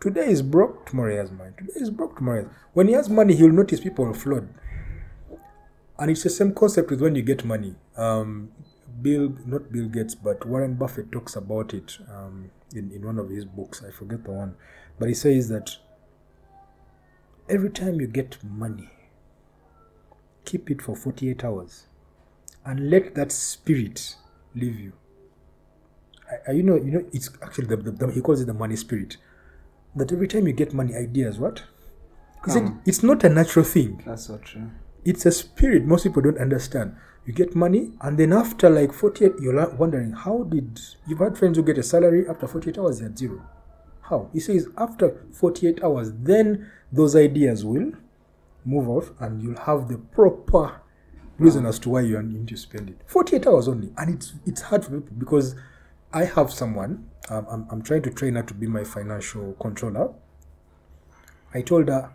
today 0.00 0.26
is 0.30 0.42
broke, 0.42 0.86
tomorrow 0.86 1.10
he 1.12 1.16
has 1.18 1.30
money. 1.30 1.52
Today 1.56 1.72
is 1.76 1.90
broke, 1.90 2.16
tomorrow. 2.16 2.40
he 2.42 2.46
has- 2.46 2.54
When 2.72 2.88
he 2.88 2.94
has 2.94 3.08
money, 3.08 3.34
he'll 3.34 3.50
notice 3.52 3.80
people 3.80 4.04
are 4.06 4.14
flawed. 4.14 4.48
And 5.98 6.10
it's 6.10 6.22
the 6.24 6.30
same 6.30 6.52
concept 6.54 6.90
with 6.90 7.00
when 7.00 7.14
you 7.14 7.22
get 7.22 7.44
money. 7.44 7.76
Um, 7.96 8.50
Bill, 9.00 9.32
not 9.46 9.70
Bill 9.72 9.88
Gates, 9.88 10.14
but 10.14 10.44
Warren 10.46 10.74
Buffett 10.74 11.12
talks 11.12 11.36
about 11.36 11.72
it 11.74 11.98
um, 12.10 12.50
in, 12.74 12.90
in 12.92 13.04
one 13.06 13.18
of 13.18 13.28
his 13.30 13.44
books. 13.44 13.82
I 13.86 13.90
forget 13.90 14.24
the 14.24 14.32
one. 14.32 14.56
But 14.98 15.08
he 15.08 15.14
says 15.14 15.48
that 15.48 15.76
every 17.48 17.70
time 17.70 18.00
you 18.00 18.06
get 18.06 18.42
money, 18.42 18.90
keep 20.44 20.70
it 20.70 20.82
for 20.82 20.94
48 20.96 21.44
hours 21.44 21.86
and 22.64 22.90
let 22.90 23.14
that 23.14 23.32
spirit 23.32 24.16
leave 24.54 24.78
you. 24.78 24.92
I, 26.48 26.52
you 26.52 26.62
know, 26.62 26.76
you 26.76 26.90
know, 26.90 27.04
it's 27.12 27.30
actually 27.42 27.66
the, 27.66 27.76
the, 27.76 27.90
the- 27.90 28.12
he 28.12 28.20
calls 28.20 28.40
it 28.40 28.46
the 28.46 28.54
money 28.54 28.76
spirit. 28.76 29.16
That 29.96 30.10
every 30.12 30.26
time 30.28 30.46
you 30.46 30.52
get 30.52 30.72
money, 30.74 30.94
ideas 30.94 31.38
what? 31.38 31.62
He 32.44 32.50
said 32.50 32.78
it's 32.84 33.02
not 33.02 33.24
a 33.24 33.28
natural 33.30 33.64
thing 33.64 34.02
That's 34.04 34.26
so 34.26 34.36
true. 34.38 34.70
it's 35.04 35.24
a 35.24 35.30
spirit 35.32 35.86
most 35.86 36.02
people 36.02 36.20
don't 36.20 36.36
understand. 36.38 36.94
You 37.24 37.32
get 37.32 37.54
money, 37.56 37.92
and 38.02 38.18
then 38.18 38.34
after 38.34 38.68
like 38.68 38.92
48, 38.92 39.32
you're 39.40 39.70
wondering, 39.76 40.12
how 40.12 40.42
did 40.42 40.78
you've 41.06 41.20
had 41.20 41.38
friends 41.38 41.56
who 41.56 41.62
get 41.62 41.78
a 41.78 41.82
salary 41.82 42.28
after 42.28 42.46
48 42.46 42.76
hours, 42.78 42.98
they 42.98 43.04
had 43.04 43.18
zero? 43.18 43.40
How? 44.02 44.28
He 44.34 44.40
says, 44.40 44.68
after 44.76 45.22
48 45.32 45.82
hours, 45.82 46.12
then 46.12 46.70
those 46.92 47.16
ideas 47.16 47.64
will 47.64 47.92
move 48.66 48.90
off, 48.90 49.12
and 49.20 49.42
you'll 49.42 49.58
have 49.60 49.88
the 49.88 49.96
proper 49.96 50.82
reason 51.38 51.64
as 51.64 51.78
to 51.78 51.88
why 51.88 52.00
you 52.02 52.18
are 52.18 52.22
need 52.22 52.46
to 52.48 52.56
spend 52.58 52.90
it. 52.90 53.00
48 53.06 53.46
hours 53.46 53.68
only, 53.68 53.90
and 53.96 54.14
it's 54.14 54.34
it's 54.44 54.60
hard 54.60 54.84
for 54.84 54.90
people 55.00 55.16
because 55.16 55.54
I 56.14 56.24
have 56.24 56.52
someone, 56.52 57.10
um, 57.28 57.46
I'm, 57.50 57.66
I'm 57.70 57.82
trying 57.82 58.02
to 58.02 58.10
train 58.10 58.36
her 58.36 58.42
to 58.44 58.54
be 58.54 58.66
my 58.68 58.84
financial 58.84 59.54
controller. 59.54 60.14
I 61.52 61.60
told 61.62 61.88
her, 61.88 62.10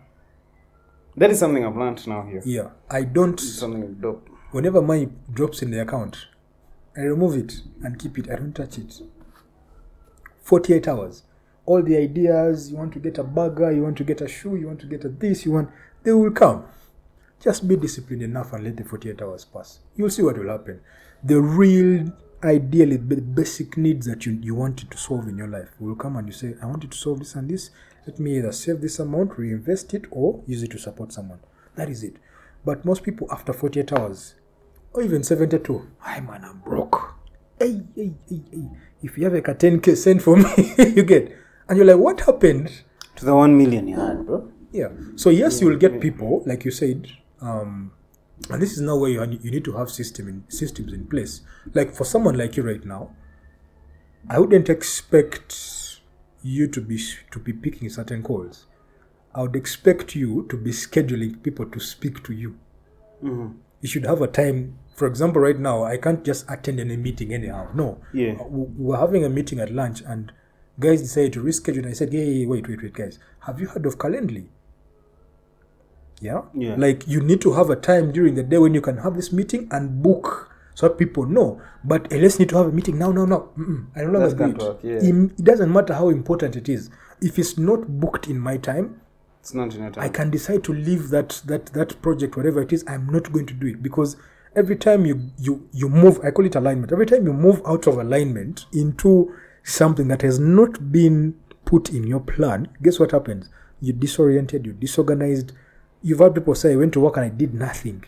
That 1.16 1.30
is 1.30 1.38
something 1.38 1.64
I've 1.64 1.76
learned 1.76 2.06
now 2.06 2.22
here. 2.22 2.42
yeah, 2.44 2.70
I 2.90 3.02
don't 3.04 3.38
Something 3.38 3.94
dope. 4.00 4.28
whenever 4.52 4.80
money 4.80 5.08
drops 5.32 5.60
in 5.62 5.70
the 5.70 5.82
account, 5.82 6.16
I 6.96 7.02
remove 7.02 7.36
it 7.36 7.60
and 7.82 7.98
keep 7.98 8.18
it. 8.18 8.30
I 8.30 8.36
don't 8.36 8.54
touch 8.54 8.78
it. 8.78 9.00
48 10.42 10.88
hours. 10.88 11.22
All 11.66 11.82
the 11.82 11.96
ideas, 11.96 12.70
you 12.70 12.78
want 12.78 12.92
to 12.94 12.98
get 12.98 13.18
a 13.18 13.22
burger, 13.22 13.70
you 13.70 13.82
want 13.82 13.96
to 13.98 14.04
get 14.04 14.20
a 14.22 14.28
shoe, 14.28 14.56
you 14.56 14.66
want 14.66 14.80
to 14.80 14.86
get 14.86 15.04
a 15.04 15.08
this, 15.08 15.44
you 15.44 15.52
want, 15.52 15.70
they 16.02 16.12
will 16.12 16.30
come. 16.32 16.64
Just 17.38 17.68
be 17.68 17.76
disciplined 17.76 18.22
enough 18.22 18.52
and 18.52 18.64
let 18.64 18.76
the 18.76 18.84
48 18.84 19.22
hours 19.22 19.44
pass. 19.44 19.78
You'll 19.94 20.10
see 20.10 20.22
what 20.22 20.36
will 20.38 20.48
happen. 20.48 20.80
The 21.22 21.40
real, 21.40 22.12
ideally, 22.42 22.96
the 22.96 23.16
basic 23.20 23.76
needs 23.76 24.06
that 24.06 24.26
you, 24.26 24.38
you 24.42 24.54
wanted 24.54 24.90
to 24.90 24.96
solve 24.96 25.28
in 25.28 25.36
your 25.36 25.48
life 25.48 25.70
will 25.78 25.94
come 25.94 26.16
and 26.16 26.26
you 26.26 26.32
say, 26.32 26.54
I 26.62 26.66
want 26.66 26.82
you 26.82 26.88
to 26.88 26.96
solve 26.96 27.18
this 27.20 27.34
and 27.34 27.48
this. 27.48 27.70
Let 28.06 28.18
me 28.18 28.38
either 28.38 28.52
save 28.52 28.80
this 28.80 28.98
amount, 28.98 29.38
reinvest 29.38 29.92
it, 29.94 30.06
or 30.10 30.42
use 30.46 30.62
it 30.62 30.70
to 30.72 30.78
support 30.78 31.12
someone. 31.12 31.40
That 31.76 31.88
is 31.88 32.02
it. 32.02 32.16
But 32.64 32.84
most 32.84 33.02
people, 33.02 33.28
after 33.30 33.52
48 33.52 33.92
hours, 33.92 34.34
or 34.92 35.02
even 35.02 35.22
72. 35.22 35.86
Hi 35.98 36.20
man, 36.20 36.44
I'm 36.44 36.58
broke. 36.58 37.14
Hey, 37.58 37.82
hey, 37.94 38.12
hey, 38.28 38.42
hey. 38.50 38.68
If 39.02 39.16
you 39.16 39.24
have 39.24 39.34
like 39.34 39.48
a 39.48 39.54
10k, 39.54 39.96
send 39.96 40.22
for 40.22 40.36
me. 40.36 40.74
you 40.78 41.02
get. 41.02 41.36
And 41.68 41.76
you're 41.76 41.86
like, 41.86 41.98
what 41.98 42.20
happened? 42.20 42.82
To 43.16 43.24
the 43.24 43.34
one 43.34 43.56
million 43.56 43.86
you 43.86 43.98
had, 43.98 44.26
bro. 44.26 44.50
Yeah. 44.72 44.88
So 45.16 45.30
yes, 45.30 45.60
you 45.60 45.68
will 45.68 45.76
get 45.76 46.00
people, 46.00 46.42
like 46.46 46.64
you 46.64 46.70
said, 46.70 47.08
um, 47.40 47.92
and 48.48 48.62
this 48.62 48.72
is 48.72 48.80
now 48.80 48.96
where 48.96 49.10
you, 49.10 49.38
you 49.42 49.50
need 49.50 49.64
to 49.64 49.72
have 49.76 49.90
system 49.90 50.28
in, 50.28 50.44
systems 50.48 50.92
in 50.92 51.06
place. 51.06 51.42
Like 51.74 51.94
for 51.94 52.04
someone 52.04 52.36
like 52.38 52.56
you 52.56 52.62
right 52.62 52.84
now, 52.84 53.10
I 54.28 54.38
wouldn't 54.38 54.68
expect 54.68 56.00
you 56.42 56.66
to 56.68 56.80
be 56.80 56.98
to 57.30 57.38
be 57.38 57.52
picking 57.52 57.88
certain 57.90 58.22
calls. 58.22 58.66
I 59.34 59.42
would 59.42 59.54
expect 59.56 60.14
you 60.16 60.46
to 60.48 60.56
be 60.56 60.70
scheduling 60.72 61.42
people 61.42 61.66
to 61.66 61.80
speak 61.80 62.22
to 62.24 62.32
you 62.32 62.56
Mm-hmm. 63.22 63.58
you 63.82 63.88
should 63.88 64.06
have 64.06 64.22
a 64.22 64.26
time. 64.26 64.78
For 64.94 65.06
example, 65.06 65.42
right 65.42 65.58
now, 65.58 65.84
I 65.84 65.98
can't 65.98 66.24
just 66.24 66.50
attend 66.50 66.80
any 66.80 66.96
meeting 66.96 67.34
anyhow. 67.34 67.68
No. 67.74 67.98
Yeah. 68.14 68.32
Uh, 68.40 68.44
we 68.48 68.64
we 68.64 68.84
were 68.86 68.96
having 68.96 69.24
a 69.24 69.28
meeting 69.28 69.60
at 69.60 69.70
lunch 69.70 70.00
and 70.06 70.32
guys 70.78 71.02
decided 71.02 71.34
to 71.34 71.42
reschedule. 71.42 71.86
I 71.86 71.92
said, 71.92 72.12
yeah, 72.14 72.46
wait, 72.46 72.66
wait, 72.66 72.82
wait, 72.82 72.94
guys. 72.94 73.18
Have 73.40 73.60
you 73.60 73.68
heard 73.68 73.84
of 73.86 73.98
Calendly? 73.98 74.46
Yeah? 76.20 76.42
Yeah. 76.54 76.74
Like, 76.76 77.06
you 77.08 77.20
need 77.20 77.40
to 77.42 77.52
have 77.54 77.70
a 77.70 77.76
time 77.76 78.12
during 78.12 78.34
the 78.34 78.42
day 78.42 78.58
when 78.58 78.74
you 78.74 78.80
can 78.80 78.98
have 78.98 79.14
this 79.16 79.32
meeting 79.32 79.68
and 79.70 80.02
book 80.02 80.50
so 80.74 80.88
people 80.88 81.26
know. 81.26 81.60
But 81.84 82.10
unless 82.12 82.34
you 82.34 82.40
need 82.40 82.48
to 82.50 82.56
have 82.56 82.66
a 82.66 82.72
meeting 82.72 82.98
now, 82.98 83.10
now, 83.12 83.26
now. 83.26 83.48
Mm-mm, 83.58 83.86
I 83.94 84.00
don't 84.00 84.12
know 84.12 84.28
do 84.30 84.44
it. 84.44 84.58
work, 84.58 84.78
yeah. 84.82 84.98
It 85.02 85.44
doesn't 85.44 85.72
matter 85.72 85.94
how 85.94 86.08
important 86.08 86.56
it 86.56 86.68
is. 86.68 86.90
If 87.20 87.38
it's 87.38 87.58
not 87.58 88.00
booked 88.00 88.28
in 88.28 88.38
my 88.38 88.56
time, 88.56 89.00
It's 89.40 89.54
not 89.54 89.74
in 89.74 89.82
your 89.82 89.90
time. 89.90 90.04
I 90.04 90.08
can 90.08 90.30
decide 90.30 90.64
to 90.64 90.72
leave 90.72 91.10
that 91.10 91.42
that 91.46 91.66
that 91.74 92.00
project, 92.00 92.36
whatever 92.36 92.62
it 92.62 92.72
is. 92.72 92.84
I'm 92.86 93.06
not 93.10 93.30
going 93.32 93.46
to 93.46 93.54
do 93.54 93.66
it 93.66 93.82
because 93.82 94.16
every 94.56 94.76
time 94.76 95.04
you 95.04 95.30
you 95.38 95.68
you 95.72 95.88
move, 95.88 96.20
I 96.24 96.30
call 96.30 96.46
it 96.46 96.54
alignment. 96.54 96.92
Every 96.92 97.06
time 97.06 97.26
you 97.26 97.32
move 97.32 97.60
out 97.66 97.86
of 97.86 97.98
alignment 97.98 98.66
into 98.72 99.34
something 99.62 100.08
that 100.08 100.22
has 100.22 100.38
not 100.38 100.90
been 100.90 101.34
put 101.66 101.90
in 101.90 102.06
your 102.06 102.20
plan, 102.20 102.68
guess 102.82 102.98
what 102.98 103.10
happens? 103.12 103.50
You're 103.80 103.96
disoriented. 103.96 104.64
You're 104.64 104.74
disorganized. 104.74 105.52
You've 106.02 106.20
had 106.20 106.34
people 106.34 106.54
say, 106.54 106.72
"I 106.72 106.76
went 106.76 106.92
to 106.94 107.00
work 107.00 107.16
and 107.16 107.26
I 107.26 107.28
did 107.28 107.54
nothing." 107.54 108.04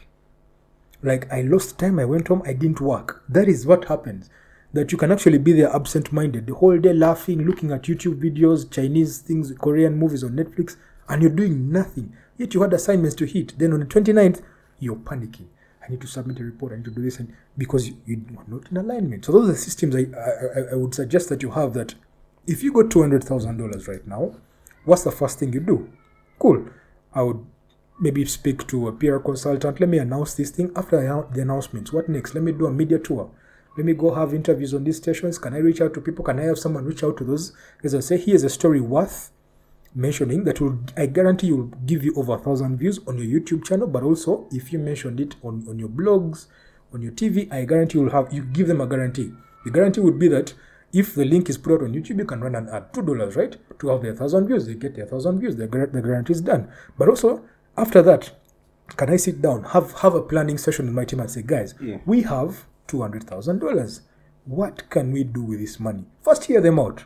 Like 1.03 1.31
I 1.33 1.43
lost 1.43 1.79
time. 1.79 1.99
I 1.99 2.05
went 2.05 2.29
home. 2.29 2.43
I 2.47 2.53
didn't 2.53 2.81
work. 2.81 3.23
That 3.29 3.49
is 3.49 3.67
what 3.67 3.87
happens. 3.87 4.31
That 4.73 4.91
you 4.93 4.97
can 4.99 5.13
actually 5.13 5.39
be 5.39 5.53
there 5.53 5.75
absent-minded 5.75 6.47
the 6.47 6.55
whole 6.55 6.79
day, 6.79 6.95
laughing, 6.95 7.43
looking 7.45 7.73
at 7.73 7.83
YouTube 7.83 8.23
videos, 8.23 8.71
Chinese 8.71 9.19
things, 9.19 9.53
Korean 9.61 9.99
movies 9.99 10.25
on 10.25 10.31
Netflix, 10.31 10.77
and 11.09 11.21
you're 11.21 11.31
doing 11.31 11.71
nothing. 11.71 12.15
Yet 12.39 12.55
you 12.55 12.63
had 12.63 12.73
assignments 12.73 13.15
to 13.17 13.27
hit. 13.27 13.59
Then 13.59 13.75
on 13.75 13.81
the 13.81 13.87
29th, 13.87 14.41
you're 14.79 14.97
panicking. 14.97 15.49
I 15.85 15.91
need 15.91 16.01
to 16.01 16.07
submit 16.07 16.41
a 16.41 16.45
report. 16.45 16.73
I 16.73 16.77
need 16.77 16.87
to 16.87 16.91
do 16.91 17.03
this, 17.03 17.19
and 17.19 17.35
because 17.59 17.89
you, 17.89 17.97
you 18.07 18.23
are 18.39 18.45
not 18.49 18.71
in 18.71 18.77
alignment. 18.79 19.25
So 19.27 19.33
those 19.33 19.49
are 19.49 19.53
the 19.53 19.59
systems 19.59 19.95
I 19.97 20.07
I- 20.17 20.73
I 20.73 20.75
would 20.77 20.95
suggest 20.95 21.29
that 21.29 21.43
you 21.43 21.51
have. 21.51 21.75
That 21.75 21.95
if 22.47 22.63
you 22.63 22.73
got 22.73 22.91
two 22.91 23.03
hundred 23.03 23.25
thousand 23.25 23.59
dollars 23.59 23.89
right 23.89 24.07
now, 24.07 24.37
what's 24.85 25.03
the 25.05 25.11
first 25.11 25.39
thing 25.39 25.53
you 25.53 25.61
do? 25.61 25.89
Cool. 26.39 26.65
I 27.13 27.23
would 27.23 27.45
maybe 28.01 28.25
speak 28.25 28.67
to 28.69 28.89
a 28.89 28.93
PR 28.93 29.19
consultant. 29.19 29.81
Let 29.81 29.89
me 29.89 29.99
announce 29.99 30.35
this 30.35 30.51
thing. 30.51 30.73
After 30.77 31.27
the 31.33 31.43
announcements, 31.43 31.93
what 31.93 32.09
next? 32.09 32.35
Let 32.35 32.45
me 32.45 32.53
do 32.53 32.67
a 32.67 32.73
media 32.73 32.99
tour. 32.99 33.31
Let 33.77 33.87
me 33.87 33.95
go 33.95 34.13
have 34.15 34.35
interviews 34.35 34.75
on 34.75 34.85
these 34.85 34.99
stations. 34.99 35.39
Can 35.39 35.55
I 35.55 35.59
reach 35.59 35.81
out 35.81 35.95
to 35.95 36.01
people? 36.01 36.25
Can 36.25 36.39
I 36.39 36.45
have 36.45 36.59
someone 36.59 36.85
reach 36.85 37.03
out 37.03 37.17
to 37.19 37.25
those? 37.25 37.53
As 37.83 37.95
I 37.95 38.01
say, 38.01 38.19
here's 38.19 38.45
a 38.45 38.51
story 38.51 38.81
worth 38.81 39.33
mentioning 39.95 40.45
that 40.45 40.61
will 40.61 40.79
I 40.97 41.07
guarantee 41.07 41.49
you 41.49 41.57
will 41.57 41.73
give 41.87 42.05
you 42.05 42.15
over 42.17 42.35
a 42.35 42.39
thousand 42.39 42.79
views 42.79 43.01
on 43.07 43.19
your 43.19 43.41
YouTube 43.41 43.65
channel, 43.65 43.87
but 43.87 44.03
also 44.03 44.47
if 44.51 44.73
you 44.73 44.79
mentioned 44.79 45.21
it 45.21 45.37
on, 45.43 45.65
on 45.69 45.79
your 45.79 45.89
blogs, 45.89 46.47
on 46.93 47.03
your 47.03 47.13
TV, 47.13 47.51
I 47.53 47.65
guarantee 47.65 47.99
you'll 47.99 48.11
have 48.11 48.33
you 48.33 48.45
give 48.45 48.69
them 48.69 48.81
a 48.81 48.87
guarantee. 48.87 49.33
The 49.65 49.71
guarantee 49.71 50.01
would 50.01 50.19
be 50.19 50.29
that 50.29 50.55
if 50.93 51.15
the 51.15 51.25
link 51.25 51.49
is 51.49 51.57
put 51.57 51.73
out 51.73 51.83
on 51.83 51.95
YouTube, 51.95 52.19
you 52.19 52.25
can 52.27 52.41
run 52.43 52.55
an 52.55 52.69
ad, 52.69 52.93
two 52.93 53.03
dollars, 53.03 53.37
right? 53.37 53.57
To 53.79 53.89
have 53.89 54.03
their 54.03 54.15
thousand 54.15 54.47
views, 54.47 54.67
they 54.67 54.75
get 54.75 54.95
their 54.95 55.07
thousand 55.07 55.41
views, 55.41 55.57
the, 55.57 55.67
the 55.67 56.03
guarantee 56.03 56.33
is 56.33 56.43
done. 56.43 56.69
But 56.99 57.09
also 57.09 57.45
after 57.77 58.03
that, 58.03 58.31
can 58.97 59.11
I 59.11 59.17
sit 59.17 59.41
down, 59.41 59.65
have 59.65 59.93
have 60.01 60.15
a 60.15 60.23
planning 60.23 60.59
session 60.59 60.87
with 60.87 60.95
my 60.95 61.05
team 61.05 61.21
and 61.21 61.31
say, 61.31 61.43
guys, 61.43 61.75
Yeah. 61.81 61.99
we 62.07 62.23
have 62.23 62.65
two 62.87 63.01
hundred 63.01 63.25
thousand 63.25 63.61
dollars. 63.61 64.03
What 64.45 64.91
can 64.91 65.13
we 65.13 65.25
do 65.25 65.43
with 65.43 65.61
this 65.61 65.79
money? 65.81 66.05
First, 66.21 66.45
hear 66.45 66.61
them 66.61 66.79
out. 66.79 67.05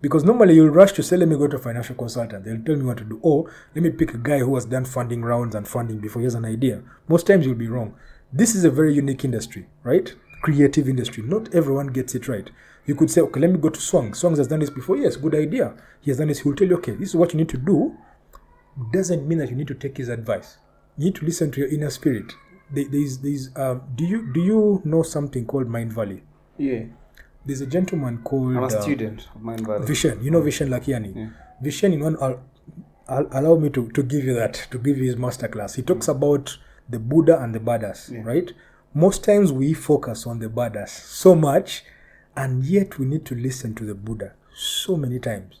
Because 0.00 0.24
normally 0.24 0.54
you'll 0.54 0.70
rush 0.70 0.92
to 0.94 1.02
say, 1.02 1.16
let 1.16 1.28
me 1.28 1.36
go 1.36 1.46
to 1.46 1.56
a 1.56 1.60
financial 1.60 1.94
consultant. 1.94 2.44
They'll 2.44 2.60
tell 2.64 2.74
me 2.74 2.84
what 2.84 2.96
to 2.98 3.04
do. 3.04 3.20
Or 3.22 3.48
let 3.74 3.84
me 3.84 3.90
pick 3.90 4.14
a 4.14 4.18
guy 4.18 4.38
who 4.40 4.54
has 4.56 4.64
done 4.64 4.84
funding 4.84 5.22
rounds 5.22 5.54
and 5.54 5.68
funding 5.68 5.98
before 6.00 6.20
he 6.22 6.24
has 6.24 6.34
an 6.34 6.44
idea. 6.44 6.82
Most 7.06 7.26
times 7.28 7.46
you'll 7.46 7.54
be 7.54 7.68
wrong. 7.68 7.94
This 8.32 8.56
is 8.56 8.64
a 8.64 8.70
very 8.70 8.94
unique 8.94 9.24
industry, 9.24 9.68
right? 9.84 10.12
Creative 10.42 10.88
industry. 10.88 11.22
Not 11.22 11.54
everyone 11.54 11.88
gets 11.88 12.16
it 12.16 12.26
right. 12.26 12.50
You 12.84 12.96
could 12.96 13.12
say, 13.12 13.20
okay, 13.20 13.38
let 13.38 13.50
me 13.52 13.58
go 13.58 13.68
to 13.68 13.78
Swang. 13.80 14.12
Swang 14.14 14.34
has 14.38 14.48
done 14.48 14.58
this 14.58 14.70
before. 14.70 14.96
Yes, 14.96 15.14
good 15.14 15.36
idea. 15.36 15.74
He 16.00 16.10
has 16.10 16.18
done 16.18 16.26
this. 16.28 16.40
He 16.40 16.48
will 16.48 16.56
tell 16.56 16.66
you, 16.66 16.78
okay, 16.78 16.92
this 16.96 17.10
is 17.10 17.14
what 17.16 17.32
you 17.32 17.36
need 17.38 17.50
to 17.50 17.58
do. 17.58 17.96
Doesn't 18.92 19.26
mean 19.28 19.38
that 19.38 19.50
you 19.50 19.56
need 19.56 19.68
to 19.68 19.74
take 19.74 19.96
his 19.98 20.08
advice. 20.08 20.56
You 20.96 21.06
need 21.06 21.14
to 21.16 21.24
listen 21.24 21.50
to 21.52 21.60
your 21.60 21.68
inner 21.68 21.90
spirit. 21.90 22.32
There- 22.70 22.88
There's, 22.88 23.18
there's, 23.18 23.50
um, 23.56 23.82
do 23.94 24.04
you 24.04 24.32
do 24.32 24.40
you 24.40 24.80
know 24.84 25.02
something 25.02 25.44
called 25.46 25.68
Mind 25.68 25.92
Valley? 25.92 26.22
Yeah. 26.58 26.84
There's 27.44 27.60
a 27.60 27.66
gentleman 27.66 28.18
called 28.22 28.56
I'm 28.56 28.62
a 28.62 28.66
uh, 28.66 28.80
student 28.82 29.28
of 29.34 29.42
Mind 29.42 29.66
Valley. 29.66 29.86
Vishen, 29.86 30.22
you 30.22 30.30
know 30.30 30.40
Vishen 30.40 30.68
Lakhiani. 30.68 31.32
Vishen. 31.62 31.92
in 31.92 32.00
one, 32.00 32.16
I'll, 32.20 32.40
I'll 33.08 33.26
allow 33.32 33.56
me 33.56 33.68
to, 33.70 33.88
to 33.90 34.02
give 34.02 34.24
you 34.24 34.34
that, 34.34 34.54
to 34.70 34.78
give 34.78 34.96
you 34.96 35.04
his 35.04 35.16
masterclass. 35.16 35.74
He 35.76 35.82
talks 35.82 36.08
about 36.08 36.56
the 36.88 36.98
Buddha 36.98 37.42
and 37.42 37.54
the 37.54 37.58
badass, 37.60 38.24
right? 38.24 38.52
Most 38.94 39.24
times 39.24 39.52
we 39.52 39.74
focus 39.74 40.26
on 40.26 40.38
the 40.38 40.48
badass 40.48 40.90
so 40.90 41.34
much, 41.34 41.84
and 42.36 42.64
yet 42.64 42.98
we 42.98 43.06
need 43.06 43.24
to 43.26 43.34
listen 43.34 43.74
to 43.74 43.84
the 43.84 43.94
Buddha 43.94 44.32
so 44.54 44.96
many 44.96 45.18
times 45.18 45.60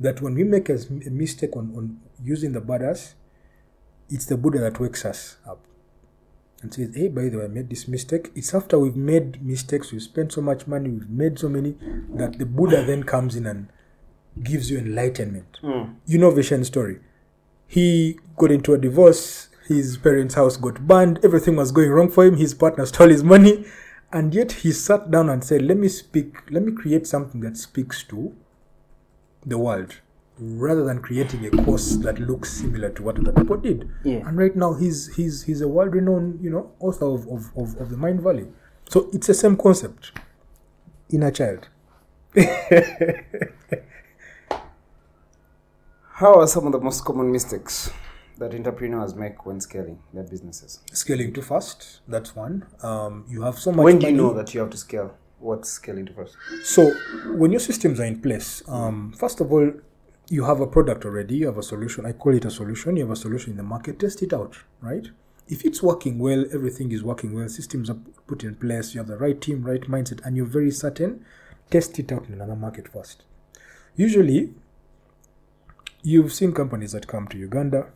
that 0.00 0.22
when 0.22 0.34
we 0.34 0.44
make 0.44 0.68
a 0.70 0.78
mistake 1.10 1.54
on, 1.56 1.72
on 1.76 2.00
using 2.24 2.52
the 2.52 2.60
badass, 2.60 3.14
it's 4.08 4.26
the 4.26 4.36
Buddha 4.36 4.58
that 4.58 4.80
wakes 4.80 5.04
us 5.04 5.36
up 5.46 5.60
and 6.62 6.72
says, 6.72 6.94
Hey, 6.94 7.08
by 7.08 7.28
the 7.28 7.38
way, 7.38 7.44
I 7.44 7.48
made 7.48 7.70
this 7.70 7.86
mistake. 7.86 8.32
It's 8.34 8.54
after 8.54 8.78
we've 8.78 8.96
made 8.96 9.44
mistakes, 9.44 9.92
we've 9.92 10.02
spent 10.02 10.32
so 10.32 10.40
much 10.40 10.66
money, 10.66 10.88
we've 10.88 11.08
made 11.10 11.38
so 11.38 11.48
many, 11.48 11.76
that 12.14 12.38
the 12.38 12.46
Buddha 12.46 12.82
then 12.84 13.04
comes 13.04 13.36
in 13.36 13.46
and 13.46 13.68
gives 14.42 14.70
you 14.70 14.78
enlightenment. 14.78 15.58
Hmm. 15.60 15.94
You 16.06 16.18
know 16.18 16.30
Vishen's 16.30 16.68
story. 16.68 17.00
He 17.66 18.18
got 18.36 18.50
into 18.50 18.72
a 18.72 18.78
divorce, 18.78 19.48
his 19.68 19.96
parents' 19.98 20.34
house 20.34 20.56
got 20.56 20.86
burned, 20.86 21.20
everything 21.22 21.56
was 21.56 21.72
going 21.72 21.90
wrong 21.90 22.10
for 22.10 22.24
him, 22.24 22.36
his 22.36 22.54
partner 22.54 22.86
stole 22.86 23.10
his 23.10 23.22
money, 23.22 23.64
and 24.12 24.34
yet 24.34 24.50
he 24.52 24.72
sat 24.72 25.10
down 25.10 25.28
and 25.28 25.44
said, 25.44 25.62
Let 25.62 25.76
me 25.76 25.88
speak, 25.88 26.50
let 26.50 26.64
me 26.64 26.72
create 26.72 27.06
something 27.06 27.40
that 27.42 27.56
speaks 27.56 28.02
to 28.04 28.34
the 29.44 29.58
world 29.58 30.00
rather 30.38 30.84
than 30.84 31.00
creating 31.00 31.44
a 31.46 31.50
course 31.64 31.96
that 31.96 32.18
looks 32.18 32.50
similar 32.50 32.88
to 32.90 33.02
what 33.02 33.18
other 33.18 33.32
people 33.32 33.56
did. 33.56 33.88
Yeah. 34.04 34.26
And 34.26 34.38
right 34.38 34.54
now 34.56 34.72
he's 34.74 35.14
he's 35.16 35.42
he's 35.42 35.60
a 35.60 35.68
world 35.68 35.94
renowned, 35.94 36.42
you 36.42 36.50
know, 36.50 36.72
author 36.80 37.04
of, 37.06 37.26
of, 37.28 37.50
of, 37.56 37.76
of 37.80 37.90
the 37.90 37.96
Mind 37.96 38.20
Valley. 38.22 38.46
So 38.88 39.10
it's 39.12 39.26
the 39.26 39.34
same 39.34 39.56
concept. 39.56 40.12
Inner 41.10 41.30
child. 41.30 41.68
How 46.14 46.40
are 46.40 46.46
some 46.46 46.66
of 46.66 46.72
the 46.72 46.80
most 46.80 47.04
common 47.04 47.30
mistakes 47.32 47.90
that 48.38 48.54
entrepreneurs 48.54 49.14
make 49.14 49.44
when 49.46 49.60
scaling 49.60 49.98
their 50.12 50.22
businesses? 50.24 50.80
Scaling 50.92 51.32
too 51.32 51.42
fast, 51.42 52.00
that's 52.06 52.36
one. 52.36 52.66
Um, 52.82 53.24
you 53.28 53.42
have 53.42 53.58
so 53.58 53.72
much 53.72 53.84
When 53.84 53.98
do 53.98 54.06
you 54.06 54.12
money. 54.12 54.22
know 54.28 54.34
that 54.34 54.52
you 54.54 54.60
have 54.60 54.70
to 54.70 54.76
scale? 54.76 55.14
What's 55.40 55.70
scaling 55.70 56.04
to 56.06 56.12
first? 56.12 56.36
So, 56.62 56.92
when 57.34 57.50
your 57.50 57.60
systems 57.60 57.98
are 57.98 58.04
in 58.04 58.20
place, 58.20 58.62
um, 58.68 59.12
first 59.12 59.40
of 59.40 59.50
all, 59.50 59.72
you 60.28 60.44
have 60.44 60.60
a 60.60 60.66
product 60.66 61.06
already, 61.06 61.36
you 61.36 61.46
have 61.46 61.56
a 61.56 61.62
solution. 61.62 62.04
I 62.04 62.12
call 62.12 62.34
it 62.34 62.44
a 62.44 62.50
solution. 62.50 62.96
You 62.96 63.04
have 63.04 63.12
a 63.12 63.16
solution 63.16 63.52
in 63.52 63.56
the 63.56 63.62
market, 63.62 63.98
test 63.98 64.22
it 64.22 64.34
out, 64.34 64.58
right? 64.80 65.08
If 65.48 65.64
it's 65.64 65.82
working 65.82 66.18
well, 66.18 66.44
everything 66.52 66.92
is 66.92 67.02
working 67.02 67.34
well, 67.34 67.48
systems 67.48 67.90
are 67.90 67.98
put 68.26 68.44
in 68.44 68.54
place, 68.54 68.94
you 68.94 69.00
have 69.00 69.08
the 69.08 69.16
right 69.16 69.40
team, 69.40 69.64
right 69.64 69.80
mindset, 69.80 70.24
and 70.24 70.36
you're 70.36 70.46
very 70.46 70.70
certain, 70.70 71.24
test 71.70 71.98
it 71.98 72.12
out 72.12 72.28
in 72.28 72.34
another 72.34 72.54
market 72.54 72.86
first. 72.86 73.24
Usually, 73.96 74.54
you've 76.02 76.32
seen 76.32 76.52
companies 76.52 76.92
that 76.92 77.08
come 77.08 77.26
to 77.28 77.38
Uganda, 77.38 77.88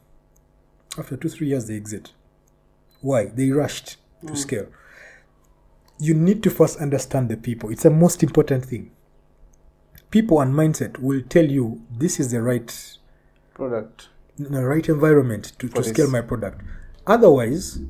after 0.98 1.16
two, 1.16 1.28
three 1.28 1.48
years, 1.48 1.66
they 1.66 1.76
exit. 1.76 2.12
Why? 3.00 3.26
They 3.26 3.50
rushed 3.50 3.98
to 4.26 4.34
scale 4.34 4.66
you 5.98 6.14
need 6.14 6.42
to 6.42 6.50
first 6.50 6.78
understand 6.78 7.28
the 7.28 7.36
people. 7.36 7.70
It's 7.70 7.82
the 7.84 7.90
most 7.90 8.22
important 8.22 8.64
thing. 8.64 8.90
People 10.10 10.40
and 10.40 10.54
mindset 10.54 10.98
will 10.98 11.22
tell 11.22 11.44
you 11.44 11.82
this 11.90 12.20
is 12.20 12.30
the 12.30 12.42
right 12.42 12.98
Product. 13.54 14.08
the 14.38 14.64
right 14.64 14.88
environment 14.88 15.52
to, 15.58 15.68
to 15.68 15.82
scale 15.82 16.10
my 16.10 16.20
product. 16.20 16.62
Otherwise, 17.06 17.80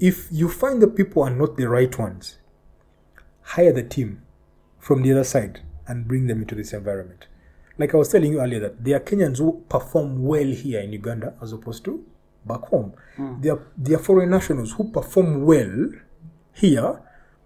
if 0.00 0.28
you 0.30 0.48
find 0.48 0.80
the 0.82 0.88
people 0.88 1.22
are 1.22 1.30
not 1.30 1.56
the 1.56 1.68
right 1.68 1.96
ones, 1.98 2.38
hire 3.42 3.72
the 3.72 3.82
team 3.82 4.22
from 4.78 5.02
the 5.02 5.12
other 5.12 5.24
side 5.24 5.60
and 5.86 6.08
bring 6.08 6.26
them 6.26 6.42
into 6.42 6.54
this 6.54 6.72
environment. 6.72 7.26
Like 7.78 7.94
I 7.94 7.96
was 7.96 8.08
telling 8.08 8.32
you 8.32 8.40
earlier, 8.40 8.60
that 8.60 8.84
there 8.84 8.96
are 8.96 9.00
Kenyans 9.00 9.38
who 9.38 9.64
perform 9.68 10.22
well 10.24 10.46
here 10.46 10.80
in 10.80 10.92
Uganda 10.92 11.34
as 11.42 11.52
opposed 11.52 11.84
to 11.84 12.04
back 12.44 12.62
home. 12.62 12.94
Hmm. 13.16 13.40
There, 13.40 13.54
are, 13.54 13.66
there 13.76 13.96
are 13.96 14.02
foreign 14.02 14.30
nationals 14.30 14.72
who 14.72 14.90
perform 14.90 15.44
well 15.44 15.90
here 16.52 17.00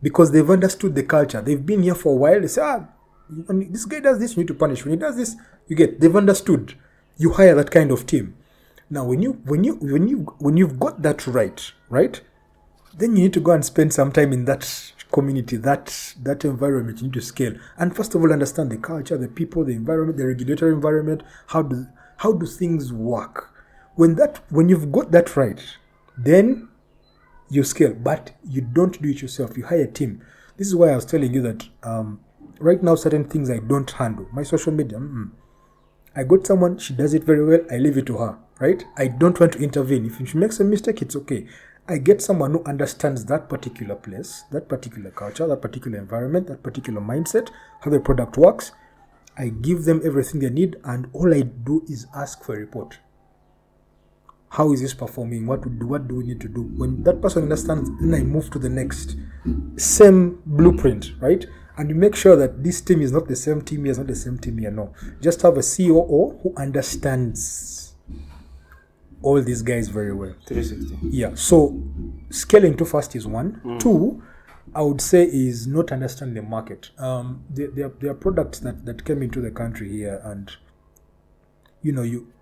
because 0.06 0.30
they've 0.30 0.48
understood 0.48 0.94
the 0.94 1.02
culture. 1.02 1.42
They've 1.42 1.66
been 1.66 1.82
here 1.82 1.96
for 1.96 2.12
a 2.12 2.16
while. 2.16 2.40
They 2.40 2.46
say, 2.46 2.62
ah, 2.62 2.84
this 3.28 3.84
guy 3.86 3.98
does 3.98 4.20
this, 4.20 4.36
you 4.36 4.44
need 4.44 4.46
to 4.46 4.54
punish. 4.54 4.84
When 4.84 4.92
he 4.92 4.96
does 4.96 5.16
this, 5.16 5.34
you 5.66 5.74
get. 5.74 5.98
They've 5.98 6.14
understood. 6.14 6.74
You 7.16 7.32
hire 7.32 7.56
that 7.56 7.72
kind 7.72 7.90
of 7.90 8.06
team. 8.06 8.36
Now, 8.88 9.04
when 9.04 9.20
you 9.20 9.32
when 9.46 9.64
you 9.64 9.74
when 9.80 10.06
you 10.06 10.18
when 10.38 10.56
you've 10.56 10.78
got 10.78 11.02
that 11.02 11.26
right, 11.26 11.72
right, 11.88 12.20
then 12.96 13.16
you 13.16 13.24
need 13.24 13.32
to 13.32 13.40
go 13.40 13.50
and 13.50 13.64
spend 13.64 13.92
some 13.92 14.12
time 14.12 14.32
in 14.32 14.44
that 14.44 14.92
community, 15.10 15.56
that 15.56 16.14
that 16.22 16.44
environment. 16.44 16.98
You 16.98 17.08
need 17.08 17.14
to 17.14 17.20
scale, 17.20 17.54
and 17.76 17.96
first 17.96 18.14
of 18.14 18.22
all, 18.22 18.32
understand 18.32 18.70
the 18.70 18.76
culture, 18.76 19.18
the 19.18 19.26
people, 19.26 19.64
the 19.64 19.72
environment, 19.72 20.18
the 20.18 20.26
regulatory 20.28 20.72
environment. 20.72 21.24
How 21.48 21.62
do 21.62 21.84
how 22.18 22.32
do 22.32 22.46
things 22.46 22.92
work? 22.92 23.52
When 23.96 24.14
that 24.14 24.40
when 24.50 24.68
you've 24.68 24.92
got 24.92 25.10
that 25.10 25.36
right, 25.36 25.60
then 26.16 26.68
you 27.48 27.64
scale, 27.64 27.94
but 27.94 28.32
you 28.44 28.60
don't 28.60 29.00
do 29.00 29.08
it 29.08 29.22
yourself. 29.22 29.56
You 29.56 29.64
hire 29.64 29.82
a 29.82 29.86
team. 29.86 30.22
This 30.56 30.68
is 30.68 30.76
why 30.76 30.90
I 30.90 30.96
was 30.96 31.04
telling 31.04 31.32
you 31.32 31.42
that 31.42 31.68
um, 31.82 32.20
right 32.58 32.82
now 32.82 32.94
certain 32.94 33.24
things 33.24 33.50
I 33.50 33.58
don't 33.58 33.90
handle. 33.90 34.26
My 34.32 34.42
social 34.42 34.72
media, 34.72 34.98
mm-mm. 34.98 35.30
I 36.14 36.24
got 36.24 36.46
someone, 36.46 36.78
she 36.78 36.94
does 36.94 37.12
it 37.12 37.24
very 37.24 37.44
well, 37.44 37.60
I 37.70 37.76
leave 37.76 37.98
it 37.98 38.06
to 38.06 38.16
her, 38.18 38.38
right? 38.58 38.84
I 38.96 39.08
don't 39.08 39.38
want 39.38 39.52
to 39.52 39.58
intervene. 39.58 40.06
If 40.06 40.26
she 40.28 40.38
makes 40.38 40.58
a 40.60 40.64
mistake, 40.64 41.02
it's 41.02 41.14
okay. 41.16 41.46
I 41.88 41.98
get 41.98 42.20
someone 42.20 42.52
who 42.52 42.64
understands 42.64 43.26
that 43.26 43.48
particular 43.48 43.94
place, 43.94 44.44
that 44.50 44.68
particular 44.68 45.10
culture, 45.10 45.46
that 45.46 45.62
particular 45.62 45.98
environment, 45.98 46.48
that 46.48 46.62
particular 46.62 47.00
mindset, 47.00 47.50
how 47.82 47.90
the 47.90 48.00
product 48.00 48.36
works. 48.36 48.72
I 49.38 49.50
give 49.50 49.84
them 49.84 50.00
everything 50.04 50.40
they 50.40 50.48
need, 50.48 50.76
and 50.84 51.08
all 51.12 51.32
I 51.32 51.42
do 51.42 51.84
is 51.88 52.06
ask 52.14 52.42
for 52.42 52.56
a 52.56 52.60
report. 52.60 52.98
How 54.56 54.72
is 54.72 54.80
this 54.80 54.94
performing? 54.94 55.46
What 55.46 55.64
would 55.64 55.82
what 55.82 56.08
do 56.08 56.14
we 56.16 56.24
need 56.24 56.40
to 56.40 56.48
do? 56.48 56.62
When 56.62 57.02
that 57.02 57.20
person 57.20 57.42
understands, 57.42 57.90
then 58.00 58.14
I 58.14 58.22
move 58.22 58.50
to 58.52 58.58
the 58.58 58.70
next. 58.70 59.14
Same 59.76 60.40
blueprint, 60.46 61.12
right? 61.20 61.44
And 61.76 61.90
you 61.90 61.94
make 61.94 62.16
sure 62.16 62.36
that 62.36 62.64
this 62.64 62.80
team 62.80 63.02
is 63.02 63.12
not 63.12 63.28
the 63.28 63.36
same 63.36 63.60
team 63.60 63.84
here, 63.84 63.92
is 63.92 63.98
not 63.98 64.06
the 64.06 64.16
same 64.16 64.38
team 64.38 64.56
here. 64.56 64.70
No. 64.70 64.94
Just 65.20 65.42
have 65.42 65.58
a 65.58 65.62
COO 65.62 66.38
who 66.42 66.54
understands 66.56 67.94
all 69.20 69.42
these 69.42 69.60
guys 69.60 69.88
very 69.88 70.14
well. 70.14 70.34
360. 70.46 71.06
Yeah. 71.08 71.34
So 71.34 71.78
scaling 72.30 72.78
too 72.78 72.86
fast 72.86 73.14
is 73.14 73.26
one. 73.26 73.60
Two, 73.78 74.22
I 74.74 74.80
would 74.80 75.02
say 75.02 75.24
is 75.24 75.66
not 75.66 75.92
understand 75.92 76.34
the 76.34 76.40
market. 76.42 76.90
Um, 76.96 77.44
there, 77.50 77.68
there, 77.68 77.86
are- 77.88 77.94
there 78.00 78.10
are 78.12 78.14
products 78.14 78.60
that, 78.60 78.86
that 78.86 79.04
came 79.04 79.22
into 79.22 79.42
the 79.42 79.50
country 79.50 79.90
here, 79.90 80.18
and 80.24 80.50
you 81.82 81.92
know, 81.92 82.02
you. 82.02 82.32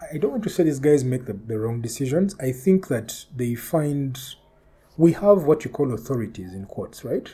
I 0.00 0.16
don't 0.16 0.30
want 0.30 0.44
to 0.44 0.50
say 0.50 0.62
these 0.62 0.78
guys 0.78 1.04
make 1.04 1.26
the, 1.26 1.32
the 1.32 1.58
wrong 1.58 1.80
decisions. 1.80 2.36
I 2.40 2.52
think 2.52 2.88
that 2.88 3.24
they 3.34 3.54
find 3.54 4.18
we 4.96 5.12
have 5.12 5.44
what 5.44 5.64
you 5.64 5.70
call 5.70 5.92
authorities 5.92 6.54
in 6.54 6.66
quotes, 6.66 7.04
right? 7.04 7.28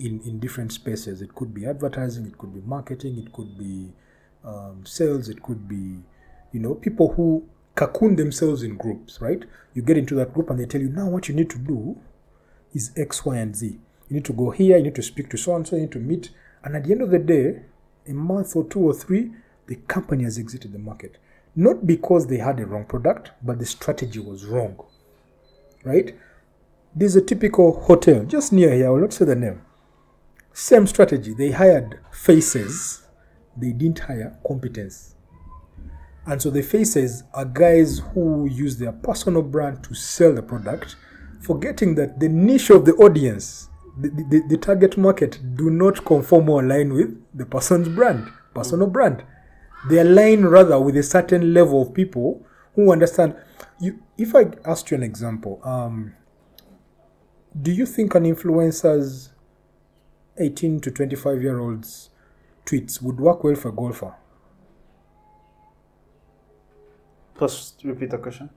In 0.00 0.20
in 0.22 0.40
different 0.40 0.72
spaces. 0.72 1.20
It 1.20 1.34
could 1.34 1.52
be 1.52 1.66
advertising, 1.66 2.26
it 2.26 2.38
could 2.38 2.54
be 2.54 2.60
marketing, 2.60 3.18
it 3.18 3.32
could 3.32 3.58
be 3.58 3.92
um, 4.44 4.84
sales, 4.86 5.28
it 5.28 5.42
could 5.42 5.68
be, 5.68 6.02
you 6.52 6.60
know, 6.60 6.74
people 6.74 7.12
who 7.14 7.46
cocoon 7.74 8.16
themselves 8.16 8.62
in 8.62 8.76
groups, 8.76 9.20
right? 9.20 9.44
You 9.74 9.82
get 9.82 9.96
into 9.96 10.14
that 10.16 10.32
group 10.34 10.50
and 10.50 10.58
they 10.58 10.66
tell 10.66 10.80
you 10.80 10.88
now 10.88 11.08
what 11.08 11.28
you 11.28 11.34
need 11.34 11.50
to 11.50 11.58
do 11.58 11.98
is 12.74 12.90
X, 12.96 13.24
Y, 13.24 13.36
and 13.36 13.54
Z. 13.54 13.66
You 14.08 14.14
need 14.16 14.24
to 14.24 14.32
go 14.32 14.50
here. 14.50 14.76
You 14.76 14.84
need 14.84 14.94
to 14.94 15.02
speak 15.02 15.28
to 15.30 15.36
so 15.36 15.54
and 15.54 15.66
so. 15.66 15.76
You 15.76 15.82
need 15.82 15.92
to 15.92 15.98
meet. 15.98 16.30
And 16.64 16.74
at 16.74 16.84
the 16.84 16.92
end 16.92 17.02
of 17.02 17.10
the 17.10 17.18
day, 17.18 17.62
a 18.06 18.12
month 18.12 18.56
or 18.56 18.64
two 18.64 18.80
or 18.80 18.94
three, 18.94 19.32
the 19.66 19.76
company 19.76 20.24
has 20.24 20.38
exited 20.38 20.72
the 20.72 20.78
market. 20.78 21.18
Not 21.56 21.86
because 21.86 22.26
they 22.26 22.38
had 22.38 22.60
a 22.60 22.66
wrong 22.66 22.84
product, 22.84 23.32
but 23.42 23.58
the 23.58 23.66
strategy 23.66 24.18
was 24.18 24.44
wrong. 24.44 24.78
Right? 25.84 26.16
This 26.94 27.12
is 27.12 27.16
a 27.16 27.22
typical 27.22 27.80
hotel 27.80 28.24
just 28.24 28.52
near 28.52 28.72
here. 28.74 28.88
I 28.88 28.90
will 28.90 29.00
not 29.00 29.12
say 29.12 29.24
the 29.24 29.36
name. 29.36 29.62
Same 30.52 30.86
strategy. 30.86 31.34
They 31.34 31.52
hired 31.52 32.00
faces, 32.10 33.02
they 33.56 33.72
didn't 33.72 34.00
hire 34.00 34.36
competence. 34.46 35.14
And 36.26 36.42
so 36.42 36.50
the 36.50 36.62
faces 36.62 37.22
are 37.32 37.44
guys 37.44 38.02
who 38.12 38.46
use 38.46 38.76
their 38.76 38.92
personal 38.92 39.42
brand 39.42 39.82
to 39.84 39.94
sell 39.94 40.34
the 40.34 40.42
product, 40.42 40.96
forgetting 41.40 41.94
that 41.94 42.20
the 42.20 42.28
niche 42.28 42.70
of 42.70 42.84
the 42.84 42.92
audience, 42.94 43.68
the, 43.98 44.10
the, 44.10 44.42
the 44.48 44.56
target 44.58 44.98
market, 44.98 45.38
do 45.56 45.70
not 45.70 46.04
conform 46.04 46.50
or 46.50 46.62
align 46.62 46.92
with 46.92 47.16
the 47.32 47.46
person's 47.46 47.88
brand, 47.88 48.28
personal 48.54 48.88
brand. 48.88 49.24
They 49.86 49.98
align 50.00 50.44
rather 50.44 50.80
with 50.80 50.96
a 50.96 51.02
certain 51.02 51.54
level 51.54 51.82
of 51.82 51.94
people 51.94 52.44
who 52.74 52.90
understand. 52.92 53.36
You, 53.80 54.02
if 54.16 54.34
I 54.34 54.46
asked 54.64 54.90
you 54.90 54.96
an 54.96 55.02
example, 55.02 55.60
um, 55.62 56.14
do 57.60 57.70
you 57.72 57.86
think 57.86 58.14
an 58.14 58.24
influencer's 58.24 59.30
18 60.38 60.80
to 60.80 60.90
25 60.90 61.42
year 61.42 61.58
olds 61.58 62.10
tweets 62.66 63.00
would 63.02 63.18
work 63.20 63.44
well 63.44 63.54
for 63.54 63.68
a 63.68 63.72
golfer? 63.72 64.14
Just 67.38 67.82
repeat 67.84 68.10
the 68.10 68.18
question. 68.18 68.50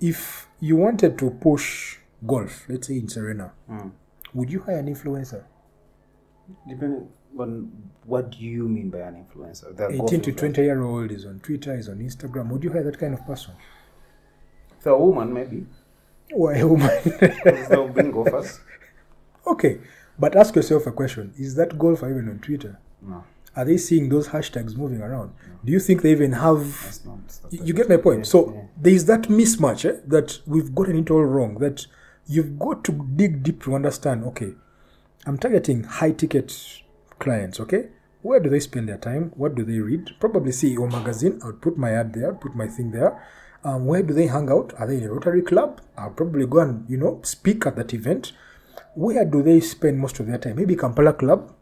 If 0.00 0.48
you 0.60 0.76
wanted 0.76 1.18
to 1.18 1.30
push 1.30 1.98
golf, 2.26 2.64
let's 2.68 2.88
say 2.88 2.98
in 2.98 3.08
Serena, 3.08 3.52
Mm. 3.70 3.92
would 4.34 4.50
you 4.50 4.60
hire 4.60 4.78
an 4.78 4.86
influencer? 4.86 5.44
Depending 6.68 7.08
on 7.40 7.70
what 8.04 8.30
do 8.30 8.38
you 8.38 8.68
mean 8.68 8.90
by 8.90 8.98
an 8.98 9.24
influencer? 9.24 9.76
They're 9.76 9.90
18 9.90 10.20
to 10.22 10.32
20 10.32 10.62
year 10.62 10.82
old 10.82 11.10
is 11.10 11.24
on 11.26 11.40
Twitter, 11.40 11.76
is 11.76 11.88
on 11.88 11.98
Instagram. 11.98 12.48
Would 12.50 12.62
you 12.64 12.70
hire 12.70 12.84
that 12.84 12.98
kind 12.98 13.14
of 13.14 13.26
person? 13.26 13.54
influencers. 13.54 14.76
If 14.78 14.84
they're 14.84 14.92
a 14.92 14.98
woman, 14.98 15.32
maybe. 15.32 15.66
Why, 16.32 16.62
woman? 16.64 16.90
Because 17.04 17.68
they'll 17.68 17.88
bring 17.88 18.10
golfers. 18.12 18.60
okay, 19.46 19.78
but 20.18 20.36
ask 20.36 20.54
yourself 20.56 20.86
a 20.86 20.92
question 20.92 21.32
Is 21.36 21.54
that 21.56 21.78
golfer 21.78 22.10
even 22.10 22.28
on 22.28 22.38
Twitter? 22.38 22.78
No, 23.02 23.24
Are 23.54 23.64
they 23.64 23.76
seeing 23.76 24.08
those 24.08 24.28
hashtags 24.28 24.76
moving 24.76 25.00
around? 25.00 25.32
Do 25.64 25.72
you 25.72 25.80
think 25.80 26.02
they 26.02 26.10
even 26.10 26.32
have 26.32 26.60
that's 26.82 27.04
not. 27.04 27.18
That's 27.28 27.52
You 27.52 27.64
you 27.64 27.74
get 27.74 27.88
my 27.88 27.96
point. 27.96 28.20
Yeah, 28.20 28.24
So 28.24 28.52
yeah. 28.52 28.62
there 28.80 28.92
is 28.92 29.04
that 29.06 29.22
mismatch 29.22 29.84
eh, 29.84 30.00
that 30.06 30.40
we've 30.46 30.74
gotten 30.74 30.98
it 30.98 31.10
all 31.10 31.24
wrong. 31.24 31.58
That 31.58 31.86
you've 32.26 32.58
got 32.58 32.84
to 32.84 32.92
dig 32.92 33.42
deep 33.42 33.62
to 33.64 33.74
understand. 33.74 34.24
Okay, 34.24 34.54
I'm 35.26 35.38
targeting 35.38 35.84
high 35.84 36.12
ticket 36.12 36.82
clients. 37.18 37.60
Okay, 37.60 37.88
where 38.22 38.40
do 38.40 38.50
they 38.50 38.60
spend 38.60 38.88
their 38.88 38.98
time? 38.98 39.32
What 39.36 39.54
do 39.54 39.64
they 39.64 39.78
read? 39.78 40.10
Probably 40.18 40.52
CEO 40.52 40.90
magazine. 40.90 41.40
I'll 41.44 41.52
put 41.52 41.76
my 41.76 41.92
ad 41.92 42.12
there. 42.12 42.32
Put 42.34 42.54
my 42.56 42.66
thing 42.66 42.90
there. 42.90 43.22
Um, 43.64 43.86
where 43.86 44.02
do 44.02 44.14
they 44.14 44.26
hang 44.26 44.50
out? 44.50 44.72
Are 44.78 44.86
they 44.86 44.98
in 44.98 45.04
a 45.04 45.12
Rotary 45.12 45.42
club? 45.42 45.80
I'll 45.96 46.10
probably 46.10 46.46
go 46.46 46.60
and 46.60 46.88
you 46.88 46.96
know 46.96 47.20
speak 47.22 47.66
at 47.66 47.76
that 47.76 47.94
event. 47.94 48.32
Where 48.94 49.24
do 49.24 49.42
they 49.42 49.60
spend 49.60 49.98
most 49.98 50.20
of 50.20 50.26
their 50.26 50.38
time? 50.38 50.56
Maybe 50.56 50.76
Kampala 50.76 51.12
club. 51.12 51.52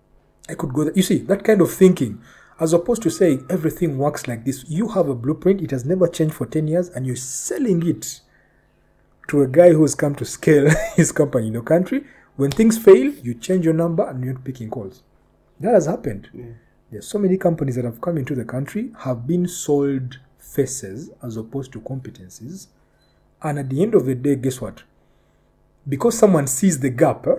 I 0.48 0.54
could 0.54 0.72
go 0.72 0.84
there. 0.84 0.92
You 0.94 1.02
see, 1.02 1.18
that 1.18 1.42
kind 1.42 1.60
of 1.60 1.72
thinking, 1.72 2.20
as 2.60 2.72
opposed 2.72 3.02
to 3.02 3.10
saying 3.10 3.46
everything 3.50 3.98
works 3.98 4.28
like 4.28 4.44
this, 4.44 4.64
you 4.68 4.88
have 4.88 5.08
a 5.08 5.14
blueprint, 5.14 5.60
it 5.62 5.70
has 5.70 5.84
never 5.84 6.06
changed 6.06 6.34
for 6.34 6.46
10 6.46 6.68
years, 6.68 6.88
and 6.90 7.06
you're 7.06 7.16
selling 7.16 7.86
it 7.86 8.20
to 9.28 9.42
a 9.42 9.48
guy 9.48 9.72
who's 9.72 9.94
come 9.94 10.14
to 10.16 10.24
scale 10.24 10.70
his 10.96 11.12
company 11.12 11.48
in 11.48 11.54
your 11.54 11.62
country. 11.62 12.04
When 12.36 12.50
things 12.50 12.78
fail, 12.78 13.12
you 13.22 13.34
change 13.34 13.64
your 13.64 13.74
number 13.74 14.08
and 14.08 14.22
you're 14.24 14.38
picking 14.38 14.68
calls. 14.68 15.02
That 15.60 15.74
has 15.74 15.86
happened. 15.86 16.28
Yeah. 16.32 16.44
There's 16.90 17.08
so 17.08 17.18
many 17.18 17.36
companies 17.36 17.76
that 17.76 17.84
have 17.84 18.00
come 18.00 18.18
into 18.18 18.34
the 18.34 18.44
country, 18.44 18.92
have 19.00 19.26
been 19.26 19.48
sold 19.48 20.20
faces 20.38 21.10
as 21.22 21.36
opposed 21.36 21.72
to 21.72 21.80
competencies. 21.80 22.68
And 23.42 23.58
at 23.58 23.68
the 23.68 23.82
end 23.82 23.94
of 23.94 24.06
the 24.06 24.14
day, 24.14 24.36
guess 24.36 24.60
what? 24.60 24.84
Because 25.88 26.16
someone 26.16 26.46
sees 26.46 26.78
the 26.78 26.90
gap, 26.90 27.26
eh, 27.26 27.34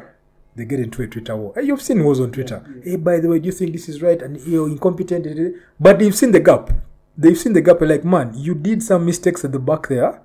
they 0.56 0.66
get 0.66 0.80
into 0.80 1.02
a 1.02 1.08
Twitter 1.08 1.36
war. 1.36 1.54
Hey, 1.56 1.64
you've 1.64 1.82
seen 1.82 2.04
wars 2.04 2.20
on 2.20 2.32
Twitter. 2.32 2.64
Hey, 2.84 2.94
eh, 2.94 2.98
by 2.98 3.20
the 3.20 3.30
way, 3.30 3.40
do 3.40 3.46
you 3.48 3.52
think 3.52 3.72
this 3.72 3.90
is 3.90 4.02
right? 4.02 4.22
And 4.22 4.38
eh, 4.38 4.42
you're 4.46 4.68
incompetent. 4.68 5.56
But 5.80 6.00
they've 6.00 6.16
seen 6.16 6.32
the 6.32 6.40
gap. 6.40 6.72
They've 7.18 7.38
seen 7.38 7.54
the 7.54 7.62
gap. 7.62 7.82
Like, 7.82 8.04
man, 8.04 8.34
you 8.36 8.56
did 8.56 8.84
some 8.84 9.06
mistakes 9.06 9.46
at 9.46 9.52
the 9.52 9.60
back 9.60 9.88
there. 9.88 10.22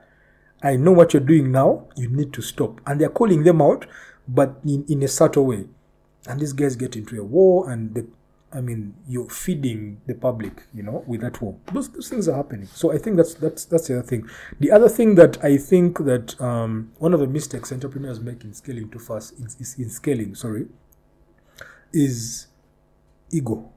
I 0.63 0.77
know 0.77 0.93
what 0.93 1.15
you're 1.15 1.23
doing 1.23 1.51
now. 1.51 1.87
You 1.97 2.09
need 2.09 2.33
to 2.35 2.43
stop. 2.43 2.81
And 2.87 3.01
they're 3.01 3.09
calling 3.09 3.45
them 3.45 3.63
out, 3.63 3.87
but 4.29 4.61
in, 4.65 4.85
in 4.89 5.03
a 5.03 5.09
subtle 5.09 5.47
way. 5.47 5.67
And 6.27 6.41
these 6.41 6.53
guys 6.53 6.77
get 6.77 6.97
into 6.97 7.21
a 7.21 7.25
war, 7.25 7.71
and 7.71 7.95
the, 7.95 8.07
I 8.53 8.61
mean, 8.61 8.95
you're 9.09 9.29
feeding 9.31 10.01
the 10.07 10.15
public, 10.15 10.65
you 10.75 10.83
know, 10.83 11.03
with 11.07 11.23
that 11.23 11.41
war. 11.41 11.57
Those, 11.73 11.89
those 11.91 12.09
things 12.09 12.29
are 12.29 12.37
happening. 12.37 12.67
So 12.67 12.93
I 12.93 12.99
think 12.99 13.17
that's 13.17 13.35
that's 13.35 13.65
that's 13.65 13.89
the 13.89 13.99
other 13.99 14.07
thing. 14.07 14.29
The 14.59 14.71
other 14.71 14.89
thing 14.89 15.15
that 15.15 15.43
I 15.43 15.57
think 15.57 15.99
that 16.05 16.39
um, 16.41 16.93
one 16.99 17.15
of 17.15 17.21
the 17.21 17.27
mistakes 17.27 17.73
entrepreneurs 17.73 18.21
make 18.21 18.45
in 18.45 18.53
scaling 18.53 18.91
too 18.91 18.99
fast 18.99 19.33
is, 19.41 19.57
is 19.61 19.79
in 19.79 19.89
scaling. 19.89 20.35
Sorry, 20.35 20.67
is 21.93 22.49
ego. 23.31 23.71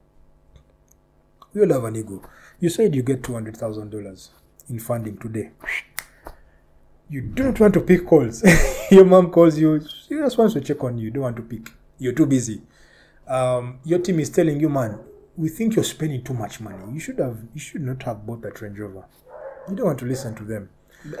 We 1.54 1.62
all 1.62 1.72
have 1.72 1.84
an 1.84 1.96
ego. 1.96 2.22
You 2.60 2.68
said 2.68 2.94
you 2.94 3.02
get 3.02 3.22
two 3.22 3.32
hundred 3.34 3.56
thousand 3.56 3.90
dollars 3.90 4.30
in 4.68 4.78
funding 4.78 5.16
today. 5.18 5.50
You 7.08 7.20
do 7.22 7.44
not 7.44 7.60
want 7.60 7.74
to 7.74 7.80
pick 7.80 8.06
calls. 8.06 8.42
your 8.90 9.04
mom 9.04 9.30
calls 9.30 9.58
you. 9.58 9.80
She 9.80 10.14
just 10.14 10.36
wants 10.38 10.54
to 10.54 10.60
check 10.60 10.82
on 10.82 10.98
you. 10.98 11.06
You 11.06 11.10
don't 11.10 11.22
want 11.22 11.36
to 11.36 11.42
pick. 11.42 11.70
You're 11.98 12.12
too 12.12 12.26
busy. 12.26 12.62
Um, 13.26 13.80
your 13.84 13.98
team 14.00 14.20
is 14.20 14.30
telling 14.30 14.60
you, 14.60 14.68
man, 14.68 14.98
we 15.36 15.48
think 15.48 15.74
you're 15.76 15.84
spending 15.84 16.22
too 16.22 16.34
much 16.34 16.60
money. 16.60 16.92
You 16.92 17.00
should 17.00 17.18
have. 17.18 17.38
You 17.54 17.60
should 17.60 17.82
not 17.82 18.02
have 18.04 18.26
bought 18.26 18.42
that 18.42 18.60
Range 18.60 18.78
Rover. 18.78 19.04
You 19.68 19.76
don't 19.76 19.86
want 19.86 19.98
to 20.00 20.04
listen 20.06 20.34
to 20.36 20.44
them. 20.44 20.70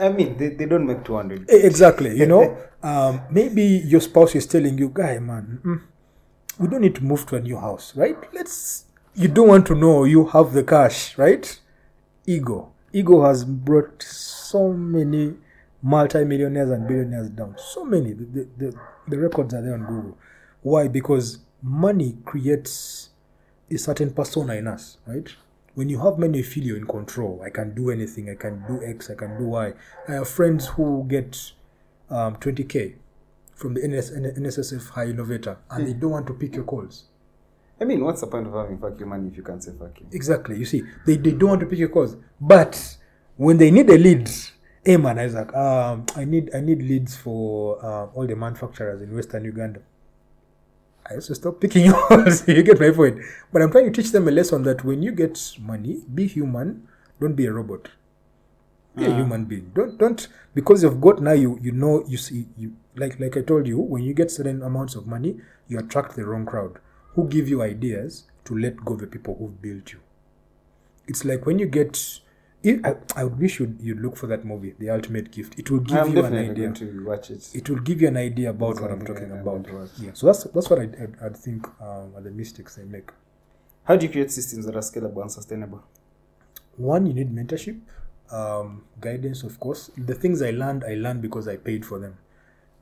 I 0.00 0.08
mean, 0.08 0.36
they, 0.38 0.48
they 0.50 0.66
don't 0.66 0.86
make 0.86 1.04
200. 1.04 1.50
E- 1.50 1.56
Exactly. 1.62 2.16
You 2.16 2.26
know, 2.26 2.56
um, 2.82 3.20
maybe 3.30 3.62
your 3.62 4.00
spouse 4.00 4.34
is 4.34 4.46
telling 4.46 4.78
you, 4.78 4.88
guy, 4.88 5.18
man, 5.18 5.60
mm, 5.64 5.80
we 6.58 6.68
don't 6.68 6.80
need 6.82 6.94
to 6.96 7.04
move 7.04 7.26
to 7.26 7.36
a 7.36 7.40
new 7.40 7.58
house, 7.58 7.94
right? 7.96 8.16
Let's. 8.32 8.84
You 9.14 9.28
don't 9.28 9.48
want 9.48 9.66
to 9.66 9.74
know 9.74 10.04
you 10.04 10.26
have 10.26 10.52
the 10.52 10.64
cash, 10.64 11.16
right? 11.18 11.58
Ego. 12.26 12.72
Ego 12.92 13.24
has 13.24 13.44
brought 13.44 14.02
so 14.02 14.72
many 14.72 15.34
multi-millionaires 15.82 16.70
and 16.70 16.86
billionaires 16.88 17.28
down. 17.30 17.54
So 17.58 17.84
many. 17.84 18.12
The, 18.12 18.24
the, 18.24 18.48
the, 18.56 18.80
the 19.08 19.18
records 19.18 19.52
are 19.54 19.62
there 19.62 19.74
on 19.74 19.84
Google. 19.84 20.18
Why? 20.64 20.88
Because 20.88 21.40
money 21.62 22.16
creates 22.24 23.10
a 23.70 23.76
certain 23.76 24.12
persona 24.12 24.54
in 24.54 24.66
us, 24.66 24.96
right? 25.06 25.28
When 25.74 25.90
you 25.90 25.98
have 26.00 26.18
money, 26.18 26.38
you 26.38 26.44
feel 26.44 26.64
you're 26.64 26.78
in 26.78 26.86
control. 26.86 27.42
I 27.44 27.50
can 27.50 27.74
do 27.74 27.90
anything. 27.90 28.30
I 28.30 28.34
can 28.34 28.64
do 28.66 28.82
X. 28.82 29.10
I 29.10 29.14
can 29.14 29.36
do 29.38 29.44
Y. 29.44 29.72
I 30.08 30.12
have 30.12 30.28
friends 30.28 30.68
who 30.68 31.04
get 31.06 31.52
um, 32.08 32.36
20k 32.36 32.94
from 33.54 33.74
the 33.74 33.86
NS, 33.86 34.12
NSSF 34.12 34.88
Hi-Innovator, 34.90 35.58
and 35.70 35.86
they 35.86 35.92
don't 35.92 36.12
want 36.12 36.26
to 36.28 36.34
pick 36.34 36.54
your 36.54 36.64
calls. 36.64 37.04
I 37.78 37.84
mean, 37.84 38.02
what's 38.02 38.22
the 38.22 38.26
point 38.28 38.46
of 38.46 38.54
having 38.54 38.78
fuck 38.78 38.98
you 38.98 39.04
money 39.04 39.28
if 39.28 39.36
you 39.36 39.42
can't 39.42 39.62
say 39.62 39.72
fuck 39.78 40.00
you? 40.00 40.06
Exactly. 40.12 40.56
You 40.56 40.64
see, 40.64 40.82
they, 41.04 41.16
they 41.18 41.32
don't 41.32 41.50
want 41.50 41.60
to 41.60 41.66
pick 41.66 41.78
your 41.78 41.90
calls, 41.90 42.16
but 42.40 42.96
when 43.36 43.58
they 43.58 43.70
need 43.70 43.90
a 43.90 43.98
lead, 43.98 44.30
hey 44.82 44.96
man, 44.96 45.18
Isaac, 45.18 45.52
um, 45.54 46.06
I 46.16 46.24
need 46.24 46.54
I 46.54 46.60
need 46.60 46.80
leads 46.82 47.16
for 47.16 47.84
um, 47.84 48.10
all 48.14 48.26
the 48.26 48.36
manufacturers 48.36 49.02
in 49.02 49.14
Western 49.14 49.44
Uganda. 49.44 49.80
I 51.10 51.14
also 51.16 51.34
stop 51.34 51.60
picking 51.60 51.84
yours. 51.90 52.46
you 52.48 52.62
get 52.62 52.80
my 52.80 52.90
point. 52.90 53.18
But 53.52 53.62
I'm 53.62 53.70
trying 53.70 53.92
to 53.92 54.02
teach 54.02 54.10
them 54.12 54.26
a 54.28 54.30
lesson 54.30 54.62
that 54.64 54.84
when 54.84 55.02
you 55.02 55.12
get 55.12 55.38
money, 55.60 56.02
be 56.12 56.26
human. 56.26 56.88
Don't 57.20 57.34
be 57.34 57.46
a 57.46 57.52
robot. 57.52 57.88
Be 58.96 59.04
a 59.04 59.10
Ah. 59.10 59.16
human 59.16 59.44
being. 59.44 59.70
Don't 59.74 59.98
don't 59.98 60.26
because 60.54 60.82
you've 60.82 61.00
got 61.00 61.20
now. 61.20 61.32
You 61.32 61.58
you 61.62 61.72
know 61.72 62.04
you 62.06 62.16
see 62.16 62.46
you 62.56 62.72
like 62.96 63.18
like 63.20 63.36
I 63.36 63.42
told 63.42 63.66
you 63.66 63.78
when 63.78 64.02
you 64.02 64.14
get 64.14 64.30
certain 64.30 64.62
amounts 64.62 64.94
of 64.94 65.06
money, 65.06 65.40
you 65.68 65.78
attract 65.78 66.16
the 66.16 66.24
wrong 66.26 66.46
crowd 66.46 66.78
who 67.14 67.28
give 67.28 67.48
you 67.48 67.62
ideas 67.62 68.24
to 68.44 68.56
let 68.56 68.76
go 68.84 68.94
of 68.94 69.00
the 69.00 69.06
people 69.06 69.36
who've 69.38 69.60
built 69.60 69.92
you. 69.92 70.00
It's 71.06 71.24
like 71.24 71.44
when 71.46 71.58
you 71.58 71.66
get. 71.66 72.20
I, 72.64 72.96
I 73.16 73.24
would 73.24 73.38
wish 73.38 73.60
you'd, 73.60 73.78
you'd 73.80 74.00
look 74.00 74.16
for 74.16 74.26
that 74.28 74.44
movie, 74.44 74.74
The 74.78 74.88
Ultimate 74.90 75.30
Gift. 75.30 75.58
It 75.58 75.70
will 75.70 75.80
give 75.80 75.98
I'm 75.98 76.16
you 76.16 76.24
an 76.24 76.34
idea 76.34 76.68
going 76.68 76.74
to 76.74 77.04
watch 77.06 77.30
it. 77.30 77.50
it 77.54 77.68
will 77.68 77.80
give 77.80 78.00
you 78.00 78.08
an 78.08 78.16
idea 78.16 78.50
about 78.50 78.80
what 78.80 78.90
I'm 78.90 79.04
talking 79.04 79.30
I- 79.32 79.36
about. 79.38 79.44
going 79.44 79.64
to 79.64 79.76
watch. 79.78 79.90
Yeah, 80.00 80.10
so 80.14 80.26
that's 80.26 80.44
that's 80.44 80.70
what 80.70 80.78
I 80.78 80.84
I, 81.22 81.26
I 81.26 81.28
think 81.30 81.66
um, 81.80 82.12
are 82.16 82.22
the 82.22 82.30
mistakes 82.30 82.76
they 82.76 82.84
make. 82.84 83.10
How 83.84 83.96
do 83.96 84.06
you 84.06 84.12
create 84.12 84.30
systems 84.30 84.64
that 84.66 84.74
are 84.76 84.80
scalable 84.80 85.20
and 85.20 85.30
sustainable? 85.30 85.82
One, 86.76 87.04
you 87.06 87.12
need 87.12 87.30
mentorship, 87.34 87.80
um, 88.32 88.84
guidance, 89.00 89.42
of 89.42 89.60
course. 89.60 89.90
The 89.96 90.14
things 90.14 90.40
I 90.40 90.50
learned, 90.50 90.84
I 90.84 90.94
learned 90.94 91.20
because 91.22 91.46
I 91.46 91.56
paid 91.56 91.84
for 91.84 91.98
them. 91.98 92.16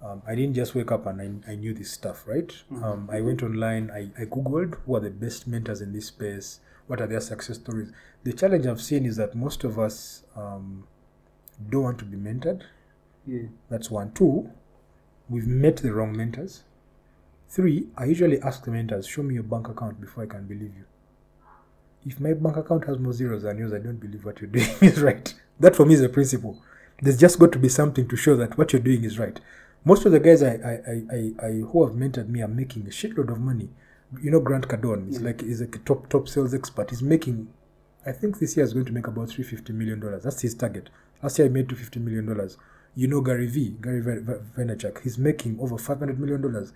Um, 0.02 0.22
I 0.26 0.34
didn't 0.34 0.54
just 0.54 0.74
wake 0.74 0.90
up 0.90 1.06
and 1.06 1.42
I, 1.46 1.52
I 1.52 1.54
knew 1.56 1.74
this 1.74 1.90
stuff, 1.92 2.24
right? 2.26 2.52
Um, 2.82 3.08
I 3.12 3.20
went 3.20 3.42
online, 3.42 3.90
I, 3.90 4.10
I 4.20 4.24
googled 4.26 4.76
who 4.86 4.96
are 4.96 5.00
the 5.00 5.10
best 5.10 5.46
mentors 5.46 5.80
in 5.80 5.92
this 5.92 6.06
space, 6.06 6.58
what 6.86 7.00
are 7.00 7.06
their 7.06 7.20
success 7.20 7.56
stories. 7.56 7.92
The 8.24 8.32
challenge 8.32 8.66
I've 8.66 8.80
seen 8.80 9.06
is 9.06 9.16
that 9.16 9.34
most 9.34 9.64
of 9.64 9.78
us 9.78 10.24
um, 10.36 10.84
don't 11.70 11.82
want 11.82 11.98
to 12.00 12.04
be 12.04 12.16
mentored. 12.16 12.62
Yeah. 13.26 13.42
That's 13.70 13.90
one. 13.90 14.12
Two, 14.12 14.50
we've 15.28 15.46
met 15.46 15.78
the 15.78 15.92
wrong 15.92 16.16
mentors. 16.16 16.64
Three, 17.48 17.88
I 17.96 18.04
usually 18.04 18.40
ask 18.40 18.64
the 18.64 18.70
mentors, 18.70 19.06
show 19.06 19.22
me 19.22 19.34
your 19.34 19.42
bank 19.42 19.68
account 19.68 20.00
before 20.00 20.24
I 20.24 20.26
can 20.26 20.46
believe 20.46 20.72
you. 20.76 20.84
If 22.04 22.18
my 22.18 22.32
bank 22.32 22.56
account 22.56 22.86
has 22.86 22.98
more 22.98 23.12
zeros 23.12 23.42
than 23.42 23.58
yours, 23.58 23.72
I 23.72 23.78
don't 23.78 24.00
believe 24.00 24.24
what 24.24 24.40
you're 24.40 24.50
doing 24.50 24.68
is 24.80 25.00
right. 25.00 25.32
That 25.60 25.76
for 25.76 25.84
me 25.84 25.94
is 25.94 26.00
a 26.00 26.08
principle. 26.08 26.60
There's 27.00 27.18
just 27.18 27.38
got 27.38 27.52
to 27.52 27.58
be 27.58 27.68
something 27.68 28.08
to 28.08 28.16
show 28.16 28.36
that 28.36 28.56
what 28.56 28.72
you're 28.72 28.82
doing 28.82 29.04
is 29.04 29.18
right. 29.18 29.38
Most 29.84 30.06
of 30.06 30.12
the 30.12 30.20
guys 30.20 30.42
I, 30.42 30.54
I, 30.54 30.70
I, 30.70 31.02
I, 31.10 31.46
I 31.46 31.50
who 31.60 31.84
have 31.84 31.94
mentored 31.94 32.28
me 32.28 32.42
are 32.42 32.48
making 32.48 32.86
a 32.86 32.90
shitload 32.90 33.30
of 33.30 33.40
money. 33.40 33.70
You 34.20 34.30
know 34.30 34.40
Grant 34.40 34.68
Cardone 34.68 35.08
is 35.10 35.20
like 35.22 35.42
is 35.42 35.60
a 35.60 35.66
top 35.66 36.08
top 36.08 36.28
sales 36.28 36.54
expert. 36.54 36.90
He's 36.90 37.02
making 37.02 37.48
I 38.04 38.12
think 38.12 38.38
this 38.38 38.56
year 38.56 38.64
is 38.64 38.72
going 38.72 38.86
to 38.86 38.92
make 38.92 39.06
about 39.06 39.30
three 39.30 39.44
fifty 39.44 39.72
million 39.72 40.00
dollars. 40.00 40.24
That's 40.24 40.42
his 40.42 40.54
target. 40.54 40.90
Last 41.22 41.38
year 41.38 41.48
he 41.48 41.54
made 41.54 41.68
two 41.68 41.76
fifty 41.76 42.00
million 42.00 42.26
dollars. 42.26 42.58
You 42.94 43.06
know 43.08 43.20
Gary 43.20 43.46
V, 43.46 43.76
Gary 43.80 44.02
Vaynerchuk. 44.02 45.02
He's 45.02 45.18
making 45.18 45.58
over 45.60 45.78
five 45.78 45.98
hundred 45.98 46.18
million 46.18 46.42
dollars. 46.42 46.72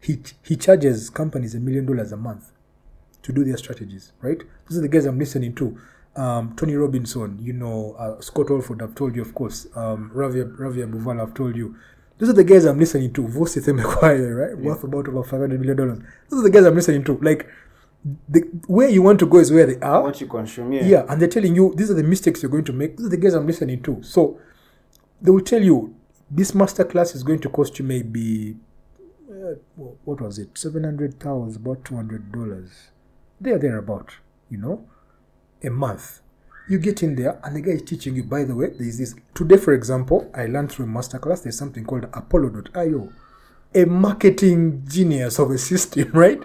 He 0.00 0.22
he 0.42 0.56
charges 0.56 1.10
companies 1.10 1.54
a 1.54 1.60
million 1.60 1.86
dollars 1.86 2.12
a 2.12 2.16
month 2.16 2.52
to 3.22 3.32
do 3.32 3.42
their 3.42 3.56
strategies. 3.56 4.12
Right? 4.20 4.42
These 4.68 4.78
are 4.78 4.82
the 4.82 4.88
guys 4.88 5.06
I'm 5.06 5.18
listening 5.18 5.54
to. 5.56 5.78
Um, 6.14 6.54
Tony 6.56 6.74
Robinson, 6.74 7.38
you 7.42 7.52
know 7.52 7.94
uh, 7.98 8.20
Scott 8.20 8.46
Oldford. 8.46 8.82
I've 8.82 8.94
told 8.94 9.16
you, 9.16 9.22
of 9.22 9.34
course. 9.34 9.66
Um, 9.74 10.10
Ravi 10.14 10.40
Ravi 10.40 10.80
Abuvala, 10.80 11.22
I've 11.22 11.34
told 11.34 11.56
you. 11.56 11.76
Those 12.18 12.30
are 12.30 12.34
the 12.34 12.44
guys 12.44 12.64
I'm 12.64 12.78
listening 12.78 13.12
to. 13.14 13.22
Vusi 13.22 13.60
Thembekwayo, 13.62 14.48
right? 14.48 14.58
Worth 14.58 14.84
about 14.84 15.08
over 15.08 15.22
five 15.22 15.40
hundred 15.40 15.60
million 15.60 15.76
dollars. 15.76 15.98
Those 16.30 16.40
are 16.40 16.44
the 16.44 16.50
guys 16.50 16.64
I'm 16.64 16.74
listening 16.74 17.04
to. 17.04 17.18
Like 17.18 17.46
the 18.28 18.40
where 18.66 18.88
you 18.88 19.02
want 19.02 19.18
to 19.18 19.26
go 19.26 19.38
is 19.38 19.52
where 19.52 19.66
they 19.66 19.78
are. 19.80 20.02
What 20.02 20.20
you 20.20 20.26
consume, 20.26 20.72
yeah. 20.72 20.84
Yeah, 20.84 21.06
and 21.08 21.20
they're 21.20 21.28
telling 21.28 21.54
you 21.54 21.74
these 21.76 21.90
are 21.90 21.94
the 21.94 22.02
mistakes 22.02 22.42
you're 22.42 22.50
going 22.50 22.64
to 22.64 22.72
make. 22.72 22.96
These 22.96 23.06
are 23.06 23.10
the 23.10 23.16
guys 23.16 23.34
I'm 23.34 23.46
listening 23.46 23.82
to. 23.82 24.02
So 24.02 24.40
they 25.20 25.30
will 25.30 25.40
tell 25.40 25.62
you 25.62 25.94
this 26.30 26.52
masterclass 26.52 27.14
is 27.14 27.22
going 27.22 27.40
to 27.40 27.48
cost 27.48 27.78
you 27.78 27.84
maybe 27.84 28.56
uh, 29.30 29.54
what 30.04 30.20
was 30.20 30.38
it? 30.38 30.56
Seven 30.56 30.84
hundred 30.84 31.20
thousand, 31.20 31.56
about 31.56 31.84
two 31.84 31.96
hundred 31.96 32.32
dollars. 32.32 32.90
They 33.40 33.50
are 33.50 33.58
there, 33.58 33.70
thereabout. 33.70 34.16
You 34.48 34.58
know, 34.58 34.88
a 35.62 35.70
month. 35.70 36.20
You 36.68 36.78
get 36.78 37.02
in 37.02 37.14
there, 37.14 37.38
and 37.44 37.54
the 37.54 37.60
guy 37.60 37.72
is 37.72 37.82
teaching 37.82 38.16
you. 38.16 38.24
By 38.24 38.42
the 38.44 38.54
way, 38.54 38.70
there 38.70 38.88
is 38.88 38.98
this 38.98 39.14
today, 39.34 39.56
for 39.56 39.72
example, 39.72 40.30
I 40.34 40.46
learned 40.46 40.72
through 40.72 40.86
a 40.86 40.88
masterclass. 40.88 41.42
There's 41.44 41.58
something 41.58 41.84
called 41.84 42.06
Apollo.io, 42.12 43.12
a 43.74 43.84
marketing 43.84 44.84
genius 44.88 45.38
of 45.38 45.50
a 45.50 45.58
system, 45.58 46.10
right? 46.14 46.40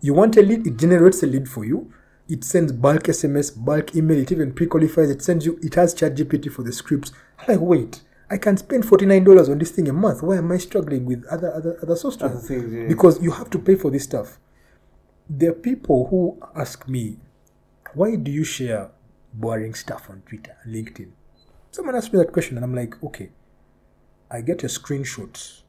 You 0.00 0.12
want 0.12 0.36
a 0.36 0.42
lead, 0.42 0.66
it 0.66 0.76
generates 0.76 1.22
a 1.22 1.26
lead 1.26 1.48
for 1.48 1.64
you. 1.64 1.90
It 2.28 2.44
sends 2.44 2.72
bulk 2.72 3.04
SMS, 3.04 3.52
bulk 3.56 3.94
email, 3.94 4.18
it 4.18 4.32
even 4.32 4.52
pre-qualifies, 4.52 5.10
it 5.10 5.22
sends 5.22 5.46
you, 5.46 5.58
it 5.62 5.74
has 5.76 5.94
ChatGPT 5.94 6.50
for 6.50 6.62
the 6.62 6.72
scripts. 6.72 7.12
I'm 7.38 7.54
like, 7.54 7.60
wait, 7.60 8.02
I 8.28 8.36
can 8.36 8.56
spend 8.56 8.84
$49 8.84 9.48
on 9.48 9.58
this 9.58 9.70
thing 9.70 9.88
a 9.88 9.92
month. 9.92 10.22
Why 10.22 10.36
am 10.38 10.50
I 10.50 10.58
struggling 10.58 11.04
with 11.04 11.24
other 11.26 11.54
other 11.54 11.78
other 11.82 11.96
software? 11.96 12.30
Other 12.30 12.40
things, 12.40 12.72
yeah. 12.72 12.88
Because 12.88 13.22
you 13.22 13.30
have 13.30 13.48
to 13.50 13.58
pay 13.58 13.76
for 13.76 13.90
this 13.90 14.04
stuff. 14.04 14.38
There 15.30 15.50
are 15.50 15.54
people 15.54 16.08
who 16.08 16.38
ask 16.54 16.88
me, 16.88 17.18
why 17.94 18.16
do 18.16 18.30
you 18.30 18.44
share 18.44 18.90
boring 19.40 19.74
stuff 19.74 20.08
on 20.10 20.22
Twitter 20.26 20.56
LinkedIn? 20.66 21.10
Someone 21.70 21.94
asked 21.94 22.12
me 22.12 22.18
that 22.18 22.32
question, 22.32 22.56
and 22.56 22.64
I'm 22.64 22.74
like, 22.74 23.02
okay, 23.02 23.30
I 24.30 24.40
get 24.40 24.64
a 24.64 24.66
screenshot 24.66 25.62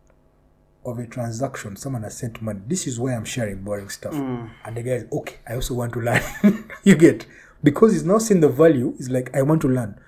of 0.86 1.00
a 1.00 1.06
transaction 1.06 1.76
someone 1.76 2.04
has 2.04 2.18
sent 2.18 2.42
money. 2.42 2.62
This 2.66 2.88
is 2.88 3.00
why 3.00 3.14
I'm 3.14 3.26
sharing 3.26 3.64
boring 3.64 3.90
stuff. 3.90 4.14
Mm. 4.14 4.50
And 4.64 4.78
the 4.78 4.84
guy 4.84 4.92
is 4.92 5.06
okay. 5.12 5.36
I 5.48 5.56
also 5.56 5.74
want 5.74 5.94
to 5.94 6.00
learn. 6.00 6.22
you 6.84 6.96
get 6.96 7.26
because 7.62 7.92
he's 7.92 8.06
now 8.06 8.18
seen 8.20 8.40
the 8.40 8.50
value. 8.50 8.96
He's 8.98 9.10
like, 9.10 9.36
I 9.36 9.42
want 9.42 9.62
to 9.64 9.68
learn. 9.68 10.00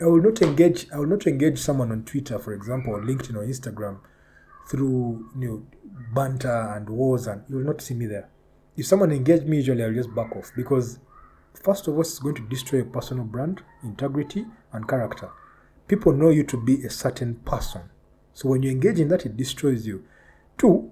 I 0.00 0.06
will 0.06 0.20
not 0.20 0.42
engage. 0.42 0.90
I 0.92 0.98
will 0.98 1.06
not 1.06 1.26
engage 1.26 1.58
someone 1.58 1.92
on 1.92 2.04
Twitter, 2.04 2.38
for 2.38 2.52
example, 2.52 2.94
or 2.94 3.02
LinkedIn 3.02 3.36
or 3.36 3.46
Instagram, 3.46 4.00
through 4.68 5.30
you 5.38 5.48
know 5.48 5.66
banter 6.12 6.74
and 6.76 6.88
wars, 6.90 7.26
and 7.26 7.42
you 7.48 7.56
will 7.56 7.64
not 7.64 7.80
see 7.80 7.94
me 7.94 8.06
there. 8.06 8.28
If 8.76 8.86
someone 8.86 9.12
engage 9.12 9.42
me, 9.44 9.58
usually 9.58 9.84
I'll 9.84 9.94
just 9.94 10.14
back 10.14 10.36
off 10.36 10.50
because 10.54 10.98
first 11.62 11.86
of 11.88 11.94
all, 11.94 12.00
it's 12.00 12.18
going 12.18 12.34
to 12.36 12.42
destroy 12.42 12.78
your 12.78 12.86
personal 12.86 13.24
brand, 13.24 13.62
integrity, 13.82 14.46
and 14.72 14.88
character. 14.88 15.30
People 15.88 16.12
know 16.12 16.30
you 16.30 16.42
to 16.44 16.56
be 16.56 16.84
a 16.84 16.90
certain 16.90 17.36
person. 17.36 17.82
So 18.34 18.48
when 18.48 18.62
you 18.62 18.70
engage 18.70 18.98
in 18.98 19.08
that, 19.08 19.24
it 19.24 19.36
destroys 19.36 19.86
you. 19.86 20.04
Two, 20.58 20.90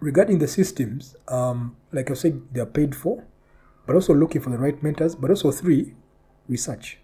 regarding 0.00 0.38
the 0.38 0.48
systems, 0.48 1.16
um, 1.28 1.76
like 1.92 2.10
I 2.10 2.14
said, 2.14 2.42
they 2.52 2.60
are 2.60 2.66
paid 2.66 2.94
for, 2.94 3.24
but 3.86 3.94
also 3.94 4.14
looking 4.14 4.40
for 4.40 4.50
the 4.50 4.58
right 4.58 4.80
mentors. 4.82 5.14
But 5.14 5.30
also 5.30 5.50
three, 5.50 5.94
research. 6.48 6.98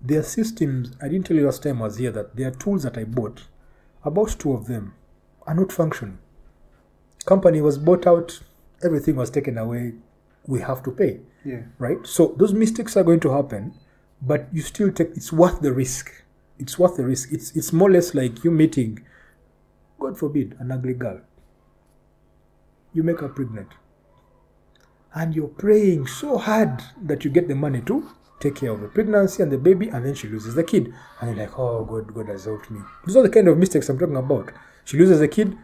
Their 0.00 0.22
systems, 0.22 0.92
I 1.02 1.08
didn't 1.08 1.26
tell 1.26 1.36
you 1.36 1.44
last 1.44 1.62
time 1.62 1.82
I 1.82 1.86
was 1.86 1.98
here 1.98 2.10
that 2.12 2.36
there 2.36 2.48
are 2.48 2.52
tools 2.52 2.84
that 2.84 2.96
I 2.96 3.04
bought. 3.04 3.44
About 4.02 4.36
two 4.38 4.52
of 4.52 4.66
them 4.66 4.94
are 5.46 5.54
not 5.54 5.72
functioning. 5.72 6.18
Company 7.26 7.60
was 7.60 7.76
bought 7.76 8.06
out, 8.06 8.40
everything 8.82 9.16
was 9.16 9.28
taken 9.28 9.58
away. 9.58 9.92
We 10.50 10.60
have 10.68 10.82
to 10.86 10.90
pay 11.00 11.12
Yeah. 11.50 11.62
right? 11.78 12.00
So 12.14 12.34
those 12.40 12.52
mistakes 12.62 12.96
are 12.98 13.04
going 13.04 13.20
to 13.20 13.30
happen, 13.38 13.72
but 14.30 14.48
you 14.52 14.62
still 14.62 14.90
take. 14.98 15.10
It's 15.20 15.32
worth 15.42 15.60
the 15.66 15.72
risk. 15.72 16.10
It's 16.58 16.78
worth 16.78 16.96
the 17.00 17.06
risk. 17.12 17.32
It's 17.36 17.48
it's 17.56 17.72
more 17.72 17.88
or 17.88 17.92
less 17.96 18.14
like 18.20 18.44
you 18.44 18.50
meeting, 18.62 18.98
God 19.98 20.18
forbid, 20.22 20.56
an 20.58 20.72
ugly 20.76 20.94
girl. 21.04 21.20
You 22.92 23.02
make 23.04 23.20
her 23.20 23.28
pregnant, 23.28 23.68
and 25.14 25.34
you're 25.34 25.54
praying 25.64 26.06
so 26.08 26.36
hard 26.38 26.82
that 27.10 27.24
you 27.24 27.30
get 27.30 27.48
the 27.48 27.54
money 27.54 27.80
to 27.82 27.96
take 28.40 28.56
care 28.56 28.72
of 28.72 28.80
the 28.80 28.88
pregnancy 28.88 29.42
and 29.42 29.52
the 29.52 29.58
baby, 29.58 29.88
and 29.88 30.04
then 30.04 30.14
she 30.14 30.26
loses 30.28 30.54
the 30.54 30.64
kid, 30.64 30.92
and 31.20 31.30
you're 31.36 31.46
like, 31.46 31.58
oh 31.58 31.84
God, 31.84 32.12
God 32.14 32.28
has 32.28 32.44
helped 32.46 32.70
me. 32.70 32.80
These 33.06 33.16
are 33.16 33.22
the 33.22 33.28
kind 33.28 33.48
of 33.48 33.58
mistakes 33.58 33.88
I'm 33.88 33.98
talking 33.98 34.16
about. 34.16 34.50
She 34.84 34.98
loses 34.98 35.20
the 35.20 35.28
kid, 35.28 35.56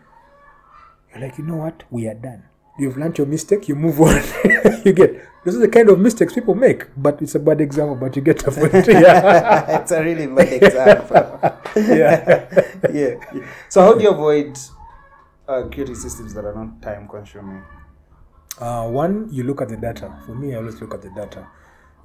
you're 1.10 1.20
like, 1.20 1.38
you 1.38 1.44
know 1.44 1.56
what? 1.56 1.82
We 1.90 2.06
are 2.06 2.14
done. 2.14 2.44
You've 2.78 2.96
learned 2.98 3.16
your 3.18 3.26
mistake, 3.26 3.68
you 3.68 3.74
move 3.74 4.00
on. 4.00 4.22
you 4.84 4.92
get 4.92 5.14
this 5.44 5.54
is 5.54 5.60
the 5.60 5.68
kind 5.68 5.88
of 5.88 6.00
mistakes 6.00 6.34
people 6.34 6.56
make, 6.56 6.86
but 6.96 7.22
it's 7.22 7.36
a 7.36 7.38
bad 7.38 7.60
example, 7.60 7.94
but 7.94 8.16
you 8.16 8.22
get 8.22 8.38
the 8.40 8.50
point. 8.50 8.86
yeah. 8.88 9.80
it's 9.80 9.92
a 9.92 10.02
really 10.02 10.26
bad 10.26 10.52
example. 10.62 11.16
yeah. 11.76 12.64
yeah. 12.92 13.14
yeah. 13.32 13.46
So 13.68 13.80
how 13.82 13.94
do 13.94 14.02
you 14.02 14.10
avoid 14.10 14.58
uh, 15.46 15.62
creating 15.70 15.94
systems 15.94 16.34
that 16.34 16.44
are 16.44 16.52
not 16.54 16.82
time 16.82 17.06
consuming? 17.08 17.62
Uh, 18.58 18.88
one, 18.88 19.28
you 19.30 19.44
look 19.44 19.60
at 19.60 19.68
the 19.68 19.76
data. 19.76 20.20
For 20.26 20.34
me, 20.34 20.54
I 20.54 20.56
always 20.58 20.80
look 20.80 20.94
at 20.94 21.02
the 21.02 21.10
data. 21.10 21.46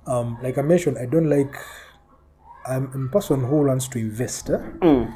Um, 0.06 0.38
like 0.44 0.60
I 0.60 0.62
mentioned, 0.62 0.98
I 1.00 1.06
don't 1.08 1.30
like. 1.30 1.56
I'm, 2.68 3.08
a 3.08 3.12
person 3.12 3.44
who 3.44 3.64
wants 3.66 3.88
to 3.88 3.98
invest. 3.98 4.52
eh? 4.52 5.08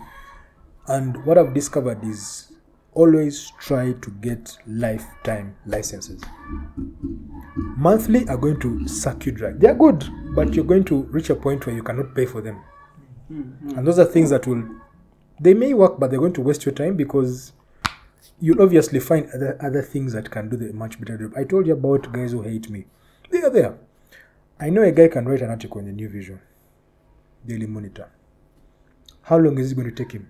And 0.87 1.25
what 1.25 1.37
I've 1.37 1.53
discovered 1.53 2.03
is 2.03 2.51
always 2.95 3.51
try 3.59 3.93
to 3.93 4.11
get 4.21 4.57
lifetime 4.65 5.55
licenses. 5.65 6.21
Monthly 7.77 8.27
are 8.29 8.37
going 8.37 8.59
to 8.61 8.87
suck 8.87 9.25
you 9.25 9.31
dry. 9.31 9.51
They 9.51 9.67
are 9.67 9.75
good, 9.75 10.05
but 10.33 10.53
you're 10.53 10.65
going 10.65 10.85
to 10.85 11.03
reach 11.03 11.29
a 11.29 11.35
point 11.35 11.65
where 11.65 11.75
you 11.75 11.83
cannot 11.83 12.15
pay 12.15 12.25
for 12.25 12.41
them. 12.41 12.61
Mm-hmm. 13.31 13.77
And 13.77 13.87
those 13.87 13.99
are 13.99 14.05
things 14.05 14.29
that 14.29 14.47
will, 14.47 14.63
they 15.39 15.53
may 15.53 15.73
work, 15.73 15.99
but 15.99 16.09
they're 16.09 16.19
going 16.19 16.33
to 16.33 16.41
waste 16.41 16.65
your 16.65 16.73
time 16.73 16.95
because 16.95 17.51
you'll 18.39 18.61
obviously 18.61 18.99
find 18.99 19.29
other, 19.33 19.57
other 19.61 19.81
things 19.81 20.13
that 20.13 20.31
can 20.31 20.49
do 20.49 20.57
the 20.57 20.73
much 20.73 20.99
better 20.99 21.17
job. 21.17 21.33
I 21.37 21.43
told 21.43 21.67
you 21.67 21.73
about 21.73 22.11
guys 22.11 22.31
who 22.31 22.41
hate 22.41 22.69
me. 22.69 22.85
They 23.29 23.41
are 23.41 23.49
there. 23.49 23.77
I 24.59 24.69
know 24.69 24.83
a 24.83 24.91
guy 24.91 25.09
can 25.09 25.25
write 25.25 25.41
an 25.41 25.49
article 25.49 25.79
in 25.79 25.85
the 25.85 25.91
New 25.91 26.07
Vision, 26.07 26.39
Daily 27.45 27.67
Monitor. 27.67 28.09
How 29.23 29.37
long 29.37 29.57
is 29.57 29.71
it 29.71 29.75
going 29.75 29.89
to 29.89 30.03
take 30.03 30.13
him? 30.13 30.29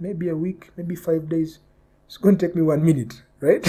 Maybe 0.00 0.30
a 0.30 0.36
week, 0.36 0.70
maybe 0.76 0.96
five 0.96 1.28
days. 1.28 1.60
It's 2.12 2.18
going 2.18 2.36
to 2.36 2.46
take 2.46 2.54
me 2.54 2.60
one 2.60 2.84
minute, 2.84 3.22
right? 3.40 3.66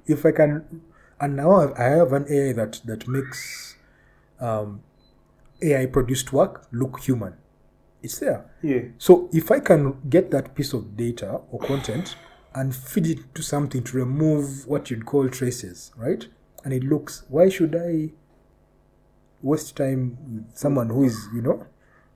if 0.06 0.26
I 0.26 0.30
can, 0.30 0.82
and 1.18 1.34
now 1.34 1.52
I've- 1.52 1.72
an 1.78 2.26
AI 2.28 2.52
that 2.52 2.82
that 2.84 3.08
makes 3.08 3.76
um, 4.38 4.82
AI 5.62 5.86
produced 5.86 6.30
work 6.30 6.66
look 6.72 7.00
human. 7.00 7.32
It's 8.02 8.18
there. 8.18 8.50
Yeah. 8.60 8.82
So 8.98 9.30
if 9.32 9.50
I 9.50 9.60
can 9.60 9.96
get 10.10 10.30
that 10.32 10.54
piece 10.54 10.74
of 10.74 10.94
data 10.94 11.40
or 11.50 11.58
content 11.58 12.16
and 12.54 12.76
feed 12.76 13.06
it 13.06 13.34
to 13.34 13.42
something 13.42 13.82
to 13.84 13.96
remove 13.96 14.66
what 14.66 14.90
you'd 14.90 15.06
call 15.06 15.30
traces, 15.30 15.90
right? 15.96 16.28
And 16.64 16.74
it 16.74 16.84
looks, 16.84 17.24
why 17.30 17.48
should 17.48 17.74
I 17.74 18.12
waste 19.40 19.74
time 19.74 20.18
with 20.34 20.54
someone 20.54 20.90
who 20.90 21.04
is, 21.04 21.28
you 21.34 21.40
know? 21.40 21.66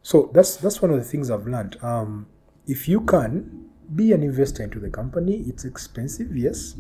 So 0.02 0.31
that's 0.35 0.57
that's 0.57 0.82
one 0.82 0.90
of 0.90 0.98
the 0.98 1.05
things 1.05 1.31
I've 1.31 1.47
learned. 1.47 1.82
Um, 1.82 2.27
if 2.66 2.86
you 2.86 3.01
can 3.01 3.69
be 3.95 4.12
an 4.12 4.23
investor 4.23 4.62
into 4.62 4.79
the 4.79 4.91
company, 4.91 5.45
it's 5.47 5.65
expensive, 5.65 6.37
yes. 6.37 6.75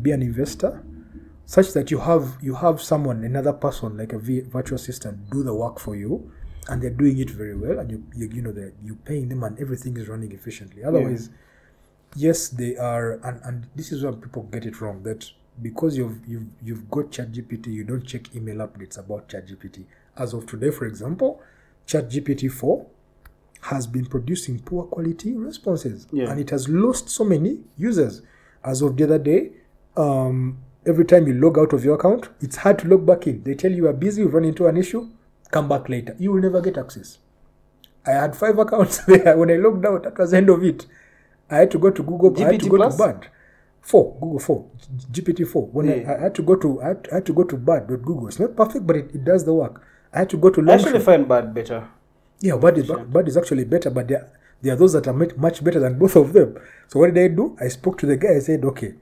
Be 0.00 0.10
an 0.12 0.22
investor, 0.22 0.84
such 1.46 1.72
that 1.72 1.90
you 1.90 1.98
have 1.98 2.38
you 2.40 2.54
have 2.54 2.80
someone, 2.80 3.24
another 3.24 3.52
person 3.52 3.96
like 3.96 4.12
a 4.12 4.18
virtual 4.18 4.76
assistant, 4.76 5.30
do 5.30 5.42
the 5.42 5.54
work 5.54 5.78
for 5.78 5.96
you, 5.96 6.30
and 6.68 6.80
they're 6.80 6.90
doing 6.90 7.18
it 7.18 7.30
very 7.30 7.56
well, 7.56 7.78
and 7.78 7.90
you 7.90 8.04
you, 8.14 8.28
you 8.28 8.42
know 8.42 8.52
that 8.52 8.72
you're 8.82 8.96
paying 9.04 9.28
them, 9.28 9.42
and 9.42 9.58
everything 9.58 9.96
is 9.96 10.08
running 10.08 10.32
efficiently. 10.32 10.84
Otherwise, 10.84 11.30
yes, 12.14 12.48
they 12.48 12.76
are, 12.76 13.12
and, 13.24 13.40
and 13.44 13.66
this 13.74 13.92
is 13.92 14.04
where 14.04 14.12
people 14.12 14.44
get 14.44 14.64
it 14.64 14.80
wrong. 14.80 15.02
That 15.02 15.30
because 15.60 15.96
you've 15.96 16.26
you've 16.26 16.46
you've 16.62 16.90
got 16.90 17.10
ChatGPT, 17.10 17.66
you 17.66 17.84
don't 17.84 18.06
check 18.06 18.34
email 18.34 18.56
updates 18.56 18.98
about 18.98 19.28
ChatGPT. 19.28 19.84
As 20.16 20.34
of 20.34 20.46
today, 20.46 20.70
for 20.70 20.86
example, 20.86 21.42
ChatGPT 21.86 22.50
four 22.50 22.86
has 23.62 23.86
been 23.86 24.04
producing 24.06 24.58
poor 24.60 24.84
quality 24.84 25.36
responses, 25.36 26.06
Yeah. 26.10 26.30
and 26.30 26.40
it 26.40 26.50
has 26.50 26.68
lost 26.68 27.08
so 27.08 27.24
many 27.24 27.60
users. 27.76 28.22
As 28.64 28.82
of 28.82 28.96
the 28.96 29.04
other 29.04 29.18
day, 29.18 29.52
um, 29.96 30.58
every 30.86 31.04
time 31.04 31.26
you 31.26 31.34
log 31.34 31.58
out 31.58 31.72
of 31.72 31.84
your 31.84 31.94
account, 31.94 32.28
it's 32.40 32.56
hard 32.56 32.78
to 32.80 32.88
log 32.88 33.06
back 33.06 33.26
in. 33.26 33.42
They 33.44 33.54
tell 33.54 33.70
you 33.72 33.86
are 33.88 33.92
busy, 33.92 34.22
you 34.22 34.28
run 34.28 34.44
into 34.44 34.66
an 34.66 34.76
issue, 34.76 35.08
come 35.50 35.68
back 35.68 35.88
later. 35.88 36.16
You 36.18 36.32
will 36.32 36.40
never 36.40 36.60
get 36.60 36.76
access. 36.78 37.18
I 38.06 38.10
had 38.12 38.34
five 38.36 38.58
accounts 38.58 38.98
there. 39.06 39.36
When 39.36 39.50
I 39.50 39.56
logged 39.56 39.86
out, 39.86 40.02
that 40.04 40.18
was 40.18 40.32
the 40.32 40.38
end 40.38 40.50
of 40.50 40.62
it. 40.64 40.86
I 41.50 41.56
had 41.58 41.70
to 41.72 41.78
go 41.78 41.90
to 41.90 42.02
Google. 42.02 42.34
I 42.42 42.52
had 42.52 42.60
to 42.60 42.66
GPT 42.66 42.70
go 42.70 42.76
plus? 42.78 42.94
to 42.96 42.98
Bard. 42.98 43.26
Four, 43.80 44.16
Google 44.20 44.38
four, 44.38 44.64
GPT 45.12 45.46
four. 45.46 45.66
When 45.66 45.88
I, 45.88 45.96
Yeah. 46.00 46.14
I 46.16 46.20
had 46.22 46.34
to 46.36 46.42
go 46.42 46.56
to, 46.56 46.80
I 46.82 46.88
had, 46.88 47.08
I 47.12 47.14
had 47.16 47.26
to 47.26 47.32
go 47.32 47.44
to 47.44 47.56
Bard.google. 47.56 48.26
It's 48.28 48.38
not 48.40 48.56
perfect, 48.56 48.86
but 48.86 48.96
it, 48.96 49.10
it 49.14 49.24
does 49.24 49.44
the 49.44 49.52
work. 49.54 49.82
I 50.12 50.20
had 50.20 50.30
to 50.30 50.36
go 50.36 50.50
to 50.50 50.68
I 50.70 50.74
actually 50.74 51.00
find 51.00 51.26
Bard 51.28 51.52
better. 51.54 51.88
Yeah, 52.42 52.56
Bard 52.56 52.76
is, 52.78 52.88
Bard 52.88 53.28
is 53.28 53.36
actually 53.36 53.64
better, 53.64 53.88
but 53.88 54.08
there, 54.08 54.28
there 54.60 54.72
are 54.74 54.76
those 54.76 54.92
that 54.94 55.06
are 55.06 55.12
much- 55.12 55.36
much 55.36 55.62
better 55.64 55.78
than 55.78 55.96
both 55.98 56.16
of 56.16 56.32
them. 56.32 56.58
So 56.88 56.98
what 56.98 57.14
did 57.14 57.24
I 57.32 57.34
do? 57.34 57.56
I 57.60 57.68
spoke 57.68 57.98
to 57.98 58.06
the 58.06 58.16
guy. 58.16 58.34
I 58.36 58.40
said, 58.40 58.64
okay, 58.64 58.94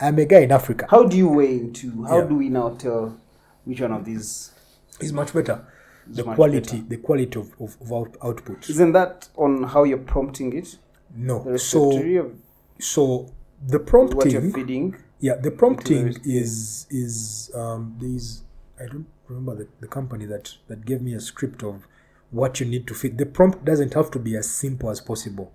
I'm 0.00 0.18
a 0.18 0.24
guy 0.24 0.40
in 0.40 0.50
Africa. 0.52 0.86
How 0.90 1.04
do 1.04 1.16
you 1.16 1.28
weigh 1.28 1.58
into? 1.58 2.04
How 2.04 2.18
Yeah. 2.20 2.24
do 2.24 2.34
we 2.36 2.48
now 2.48 2.70
tell 2.70 3.18
which 3.64 3.80
one 3.80 3.92
of 3.92 4.04
these? 4.04 4.52
is 5.00 5.12
much 5.12 5.34
better. 5.34 5.62
The 6.06 6.22
quality, 6.24 6.80
the 6.88 6.96
quality 6.96 7.38
of, 7.38 7.52
of, 7.60 7.76
of 7.82 7.92
out, 7.92 8.16
output. 8.22 8.70
Isn't 8.70 8.92
that 8.92 9.28
on 9.36 9.64
how 9.64 9.84
you're 9.84 9.98
prompting 9.98 10.56
it? 10.56 10.78
No. 11.14 11.56
So, 11.58 12.30
so 12.78 13.30
the 13.66 13.78
prompting. 13.78 14.16
what 14.16 14.30
you're 14.30 14.50
feeding. 14.52 14.96
yeah, 15.20 15.34
the 15.34 15.50
prompting 15.50 16.14
is 16.24 16.86
is 16.90 17.50
um 17.54 17.96
these. 18.00 18.42
I 18.80 18.86
don't 18.86 19.06
remember 19.28 19.54
the, 19.64 19.68
the 19.80 19.88
company 19.88 20.24
that 20.26 20.54
that 20.68 20.86
gave 20.86 21.02
me 21.02 21.12
a 21.12 21.20
script 21.20 21.62
of 21.62 21.86
what 22.30 22.60
you 22.60 22.66
need 22.66 22.86
to 22.86 22.94
feed. 22.94 23.18
The 23.18 23.26
prompt 23.26 23.64
doesn't 23.64 23.94
have 23.94 24.10
to 24.12 24.18
be 24.18 24.36
as 24.36 24.50
simple 24.50 24.90
as 24.90 25.00
possible. 25.00 25.52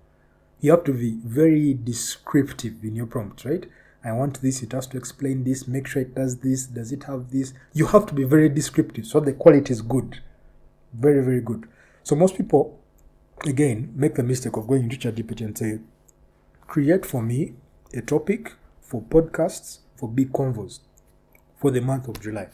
you 0.62 0.70
have 0.70 0.84
to 0.84 0.92
be 0.92 1.18
very 1.24 1.74
descriptive 1.74 2.84
in 2.84 2.94
your 2.94 3.06
prompt, 3.06 3.44
right? 3.44 3.66
I 4.04 4.12
want 4.12 4.40
this, 4.40 4.62
it 4.62 4.72
has 4.72 4.86
to 4.88 4.96
explain 4.96 5.44
this, 5.44 5.66
make 5.68 5.86
sure 5.88 6.02
it 6.02 6.14
does 6.14 6.38
this, 6.38 6.66
does 6.66 6.92
it 6.92 7.04
have 7.04 7.30
this? 7.30 7.52
You 7.72 7.86
have 7.86 8.06
to 8.06 8.14
be 8.14 8.24
very 8.24 8.48
descriptive 8.48 9.06
so 9.06 9.20
the 9.20 9.32
quality 9.32 9.72
is 9.72 9.82
good. 9.82 10.20
Very, 10.92 11.22
very 11.22 11.40
good. 11.40 11.68
So 12.04 12.14
most 12.14 12.36
people, 12.36 12.78
again, 13.44 13.92
make 13.96 14.14
the 14.14 14.22
mistake 14.22 14.56
of 14.56 14.68
going 14.68 14.84
into 14.84 14.96
ChatGPT 14.96 15.40
and 15.40 15.58
say, 15.58 15.80
create 16.66 17.04
for 17.04 17.22
me 17.22 17.54
a 17.92 18.00
topic 18.00 18.54
for 18.80 19.02
podcasts 19.02 19.78
for 19.96 20.08
big 20.08 20.32
convos 20.32 20.80
for 21.56 21.70
the 21.70 21.80
month 21.80 22.08
of 22.08 22.20
July. 22.20 22.48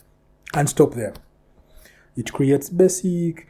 And 0.54 0.68
stop 0.68 0.94
there. 0.94 1.14
It 2.16 2.32
creates 2.32 2.70
basic, 2.70 3.46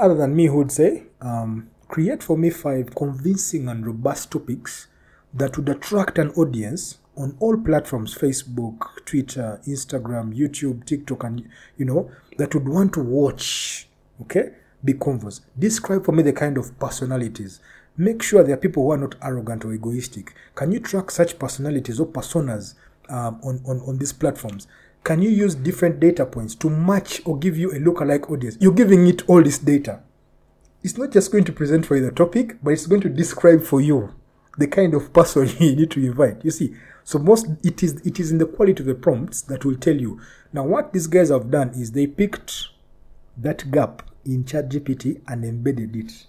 other 0.00 0.14
than 0.14 0.34
me 0.34 0.46
who 0.46 0.58
would 0.58 0.72
say, 0.72 1.04
um, 1.20 1.70
create 1.88 2.22
for 2.22 2.36
me 2.36 2.50
five 2.50 2.94
convincing 2.94 3.68
and 3.68 3.86
robust 3.86 4.30
topics 4.30 4.88
that 5.34 5.56
would 5.56 5.68
attract 5.68 6.18
an 6.18 6.30
audience 6.30 6.98
on 7.16 7.36
all 7.40 7.56
platforms 7.56 8.14
Facebook, 8.14 9.04
Twitter, 9.04 9.60
Instagram, 9.66 10.36
YouTube, 10.36 10.84
TikTok, 10.84 11.24
and 11.24 11.48
you 11.76 11.84
know, 11.84 12.10
that 12.38 12.54
would 12.54 12.68
want 12.68 12.92
to 12.94 13.00
watch. 13.02 13.88
Okay? 14.22 14.50
Be 14.84 14.94
convos. 14.94 15.40
Describe 15.58 16.04
for 16.04 16.12
me 16.12 16.22
the 16.22 16.32
kind 16.32 16.58
of 16.58 16.78
personalities. 16.78 17.60
Make 17.96 18.22
sure 18.22 18.42
there 18.42 18.54
are 18.54 18.58
people 18.58 18.84
who 18.84 18.92
are 18.92 18.98
not 18.98 19.14
arrogant 19.22 19.64
or 19.64 19.72
egoistic. 19.72 20.34
Can 20.54 20.70
you 20.72 20.80
track 20.80 21.10
such 21.10 21.38
personalities 21.38 21.98
or 21.98 22.06
personas 22.06 22.74
um, 23.08 23.40
on, 23.42 23.62
on, 23.66 23.80
on 23.80 23.98
these 23.98 24.12
platforms? 24.12 24.66
Can 25.06 25.22
you 25.22 25.30
use 25.30 25.54
different 25.54 26.00
data 26.00 26.26
points 26.26 26.54
to 26.56 26.68
match 26.68 27.22
or 27.24 27.38
give 27.38 27.56
you 27.56 27.70
a 27.70 27.78
lookalike 27.78 28.30
audience? 28.30 28.58
You're 28.60 28.72
giving 28.72 29.06
it 29.06 29.28
all 29.28 29.42
this 29.42 29.58
data 29.58 30.02
it's 30.86 30.96
not 30.96 31.10
just 31.10 31.32
going 31.32 31.42
to 31.42 31.52
present 31.52 31.84
for 31.84 31.96
you 31.96 32.04
the 32.04 32.12
topic, 32.12 32.58
but 32.62 32.70
it's 32.70 32.86
going 32.86 33.00
to 33.00 33.08
describe 33.08 33.60
for 33.60 33.80
you 33.80 34.14
the 34.56 34.68
kind 34.68 34.94
of 34.94 35.12
person 35.12 35.48
you 35.58 35.74
need 35.74 35.90
to 35.90 35.98
invite. 35.98 36.44
You 36.44 36.52
see, 36.52 36.76
so 37.02 37.18
most 37.18 37.48
it 37.64 37.82
is 37.82 37.94
it 38.06 38.20
is 38.20 38.30
in 38.30 38.38
the 38.38 38.46
quality 38.46 38.84
of 38.84 38.86
the 38.86 38.94
prompts 38.94 39.42
that 39.42 39.64
will 39.64 39.74
tell 39.74 39.96
you. 39.96 40.20
Now, 40.52 40.62
what 40.62 40.92
these 40.92 41.08
guys 41.08 41.30
have 41.30 41.50
done 41.50 41.70
is 41.70 41.90
they 41.90 42.06
picked 42.06 42.68
that 43.36 43.68
gap 43.72 44.08
in 44.24 44.44
ChatGPT 44.44 45.22
and 45.26 45.44
embedded 45.44 45.96
it 45.96 46.26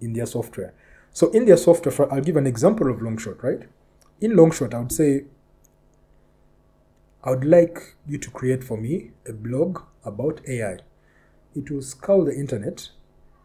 in 0.00 0.14
their 0.14 0.26
software. 0.26 0.72
So 1.10 1.30
in 1.32 1.44
their 1.44 1.58
software, 1.58 1.92
for, 1.92 2.10
I'll 2.10 2.22
give 2.22 2.38
an 2.38 2.46
example 2.46 2.90
of 2.90 3.00
Longshot. 3.00 3.42
Right, 3.42 3.68
in 4.22 4.32
Longshot, 4.32 4.72
I 4.72 4.78
would 4.78 4.92
say 4.92 5.24
I 7.24 7.30
would 7.30 7.44
like 7.44 7.96
you 8.06 8.18
to 8.18 8.30
create 8.30 8.64
for 8.64 8.76
me 8.76 9.12
a 9.28 9.32
blog 9.32 9.80
about 10.04 10.40
AI. 10.48 10.78
It 11.54 11.70
will 11.70 11.82
scour 11.82 12.24
the 12.24 12.34
internet 12.34 12.88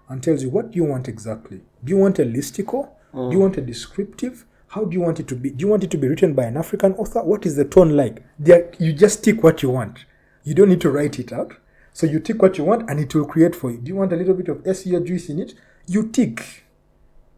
and 0.09 0.23
tells 0.23 0.41
you 0.41 0.49
what 0.49 0.75
you 0.75 0.83
want 0.83 1.07
exactly. 1.07 1.61
Do 1.83 1.91
you 1.91 1.97
want 1.97 2.17
a 2.17 2.23
listicle? 2.23 2.89
Do 3.13 3.19
you 3.31 3.37
mm. 3.37 3.41
want 3.41 3.57
a 3.57 3.61
descriptive? 3.61 4.45
How 4.69 4.83
do 4.83 4.93
you 4.93 5.01
want 5.01 5.19
it 5.19 5.27
to 5.29 5.35
be? 5.35 5.51
Do 5.51 5.63
you 5.63 5.69
want 5.69 5.83
it 5.83 5.91
to 5.91 5.97
be 5.97 6.07
written 6.07 6.33
by 6.33 6.45
an 6.45 6.57
African 6.57 6.93
author? 6.93 7.23
What 7.23 7.45
is 7.45 7.55
the 7.55 7.65
tone 7.65 7.95
like? 7.95 8.23
There, 8.39 8.71
you 8.79 8.93
just 8.93 9.23
tick 9.23 9.43
what 9.43 9.61
you 9.61 9.69
want. 9.69 10.05
You 10.43 10.55
don't 10.55 10.69
need 10.69 10.81
to 10.81 10.89
write 10.89 11.19
it 11.19 11.31
out. 11.31 11.53
So 11.93 12.05
you 12.05 12.19
tick 12.19 12.41
what 12.41 12.57
you 12.57 12.63
want 12.63 12.89
and 12.89 12.99
it 12.99 13.13
will 13.13 13.25
create 13.25 13.55
for 13.55 13.71
you. 13.71 13.77
Do 13.77 13.89
you 13.89 13.95
want 13.95 14.13
a 14.13 14.15
little 14.15 14.33
bit 14.33 14.49
of 14.49 14.57
SEO 14.63 15.05
juice 15.05 15.29
in 15.29 15.39
it? 15.39 15.53
You 15.87 16.07
tick 16.09 16.63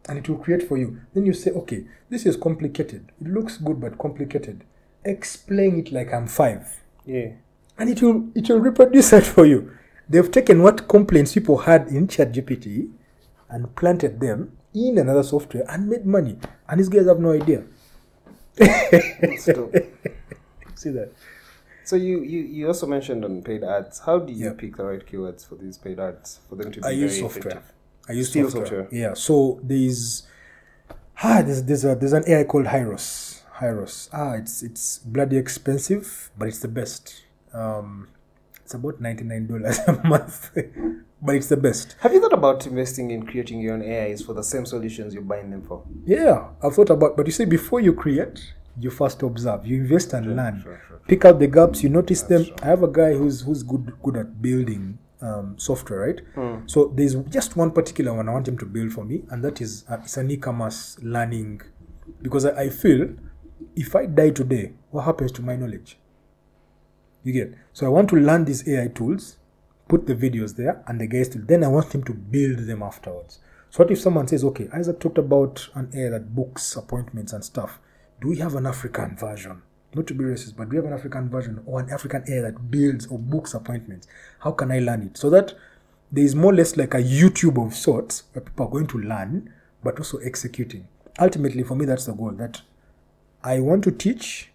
and 0.08 0.18
it 0.18 0.28
will 0.28 0.38
create 0.38 0.66
for 0.66 0.76
you. 0.76 1.00
Then 1.14 1.26
you 1.26 1.32
say, 1.32 1.50
okay, 1.50 1.86
this 2.08 2.26
is 2.26 2.36
complicated. 2.36 3.12
It 3.20 3.28
looks 3.28 3.56
good 3.58 3.80
but 3.80 3.98
complicated. 3.98 4.64
Explain 5.04 5.78
it 5.80 5.92
like 5.92 6.12
I'm 6.12 6.26
five 6.26 6.80
Yeah. 7.06 7.30
and 7.78 7.88
it 7.88 8.02
will 8.02 8.28
it 8.34 8.48
will 8.48 8.60
reproduce 8.60 9.10
that 9.10 9.24
for 9.24 9.46
you. 9.46 9.70
They've 10.08 10.30
taken 10.30 10.62
what 10.62 10.88
complaints 10.88 11.32
people 11.34 11.58
had 11.58 11.88
in 11.88 12.06
ChatGPT 12.08 12.90
and 13.48 13.74
planted 13.76 14.20
them 14.20 14.56
in 14.74 14.98
another 14.98 15.22
software 15.22 15.64
and 15.68 15.88
made 15.88 16.04
money. 16.04 16.36
And 16.68 16.78
these 16.80 16.88
guys 16.88 17.06
have 17.06 17.18
no 17.20 17.32
idea. 17.32 17.62
See 20.74 20.90
that? 20.90 21.12
so 21.84 21.96
you, 21.96 22.22
you 22.22 22.40
you 22.40 22.66
also 22.68 22.86
mentioned 22.86 23.24
on 23.24 23.42
paid 23.42 23.64
ads. 23.64 23.98
How 24.00 24.18
do 24.18 24.32
you 24.32 24.46
Yeah. 24.46 24.52
pick 24.56 24.76
the 24.76 24.84
right 24.84 25.04
keywords 25.04 25.46
for 25.48 25.56
these 25.56 25.78
paid 25.78 25.98
ads 25.98 26.40
for 26.48 26.56
them 26.56 26.70
to 26.72 26.80
be 26.80 26.86
I 26.86 26.90
use 26.90 27.18
software. 27.18 27.40
effective? 27.52 27.72
I 28.08 28.12
use 28.12 28.32
software. 28.32 28.50
software. 28.66 28.88
Yeah. 28.92 29.14
So 29.14 29.60
there's 29.62 30.26
ah 31.22 31.42
there's 31.42 31.62
there's 31.64 31.84
a 31.84 31.94
there's 31.94 32.12
an 32.12 32.24
AI 32.26 32.44
called 32.44 32.66
Hyros. 32.66 33.39
Hyros. 33.60 34.08
Ah, 34.12 34.34
it's 34.34 34.62
it's 34.62 34.98
bloody 34.98 35.36
expensive, 35.36 36.30
but 36.38 36.48
it's 36.48 36.60
the 36.60 36.68
best. 36.68 37.24
Um, 37.52 38.08
it's 38.64 38.74
about 38.74 39.00
ninety 39.00 39.24
nine 39.24 39.46
dollars 39.46 39.78
a 39.86 39.92
month, 40.06 40.50
but 41.20 41.34
it's 41.34 41.48
the 41.48 41.56
best. 41.56 41.96
Have 42.00 42.12
you 42.14 42.20
thought 42.20 42.32
about 42.32 42.66
investing 42.66 43.10
in 43.10 43.26
creating 43.26 43.60
your 43.60 43.74
own 43.74 43.82
AIs 43.82 44.22
for 44.22 44.32
the 44.32 44.42
same 44.44 44.64
solutions 44.64 45.12
you're 45.12 45.22
buying 45.22 45.50
them 45.50 45.62
for? 45.62 45.82
Yeah, 46.06 46.48
I've 46.62 46.74
thought 46.74 46.90
about, 46.90 47.16
but 47.16 47.26
you 47.26 47.32
see, 47.32 47.44
before 47.44 47.80
you 47.80 47.92
create, 47.92 48.54
you 48.78 48.90
first 48.90 49.22
observe, 49.22 49.66
you 49.66 49.76
invest 49.76 50.12
and 50.14 50.36
learn. 50.36 50.62
sure, 50.62 50.80
sure, 50.88 51.00
Pick 51.06 51.24
out 51.24 51.38
the 51.38 51.46
gaps, 51.46 51.82
you 51.82 51.88
notice 51.90 52.22
them. 52.22 52.46
I 52.62 52.66
have 52.66 52.82
a 52.82 52.88
guy 52.88 53.12
who's 53.14 53.42
who's 53.42 53.62
good 53.62 53.92
good 54.02 54.16
at 54.16 54.40
building 54.40 54.98
um, 55.20 55.58
software, 55.58 56.00
right? 56.00 56.20
Hmm. 56.34 56.66
So 56.66 56.90
there's 56.94 57.14
just 57.28 57.56
one 57.56 57.72
particular 57.72 58.14
one 58.14 58.26
I 58.28 58.32
want 58.32 58.48
him 58.48 58.56
to 58.58 58.64
build 58.66 58.92
for 58.92 59.04
me, 59.04 59.24
and 59.30 59.44
that 59.44 59.60
is 59.60 59.84
uh, 59.90 59.98
it's 60.02 60.16
an 60.16 60.30
e-commerce 60.30 60.96
learning, 61.02 61.60
because 62.22 62.46
I, 62.46 62.62
I 62.62 62.68
feel 62.70 63.08
if 63.76 63.94
I 63.94 64.06
die 64.06 64.30
today, 64.30 64.72
what 64.90 65.04
happens 65.04 65.32
to 65.32 65.42
my 65.42 65.56
knowledge? 65.56 65.98
You 67.22 67.32
get 67.32 67.54
so 67.72 67.86
I 67.86 67.90
want 67.90 68.08
to 68.10 68.16
learn 68.16 68.44
these 68.44 68.66
AI 68.68 68.88
tools, 68.88 69.36
put 69.88 70.06
the 70.06 70.14
videos 70.14 70.56
there, 70.56 70.82
and 70.86 71.00
the 71.00 71.06
guys 71.06 71.28
to 71.30 71.38
then 71.38 71.64
I 71.64 71.68
want 71.68 71.94
him 71.94 72.02
to 72.04 72.14
build 72.14 72.58
them 72.58 72.82
afterwards. 72.82 73.40
So 73.70 73.84
what 73.84 73.92
if 73.92 74.00
someone 74.00 74.26
says, 74.26 74.42
okay, 74.44 74.68
Isaac 74.72 74.98
talked 74.98 75.18
about 75.18 75.68
an 75.74 75.90
AI 75.94 76.10
that 76.10 76.34
books 76.34 76.74
appointments 76.76 77.32
and 77.32 77.44
stuff. 77.44 77.78
Do 78.20 78.28
we 78.28 78.38
have 78.38 78.54
an 78.56 78.66
African 78.66 79.16
version? 79.16 79.62
Not 79.94 80.06
to 80.08 80.14
be 80.14 80.24
racist, 80.24 80.56
but 80.56 80.64
do 80.64 80.70
we 80.70 80.76
have 80.76 80.86
an 80.86 80.92
African 80.92 81.28
version 81.28 81.62
or 81.66 81.80
an 81.80 81.90
African 81.90 82.24
AI 82.28 82.42
that 82.42 82.70
builds 82.70 83.06
or 83.06 83.18
books 83.18 83.54
appointments? 83.54 84.08
How 84.40 84.52
can 84.52 84.72
I 84.72 84.80
learn 84.80 85.02
it? 85.02 85.16
So 85.16 85.30
that 85.30 85.54
there 86.10 86.24
is 86.24 86.34
more 86.34 86.52
or 86.52 86.54
less 86.54 86.76
like 86.76 86.94
a 86.94 87.02
YouTube 87.02 87.64
of 87.64 87.74
sorts 87.74 88.24
where 88.32 88.42
people 88.42 88.66
are 88.66 88.70
going 88.70 88.88
to 88.88 88.98
learn, 88.98 89.52
but 89.84 89.98
also 89.98 90.18
executing. 90.18 90.88
Ultimately, 91.20 91.62
for 91.62 91.76
me, 91.76 91.84
that's 91.84 92.06
the 92.06 92.12
goal. 92.12 92.32
That 92.32 92.62
I 93.42 93.60
want 93.60 93.84
to 93.84 93.90
teach, 93.90 94.50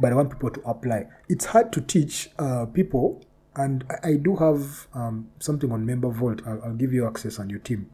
but 0.00 0.12
I 0.12 0.14
want 0.14 0.30
people 0.30 0.50
to 0.50 0.60
apply. 0.62 1.06
It's 1.28 1.46
hard 1.46 1.72
to 1.72 1.80
teach 1.80 2.30
uh, 2.38 2.66
people, 2.66 3.22
and 3.56 3.84
I, 3.90 4.10
I 4.10 4.14
do 4.16 4.36
have 4.36 4.86
um, 4.94 5.28
something 5.38 5.70
on 5.72 5.86
Member 5.86 6.10
Vault. 6.10 6.42
I'll, 6.46 6.62
I'll 6.64 6.74
give 6.74 6.92
you 6.92 7.06
access 7.06 7.38
on 7.38 7.50
your 7.50 7.60
team 7.60 7.90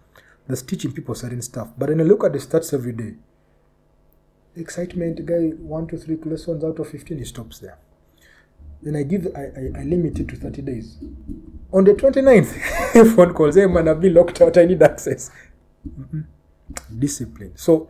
that's 0.49 0.63
teaching 0.63 0.93
people 0.93 1.15
certain 1.15 1.43
stuff. 1.43 1.69
But 1.77 1.89
when 1.89 2.01
I 2.01 2.05
look 2.05 2.25
at 2.25 2.33
the 2.33 2.39
stats 2.39 2.73
every 2.73 2.93
day, 2.93 3.15
excitement, 4.55 5.25
guy, 5.27 5.51
one, 5.59 5.87
two, 5.87 5.99
three 5.99 6.17
lessons 6.25 6.65
out 6.65 6.79
of 6.79 6.89
15, 6.89 7.19
he 7.19 7.25
stops 7.25 7.59
there. 7.59 7.79
Then 8.83 8.97
I 8.97 9.03
give, 9.03 9.27
I, 9.35 9.41
I, 9.41 9.81
I 9.81 9.83
limit 9.85 10.19
it 10.21 10.29
to 10.29 10.37
30 10.37 10.63
days. 10.63 10.99
On 11.73 11.85
the 11.85 11.95
29th, 11.95 13.15
phone 13.17 13.35
calls, 13.35 13.57
hey 13.57 13.67
man, 13.67 13.89
I've 13.89 14.01
been 14.01 14.15
locked 14.15 14.41
out, 14.41 14.57
I 14.57 14.65
need 14.67 14.83
access. 14.83 15.31
Mm-mm. 15.89 16.25
Discipline. 16.97 17.53
So, 17.57 17.89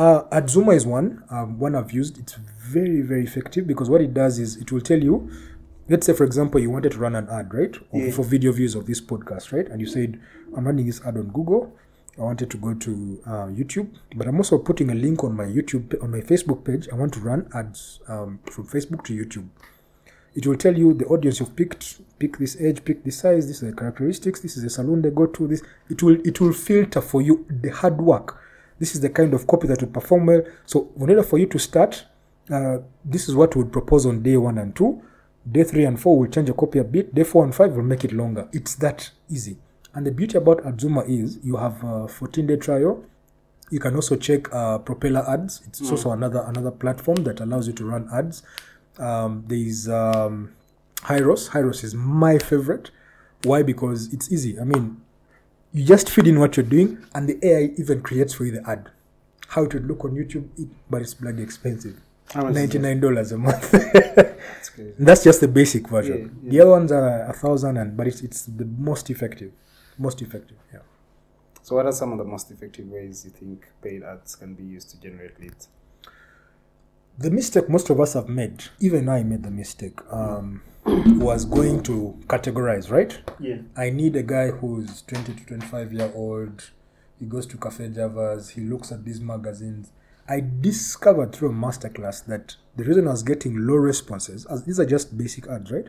uh, 0.00 0.24
Adzooma 0.30 0.74
is 0.74 0.86
one, 0.86 1.22
um, 1.28 1.58
one 1.58 1.74
I've 1.74 1.92
used. 1.92 2.18
It's 2.18 2.32
very, 2.32 3.02
very 3.02 3.22
effective 3.22 3.66
because 3.66 3.90
what 3.90 4.00
it 4.00 4.14
does 4.14 4.38
is 4.38 4.56
it 4.56 4.72
will 4.72 4.80
tell 4.80 4.98
you, 4.98 5.30
let's 5.90 6.06
say, 6.06 6.14
for 6.14 6.24
example, 6.24 6.58
you 6.58 6.70
wanted 6.70 6.92
to 6.92 6.98
run 6.98 7.14
an 7.14 7.28
ad, 7.28 7.52
right? 7.52 7.76
Or 7.90 8.00
Yeah. 8.00 8.10
For 8.10 8.24
video 8.24 8.50
views 8.52 8.74
of 8.74 8.86
this 8.86 8.98
podcast, 8.98 9.52
right? 9.52 9.68
And 9.68 9.78
you 9.78 9.86
said, 9.86 10.18
I'm 10.56 10.64
running 10.64 10.86
this 10.86 11.02
ad 11.04 11.18
on 11.18 11.28
Google. 11.28 11.76
I 12.18 12.22
wanted 12.22 12.50
to 12.50 12.56
go 12.56 12.72
to 12.72 13.20
uh, 13.26 13.46
YouTube, 13.48 13.90
but 14.16 14.26
I'm 14.26 14.36
also 14.38 14.58
putting 14.58 14.90
a 14.90 14.94
link 14.94 15.22
on 15.22 15.36
my 15.36 15.44
YouTube 15.44 16.02
on 16.02 16.10
my 16.10 16.20
Facebook 16.20 16.64
page. 16.64 16.88
I 16.90 16.94
want 16.94 17.12
to 17.14 17.20
run 17.20 17.48
ads 17.54 18.00
um, 18.08 18.40
from 18.50 18.66
Facebook 18.66 19.04
to 19.04 19.14
YouTube. 19.14 19.48
It 20.34 20.46
will 20.46 20.56
tell 20.56 20.76
you 20.76 20.94
the 20.94 21.06
audience 21.06 21.40
you've 21.40 21.56
picked, 21.56 22.00
pick 22.18 22.38
this 22.38 22.58
age, 22.60 22.84
pick 22.84 23.04
this 23.04 23.18
size, 23.18 23.48
this 23.48 23.62
is 23.62 23.70
the 23.70 23.76
characteristics, 23.76 24.40
this 24.40 24.56
is 24.56 24.62
the 24.62 24.70
salon 24.70 25.02
they 25.02 25.10
go 25.10 25.26
to. 25.26 25.46
This 25.46 25.62
it 25.90 26.02
will 26.02 26.18
it 26.26 26.40
will 26.40 26.52
filter 26.52 27.02
for 27.02 27.20
you 27.20 27.44
the 27.50 27.70
hard 27.70 27.98
work. 28.00 28.38
This 28.80 28.94
is 28.94 29.00
the 29.00 29.10
kind 29.10 29.32
of 29.34 29.46
copy 29.46 29.68
that 29.68 29.80
would 29.80 29.94
perform 29.94 30.26
well. 30.26 30.42
So, 30.66 30.90
in 30.96 31.10
order 31.10 31.22
for 31.22 31.38
you 31.38 31.46
to 31.46 31.58
start, 31.58 32.06
uh, 32.50 32.78
this 33.04 33.28
is 33.28 33.36
what 33.36 33.54
we 33.54 33.62
would 33.62 33.72
propose 33.72 34.06
on 34.06 34.22
day 34.22 34.36
one 34.36 34.58
and 34.58 34.74
two. 34.74 35.00
Day 35.50 35.62
three 35.64 35.84
and 35.84 36.00
four 36.00 36.18
will 36.18 36.26
change 36.28 36.48
a 36.50 36.54
copy 36.54 36.78
a 36.80 36.84
bit. 36.84 37.14
Day 37.14 37.24
four 37.24 37.44
and 37.44 37.54
five 37.54 37.72
will 37.74 37.84
make 37.84 38.04
it 38.04 38.12
longer. 38.12 38.48
It's 38.52 38.74
that 38.76 39.10
easy. 39.28 39.58
And 39.94 40.06
the 40.06 40.10
beauty 40.10 40.38
about 40.38 40.58
Adzooma 40.64 41.08
is 41.08 41.38
you 41.42 41.56
have 41.56 41.82
a 41.84 42.08
14 42.08 42.46
day 42.46 42.56
trial. 42.56 43.04
You 43.70 43.78
can 43.78 43.94
also 43.94 44.16
check 44.16 44.52
uh, 44.52 44.78
Propeller 44.78 45.28
ads. 45.28 45.62
It's 45.66 45.90
also 45.90 46.10
another 46.10 46.40
another 46.40 46.70
platform 46.70 47.22
that 47.24 47.40
allows 47.40 47.68
you 47.68 47.72
to 47.74 47.84
run 47.84 48.08
ads. 48.12 48.42
Um, 48.98 49.44
there 49.46 49.58
is 49.58 49.88
um, 49.88 50.54
Hyros. 51.02 51.50
Hyros 51.50 51.84
is 51.84 51.94
my 51.94 52.38
favorite. 52.38 52.90
Why? 53.44 53.62
Because 53.62 54.12
it's 54.12 54.30
easy. 54.32 54.58
I 54.58 54.64
mean, 54.64 55.00
you 55.72 55.84
just 55.84 56.10
feed 56.10 56.26
in 56.26 56.38
what 56.40 56.56
you're 56.56 56.66
doing, 56.66 56.98
and 57.14 57.28
the 57.28 57.38
AI 57.46 57.70
even 57.78 58.02
creates 58.02 58.34
for 58.34 58.44
you 58.44 58.52
the 58.52 58.68
ad. 58.68 58.90
How 59.48 59.64
it 59.64 59.74
would 59.74 59.86
look 59.86 60.04
on 60.04 60.12
YouTube, 60.12 60.48
it, 60.58 60.68
but 60.88 61.02
it's 61.02 61.14
bloody 61.14 61.42
expensive. 61.42 62.00
How 62.32 62.42
much 62.42 62.50
is 62.52 62.56
Ninety 62.56 62.78
nine 62.78 63.00
dollars 63.00 63.32
a 63.32 63.38
month. 63.38 63.70
That's. 63.72 64.70
That's 64.98 65.24
just 65.24 65.40
the 65.40 65.48
basic 65.48 65.88
version. 65.88 66.38
Yeah, 66.42 66.50
The 66.50 66.60
other 66.60 66.70
ones 66.70 66.92
are 66.92 67.24
a 67.26 67.32
thousand, 67.32 67.76
and 67.76 67.96
but 67.96 68.06
it's 68.06 68.20
it's 68.22 68.44
the 68.46 68.64
most 68.64 69.10
effective. 69.10 69.52
Most 69.98 70.22
effective. 70.22 70.56
Yeah. 70.72 70.80
So, 71.62 71.76
what 71.76 71.86
are 71.86 71.92
some 71.92 72.12
of 72.12 72.18
the 72.18 72.24
most 72.24 72.50
effective 72.50 72.86
ways 72.88 73.24
you 73.24 73.30
think 73.30 73.66
paid 73.82 74.02
ads 74.02 74.34
can 74.36 74.54
be 74.54 74.64
used 74.64 74.90
to 74.90 75.00
generate 75.00 75.40
leads? 75.40 75.68
The 77.18 77.30
mistake 77.30 77.68
most 77.68 77.90
of 77.90 78.00
us 78.00 78.14
have 78.14 78.28
made, 78.28 78.64
even 78.80 79.08
I 79.08 79.22
made 79.22 79.42
the 79.42 79.50
mistake, 79.50 79.98
um, 80.10 80.62
was 80.90 81.44
going 81.44 81.82
to 81.84 82.18
categorize, 82.26 82.90
right? 82.90 83.18
Yeah. 83.38 83.58
I 83.76 83.90
need 83.90 84.16
a 84.16 84.22
guy 84.22 84.48
who's 84.48 85.02
20 85.02 85.34
to 85.34 85.46
25 85.46 85.92
year 85.92 86.12
old. 86.14 86.70
He 87.18 87.26
goes 87.26 87.46
to 87.46 87.56
Cafe 87.56 87.88
Javas. 87.88 88.50
He 88.50 88.62
looks 88.62 88.90
at 88.90 89.04
these 89.04 89.20
magazines. 89.20 89.92
I 90.28 90.42
discovered 90.60 91.34
through 91.34 91.50
a 91.50 91.52
masterclass 91.52 92.24
that 92.26 92.56
the 92.76 92.84
reason 92.84 93.06
I 93.08 93.10
was 93.10 93.22
getting 93.22 93.66
low 93.66 93.74
responses, 93.74 94.46
as 94.46 94.64
these 94.64 94.78
are 94.80 94.86
just 94.86 95.16
basic 95.16 95.46
ads, 95.48 95.70
right? 95.70 95.88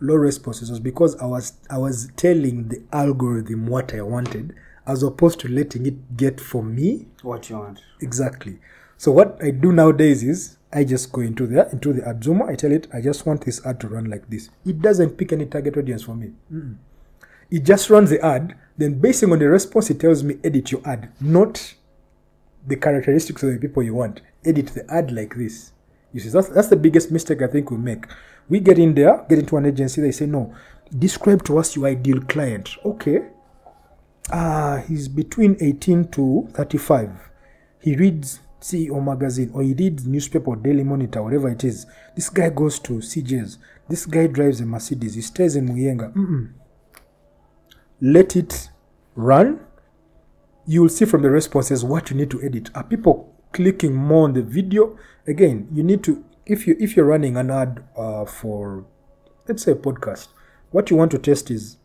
Low 0.00 0.14
responses 0.14 0.70
was 0.70 0.80
because 0.80 1.16
I 1.16 1.26
was 1.26 1.54
I 1.68 1.78
was 1.78 2.10
telling 2.16 2.68
the 2.68 2.82
algorithm 2.92 3.66
what 3.66 3.94
I 3.94 4.00
wanted, 4.02 4.54
as 4.86 5.02
opposed 5.02 5.40
to 5.40 5.48
letting 5.48 5.86
it 5.86 6.16
get 6.16 6.40
for 6.40 6.62
me 6.62 7.08
What 7.22 7.50
you 7.50 7.56
want? 7.58 7.80
Exactly. 8.00 8.58
So 8.96 9.12
what 9.12 9.38
I 9.42 9.50
do 9.50 9.72
nowadays 9.72 10.22
is 10.22 10.56
I 10.72 10.84
just 10.84 11.12
go 11.12 11.20
into 11.20 11.46
there 11.46 11.68
into 11.72 11.92
the 11.92 12.02
Adzooma. 12.02 12.48
I 12.48 12.54
tell 12.54 12.72
it 12.72 12.86
I 12.92 13.00
just 13.00 13.26
want 13.26 13.44
this 13.44 13.64
ad 13.66 13.80
to 13.80 13.88
run 13.88 14.04
like 14.04 14.28
this. 14.30 14.50
It 14.64 14.80
doesn't 14.80 15.16
pick 15.16 15.32
any 15.32 15.46
target 15.46 15.76
audience 15.76 16.04
for 16.04 16.14
me. 16.14 16.32
Mm-mm. 16.52 16.76
It 17.50 17.64
just 17.64 17.90
runs 17.90 18.10
the 18.10 18.24
ad. 18.24 18.56
Then 18.78 19.00
basing 19.00 19.32
on 19.32 19.40
the 19.40 19.48
response, 19.48 19.90
it 19.90 20.00
tells 20.00 20.22
me 20.22 20.38
edit 20.44 20.70
your 20.70 20.80
ad, 20.86 21.10
not 21.20 21.74
the 22.66 22.76
characteristics 22.76 23.42
of 23.42 23.52
the 23.52 23.58
people 23.58 23.82
you 23.82 23.94
want. 23.94 24.20
Edit 24.44 24.68
the 24.68 24.88
ad 24.92 25.10
like 25.10 25.34
this. 25.34 25.72
You 26.12 26.20
see, 26.20 26.28
that's 26.28 26.48
that's 26.48 26.68
the 26.68 26.76
biggest 26.76 27.10
mistake 27.10 27.42
I 27.42 27.46
think 27.48 27.70
we 27.70 27.76
make. 27.76 28.04
We 28.48 28.60
get 28.60 28.78
in 28.78 28.94
there, 28.94 29.24
get 29.28 29.38
into 29.38 29.56
an 29.56 29.66
agency. 29.66 30.00
They 30.00 30.12
say 30.12 30.26
no. 30.26 30.54
Describe 30.96 31.44
to 31.44 31.58
us 31.58 31.76
your 31.76 31.86
ideal 31.86 32.20
client. 32.22 32.76
Okay. 32.84 33.22
Ah, 34.32 34.82
he's 34.86 35.08
between 35.08 35.56
18 35.60 36.08
to 36.08 36.48
35. 36.52 37.10
He 37.80 37.96
reads 37.96 38.40
CEO 38.60 39.02
magazine 39.02 39.50
or 39.54 39.62
he 39.62 39.72
reads 39.72 40.06
newspaper 40.06 40.54
Daily 40.56 40.84
Monitor, 40.84 41.22
whatever 41.22 41.48
it 41.48 41.64
is. 41.64 41.86
This 42.14 42.28
guy 42.28 42.50
goes 42.50 42.78
to 42.80 42.94
CJ's. 42.94 43.58
This 43.88 44.06
guy 44.06 44.26
drives 44.26 44.60
a 44.60 44.66
Mercedes. 44.66 45.14
He 45.14 45.22
stays 45.22 45.56
in 45.56 45.68
Muyenga. 45.68 46.12
Mm-mm. 46.12 46.52
Let 48.00 48.36
it 48.36 48.70
run. 49.14 49.60
You 50.66 50.82
will 50.82 50.88
see 50.88 51.04
from 51.04 51.22
the 51.22 51.30
responses 51.30 51.84
what 51.84 52.10
you 52.10 52.16
need 52.16 52.30
to 52.30 52.42
edit. 52.42 52.70
Are 52.74 52.84
people 52.84 53.34
clicking 53.52 53.94
more 53.94 54.24
on 54.24 54.34
the 54.34 54.42
video? 54.42 54.98
Again, 55.26 55.68
you 55.72 55.82
need 55.82 56.04
to 56.04 56.24
if 56.46 56.66
you 56.66 56.76
if 56.78 56.96
you're 56.96 57.06
running 57.06 57.36
an 57.36 57.50
ad 57.50 57.84
uh, 57.96 58.24
for 58.24 58.84
let's 59.48 59.62
say 59.62 59.72
a 59.72 59.76
podcast, 59.76 60.28
what 60.70 60.90
you 60.90 60.96
want 60.96 61.10
to 61.12 61.18
test 61.18 61.50
is 61.50 61.78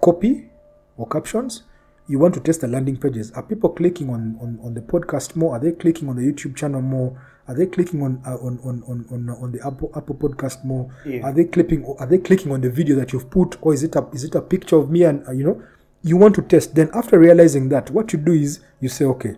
copy 0.00 0.50
or 0.96 1.06
captions 1.06 1.62
you 2.08 2.18
want 2.18 2.32
to 2.34 2.40
test 2.40 2.60
the 2.62 2.66
landing 2.68 2.96
pages 2.96 3.30
are 3.32 3.42
people 3.42 3.68
clicking 3.70 4.08
on, 4.10 4.36
on, 4.40 4.58
on 4.62 4.74
the 4.74 4.80
podcast 4.80 5.36
more 5.36 5.54
are 5.54 5.60
they 5.60 5.72
clicking 5.72 6.08
on 6.08 6.16
the 6.16 6.22
youtube 6.22 6.56
channel 6.56 6.80
more 6.80 7.20
are 7.46 7.54
they 7.54 7.66
clicking 7.66 8.02
on 8.02 8.20
uh, 8.26 8.36
on, 8.36 8.58
on, 8.64 8.82
on, 8.88 9.04
on, 9.10 9.28
on 9.42 9.52
the 9.52 9.60
apple 9.66 9.90
apple 9.94 10.14
podcast 10.14 10.64
more 10.64 10.90
Yeah. 11.04 11.22
are 11.26 11.32
they 11.32 11.44
clipping 11.44 11.84
are 11.98 12.06
they 12.06 12.18
clicking 12.18 12.50
on 12.52 12.60
the 12.62 12.70
video 12.70 12.96
that 12.96 13.12
you've 13.12 13.28
put 13.30 13.56
or 13.60 13.74
is 13.74 13.82
it 13.82 13.94
a 13.94 14.06
is 14.12 14.24
it 14.24 14.34
a 14.34 14.40
picture 14.40 14.76
of 14.76 14.90
me 14.90 15.04
and 15.04 15.26
uh, 15.28 15.32
you 15.32 15.44
know 15.44 15.62
you 16.02 16.16
want 16.16 16.34
to 16.36 16.42
test 16.42 16.74
then 16.74 16.88
after 16.94 17.18
realizing 17.18 17.68
that 17.70 17.90
what 17.90 18.12
you 18.12 18.18
do 18.18 18.32
is 18.32 18.60
you 18.80 18.88
say 18.88 19.04
okay 19.04 19.36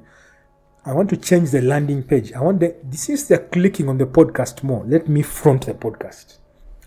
I 0.82 0.94
want 0.94 1.10
to 1.10 1.16
change 1.18 1.50
the 1.50 1.60
landing 1.60 2.02
page. 2.02 2.32
I 2.32 2.40
want 2.40 2.60
the 2.60 2.74
since 2.92 3.24
they're 3.24 3.46
clicking 3.52 3.86
on 3.90 3.98
the 3.98 4.06
podcast 4.06 4.62
more, 4.62 4.82
let 4.86 5.10
me 5.10 5.20
front 5.20 5.66
the 5.66 5.74
podcast 5.74 6.38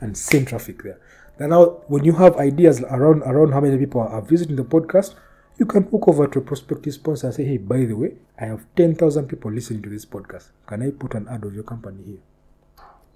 and 0.02 0.18
send 0.18 0.48
traffic 0.48 0.82
there. 0.82 1.00
Then 1.38 1.52
now, 1.52 1.66
when 1.88 2.04
you 2.04 2.14
have 2.14 2.36
ideas 2.38 2.82
around 2.82 3.22
around 3.22 3.52
how 3.54 3.62
many 3.62 3.78
people 3.78 4.02
are 4.02 4.22
visiting 4.24 4.56
the 4.56 4.64
podcast, 4.64 5.14
you 5.58 5.66
can 5.66 5.84
hook 5.84 6.08
over 6.08 6.28
to 6.28 6.40
a 6.40 6.42
prospective 6.42 6.94
sponsor 6.94 7.28
and 7.28 7.36
say, 7.36 7.44
"Hey, 7.46 7.58
by 7.58 7.86
the 7.86 7.94
way, 7.94 8.16
I 8.40 8.46
have 8.46 8.66
ten 8.76 8.96
thousand 8.96 9.28
people 9.28 9.52
listening 9.52 9.82
to 9.84 9.90
this 9.90 10.06
podcast. 10.06 10.50
Can 10.66 10.82
I 10.82 10.92
put 10.92 11.14
an 11.16 11.28
ad 11.30 11.44
of 11.46 11.54
your 11.54 11.64
company 11.64 12.04
here?" 12.04 12.18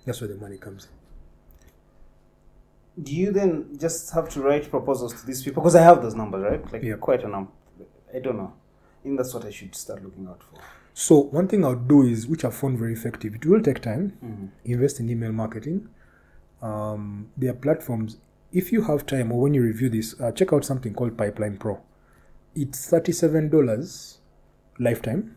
That's 0.06 0.22
where 0.22 0.28
the 0.30 0.36
money 0.36 0.58
comes 0.58 0.86
in. 2.98 3.04
Do 3.04 3.14
you 3.14 3.32
then 3.32 3.78
just 3.80 4.12
have 4.14 4.30
to 4.30 4.42
write 4.42 4.70
proposals 4.70 5.20
to 5.20 5.26
these 5.28 5.44
people? 5.44 5.62
Because 5.62 5.76
I 5.76 5.84
have 5.84 6.02
those 6.02 6.16
numbers, 6.16 6.44
right? 6.44 6.74
Like 6.74 6.84
Yeah. 6.84 6.96
quite 6.96 7.24
a 7.24 7.28
number. 7.28 7.52
I 8.14 8.20
don't 8.20 8.38
know. 8.38 8.54
I 8.54 9.04
think 9.04 9.18
that's 9.18 9.34
what 9.34 9.46
I 9.46 9.52
should 9.52 9.76
start 9.76 10.04
looking 10.04 10.28
out 10.28 10.42
for. 10.44 10.60
So 10.94 11.20
one 11.20 11.48
thing 11.48 11.64
I'll 11.64 11.76
do 11.76 12.02
is, 12.04 12.26
which 12.28 12.44
I 12.44 12.50
found 12.50 12.80
very 12.80 12.94
effective. 12.94 13.36
It 13.36 13.46
will 13.46 13.62
take 13.62 13.82
time. 13.82 14.14
Mm-hmm. 14.24 14.46
Invest 14.66 15.00
in 15.00 15.10
email 15.10 15.32
marketing. 15.32 15.90
Um, 16.62 17.30
there 17.38 17.52
are 17.52 17.54
platforms. 17.56 18.18
If 18.52 18.72
you 18.72 18.82
have 18.84 19.06
time, 19.06 19.32
or 19.32 19.42
when 19.42 19.54
you 19.54 19.62
review 19.62 19.90
this, 19.90 20.20
uh, 20.20 20.32
check 20.32 20.52
out 20.54 20.66
something 20.66 20.94
called 20.96 21.16
Pipeline 21.18 21.58
Pro. 21.58 21.80
It's 22.60 22.90
thirty-seven 22.90 23.50
dollars 23.50 24.18
lifetime. 24.80 25.36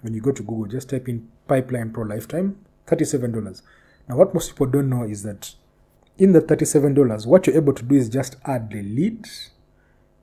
When 0.00 0.14
you 0.14 0.22
go 0.22 0.32
to 0.32 0.42
Google, 0.42 0.66
just 0.66 0.88
type 0.88 1.08
in 1.08 1.28
Pipeline 1.46 1.92
Pro 1.92 2.04
lifetime. 2.04 2.64
Thirty-seven 2.86 3.32
dollars. 3.32 3.62
Now, 4.08 4.16
what 4.16 4.32
most 4.32 4.50
people 4.50 4.66
don't 4.66 4.88
know 4.88 5.02
is 5.04 5.22
that 5.22 5.54
in 6.16 6.32
the 6.32 6.40
thirty-seven 6.40 6.94
dollars, 6.94 7.26
what 7.26 7.46
you're 7.46 7.56
able 7.56 7.74
to 7.74 7.82
do 7.82 7.94
is 7.94 8.08
just 8.08 8.36
add 8.46 8.70
the 8.70 8.82
lead 8.82 9.26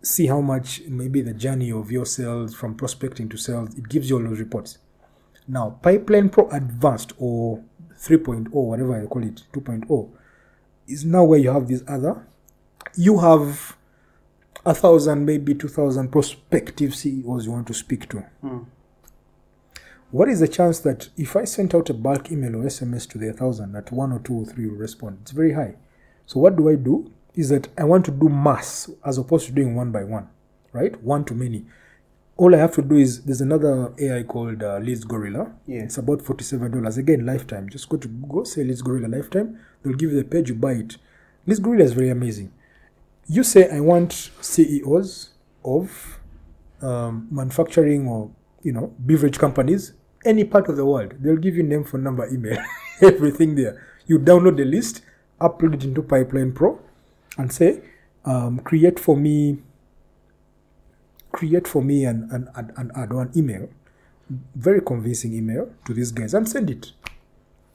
see 0.01 0.27
how 0.27 0.39
much 0.41 0.81
maybe 0.87 1.21
the 1.21 1.33
journey 1.33 1.71
of 1.71 1.91
your 1.91 2.05
sales 2.05 2.55
from 2.55 2.75
prospecting 2.75 3.27
to 3.27 3.37
sales 3.37 3.77
it 3.77 3.89
gives 3.89 4.09
you 4.09 4.17
all 4.17 4.23
those 4.23 4.39
reports 4.39 4.77
now 5.47 5.77
pipeline 5.81 6.29
pro 6.29 6.47
advanced 6.49 7.13
or 7.17 7.61
3.0 7.97 8.49
whatever 8.49 9.01
i 9.01 9.05
call 9.05 9.23
it 9.23 9.43
2.0 9.51 10.09
is 10.87 11.03
now 11.03 11.23
where 11.23 11.39
you 11.39 11.51
have 11.51 11.67
these 11.67 11.83
other 11.87 12.25
you 12.95 13.19
have 13.19 13.75
a 14.69 14.73
thousand 14.73 15.25
maybe 15.25 15.53
2000 15.53 16.09
prospective 16.11 16.95
ceos 16.95 17.45
you 17.45 17.51
want 17.51 17.67
to 17.67 17.73
speak 17.73 18.07
to 18.09 18.23
what 20.11 20.27
is 20.29 20.39
the 20.39 20.47
chance 20.47 20.79
that 20.79 21.09
if 21.17 21.35
i 21.35 21.43
sent 21.45 21.73
out 21.75 21.89
a 21.89 21.93
bulk 21.93 22.31
email 22.31 22.55
or 22.55 22.63
sms 22.65 23.07
to 23.09 23.17
the 23.17 23.27
1000 23.27 23.71
that 23.73 23.91
one 23.91 24.11
or 24.11 24.19
two 24.19 24.33
or 24.41 24.45
three 24.45 24.67
will 24.67 24.75
respond 24.75 25.17
it's 25.21 25.31
very 25.31 25.53
high 25.53 25.75
so 26.25 26.39
what 26.39 26.55
do 26.55 26.69
i 26.69 26.75
do 26.75 27.11
is 27.35 27.49
that 27.49 27.67
I 27.77 27.83
want 27.85 28.05
to 28.05 28.11
do 28.11 28.27
mass 28.27 28.89
as 29.05 29.17
opposed 29.17 29.45
to 29.47 29.51
doing 29.53 29.75
one 29.75 29.91
by 29.91 30.03
one, 30.03 30.27
right? 30.73 31.01
One 31.01 31.23
to 31.25 31.33
many. 31.33 31.65
All 32.37 32.55
I 32.55 32.57
have 32.57 32.73
to 32.75 32.81
do 32.81 32.95
is 32.95 33.23
there's 33.23 33.41
another 33.41 33.93
AI 33.99 34.23
called 34.23 34.63
uh, 34.63 34.77
Leads 34.79 35.03
Gorilla. 35.03 35.51
Yeah. 35.65 35.83
It's 35.83 35.97
about 35.97 36.21
forty-seven 36.21 36.71
dollars 36.71 36.97
again, 36.97 37.25
lifetime. 37.25 37.69
Just 37.69 37.89
go 37.89 37.97
to 37.97 38.07
Google, 38.07 38.45
say 38.45 38.63
Leads 38.63 38.81
Gorilla 38.81 39.07
lifetime. 39.07 39.59
They'll 39.81 39.95
give 39.95 40.11
you 40.11 40.17
the 40.17 40.23
page, 40.23 40.49
you 40.49 40.55
buy 40.55 40.73
it. 40.73 40.97
Leads 41.45 41.59
Gorilla 41.59 41.83
is 41.83 41.93
very 41.93 42.09
amazing. 42.09 42.51
You 43.29 43.43
say 43.43 43.69
I 43.69 43.79
want 43.79 44.31
CEOs 44.41 45.29
of 45.63 46.19
um, 46.81 47.27
manufacturing 47.29 48.07
or 48.07 48.31
you 48.63 48.71
know 48.71 48.91
beverage 48.97 49.37
companies, 49.37 49.93
any 50.25 50.43
part 50.43 50.67
of 50.67 50.77
the 50.77 50.85
world. 50.85 51.13
They'll 51.19 51.37
give 51.37 51.55
you 51.55 51.61
name, 51.63 51.83
phone 51.83 52.03
number, 52.03 52.27
email, 52.27 52.57
everything 53.01 53.53
there. 53.53 53.85
You 54.07 54.17
download 54.17 54.57
the 54.57 54.65
list, 54.65 55.03
upload 55.39 55.75
it 55.75 55.83
into 55.83 56.01
Pipeline 56.01 56.53
Pro 56.53 56.79
and 57.37 57.51
say, 57.53 57.81
um, 58.25 58.59
create 58.59 58.99
for 58.99 59.15
me, 59.15 59.59
create 61.31 61.67
for 61.67 61.83
me 61.83 62.05
an, 62.05 62.27
an, 62.31 62.49
an, 62.75 62.91
an 62.95 63.31
email, 63.35 63.69
very 64.55 64.81
convincing 64.81 65.33
email 65.33 65.71
to 65.85 65.93
these 65.93 66.11
guys 66.11 66.33
and 66.33 66.49
send 66.49 66.69
it. 66.69 66.91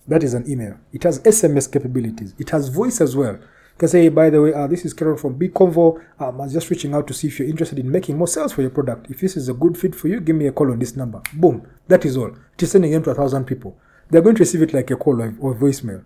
That 0.07 0.23
is 0.23 0.35
an 0.35 0.51
email. 0.51 0.79
It 0.93 1.05
has 1.05 1.21
SMS 1.21 1.71
capabilities. 1.71 2.35
It 2.39 2.51
has 2.51 2.69
voice 2.69 3.01
as 3.01 3.17
well. 3.17 3.39
You 3.75 3.79
can 3.79 3.89
say, 3.89 4.03
hey, 4.03 4.09
by 4.09 4.31
the 4.31 4.41
way, 4.41 4.55
uh, 4.55 4.69
this 4.69 4.85
is 4.85 4.95
Karen 4.95 5.17
from 5.17 5.35
Big 5.35 5.53
Convo. 5.53 6.01
Um, 6.21 6.41
I 6.41 6.45
was 6.45 6.53
just 6.53 6.71
reaching 6.71 6.95
out 6.95 7.09
to 7.09 7.15
see 7.15 7.27
if 7.27 7.41
you're 7.41 7.49
interested 7.49 7.77
in 7.81 7.91
making 7.91 8.17
more 8.17 8.29
sales 8.29 8.53
for 8.53 8.61
your 8.61 8.71
product. 8.71 9.11
If 9.11 9.21
this 9.21 9.37
is 9.37 9.49
a 9.49 9.53
good 9.53 9.77
fit 9.77 9.97
for 9.97 10.07
you, 10.07 10.21
give 10.21 10.37
me 10.37 10.47
a 10.47 10.53
call 10.53 10.71
on 10.71 10.79
this 10.79 10.95
number. 10.95 11.21
Boom. 11.33 11.67
That 11.89 12.05
is 12.05 12.17
all. 12.17 12.29
It 12.55 12.63
is 12.63 12.71
sending 12.71 12.93
them 12.93 13.03
to 13.03 13.11
a 13.11 13.15
thousand 13.15 13.47
people. 13.47 13.77
They're 14.11 14.23
going 14.23 14.37
to 14.37 14.41
receive 14.41 14.63
it 14.63 14.73
like 14.73 14.93
a 14.93 14.97
call 14.97 15.21
or, 15.21 15.35
or 15.41 15.57
voicemail. 15.57 16.05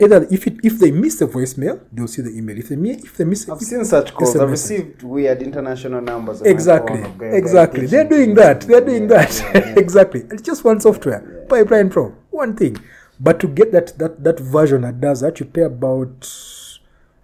Either 0.00 0.26
if 0.28 0.46
it, 0.48 0.56
if 0.64 0.80
they 0.80 0.90
miss 0.90 1.20
the 1.20 1.26
voicemail, 1.26 1.80
they'll 1.92 2.08
see 2.08 2.22
the 2.22 2.30
email. 2.30 2.58
If 2.58 2.68
they 2.68 2.76
mi- 2.76 2.90
if 3.02 3.16
they 3.16 3.24
miss 3.24 3.48
I've 3.48 3.60
seen 3.60 3.84
such 3.84 4.12
calls. 4.14 4.34
I've 4.36 4.50
received 4.50 5.02
weird 5.04 5.40
international 5.42 6.00
numbers. 6.00 6.40
Exactly, 6.42 7.02
of 7.02 7.22
exactly. 7.22 7.86
They're 7.86 8.08
doing 8.08 8.34
that. 8.34 8.62
They're 8.62 8.80
doing 8.84 9.02
Yeah, 9.08 9.24
that. 9.24 9.40
yeah, 9.40 9.68
yeah. 9.68 9.74
exactly. 9.76 10.20
It's 10.30 10.42
just 10.42 10.64
one 10.64 10.80
software, 10.80 11.44
Pipeline 11.48 11.90
Pro, 11.90 12.10
one 12.30 12.56
thing. 12.56 12.76
But 13.20 13.40
to 13.40 13.48
get 13.48 13.72
that 13.72 13.98
that 13.98 14.22
that 14.22 14.38
version 14.40 14.82
that 14.82 15.00
does 15.00 15.20
that, 15.20 15.38
you 15.40 15.46
pay 15.46 15.62
about, 15.62 16.24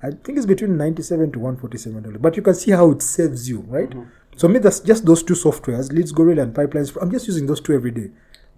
I 0.04 0.10
think 0.10 0.36
it's 0.36 0.46
between 0.46 0.76
ninety-seven 0.76 1.32
to 1.32 1.38
one 1.38 1.56
forty-seven 1.56 2.02
dollars. 2.02 2.18
But 2.20 2.36
you 2.36 2.42
can 2.42 2.54
see 2.54 2.72
how 2.72 2.90
it 2.90 3.00
saves 3.02 3.48
you, 3.48 3.60
right? 3.60 3.88
Mm-hmm. 3.88 4.10
So 4.36 4.48
me, 4.48 4.58
that's 4.58 4.80
just 4.80 5.06
those 5.06 5.22
two 5.22 5.34
softwares, 5.34 5.92
Leads 5.92 6.12
Gorilla 6.12 6.42
and 6.42 6.54
Pipelines. 6.54 6.96
I'm 7.00 7.10
just 7.10 7.26
using 7.26 7.46
those 7.46 7.60
two 7.60 7.72
every 7.72 7.90
day. 7.90 8.10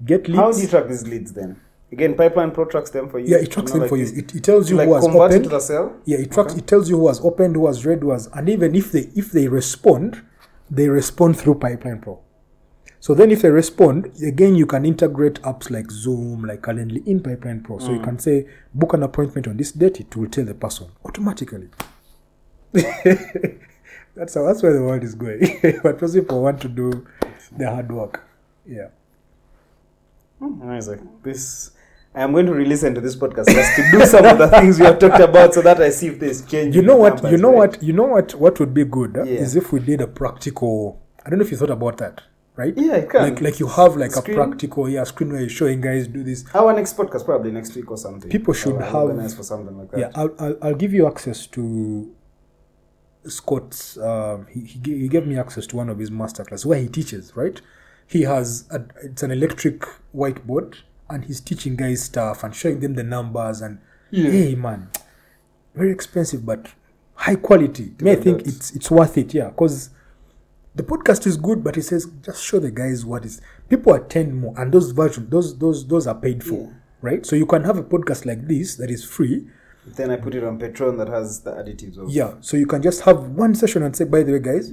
Get 0.04 0.26
leads. 0.26 0.38
How 0.38 0.52
do 0.52 0.60
you 0.60 0.68
track 0.68 0.88
these 0.88 1.06
leads 1.06 1.32
then? 1.32 1.60
Again, 1.92 2.16
Pipeline 2.16 2.50
Pro 2.50 2.64
tracks 2.64 2.90
them 2.90 3.08
for 3.08 3.20
you. 3.20 3.28
yeah, 3.28 3.36
it 3.36 3.44
to 3.44 3.50
tracks 3.52 3.70
know, 3.70 3.74
them 3.74 3.80
like, 3.82 3.90
for 3.90 3.96
you. 3.96 4.06
It, 4.06 4.34
it 4.34 4.42
tells 4.42 4.68
you 4.68 4.76
like 4.76 4.88
who 4.88 4.94
has 4.94 5.04
opened. 5.04 5.34
into 5.34 5.48
the 5.48 5.60
cell. 5.60 5.96
Yeah, 6.04 6.18
it 6.18 6.32
tracks. 6.32 6.54
It 6.54 6.66
tells 6.66 6.90
you 6.90 6.98
who 6.98 7.06
has 7.08 7.20
opened, 7.20 7.54
who 7.54 7.66
has 7.66 7.86
read, 7.86 8.00
who 8.00 8.10
has, 8.10 8.26
and 8.28 8.48
even 8.48 8.74
if 8.74 8.90
they 8.90 9.08
if 9.14 9.30
they 9.30 9.46
respond, 9.46 10.22
they 10.68 10.88
respond 10.88 11.38
through 11.38 11.56
Pipeline 11.56 12.00
Pro. 12.00 12.18
So 13.06 13.14
then, 13.14 13.30
if 13.30 13.42
they 13.42 13.50
respond, 13.50 14.20
again, 14.20 14.56
you 14.56 14.66
can 14.66 14.84
integrate 14.84 15.40
apps 15.42 15.70
like 15.70 15.92
Zoom, 15.92 16.42
like 16.42 16.62
Calendly 16.62 17.06
in 17.06 17.20
Pipeline 17.22 17.60
Pro. 17.62 17.78
So 17.78 17.92
you 17.92 18.00
can 18.00 18.18
say, 18.18 18.48
book 18.74 18.94
an 18.94 19.04
appointment 19.04 19.46
on 19.46 19.56
this 19.56 19.70
date. 19.70 20.00
It 20.00 20.16
will 20.16 20.26
tell 20.28 20.44
the 20.44 20.54
person 20.54 20.88
automatically. 21.04 21.68
that's 22.72 24.34
how. 24.34 24.42
That's 24.42 24.60
where 24.60 24.72
the 24.72 24.82
world 24.82 25.04
is 25.04 25.14
going. 25.14 25.38
but 25.84 26.02
most 26.02 26.14
people 26.14 26.42
want 26.42 26.60
to 26.62 26.68
do 26.68 27.06
the 27.56 27.70
hard 27.70 27.92
work. 27.92 28.24
Yeah. 28.66 28.88
Hmm, 30.40 30.60
Amazing. 30.62 31.08
This. 31.22 31.70
I'm 32.12 32.32
going 32.32 32.46
to 32.46 32.54
re-listen 32.54 32.92
to 32.96 33.00
this 33.00 33.14
podcast 33.14 33.46
just 33.54 33.76
to 33.76 33.88
do 33.92 34.04
some 34.04 34.24
of 34.24 34.36
the 34.36 34.48
things 34.48 34.80
we 34.80 34.84
have 34.86 34.98
talked 34.98 35.20
about, 35.20 35.54
so 35.54 35.62
that 35.62 35.80
I 35.80 35.90
see 35.90 36.08
if 36.08 36.18
there's 36.18 36.44
change. 36.44 36.74
You 36.74 36.82
know 36.82 36.96
what? 36.96 37.22
numbers, 37.22 37.30
You 37.30 37.38
know 37.38 37.50
right? 37.50 37.70
what? 37.70 37.82
You 37.84 37.92
know 37.92 38.06
what? 38.06 38.34
What 38.34 38.58
would 38.58 38.74
be 38.74 38.84
good 38.84 39.14
huh, 39.14 39.22
Yeah. 39.22 39.42
is 39.42 39.54
if 39.54 39.70
we 39.70 39.78
did 39.78 40.00
a 40.00 40.08
practical. 40.08 41.00
I 41.24 41.30
don't 41.30 41.38
know 41.38 41.44
if 41.44 41.52
you 41.52 41.56
thought 41.56 41.70
about 41.70 41.98
that, 41.98 42.22
right? 42.56 42.74
Yeah, 42.76 42.96
it 42.96 43.10
can. 43.10 43.22
Like, 43.22 43.40
like 43.40 43.60
you 43.60 43.66
have 43.68 43.96
like 43.96 44.12
Screen. 44.12 44.38
a 44.38 44.44
practical, 44.46 44.88
yeah, 44.88 45.04
screen 45.04 45.30
where 45.32 45.40
you're 45.40 45.48
showing 45.50 45.80
guys 45.80 46.08
do 46.08 46.22
this. 46.24 46.44
Our 46.54 46.72
next 46.72 46.96
podcast 46.96 47.24
probably 47.24 47.52
next 47.52 47.74
week 47.76 47.90
or 47.90 47.96
something. 47.96 48.30
People 48.30 48.54
should 48.54 48.74
I'll 48.76 48.80
have- 48.82 48.94
organize 48.94 49.34
for 49.34 49.42
something 49.42 49.76
like 49.76 49.90
that. 49.92 50.00
Yeah, 50.00 50.10
I'll, 50.14 50.34
I'll, 50.38 50.56
I'll 50.62 50.74
give 50.74 50.92
you 50.92 51.06
access 51.06 51.46
to 51.48 52.12
Scott's. 53.26 53.96
Um, 53.98 54.46
he, 54.50 54.60
he, 54.60 54.80
he 55.00 55.08
gave 55.08 55.26
me 55.26 55.38
access 55.38 55.66
to 55.68 55.76
one 55.76 55.88
of 55.88 55.98
his 55.98 56.10
masterclass 56.10 56.64
where 56.64 56.78
he 56.80 56.88
teaches. 56.88 57.36
Right, 57.36 57.60
he 58.06 58.22
has 58.22 58.64
a, 58.70 58.84
it's 59.02 59.22
an 59.22 59.30
electric 59.30 59.82
whiteboard, 60.14 60.76
and 61.10 61.24
he's 61.24 61.40
teaching 61.40 61.76
guys 61.76 62.02
stuff 62.04 62.44
and 62.44 62.54
showing 62.54 62.80
them 62.80 62.94
the 62.94 63.02
numbers 63.02 63.60
and 63.60 63.78
Yeah. 64.10 64.30
hey 64.30 64.54
man, 64.54 64.90
very 65.74 65.90
expensive 65.90 66.46
but 66.46 66.68
high 67.14 67.36
quality. 67.36 67.94
I 68.00 68.04
like 68.04 68.22
think 68.22 68.38
that. 68.44 68.46
it's 68.48 68.70
it's 68.76 68.90
worth 68.90 69.18
it. 69.18 69.34
Yeah, 69.34 69.48
because 69.48 69.90
the 70.76 70.82
podcast 70.82 71.26
is 71.26 71.36
good, 71.36 71.64
but 71.64 71.74
he 71.74 71.82
says 71.82 72.06
just 72.22 72.42
show 72.44 72.58
the 72.60 72.70
guys 72.70 73.04
what 73.04 73.24
is. 73.24 73.40
People 73.68 73.94
attend 73.94 74.40
more, 74.40 74.54
and 74.58 74.72
those 74.72 74.90
versions, 74.92 75.30
those 75.30 75.58
those 75.58 75.86
those 75.86 76.06
are 76.06 76.14
paid 76.14 76.44
for, 76.44 76.60
Yeah. 76.64 76.72
right? 77.02 77.26
So 77.26 77.34
you 77.36 77.46
can 77.46 77.64
have 77.64 77.78
a 77.78 77.82
podcast 77.82 78.26
like 78.26 78.46
this 78.46 78.76
that 78.76 78.90
is 78.90 79.04
free. 79.04 79.46
Then 79.86 80.10
I 80.10 80.16
put 80.16 80.34
it 80.34 80.42
on 80.44 80.58
Patreon 80.58 80.98
that 80.98 81.08
has 81.08 81.40
the 81.42 81.52
additives 81.52 81.96
of. 81.96 82.10
Yeah, 82.10 82.34
so 82.40 82.56
you 82.56 82.66
can 82.66 82.82
just 82.82 83.02
have 83.02 83.20
one 83.30 83.54
session 83.54 83.82
and 83.84 83.94
say, 83.96 84.04
by 84.04 84.22
the 84.24 84.32
way, 84.32 84.40
guys, 84.40 84.72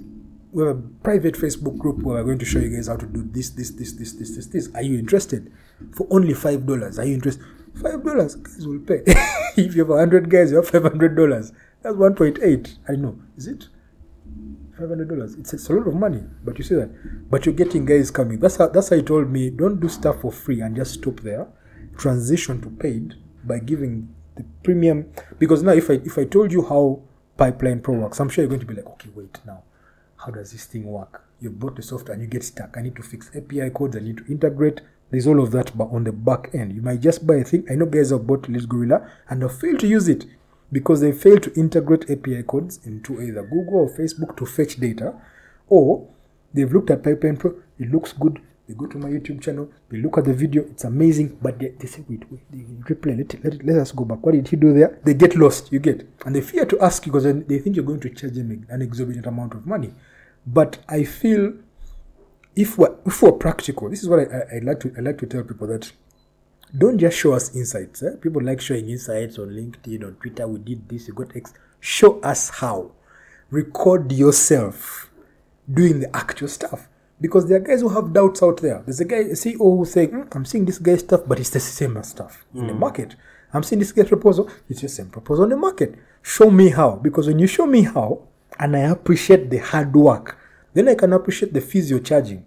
we 0.52 0.64
have 0.66 0.76
a 0.76 0.82
private 1.04 1.36
Facebook 1.36 1.78
group 1.78 2.02
where 2.04 2.18
we're 2.18 2.24
going 2.24 2.40
to 2.40 2.46
show 2.46 2.60
you 2.60 2.70
guys 2.76 2.88
how 2.88 2.96
to 2.96 3.06
do 3.06 3.24
this, 3.24 3.50
this, 3.52 3.70
this, 3.72 3.94
this, 3.94 4.14
this, 4.14 4.36
this, 4.36 4.48
this. 4.48 4.70
Are 4.76 4.82
you 4.82 4.98
interested? 4.98 5.52
For 5.96 6.08
only 6.10 6.34
five 6.34 6.66
dollars. 6.66 6.98
Are 7.00 7.06
you 7.06 7.14
interested? 7.16 7.44
Five 7.82 8.04
dollars, 8.04 8.36
guys 8.36 8.68
will 8.68 8.80
pay. 8.80 9.02
if 9.58 9.76
you 9.76 9.82
have 9.84 9.90
a 9.92 9.98
hundred 9.98 10.30
guys, 10.30 10.50
you 10.52 10.58
have 10.58 10.68
five 10.68 10.84
hundred 10.84 11.16
dollars. 11.16 11.52
That's 11.82 11.96
one 11.96 12.16
point 12.16 12.40
eight. 12.42 12.78
I 12.90 12.94
know. 12.96 13.18
Is 13.38 13.48
it? 13.48 13.68
Five 14.84 14.90
hundred 14.90 15.08
dollars. 15.08 15.36
It's, 15.36 15.54
it's 15.54 15.70
a 15.70 15.74
lot 15.74 15.88
of 15.88 15.96
money, 15.96 16.22
but 16.44 16.58
you 16.58 16.66
see 16.66 16.76
that. 16.76 16.90
But 17.32 17.46
you're 17.46 17.56
getting 17.56 17.86
guys 17.86 18.12
coming. 18.12 18.38
That's 18.38 18.58
how. 18.58 18.68
That's 18.68 18.90
how 18.90 18.98
he 18.98 19.02
told 19.02 19.30
me. 19.30 19.50
Don't 19.50 19.80
do 19.80 19.88
stuff 19.88 20.20
for 20.20 20.30
free 20.30 20.60
and 20.60 20.76
just 20.76 20.96
stop 20.96 21.22
there. 21.22 21.48
Transition 21.98 22.60
to 22.62 22.70
paid 22.70 23.14
by 23.46 23.60
giving 23.60 24.14
the 24.36 24.44
premium. 24.62 25.10
Because 25.40 25.64
now, 25.64 25.72
if 25.72 25.90
I 25.90 25.94
if 25.94 26.18
I 26.18 26.26
told 26.26 26.52
you 26.52 26.64
how 26.64 27.02
Pipeline 27.38 27.80
Pro 27.80 27.96
works, 27.96 28.20
I'm 28.20 28.28
sure 28.28 28.44
you're 28.44 28.50
going 28.50 28.60
to 28.60 28.66
be 28.66 28.74
like, 28.74 28.88
okay, 28.88 29.10
wait 29.16 29.40
now. 29.46 29.64
How 30.18 30.34
does 30.34 30.52
this 30.52 30.66
thing 30.66 30.84
work? 30.84 31.24
You 31.40 31.52
bought 31.52 31.78
the 31.78 31.82
software 31.82 32.16
and 32.16 32.22
you 32.22 32.28
get 32.28 32.44
stuck. 32.44 32.76
I 32.78 32.82
need 32.82 32.98
to 32.98 33.04
fix 33.04 33.32
API 33.34 33.70
codes. 33.70 33.96
I 33.96 34.02
need 34.02 34.18
to 34.18 34.26
integrate. 34.26 34.82
There's 35.12 35.28
all 35.28 35.42
of 35.42 35.52
that, 35.52 35.78
but 35.78 35.92
on 35.94 36.04
the 36.04 36.12
back 36.12 36.50
end, 36.54 36.74
you 36.74 36.82
might 36.82 37.00
just 37.00 37.26
buy 37.26 37.36
a 37.36 37.46
thing. 37.46 37.66
I 37.72 37.76
know 37.76 37.86
guys 37.86 38.10
have 38.10 38.28
bought 38.28 38.50
Leads 38.50 38.66
Gorilla 38.66 39.10
and 39.30 39.44
have 39.44 39.58
failed 39.58 39.80
to 39.80 39.88
use 39.88 40.10
it 40.10 40.26
because 40.74 41.00
they 41.02 41.12
fail 41.12 41.40
to 41.40 41.54
integrate 41.54 42.10
API 42.10 42.44
codes 42.44 42.80
into 42.86 43.22
either 43.22 43.44
Google 43.44 43.82
or 43.82 43.90
Facebook 43.90 44.36
to 44.38 44.46
fetch 44.46 44.78
data, 44.78 45.14
or 45.70 46.10
they've 46.54 46.74
looked 46.74 46.90
at 46.90 47.04
Pipeline 47.04 47.38
Pro, 47.38 47.54
it 47.80 47.92
looks 47.92 48.12
good. 48.12 48.42
They 48.68 48.74
go 48.74 48.88
to 48.88 48.98
my 48.98 49.10
YouTube 49.10 49.42
channel, 49.42 49.70
they 49.90 49.98
look 49.98 50.18
at 50.18 50.26
the 50.26 50.34
video, 50.34 50.64
it's 50.64 50.86
amazing, 50.86 51.38
but 51.42 51.60
they, 51.60 51.70
they 51.80 51.86
say, 51.86 52.04
wait, 52.10 52.24
wait, 52.32 52.42
they 52.50 52.60
replay, 52.94 53.18
let, 53.18 53.44
let, 53.44 53.66
let 53.66 53.78
us 53.78 53.92
go 53.92 54.06
back. 54.06 54.26
What 54.26 54.34
did 54.34 54.48
he 54.48 54.56
do 54.56 54.74
there? 54.74 55.00
They 55.04 55.14
get 55.14 55.36
lost, 55.36 55.72
you 55.72 55.80
get. 55.80 56.08
And 56.26 56.36
they 56.36 56.42
fear 56.42 56.66
to 56.66 56.80
ask 56.82 57.06
you 57.06 57.12
because 57.12 57.26
they 57.46 57.60
think 57.60 57.76
you're 57.76 57.86
going 57.86 58.00
to 58.00 58.10
charge 58.10 58.34
them 58.34 58.66
an 58.70 58.82
exorbitant 58.82 59.26
amount 59.26 59.54
of 59.54 59.68
money. 59.68 59.94
But 60.48 60.80
I 60.88 61.04
feel 61.04 61.54
if 62.56 62.78
we're, 62.78 62.96
if 63.06 63.22
we're 63.22 63.34
practical, 63.34 63.90
this 63.90 64.02
is 64.02 64.10
what 64.10 64.20
I, 64.20 64.24
I, 64.24 64.56
I 64.56 64.60
like 64.60 64.80
to 64.82 64.94
I 64.98 65.02
like 65.02 65.18
to 65.20 65.26
tell 65.26 65.44
people 65.44 65.68
that 65.68 65.92
don't 66.76 66.98
just 66.98 67.18
show 67.18 67.34
us 67.34 67.56
insights. 67.56 68.02
Eh? 68.04 68.16
People 68.22 68.42
like 68.44 68.60
showing 68.60 68.90
insights 68.90 69.38
on 69.38 69.50
LinkedIn, 69.50 70.04
on 70.04 70.16
Twitter. 70.16 70.48
We 70.48 70.60
did 70.60 70.90
this, 70.90 71.08
we 71.08 71.14
got 71.14 71.36
X. 71.36 71.54
Show 71.80 72.20
us 72.22 72.50
how. 72.50 72.92
Record 73.52 74.12
yourself 74.12 75.12
doing 75.72 76.00
the 76.00 76.16
actual 76.16 76.48
stuff. 76.48 76.90
Because 77.22 77.48
there 77.48 77.58
are 77.58 77.62
guys 77.62 77.82
who 77.82 77.90
have 77.90 78.12
doubts 78.12 78.42
out 78.42 78.62
there. 78.62 78.82
There's 78.86 79.00
a 79.00 79.06
guy, 79.06 79.18
a 79.18 79.36
CEO 79.36 79.78
who's 79.78 79.92
saying, 79.92 80.10
"Hmm, 80.10 80.24
I'm 80.32 80.46
seeing 80.46 80.66
this 80.66 80.80
guy's 80.80 81.02
stuff, 81.02 81.22
but 81.28 81.40
it's 81.40 81.52
the 81.52 81.60
same 81.60 81.96
as 81.98 82.10
stuff 82.10 82.46
in 82.54 82.68
the 82.68 82.74
market. 82.74 83.16
I'm 83.54 83.64
seeing 83.64 83.80
this 83.80 83.92
guy's 83.92 84.08
proposal, 84.08 84.50
it's 84.68 84.82
the 84.82 84.90
same 84.90 85.10
proposal 85.10 85.44
in 85.44 85.52
the 85.52 85.58
market. 85.58 85.96
Show 86.24 86.50
me 86.50 86.70
how. 86.70 86.96
Because 86.96 87.28
when 87.28 87.38
you 87.40 87.48
show 87.48 87.68
me 87.68 87.84
how, 87.84 88.24
and 88.60 88.76
I 88.76 88.80
appreciate 88.80 89.50
the 89.52 89.58
hard 89.60 89.96
work, 89.96 90.38
then 90.74 90.90
I 90.90 90.96
can 90.96 91.14
appreciate 91.14 91.54
the 91.54 91.62
fees 91.62 91.92
you're 91.92 92.00
charging. 92.00 92.44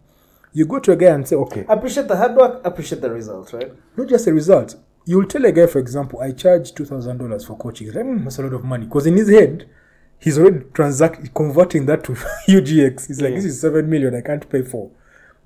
You 0.56 0.64
go 0.64 0.78
to 0.78 0.92
a 0.92 0.96
guy 0.96 1.08
and 1.14 1.28
say, 1.28 1.36
okay, 1.36 1.64
Appreciate 1.68 2.08
the 2.08 2.16
hard 2.16 2.34
work, 2.34 2.60
appreciate 2.64 3.02
the 3.02 3.10
results, 3.10 3.52
right? 3.52 3.70
not 3.96 4.08
just 4.08 4.26
a 4.26 4.32
result. 4.32 4.76
You'll 5.04 5.26
tell 5.26 5.44
a 5.44 5.52
guy, 5.52 5.66
for 5.66 5.78
example, 5.78 6.20
I 6.20 6.32
charge 6.32 6.72
two 6.74 6.84
thousand 6.86 7.18
dollars 7.18 7.44
for 7.44 7.56
coaching. 7.58 7.88
Like, 7.92 8.04
"Hmm, 8.04 8.24
that's 8.24 8.38
a 8.38 8.42
lot 8.42 8.54
of 8.54 8.64
money 8.64 8.86
because 8.86 9.06
in 9.06 9.16
his 9.16 9.28
head, 9.28 9.68
he's 10.18 10.38
already 10.38 10.64
transact 10.72 11.34
converting 11.34 11.84
that 11.86 12.02
to 12.04 12.12
UGX. 12.48 13.06
He's 13.08 13.20
like, 13.20 13.30
Yeah. 13.30 13.36
this 13.36 13.44
is 13.44 13.60
seven 13.60 13.88
million. 13.90 14.14
I 14.14 14.22
can't 14.22 14.48
pay 14.48 14.62
for. 14.62 14.90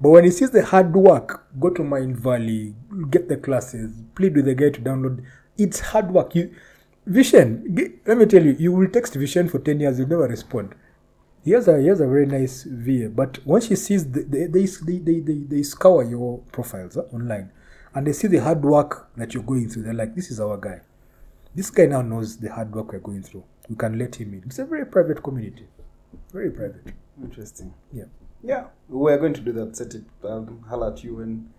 But 0.00 0.10
when 0.10 0.24
he 0.24 0.30
sees 0.30 0.50
the 0.50 0.64
hard 0.64 0.94
work, 0.94 1.44
go 1.58 1.70
to 1.70 1.82
Mindvalley, 1.82 2.72
get 3.10 3.28
the 3.28 3.36
classes, 3.36 3.90
plead 4.14 4.34
with 4.36 4.44
the 4.46 4.54
guy 4.54 4.70
to 4.70 4.80
download. 4.80 5.22
It's 5.58 5.80
hard 5.80 6.10
work. 6.12 6.34
You, 6.36 6.54
Vishen, 7.08 7.98
let 8.06 8.16
me 8.16 8.26
tell 8.26 8.42
you, 8.44 8.56
you 8.58 8.72
will 8.72 8.88
text 8.88 9.14
Vishen 9.14 9.50
for 9.50 9.58
ten 9.58 9.80
years, 9.80 9.98
you'll 9.98 10.08
never 10.08 10.28
respond. 10.28 10.74
He 11.44 11.52
has 11.52 11.68
a 11.68 11.80
he 11.80 11.86
has 11.88 12.00
a 12.00 12.06
very 12.06 12.26
nice 12.26 12.64
VA, 12.64 13.08
but 13.08 13.44
once 13.46 13.68
she 13.68 13.76
sees 13.76 14.10
the, 14.10 14.22
they, 14.22 14.46
they, 14.46 14.66
they, 14.66 15.20
they, 15.20 15.34
they, 15.38 15.62
scour 15.62 16.04
your 16.04 16.38
profiles 16.52 16.96
uh, 16.96 17.02
online 17.12 17.50
and 17.94 18.06
they 18.06 18.12
see 18.12 18.28
the 18.28 18.38
hard 18.38 18.62
work 18.62 19.08
that 19.16 19.32
you're 19.32 19.42
going 19.42 19.68
through, 19.68 19.84
they're 19.84 19.94
like, 19.94 20.14
This 20.14 20.30
is 20.30 20.40
our 20.40 20.58
guy. 20.58 20.80
This 21.54 21.70
guy 21.70 21.86
now 21.86 22.02
knows 22.02 22.36
the 22.36 22.52
hard 22.52 22.72
work 22.72 22.92
we're 22.92 22.98
going 22.98 23.22
through. 23.22 23.44
We 23.68 23.76
can 23.76 23.98
let 23.98 24.16
him 24.16 24.34
in. 24.34 24.42
It's 24.46 24.58
a 24.58 24.64
very 24.64 24.84
private 24.84 25.22
community. 25.22 25.66
Very 26.32 26.50
private. 26.50 26.92
Interesting. 27.22 27.74
Yeah. 27.92 28.04
Yeah, 28.42 28.66
we're 28.88 29.18
going 29.18 29.34
to 29.34 29.40
do 29.40 29.52
that. 29.52 29.76
Set 29.76 29.94
it. 29.94 30.04
I'll 30.24 30.48
holler 30.68 30.92
at 30.92 31.04
you 31.04 31.16
when 31.16 31.50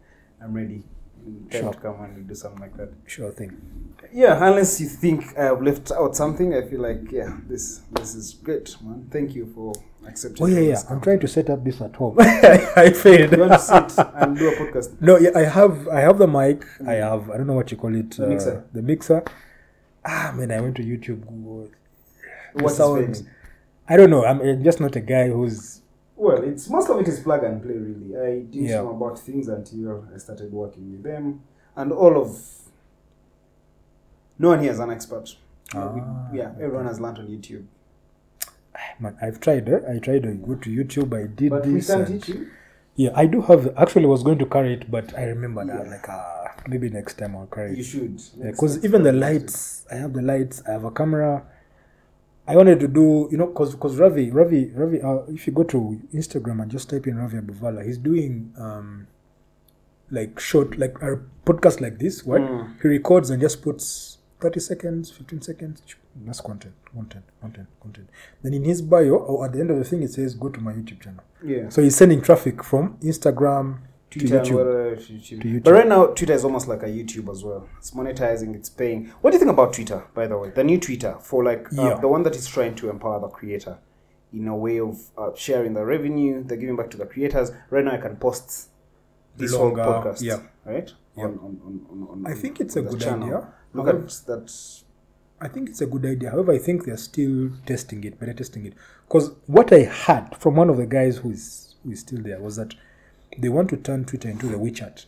I'm 0.42 0.54
ready. 0.54 0.84
Time 1.50 1.62
Sure. 1.62 1.74
to 1.74 1.80
come 1.80 2.02
and 2.04 2.28
do 2.28 2.36
something 2.36 2.62
like 2.62 2.76
that. 2.78 2.90
Sure 3.06 3.32
thing. 3.32 3.52
Yeah, 4.14 4.38
unless 4.46 4.82
you 4.82 4.88
think 4.88 5.38
I've 5.38 5.62
left 5.62 5.92
out 5.92 6.16
something, 6.16 6.54
I 6.54 6.62
feel 6.64 6.82
like 6.82 7.12
yeah, 7.12 7.38
this 7.48 7.82
this 7.92 8.16
is 8.16 8.34
great, 8.34 8.76
man. 8.84 9.08
Thank 9.12 9.36
you 9.36 9.46
for 9.56 9.74
accepting. 10.08 10.44
Oh 10.44 10.48
yeah, 10.48 10.60
yeah. 10.60 10.82
I'm 10.90 11.00
trying 11.00 11.20
to 11.20 11.28
set 11.28 11.50
up 11.50 11.64
this 11.64 11.80
at 11.82 11.96
home. 11.96 12.18
I 12.20 12.92
failed. 12.92 13.32
You 13.32 13.40
want 13.40 13.54
to 13.54 13.60
sit 13.60 14.06
and 14.16 14.38
do 14.38 14.50
a 14.50 14.56
podcast? 14.56 15.00
No, 15.02 15.18
yeah, 15.18 15.30
I 15.36 15.44
have 15.44 15.88
I 15.88 16.02
have 16.02 16.18
the 16.18 16.28
mic. 16.28 16.66
I 16.86 16.94
have 16.96 17.30
I 17.30 17.38
don't 17.38 17.48
know 17.48 17.54
what 17.54 17.72
you 17.72 17.78
call 17.78 17.96
it. 17.96 18.12
The 18.12 18.28
mixer. 18.28 18.66
The 18.74 18.82
mixer. 18.82 19.24
Ah 20.04 20.34
man, 20.36 20.52
I 20.52 20.60
went 20.60 20.76
to 20.78 20.84
YouTube, 20.84 21.22
Google. 21.28 21.70
The 22.56 22.64
What's 22.64 22.78
sound- 22.78 23.28
I 23.88 23.98
don't 23.98 24.10
know. 24.10 24.26
I'm 24.26 24.40
uh, 24.42 24.56
just 24.64 24.80
not 24.80 24.96
a 24.96 25.02
guy 25.02 25.28
who's 25.30 25.81
Well, 26.22 26.44
it's 26.44 26.70
most 26.70 26.88
of 26.88 27.00
it 27.00 27.08
is 27.08 27.20
plug 27.20 27.44
and 27.44 27.64
play. 27.64 27.74
Really, 27.74 28.16
I 28.16 28.40
didn't 28.42 28.68
Yeah. 28.68 28.82
know 28.84 28.92
about 28.92 29.18
things 29.18 29.48
until 29.48 30.06
I 30.14 30.20
started 30.20 30.54
working 30.54 30.92
with 30.92 31.02
them, 31.02 31.42
and 31.76 31.92
all 31.92 32.16
of. 32.22 32.30
No 34.38 34.50
one 34.50 34.60
here 34.62 34.72
is 34.72 34.78
an 34.80 34.92
expert. 34.92 35.36
Ah, 35.74 36.30
yeah, 36.32 36.52
everyone 36.62 36.86
has 36.86 37.00
learned 37.00 37.18
on 37.18 37.28
YouTube. 37.28 37.66
Man, 39.00 39.18
I've 39.20 39.40
tried. 39.40 39.68
Eh? 39.68 39.80
I 39.96 39.98
tried. 39.98 40.28
I 40.28 40.34
go 40.34 40.54
to 40.56 40.70
YouTube. 40.70 41.12
I 41.18 41.26
did 41.26 41.50
But 41.50 41.66
we 41.66 41.74
this. 41.76 41.88
can 41.88 42.02
and- 42.02 42.08
teach 42.24 42.30
you. 42.36 42.48
Yeah, 42.96 43.12
I 43.16 43.26
do 43.26 43.42
have. 43.42 43.74
Actually, 43.76 44.06
was 44.06 44.22
going 44.22 44.38
to 44.40 44.46
carry 44.46 44.74
it, 44.76 44.92
but 44.92 45.18
I 45.18 45.24
remember 45.24 45.66
that. 45.66 45.88
Like, 45.88 46.08
ah, 46.08 46.54
maybe 46.68 46.90
next 46.92 47.18
time 47.18 47.36
I'll 47.36 47.48
carry 47.48 47.76
You 47.76 47.84
should. 47.84 48.22
Because 48.40 48.84
even 48.86 49.02
the 49.02 49.12
lights, 49.14 49.88
I 49.92 49.96
have 49.96 50.14
the 50.14 50.22
lights. 50.22 50.62
I 50.68 50.72
have 50.74 50.84
a 50.84 50.92
camera. 50.92 51.44
I 52.48 52.56
wanted 52.56 52.80
to 52.82 52.88
do, 52.88 53.28
you 53.32 53.38
know, 53.38 53.48
because 53.48 53.74
because 53.76 53.98
Ravi, 53.98 54.32
Ravi, 54.32 54.72
Ravi. 54.74 55.02
Uh, 55.02 55.20
if 55.30 55.46
you 55.48 55.54
go 55.54 55.64
to 55.64 56.02
Instagram 56.14 56.62
and 56.62 56.72
just 56.72 56.90
type 56.90 57.08
in 57.08 57.18
Ravi 57.18 57.38
Abuvala, 57.38 57.86
he's 57.86 57.98
doing 57.98 58.54
um, 58.58 59.08
like 60.10 60.40
short, 60.40 60.78
like 60.78 60.98
a 61.02 61.20
podcast 61.46 61.82
like 61.82 62.00
this. 62.00 62.26
What 62.26 62.42
Mm. 62.42 62.82
he 62.82 62.88
records 62.88 63.30
and 63.30 63.40
just 63.42 63.62
puts 63.62 64.18
thirty 64.40 64.60
seconds, 64.60 65.12
fifteen 65.12 65.42
seconds. 65.42 65.82
That's 66.26 66.42
content, 66.42 66.74
content, 66.94 67.24
content, 67.42 67.68
content. 67.80 68.10
Then 68.42 68.54
in 68.54 68.64
his 68.66 68.82
bio 68.82 69.12
or 69.16 69.46
at 69.46 69.54
the 69.54 69.60
end 69.62 69.72
of 69.72 69.78
the 69.78 69.86
thing, 69.86 70.04
it 70.04 70.12
says, 70.12 70.34
"Go 70.34 70.50
to 70.50 70.60
my 70.60 70.74
YouTube 70.74 71.00
channel." 71.00 71.24
Yeah. 71.46 71.70
So 71.70 71.82
he's 71.82 71.96
sending 71.96 72.22
traffic 72.22 72.64
from 72.64 72.98
Instagram 73.02 73.78
Twitter 74.12 74.44
to 74.44 74.52
YouTube. 74.52 75.28
To 75.28 75.36
YouTube. 75.38 75.64
But 75.64 75.72
right 75.72 75.88
now, 75.88 76.08
Twitter 76.08 76.34
is 76.34 76.44
almost 76.44 76.68
like 76.68 76.84
a 76.84 76.88
YouTube 76.88 77.32
as 77.32 77.44
well. 77.44 77.68
It's 77.78 77.92
monetizing, 77.92 78.54
it's 78.56 78.70
paying. 78.70 79.08
What 79.22 79.32
do 79.32 79.36
you 79.36 79.40
think 79.40 79.52
about 79.52 79.74
Twitter, 79.74 80.04
by 80.14 80.28
the 80.28 80.38
way? 80.38 80.50
The 80.52 80.64
new 80.64 80.80
Twitter 80.80 81.16
for 81.22 81.44
like 81.44 81.68
uh, 81.78 81.82
Yeah. 81.90 81.94
the 81.96 82.08
one 82.08 82.24
that 82.24 82.36
is 82.36 82.48
trying 82.48 82.76
to 82.76 82.90
empower 82.90 83.20
the 83.22 83.30
creator 83.30 83.78
in 84.34 84.48
a 84.48 84.56
way 84.56 84.80
of 84.80 85.00
uh, 85.18 85.32
sharing 85.36 85.74
the 85.74 85.84
revenue, 85.86 86.44
they're 86.44 86.58
giving 86.58 86.76
back 86.76 86.90
to 86.92 86.98
the 86.98 87.06
creators. 87.06 87.52
Right 87.70 87.84
now, 87.84 87.92
I 87.94 87.98
can 87.98 88.16
post 88.18 88.70
this 89.38 89.54
Longer, 89.54 89.84
whole 89.84 89.94
podcast, 89.94 90.22
yeah. 90.22 90.40
right? 90.66 90.92
Yeah. 91.18 91.26
On, 91.26 91.40
on, 91.40 91.82
on, 91.90 92.08
on, 92.12 92.24
I 92.28 92.34
think 92.34 92.60
it's 92.60 92.76
a 92.76 92.82
good 92.82 93.00
channel. 93.00 93.24
idea. 93.28 93.48
Look 93.74 93.88
at 93.88 94.08
that. 94.28 94.82
I 95.42 95.48
think 95.48 95.70
it's 95.70 95.82
a 95.82 95.86
good 95.88 96.06
idea. 96.06 96.30
However, 96.32 96.52
I 96.54 96.60
think 96.60 96.86
they're 96.86 96.98
still 96.98 97.52
testing 97.66 98.04
it, 98.04 98.20
but 98.20 98.26
they're 98.28 98.36
testing 98.36 98.66
it. 98.66 98.74
Because 99.08 99.32
what 99.48 99.74
I 99.74 99.84
heard 99.84 100.36
from 100.38 100.56
one 100.56 100.70
of 100.70 100.78
the 100.78 100.86
guys 100.86 101.18
who 101.18 101.32
is 101.32 101.76
who 101.84 101.92
is 101.92 102.02
still 102.02 102.22
there 102.22 102.40
was 102.40 102.58
that 102.58 102.76
they 103.38 103.50
want 103.50 103.70
to 103.70 103.78
turn 103.78 104.06
Twitter 104.06 104.30
into 104.30 104.48
the 104.48 104.58
WeChat. 104.58 105.06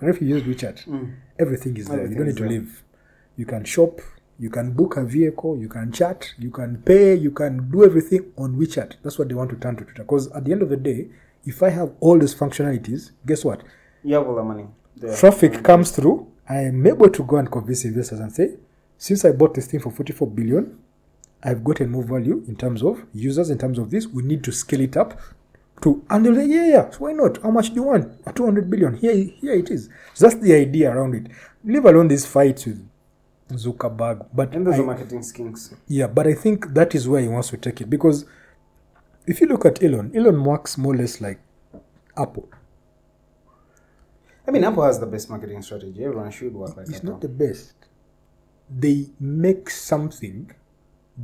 And 0.00 0.10
if 0.10 0.20
you 0.20 0.28
use 0.28 0.42
WeChat, 0.42 0.84
hmm. 0.84 1.10
everything 1.38 1.76
is 1.76 1.86
there. 1.86 2.00
Everything 2.00 2.18
you 2.18 2.18
don't 2.18 2.26
need 2.26 2.36
to 2.36 2.42
there. 2.42 2.52
leave. 2.52 2.82
You 3.36 3.46
can 3.46 3.64
shop, 3.64 4.00
you 4.38 4.50
can 4.50 4.72
book 4.72 4.96
a 4.96 5.04
vehicle, 5.04 5.56
you 5.56 5.68
can 5.68 5.92
chat, 5.92 6.32
you 6.38 6.50
can 6.50 6.82
pay, 6.82 7.14
you 7.14 7.30
can 7.30 7.70
do 7.70 7.84
everything 7.84 8.32
on 8.36 8.56
WeChat. 8.56 8.94
That's 9.02 9.18
what 9.18 9.28
they 9.28 9.34
want 9.34 9.50
to 9.50 9.56
turn 9.56 9.76
to 9.76 9.84
Twitter. 9.84 10.02
Because 10.02 10.30
at 10.32 10.44
the 10.44 10.52
end 10.52 10.62
of 10.62 10.68
the 10.68 10.76
day, 10.76 11.08
if 11.44 11.62
I 11.62 11.70
have 11.70 11.92
all 12.00 12.18
these 12.18 12.34
functionalities, 12.34 13.12
guess 13.26 13.44
what? 13.44 13.62
You 14.02 14.16
have 14.16 14.26
all 14.26 14.34
the 14.34 14.42
money. 14.42 14.66
There. 14.96 15.16
traffic 15.16 15.62
comes 15.62 15.90
through, 15.90 16.30
I 16.48 16.58
am 16.58 16.86
able 16.86 17.08
to 17.08 17.22
go 17.24 17.36
and 17.36 17.50
convince 17.50 17.84
investors 17.84 18.20
and 18.20 18.32
say, 18.32 18.56
since 18.98 19.24
I 19.24 19.32
bought 19.32 19.54
this 19.54 19.66
thing 19.66 19.80
for 19.80 19.90
44 19.90 20.28
billion, 20.28 20.78
I've 21.42 21.64
gotten 21.64 21.90
more 21.90 22.04
value 22.04 22.44
in 22.46 22.56
terms 22.56 22.82
of 22.82 23.04
users, 23.12 23.50
in 23.50 23.58
terms 23.58 23.78
of 23.78 23.90
this. 23.90 24.06
We 24.06 24.22
need 24.22 24.44
to 24.44 24.52
scale 24.52 24.80
it 24.80 24.96
up 24.96 25.20
to, 25.82 26.04
and 26.10 26.24
they'll 26.24 26.34
say, 26.34 26.46
yeah, 26.46 26.66
yeah, 26.66 26.90
why 26.98 27.12
not? 27.12 27.42
How 27.42 27.50
much 27.50 27.68
do 27.70 27.74
you 27.76 27.82
want? 27.84 28.24
200 28.34 28.70
billion. 28.70 28.94
Here, 28.96 29.14
here 29.14 29.54
it 29.54 29.70
is. 29.70 29.88
So 30.14 30.28
that's 30.28 30.40
the 30.40 30.54
idea 30.54 30.90
around 30.94 31.14
it. 31.14 31.26
Leave 31.64 31.84
alone 31.84 32.08
this 32.08 32.24
fight 32.26 32.64
with 32.66 32.88
Zuckerberg. 33.50 34.26
But 34.32 34.54
And 34.54 34.66
those 34.66 34.74
I- 34.74 34.78
are 34.78 34.86
marketing 34.86 35.22
schemes. 35.22 35.74
yeah, 35.86 36.06
but 36.06 36.26
I 36.26 36.34
think 36.34 36.74
that 36.74 36.94
is 36.94 37.08
where 37.08 37.20
he 37.20 37.28
wants 37.28 37.48
to 37.50 37.56
take 37.56 37.80
it 37.80 37.90
because 37.90 38.24
if 39.26 39.40
you 39.40 39.46
look 39.46 39.64
at 39.66 39.82
Elon, 39.82 40.10
Elon 40.16 40.42
works 40.44 40.76
more 40.78 40.94
or 40.94 40.96
less 40.96 41.20
like 41.20 41.40
Apple. 42.16 42.48
I 44.46 44.50
mean, 44.50 44.64
Apple 44.64 44.82
has 44.82 44.98
the 44.98 45.06
best 45.06 45.30
marketing 45.30 45.62
strategy. 45.62 46.04
Everyone 46.04 46.30
should 46.30 46.52
work 46.54 46.76
like 46.76 46.86
that. 46.86 46.90
it's 46.90 46.98
Apple. 46.98 47.10
not 47.12 47.20
the 47.20 47.28
best. 47.28 47.74
They 48.68 49.10
make 49.20 49.70
something 49.70 50.50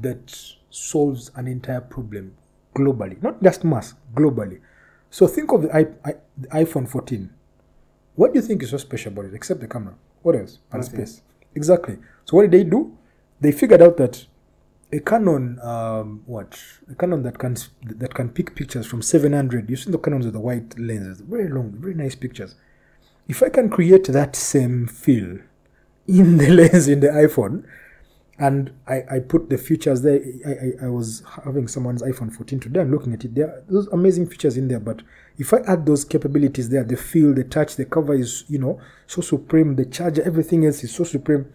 that 0.01 0.55
solves 0.71 1.31
an 1.35 1.49
entire 1.49 1.81
problem 1.81 2.37
globally, 2.79 3.17
not 3.23 3.43
just 3.43 3.65
mass, 3.65 3.95
globally. 4.15 4.61
So 5.11 5.27
think 5.27 5.53
of 5.53 5.63
the, 5.63 5.71
I, 5.75 5.81
I, 6.05 6.15
the 6.37 6.49
iPhone 6.49 6.89
14. 6.89 7.31
What 8.15 8.33
do 8.33 8.39
you 8.41 8.47
think 8.47 8.63
is 8.63 8.71
so 8.71 8.79
special 8.79 9.13
about 9.13 9.27
it, 9.27 9.35
except 9.35 9.61
the 9.61 9.69
camera? 9.69 9.95
What 10.23 10.37
else? 10.37 10.59
And 10.73 10.83
Nothing. 10.83 11.07
space. 11.07 11.23
Exactly. 11.55 11.97
So 12.25 12.37
what 12.37 12.43
did 12.43 12.53
they 12.53 12.65
do? 12.65 12.97
They 13.41 13.53
figured 13.53 13.83
out 13.83 13.97
that 13.99 14.27
a 14.93 15.01
Canon, 15.01 15.59
um, 15.61 16.23
what 16.27 16.59
a 16.91 16.95
Canon 16.95 17.23
that 17.23 17.39
can 17.39 17.57
that 17.83 18.15
can 18.15 18.31
pick 18.31 18.55
pictures 18.55 18.87
from 18.87 19.03
700. 19.03 19.69
You've 19.69 19.81
seen 19.81 19.93
the 19.93 19.99
Canons 19.99 20.25
with 20.25 20.35
the 20.35 20.41
white 20.41 20.79
lenses, 20.79 21.21
very 21.21 21.49
long, 21.49 21.73
very 21.79 21.95
nice 21.95 22.15
pictures. 22.15 22.55
If 23.29 23.43
I 23.43 23.51
can 23.51 23.69
create 23.69 24.07
that 24.09 24.35
same 24.35 24.87
feel 24.87 25.39
in 26.07 26.39
the 26.39 26.49
lens 26.59 26.89
in 26.89 27.01
the 27.01 27.09
iPhone, 27.09 27.65
and 28.39 28.71
I, 28.87 29.03
I 29.11 29.19
put 29.19 29.51
the 29.51 29.59
features 29.59 30.03
there. 30.03 30.21
I, 30.47 30.51
I, 30.51 30.87
I 30.87 30.89
was 30.89 31.25
having 31.45 31.67
someone's 31.67 32.03
iPhone 32.03 32.33
14 32.33 32.61
today. 32.61 32.81
I'm 32.81 32.91
looking 32.93 33.13
at 33.13 33.25
it. 33.25 33.35
There 33.35 33.49
are 33.49 33.65
those 33.69 33.89
amazing 33.89 34.29
features 34.29 34.57
in 34.57 34.69
there. 34.69 34.79
But 34.79 35.03
if 35.39 35.53
I 35.53 35.59
add 35.67 35.87
those 35.87 36.05
capabilities 36.05 36.69
there, 36.69 36.85
the 36.85 36.97
feel, 36.97 37.35
the 37.35 37.43
touch, 37.43 37.75
the 37.75 37.85
cover 37.85 38.15
is 38.15 38.45
you 38.49 38.59
know 38.59 38.81
so 39.07 39.23
supreme. 39.23 39.75
The 39.75 39.87
charger, 39.87 40.23
everything 40.23 40.65
else 40.65 40.85
is 40.85 40.95
so 40.95 41.03
supreme, 41.03 41.53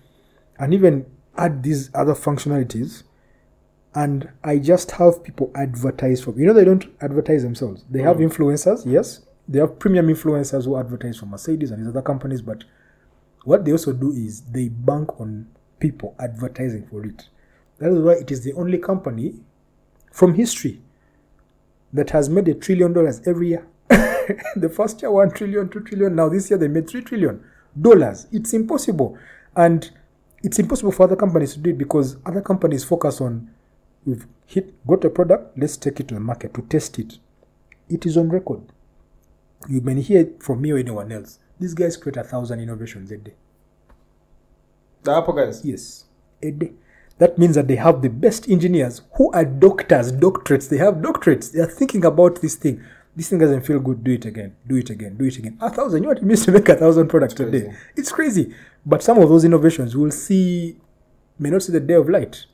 and 0.59 0.73
even 0.73 1.05
add 1.37 1.63
these 1.63 1.89
other 1.95 2.13
functionalities, 2.15 3.03
and 3.95 4.29
I 4.43 4.57
just 4.59 4.91
have 4.91 5.23
people 5.23 5.51
advertise 5.55 6.21
for. 6.21 6.31
me. 6.33 6.41
You 6.41 6.47
know 6.47 6.53
they 6.53 6.65
don't 6.65 6.85
advertise 6.99 7.43
themselves. 7.43 7.85
They 7.89 8.01
have 8.01 8.17
mm. 8.17 8.29
influencers. 8.29 8.85
Yes, 8.85 9.21
they 9.47 9.59
have 9.59 9.79
premium 9.79 10.07
influencers 10.07 10.65
who 10.65 10.77
advertise 10.77 11.17
for 11.17 11.27
Mercedes 11.27 11.71
and 11.71 11.81
these 11.81 11.89
other 11.89 12.01
companies, 12.01 12.41
but 12.41 12.65
what 13.45 13.63
they 13.63 13.71
also 13.71 13.93
do 13.93 14.11
is 14.11 14.41
they 14.41 14.67
bank 14.67 15.19
on 15.21 15.47
people 15.83 16.15
advertising 16.17 16.87
for 16.87 17.05
it. 17.05 17.27
That 17.79 17.91
is 17.91 17.99
why 17.99 18.13
it 18.13 18.31
is 18.31 18.41
the 18.41 18.53
only 18.53 18.77
company 18.77 19.33
from 20.13 20.33
history 20.35 20.81
that 21.91 22.11
has 22.11 22.29
made 22.29 22.47
a 22.47 22.53
trillion 22.53 22.93
dollars 22.93 23.21
every 23.27 23.49
year. 23.49 23.67
the 24.55 24.71
first 24.73 25.01
year, 25.01 25.11
one 25.11 25.29
trillion, 25.31 25.67
two 25.67 25.81
trillion. 25.81 26.15
Now, 26.15 26.29
this 26.29 26.49
year, 26.49 26.57
they 26.57 26.69
made 26.69 26.89
three 26.89 27.01
trillion 27.01 27.43
dollars. 27.79 28.27
It's 28.31 28.53
impossible. 28.53 29.17
And 29.57 29.91
it's 30.41 30.57
impossible 30.57 30.93
for 30.93 31.03
other 31.03 31.17
companies 31.17 31.53
to 31.55 31.59
do 31.59 31.71
it 31.71 31.77
because 31.77 32.15
other 32.25 32.41
companies 32.41 32.85
focus 32.85 33.19
on 33.19 33.49
we've 34.05 34.25
hit, 34.45 34.73
got 34.87 35.03
a 35.03 35.09
product, 35.09 35.57
let's 35.57 35.75
take 35.75 35.99
it 35.99 36.07
to 36.07 36.13
the 36.13 36.21
market 36.21 36.53
to 36.53 36.61
test 36.61 36.97
it. 36.97 37.19
It 37.89 38.05
is 38.05 38.15
on 38.15 38.29
record. 38.29 38.61
You 39.67 39.81
may 39.81 39.99
hear 39.99 40.21
it 40.21 40.41
from 40.41 40.61
me 40.61 40.71
or 40.71 40.77
anyone 40.77 41.11
else. 41.11 41.39
These 41.59 41.73
guys 41.73 41.97
create 41.97 42.17
a 42.17 42.23
thousand 42.23 42.61
innovations 42.61 43.11
a 43.11 43.17
day. 43.17 43.33
The 45.03 45.11
Apple 45.11 45.33
guys. 45.33 45.63
Yes, 45.63 46.05
a 46.41 46.51
day. 46.51 46.71
That 47.19 47.37
means 47.37 47.55
that 47.55 47.67
they 47.67 47.75
have 47.75 48.01
the 48.01 48.09
best 48.09 48.49
engineers 48.49 49.01
who 49.15 49.31
are 49.33 49.45
doctors, 49.45 50.11
doctorates. 50.11 50.69
They 50.69 50.77
have 50.77 50.95
doctorates. 50.95 51.51
They 51.51 51.59
are 51.59 51.67
thinking 51.67 52.05
about 52.05 52.41
this 52.41 52.55
thing. 52.55 52.83
This 53.15 53.29
thing 53.29 53.37
doesn't 53.37 53.61
feel 53.61 53.79
good. 53.79 54.03
Do 54.03 54.11
it 54.11 54.25
again. 54.25 54.55
Do 54.67 54.75
it 54.75 54.89
again. 54.89 55.15
Do 55.17 55.25
it 55.25 55.37
again. 55.37 55.57
A 55.61 55.69
thousand. 55.69 55.97
You 55.97 56.03
know 56.03 56.09
what 56.09 56.17
it 56.17 56.23
means 56.23 56.43
to 56.45 56.51
make 56.51 56.67
a 56.69 56.75
thousand 56.75 57.07
products 57.09 57.39
a 57.39 57.49
day? 57.49 57.71
It's 57.95 58.11
crazy. 58.11 58.55
But 58.85 59.03
some 59.03 59.19
of 59.19 59.29
those 59.29 59.45
innovations 59.45 59.95
will 59.95 60.11
see 60.11 60.77
may 61.37 61.49
not 61.49 61.61
see 61.61 61.71
the 61.71 61.79
day 61.79 61.93
of 61.93 62.09
light. 62.09 62.45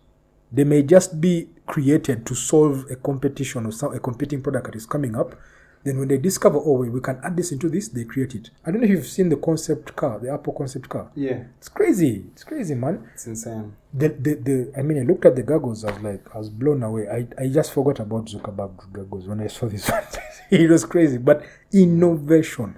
They 0.52 0.64
may 0.64 0.84
just 0.84 1.22
be 1.22 1.50
created 1.68 2.26
to 2.26 2.36
solve 2.36 2.86
a 2.90 2.96
competition 2.96 3.66
or 3.66 3.72
some, 3.72 3.94
a 3.94 4.00
competing 4.00 4.42
product 4.42 4.66
that 4.66 4.76
is 4.76 4.86
coming 4.86 5.16
up. 5.16 5.36
Then 5.84 5.98
when 5.98 6.10
they 6.10 6.18
discover, 6.18 6.60
oh 6.62 6.80
wait, 6.80 6.92
we 6.92 7.00
can 7.00 7.20
add 7.24 7.38
this 7.38 7.52
into 7.54 7.70
this, 7.70 7.88
they 7.88 8.04
create 8.04 8.36
it. 8.36 8.50
I 8.66 8.72
don't 8.72 8.82
know 8.82 8.86
if 8.86 8.90
you've 8.92 9.08
seen 9.08 9.30
the 9.30 9.38
concept 9.38 9.96
car, 9.96 10.20
the 10.20 10.32
Apple 10.34 10.52
concept 10.54 10.90
car. 10.90 11.10
Yeah, 11.16 11.44
It's 11.58 11.70
crazy. 11.70 12.26
It's 12.34 12.44
crazy, 12.44 12.76
man. 12.76 13.10
it's 13.14 13.28
insane. 13.28 13.74
The, 13.94 14.10
the, 14.10 14.34
the 14.36 14.72
I 14.78 14.82
mean, 14.82 15.00
I 15.00 15.04
looked 15.04 15.26
at 15.26 15.36
the 15.38 15.44
goggles. 15.44 15.86
I 15.86 15.92
was 15.92 16.02
like, 16.02 16.36
I 16.36 16.38
was 16.38 16.50
blown 16.50 16.84
away. 16.84 17.08
I, 17.08 17.28
I 17.42 17.48
just 17.48 17.72
forgot 17.74 18.00
about 18.02 18.26
Zuckerberg 18.26 18.92
goggles 18.92 19.26
when 19.26 19.40
I 19.40 19.48
saw 19.48 19.68
this 19.68 19.90
one. 19.90 20.04
it 20.52 20.70
was 20.70 20.84
crazy. 20.86 21.18
But 21.18 21.44
innovation, 21.72 22.76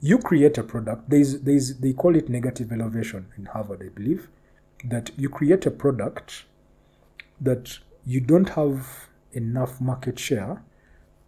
you 0.00 0.18
create 0.18 0.58
a 0.58 0.62
product. 0.62 1.08
There's 1.08 1.40
there's 1.40 1.78
they 1.78 1.92
call 1.94 2.16
it 2.16 2.28
negative 2.28 2.70
elevation 2.70 3.26
in 3.38 3.46
Harvard, 3.46 3.82
I 3.82 3.88
believe, 3.88 4.28
that 4.84 5.10
you 5.16 5.28
create 5.30 5.64
a 5.64 5.70
product 5.70 6.44
that 7.40 7.78
you 8.04 8.20
don't 8.20 8.50
have 8.50 9.08
enough 9.32 9.80
market 9.80 10.18
share, 10.18 10.62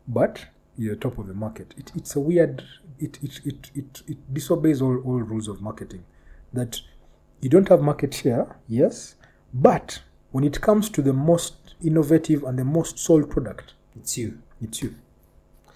but 0.07 0.47
you're 0.77 0.97
top 0.97 1.19
of 1.19 1.27
the 1.27 1.35
market. 1.35 1.75
It, 1.77 1.93
it's 1.95 2.17
a 2.17 2.21
weird. 2.21 2.63
It 2.99 3.19
it, 3.23 3.41
it, 3.45 3.71
it 3.75 4.03
it 4.07 4.35
disobeys 4.35 4.81
all 4.83 4.97
all 4.99 5.21
rules 5.23 5.49
of 5.49 5.61
marketing. 5.61 6.05
That 6.53 6.81
you 7.41 7.49
don't 7.51 7.69
have 7.69 7.81
market 7.83 8.15
share, 8.15 8.57
yes, 8.69 9.17
but 9.53 10.01
when 10.31 10.45
it 10.45 10.61
comes 10.61 10.89
to 10.91 11.03
the 11.03 11.13
most 11.13 11.75
innovative 11.83 12.43
and 12.45 12.59
the 12.59 12.65
most 12.65 12.99
sold 12.99 13.31
product, 13.31 13.75
It's 13.97 14.17
you. 14.19 14.39
it's 14.61 14.83
you. 14.83 14.95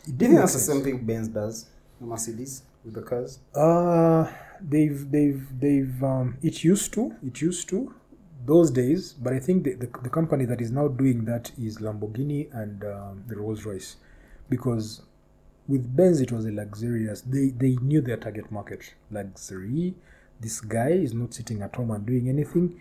It 0.06 0.16
Do 0.18 0.24
you 0.24 0.30
think 0.30 0.40
that's 0.40 0.54
the 0.54 0.60
same 0.60 0.82
thing 0.82 1.04
Benz 1.04 1.28
does? 1.28 1.66
The 2.00 2.06
Mercedes 2.06 2.62
with 2.84 2.94
the 2.94 3.02
cars? 3.02 3.40
Uh 3.54 4.30
they've 4.60 5.10
they've 5.10 5.46
they've 5.60 6.02
um 6.02 6.36
it 6.42 6.64
used 6.64 6.92
to 6.94 7.14
it 7.24 7.40
used 7.40 7.68
to 7.68 7.94
those 8.46 8.70
days, 8.70 9.12
but 9.12 9.32
I 9.32 9.40
think 9.40 9.64
the, 9.64 9.74
the, 9.74 9.88
the 10.02 10.08
company 10.08 10.44
that 10.46 10.60
is 10.60 10.70
now 10.70 10.88
doing 10.88 11.24
that 11.26 11.50
is 11.58 11.78
Lamborghini 11.78 12.48
and 12.54 12.82
um, 12.84 13.24
the 13.26 13.36
Rolls 13.36 13.64
Royce, 13.66 13.96
because 14.48 15.02
with 15.66 15.94
Benz 15.96 16.20
it 16.20 16.32
was 16.32 16.46
a 16.46 16.50
luxurious. 16.52 17.20
They 17.22 17.48
they 17.50 17.76
knew 17.82 18.00
their 18.00 18.16
target 18.16 18.50
market 18.50 18.94
luxury. 19.10 19.94
This 20.40 20.60
guy 20.60 20.90
is 20.90 21.12
not 21.14 21.34
sitting 21.34 21.62
at 21.62 21.74
home 21.76 21.90
and 21.90 22.06
doing 22.06 22.28
anything. 22.28 22.80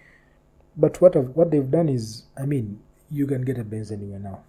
but 0.79 1.01
what 1.01 1.15
have, 1.15 1.29
what 1.35 1.49
they've 1.49 1.71
done 1.71 1.89
is, 1.89 2.25
I 2.37 2.45
mean, 2.45 2.79
you 3.09 3.25
can 3.25 3.41
get 3.43 3.57
a 3.57 3.63
Benz 3.63 3.91
anywhere 3.91 4.19
now. 4.19 4.43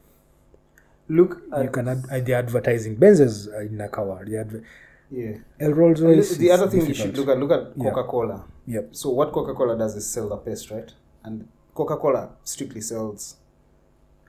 Look, 1.08 1.40
you 1.62 1.70
can 1.70 1.88
ad- 1.88 2.04
uh, 2.10 2.20
the 2.20 2.34
advertising 2.34 2.96
Benzes 2.96 3.48
are 3.48 3.62
in 3.62 3.78
Nakawa. 3.78 4.26
The 4.26 4.36
adver- 4.38 4.64
yeah. 5.10 5.38
El 5.58 5.72
Rolls 5.72 6.02
Royce. 6.02 6.36
The 6.36 6.50
other 6.50 6.68
thing 6.68 6.86
you 6.86 6.92
should 6.92 7.16
look 7.16 7.28
at 7.30 7.38
look 7.38 7.50
at 7.50 7.78
Coca 7.78 8.04
Cola. 8.04 8.44
Yep. 8.66 8.94
So 8.94 9.08
what 9.08 9.32
Coca 9.32 9.54
Cola 9.54 9.78
does 9.78 9.96
is 9.96 10.06
sell 10.08 10.28
the 10.28 10.36
paste, 10.36 10.70
right? 10.70 10.92
And 11.24 11.48
Coca 11.74 11.96
Cola 11.96 12.32
strictly 12.44 12.82
sells 12.82 13.36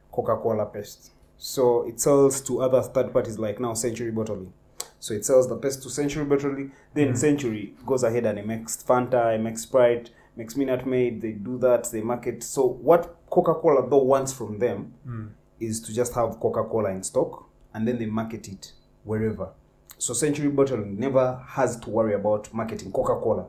Coca 0.09 0.37
Cola 0.37 0.65
paste. 0.67 1.11
So 1.41 1.87
it 1.87 2.01
sells 2.01 2.41
to 2.41 2.61
other 2.61 2.81
third 2.81 3.13
parties 3.13 3.39
like 3.39 3.61
now 3.61 3.73
Century 3.73 4.11
Bottling. 4.11 4.51
So 4.99 5.13
it 5.13 5.23
sells 5.23 5.47
the 5.47 5.55
paste 5.55 5.81
to 5.83 5.89
Century 5.89 6.25
Bottling. 6.25 6.73
Then 6.93 7.13
mm. 7.13 7.17
Century 7.17 7.73
goes 7.85 8.03
ahead 8.03 8.25
and 8.25 8.37
it 8.37 8.45
makes 8.45 8.83
Fanta, 8.83 9.35
it 9.35 9.39
makes 9.39 9.61
Sprite, 9.61 10.09
makes 10.35 10.57
Minute 10.57 10.85
Maid. 10.85 11.21
They 11.21 11.31
do 11.31 11.57
that. 11.59 11.89
They 11.91 12.01
market. 12.01 12.43
So 12.43 12.67
what 12.67 13.15
Coca 13.29 13.53
Cola 13.53 13.89
though 13.89 14.03
wants 14.03 14.33
from 14.33 14.59
them 14.59 14.93
mm. 15.07 15.29
is 15.61 15.79
to 15.81 15.93
just 15.93 16.13
have 16.13 16.41
Coca 16.41 16.65
Cola 16.65 16.91
in 16.91 17.03
stock 17.03 17.47
and 17.73 17.87
then 17.87 17.97
they 17.99 18.05
market 18.05 18.49
it 18.49 18.73
wherever. 19.05 19.53
So 19.97 20.13
Century 20.13 20.49
Bottling 20.49 20.99
never 20.99 21.41
has 21.47 21.79
to 21.79 21.89
worry 21.89 22.15
about 22.15 22.53
marketing 22.53 22.91
Coca 22.91 23.15
Cola. 23.15 23.47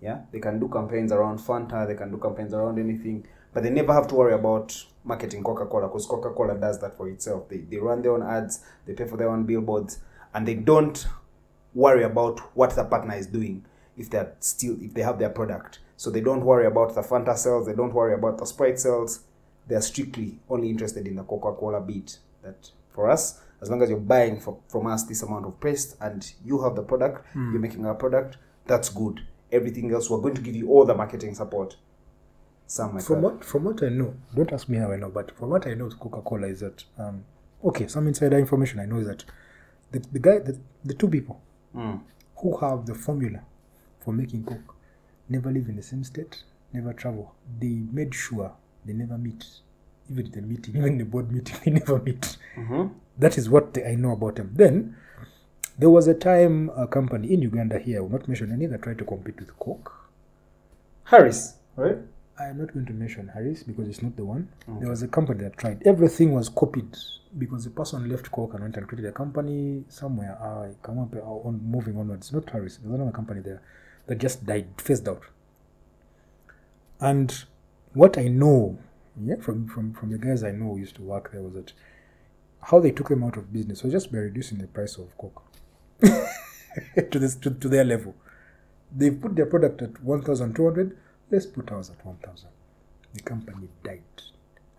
Yeah, 0.00 0.20
they 0.32 0.38
can 0.40 0.58
do 0.58 0.68
campaigns 0.68 1.12
around 1.12 1.40
Fanta, 1.40 1.86
they 1.86 1.94
can 1.94 2.10
do 2.10 2.16
campaigns 2.16 2.54
around 2.54 2.78
anything, 2.78 3.26
but 3.52 3.62
they 3.64 3.70
never 3.70 3.92
have 3.92 4.06
to 4.08 4.14
worry 4.14 4.32
about 4.32 4.82
marketing 5.08 5.42
Coca 5.42 5.66
Cola 5.66 5.88
because 5.88 6.06
Coca 6.06 6.30
Cola 6.30 6.54
does 6.54 6.78
that 6.80 6.96
for 6.96 7.08
itself. 7.08 7.48
They, 7.48 7.58
they 7.58 7.78
run 7.78 8.02
their 8.02 8.12
own 8.12 8.22
ads, 8.22 8.64
they 8.86 8.92
pay 8.92 9.06
for 9.06 9.16
their 9.16 9.30
own 9.30 9.44
billboards, 9.44 9.98
and 10.34 10.46
they 10.46 10.54
don't 10.54 11.06
worry 11.74 12.04
about 12.04 12.38
what 12.54 12.76
the 12.76 12.84
partner 12.84 13.16
is 13.16 13.26
doing 13.26 13.64
if 13.96 14.10
they're 14.10 14.34
still 14.38 14.76
if 14.80 14.94
they 14.94 15.02
have 15.02 15.18
their 15.18 15.30
product. 15.30 15.80
So 15.96 16.10
they 16.10 16.20
don't 16.20 16.44
worry 16.44 16.66
about 16.66 16.94
the 16.94 17.00
Fanta 17.00 17.36
sales, 17.36 17.66
they 17.66 17.74
don't 17.74 17.92
worry 17.92 18.14
about 18.14 18.38
the 18.38 18.44
Sprite 18.44 18.78
sales. 18.78 19.24
They're 19.66 19.82
strictly 19.82 20.38
only 20.48 20.70
interested 20.70 21.06
in 21.06 21.16
the 21.16 21.24
Coca 21.24 21.52
Cola 21.58 21.80
bit. 21.80 22.18
That 22.42 22.70
for 22.90 23.10
us, 23.10 23.40
as 23.60 23.68
long 23.70 23.82
as 23.82 23.90
you're 23.90 23.98
buying 23.98 24.40
for, 24.40 24.58
from 24.68 24.86
us 24.86 25.04
this 25.04 25.22
amount 25.22 25.46
of 25.46 25.60
paste 25.60 25.96
and 26.00 26.32
you 26.44 26.62
have 26.62 26.76
the 26.76 26.82
product, 26.82 27.26
hmm. 27.32 27.52
you're 27.52 27.60
making 27.60 27.84
our 27.84 27.94
product, 27.94 28.38
that's 28.66 28.88
good. 28.88 29.20
Everything 29.50 29.92
else, 29.92 30.08
we're 30.08 30.20
going 30.20 30.34
to 30.34 30.40
give 30.40 30.54
you 30.54 30.68
all 30.68 30.84
the 30.84 30.94
marketing 30.94 31.34
support. 31.34 31.76
Some 32.70 32.94
like 32.94 33.02
From 33.04 33.22
that. 33.22 33.34
what 33.34 33.44
from 33.44 33.64
what 33.64 33.82
I 33.82 33.88
know, 33.88 34.14
don't 34.34 34.52
ask 34.52 34.68
me 34.68 34.76
how 34.78 34.92
I 34.92 34.96
know, 34.96 35.08
but 35.08 35.36
from 35.36 35.48
what 35.50 35.66
I 35.66 35.72
know, 35.74 35.88
Coca 35.88 36.20
Cola 36.22 36.46
is 36.48 36.60
that 36.60 36.84
um, 36.98 37.24
okay. 37.64 37.86
Some 37.88 38.06
insider 38.06 38.38
information 38.38 38.78
I 38.78 38.84
know 38.86 38.98
is 38.98 39.06
that 39.08 39.24
the, 39.90 39.98
the 40.12 40.18
guy, 40.20 40.38
the, 40.38 40.56
the 40.84 40.94
two 40.94 41.08
people 41.08 41.40
Mm. 41.74 42.00
who 42.36 42.56
have 42.58 42.86
the 42.86 42.94
formula 42.94 43.40
for 44.00 44.12
making 44.12 44.42
coke 44.44 44.74
never 45.28 45.50
live 45.50 45.68
in 45.68 45.76
the 45.76 45.82
same 45.82 46.02
state, 46.04 46.44
never 46.72 46.92
travel. 46.94 47.34
They 47.60 47.82
made 47.92 48.14
sure 48.14 48.52
they 48.86 48.92
never 48.94 49.18
meet, 49.18 49.44
even 50.10 50.30
the 50.30 50.40
meeting, 50.42 50.76
even 50.76 50.96
the 50.98 51.04
board 51.04 51.30
meeting, 51.32 51.56
they 51.64 51.70
never 51.72 51.98
meet. 52.00 52.36
Mhm. 52.56 52.90
That 53.18 53.36
is 53.38 53.50
what 53.50 53.76
I 53.86 53.94
know 53.96 54.12
about 54.12 54.36
them. 54.36 54.50
Then 54.54 54.96
there 55.78 55.90
was 55.90 56.06
a 56.06 56.14
time 56.14 56.70
a 56.76 56.86
company 56.86 57.32
in 57.34 57.42
Uganda 57.42 57.78
here, 57.78 57.98
I 57.98 58.00
will 58.02 58.10
not 58.10 58.28
mention 58.28 58.50
any, 58.52 58.66
that 58.66 58.82
tried 58.82 58.98
to 58.98 59.04
compete 59.04 59.38
with 59.40 59.58
Coke. 59.58 59.92
Harris, 61.04 61.56
right? 61.76 61.98
I 62.40 62.46
am 62.46 62.58
not 62.58 62.72
going 62.72 62.86
to 62.86 62.92
mention 62.92 63.28
Harris 63.28 63.62
because 63.64 63.88
it's 63.88 64.02
not 64.02 64.16
the 64.16 64.24
one. 64.24 64.48
There 64.80 64.88
was 64.88 65.02
a 65.02 65.08
company 65.08 65.42
that 65.44 65.56
tried. 65.58 65.82
Everything 65.84 66.32
was 66.32 66.48
copied 66.48 66.96
because 67.36 67.64
the 67.64 67.70
person 67.70 68.08
left 68.08 68.30
Coke 68.30 68.54
and 68.54 68.62
went 68.62 68.76
and 68.76 68.86
created 68.86 69.08
a 69.08 69.12
company 69.12 69.84
somewhere. 69.88 70.38
I 70.40 70.74
come 70.82 71.00
up 71.00 71.14
uh, 71.14 71.18
on 71.18 71.60
moving 71.62 71.96
onwards. 71.96 72.32
Not 72.32 72.48
Harris. 72.50 72.76
There's 72.76 72.94
another 72.94 73.10
company 73.10 73.40
there 73.40 73.60
that 74.06 74.18
just 74.18 74.46
died, 74.46 74.68
phased 74.78 75.08
out. 75.08 75.22
And 77.00 77.44
what 77.92 78.16
I 78.18 78.28
know, 78.28 78.78
yeah, 79.20 79.36
from 79.40 79.66
from 79.66 79.92
from 79.92 80.10
the 80.10 80.18
guys 80.18 80.44
I 80.44 80.52
know 80.52 80.72
who 80.74 80.78
used 80.78 80.96
to 80.96 81.02
work 81.02 81.32
there 81.32 81.42
was 81.42 81.54
that 81.54 81.72
how 82.62 82.80
they 82.80 82.90
took 82.92 83.08
them 83.08 83.24
out 83.24 83.36
of 83.36 83.52
business 83.52 83.82
was 83.82 83.92
just 83.92 84.12
by 84.12 84.18
reducing 84.18 84.58
the 84.58 84.66
price 84.66 84.96
of 84.98 85.16
Coke 85.16 85.42
to 86.00 87.18
this 87.18 87.34
to, 87.36 87.50
to 87.50 87.68
their 87.68 87.84
level. 87.84 88.14
They 88.96 89.10
put 89.10 89.36
their 89.36 89.46
product 89.46 89.82
at 89.82 90.02
one 90.02 90.22
thousand 90.22 90.54
two 90.54 90.64
hundred. 90.64 90.96
Let's 91.30 91.46
put 91.46 91.70
ours 91.72 91.90
at 91.90 92.04
one 92.04 92.16
thousand. 92.16 92.50
The 93.14 93.20
company 93.22 93.68
died. 93.82 94.02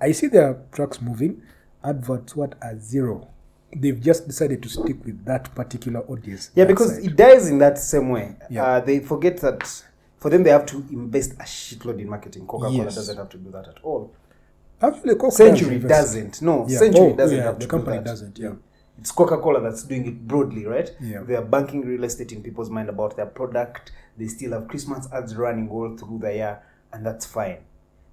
I 0.01 0.11
see 0.11 0.27
their 0.27 0.61
trucks 0.71 1.01
moving. 1.01 1.41
Adverts 1.83 2.35
what 2.35 2.55
are 2.61 2.77
zero. 2.79 3.27
They've 3.75 3.99
just 3.99 4.27
decided 4.27 4.63
to 4.63 4.69
stick 4.69 5.03
with 5.05 5.23
that 5.25 5.53
particular 5.53 5.99
audience. 6.01 6.49
Yeah, 6.55 6.65
because 6.65 6.95
side. 6.95 7.05
it 7.05 7.15
dies 7.15 7.49
in 7.49 7.59
that 7.59 7.77
same 7.77 8.09
way. 8.09 8.35
Yeah. 8.49 8.63
Uh, 8.65 8.79
they 8.79 8.99
forget 8.99 9.37
that 9.41 9.83
for 10.17 10.29
them 10.29 10.43
they 10.43 10.49
have 10.49 10.65
to 10.67 10.77
invest 10.89 11.33
a 11.33 11.43
shitload 11.43 11.99
in 11.99 12.09
marketing. 12.09 12.47
Coca 12.47 12.65
Cola 12.65 12.77
Yes. 12.85 12.95
doesn't 12.95 13.17
have 13.17 13.29
to 13.29 13.37
do 13.37 13.51
that 13.51 13.67
at 13.67 13.77
all. 13.83 14.11
actually 14.81 15.15
does 15.15 15.35
Century 15.37 15.79
doesn't. 15.79 16.41
No, 16.41 16.65
Yeah. 16.67 16.79
Century 16.79 17.01
Oh, 17.01 17.15
doesn't 17.15 17.37
yeah, 17.37 17.43
have 17.43 17.55
the 17.59 17.65
to 17.65 17.67
company 17.67 17.97
do 17.97 18.03
that. 18.03 18.09
doesn't, 18.09 18.39
yeah. 18.39 18.53
It's 18.99 19.11
Coca 19.11 19.37
Cola 19.37 19.61
that's 19.61 19.83
doing 19.83 20.05
it 20.07 20.27
broadly, 20.27 20.65
right? 20.65 20.91
Yeah. 20.99 21.21
They 21.21 21.35
are 21.35 21.41
banking 21.41 21.81
real 21.81 22.03
estate 22.03 22.31
in 22.31 22.43
people's 22.43 22.69
mind 22.69 22.89
about 22.89 23.15
their 23.15 23.25
product. 23.25 23.91
They 24.17 24.27
still 24.27 24.51
have 24.51 24.67
Christmas 24.67 25.07
ads 25.13 25.35
running 25.35 25.69
all 25.69 25.95
through 25.97 26.19
the 26.19 26.33
year, 26.33 26.61
and 26.91 27.05
that's 27.05 27.25
fine. 27.25 27.59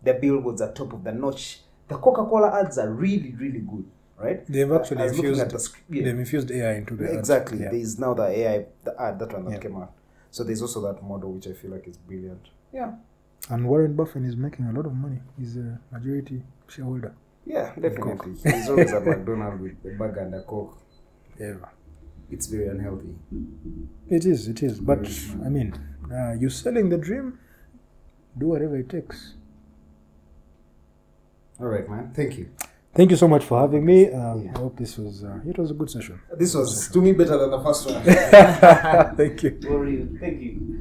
Their 0.02 0.14
billboards 0.14 0.60
are 0.60 0.72
top 0.72 0.92
of 0.92 1.02
the 1.02 1.12
notch. 1.12 1.60
The 1.88 1.96
Coca 1.96 2.24
Cola 2.24 2.60
ads 2.60 2.78
are 2.78 2.90
really, 2.90 3.34
really 3.34 3.58
good, 3.60 3.84
right? 4.16 4.46
They've 4.46 4.70
actually 4.70 5.06
infused, 5.06 5.50
the 5.50 5.58
script. 5.58 5.86
Yeah. 5.90 6.04
they've 6.04 6.18
infused 6.18 6.50
AI 6.50 6.74
into 6.74 6.94
the. 6.94 7.12
Exactly. 7.18 7.58
Yeah. 7.58 7.70
There 7.70 7.80
is 7.80 7.98
now 7.98 8.14
the 8.14 8.26
AI, 8.26 8.66
the 8.84 9.00
ad, 9.00 9.18
that 9.18 9.32
one 9.32 9.46
that 9.46 9.60
came 9.60 9.76
out. 9.76 9.92
So 10.30 10.44
there's 10.44 10.62
also 10.62 10.80
that 10.82 11.02
model 11.02 11.32
which 11.32 11.48
I 11.48 11.52
feel 11.52 11.72
like 11.72 11.88
is 11.88 11.96
brilliant. 11.96 12.48
Yeah. 12.72 12.92
And 13.48 13.68
Warren 13.68 13.94
Buffett 13.94 14.24
is 14.24 14.36
making 14.36 14.66
a 14.66 14.72
lot 14.72 14.86
of 14.86 14.94
money. 14.94 15.20
He's 15.38 15.56
a 15.56 15.80
majority 15.90 16.42
shareholder. 16.68 17.14
Yeah, 17.46 17.72
definitely. 17.80 18.32
He's 18.42 18.68
always 18.68 18.92
at 18.92 19.06
McDonald's 19.06 19.62
with 19.62 19.82
the 19.82 19.90
burger 19.90 20.20
and 20.20 20.34
the 20.34 20.40
coke. 20.42 20.76
Ever. 21.40 21.68
It's 22.30 22.46
very 22.46 22.68
unhealthy. 22.68 23.14
It 24.08 24.26
is, 24.26 24.48
it 24.48 24.62
is. 24.62 24.80
But 24.80 25.06
I 25.44 25.48
mean, 25.48 25.72
uh, 26.12 26.32
you 26.32 26.50
selling 26.50 26.88
the 26.88 26.98
dream, 26.98 27.38
do 28.36 28.46
whatever 28.48 28.76
it 28.76 28.88
takes. 28.88 29.34
All 31.60 31.66
right, 31.68 31.88
man. 31.88 32.12
Thank 32.14 32.36
you. 32.38 32.50
Thank 32.94 33.10
you 33.10 33.16
so 33.16 33.28
much 33.28 33.44
for 33.44 33.60
having 33.60 33.84
me. 33.84 34.10
Um, 34.12 34.42
Yeah. 34.44 34.52
I 34.56 34.58
hope 34.58 34.76
this 34.76 34.96
was 34.98 35.22
uh, 35.22 35.38
it 35.46 35.56
was 35.58 35.70
a 35.70 35.74
good 35.74 35.90
session. 35.90 36.20
This 36.36 36.54
was 36.54 36.88
to 36.88 37.00
me 37.00 37.12
better 37.12 37.38
than 37.38 37.50
the 37.50 37.62
first 37.62 37.86
one. 37.88 38.02
Thank 39.16 39.42
you. 39.42 39.50
Glory. 39.50 40.08
Thank 40.18 40.40
you. 40.42 40.75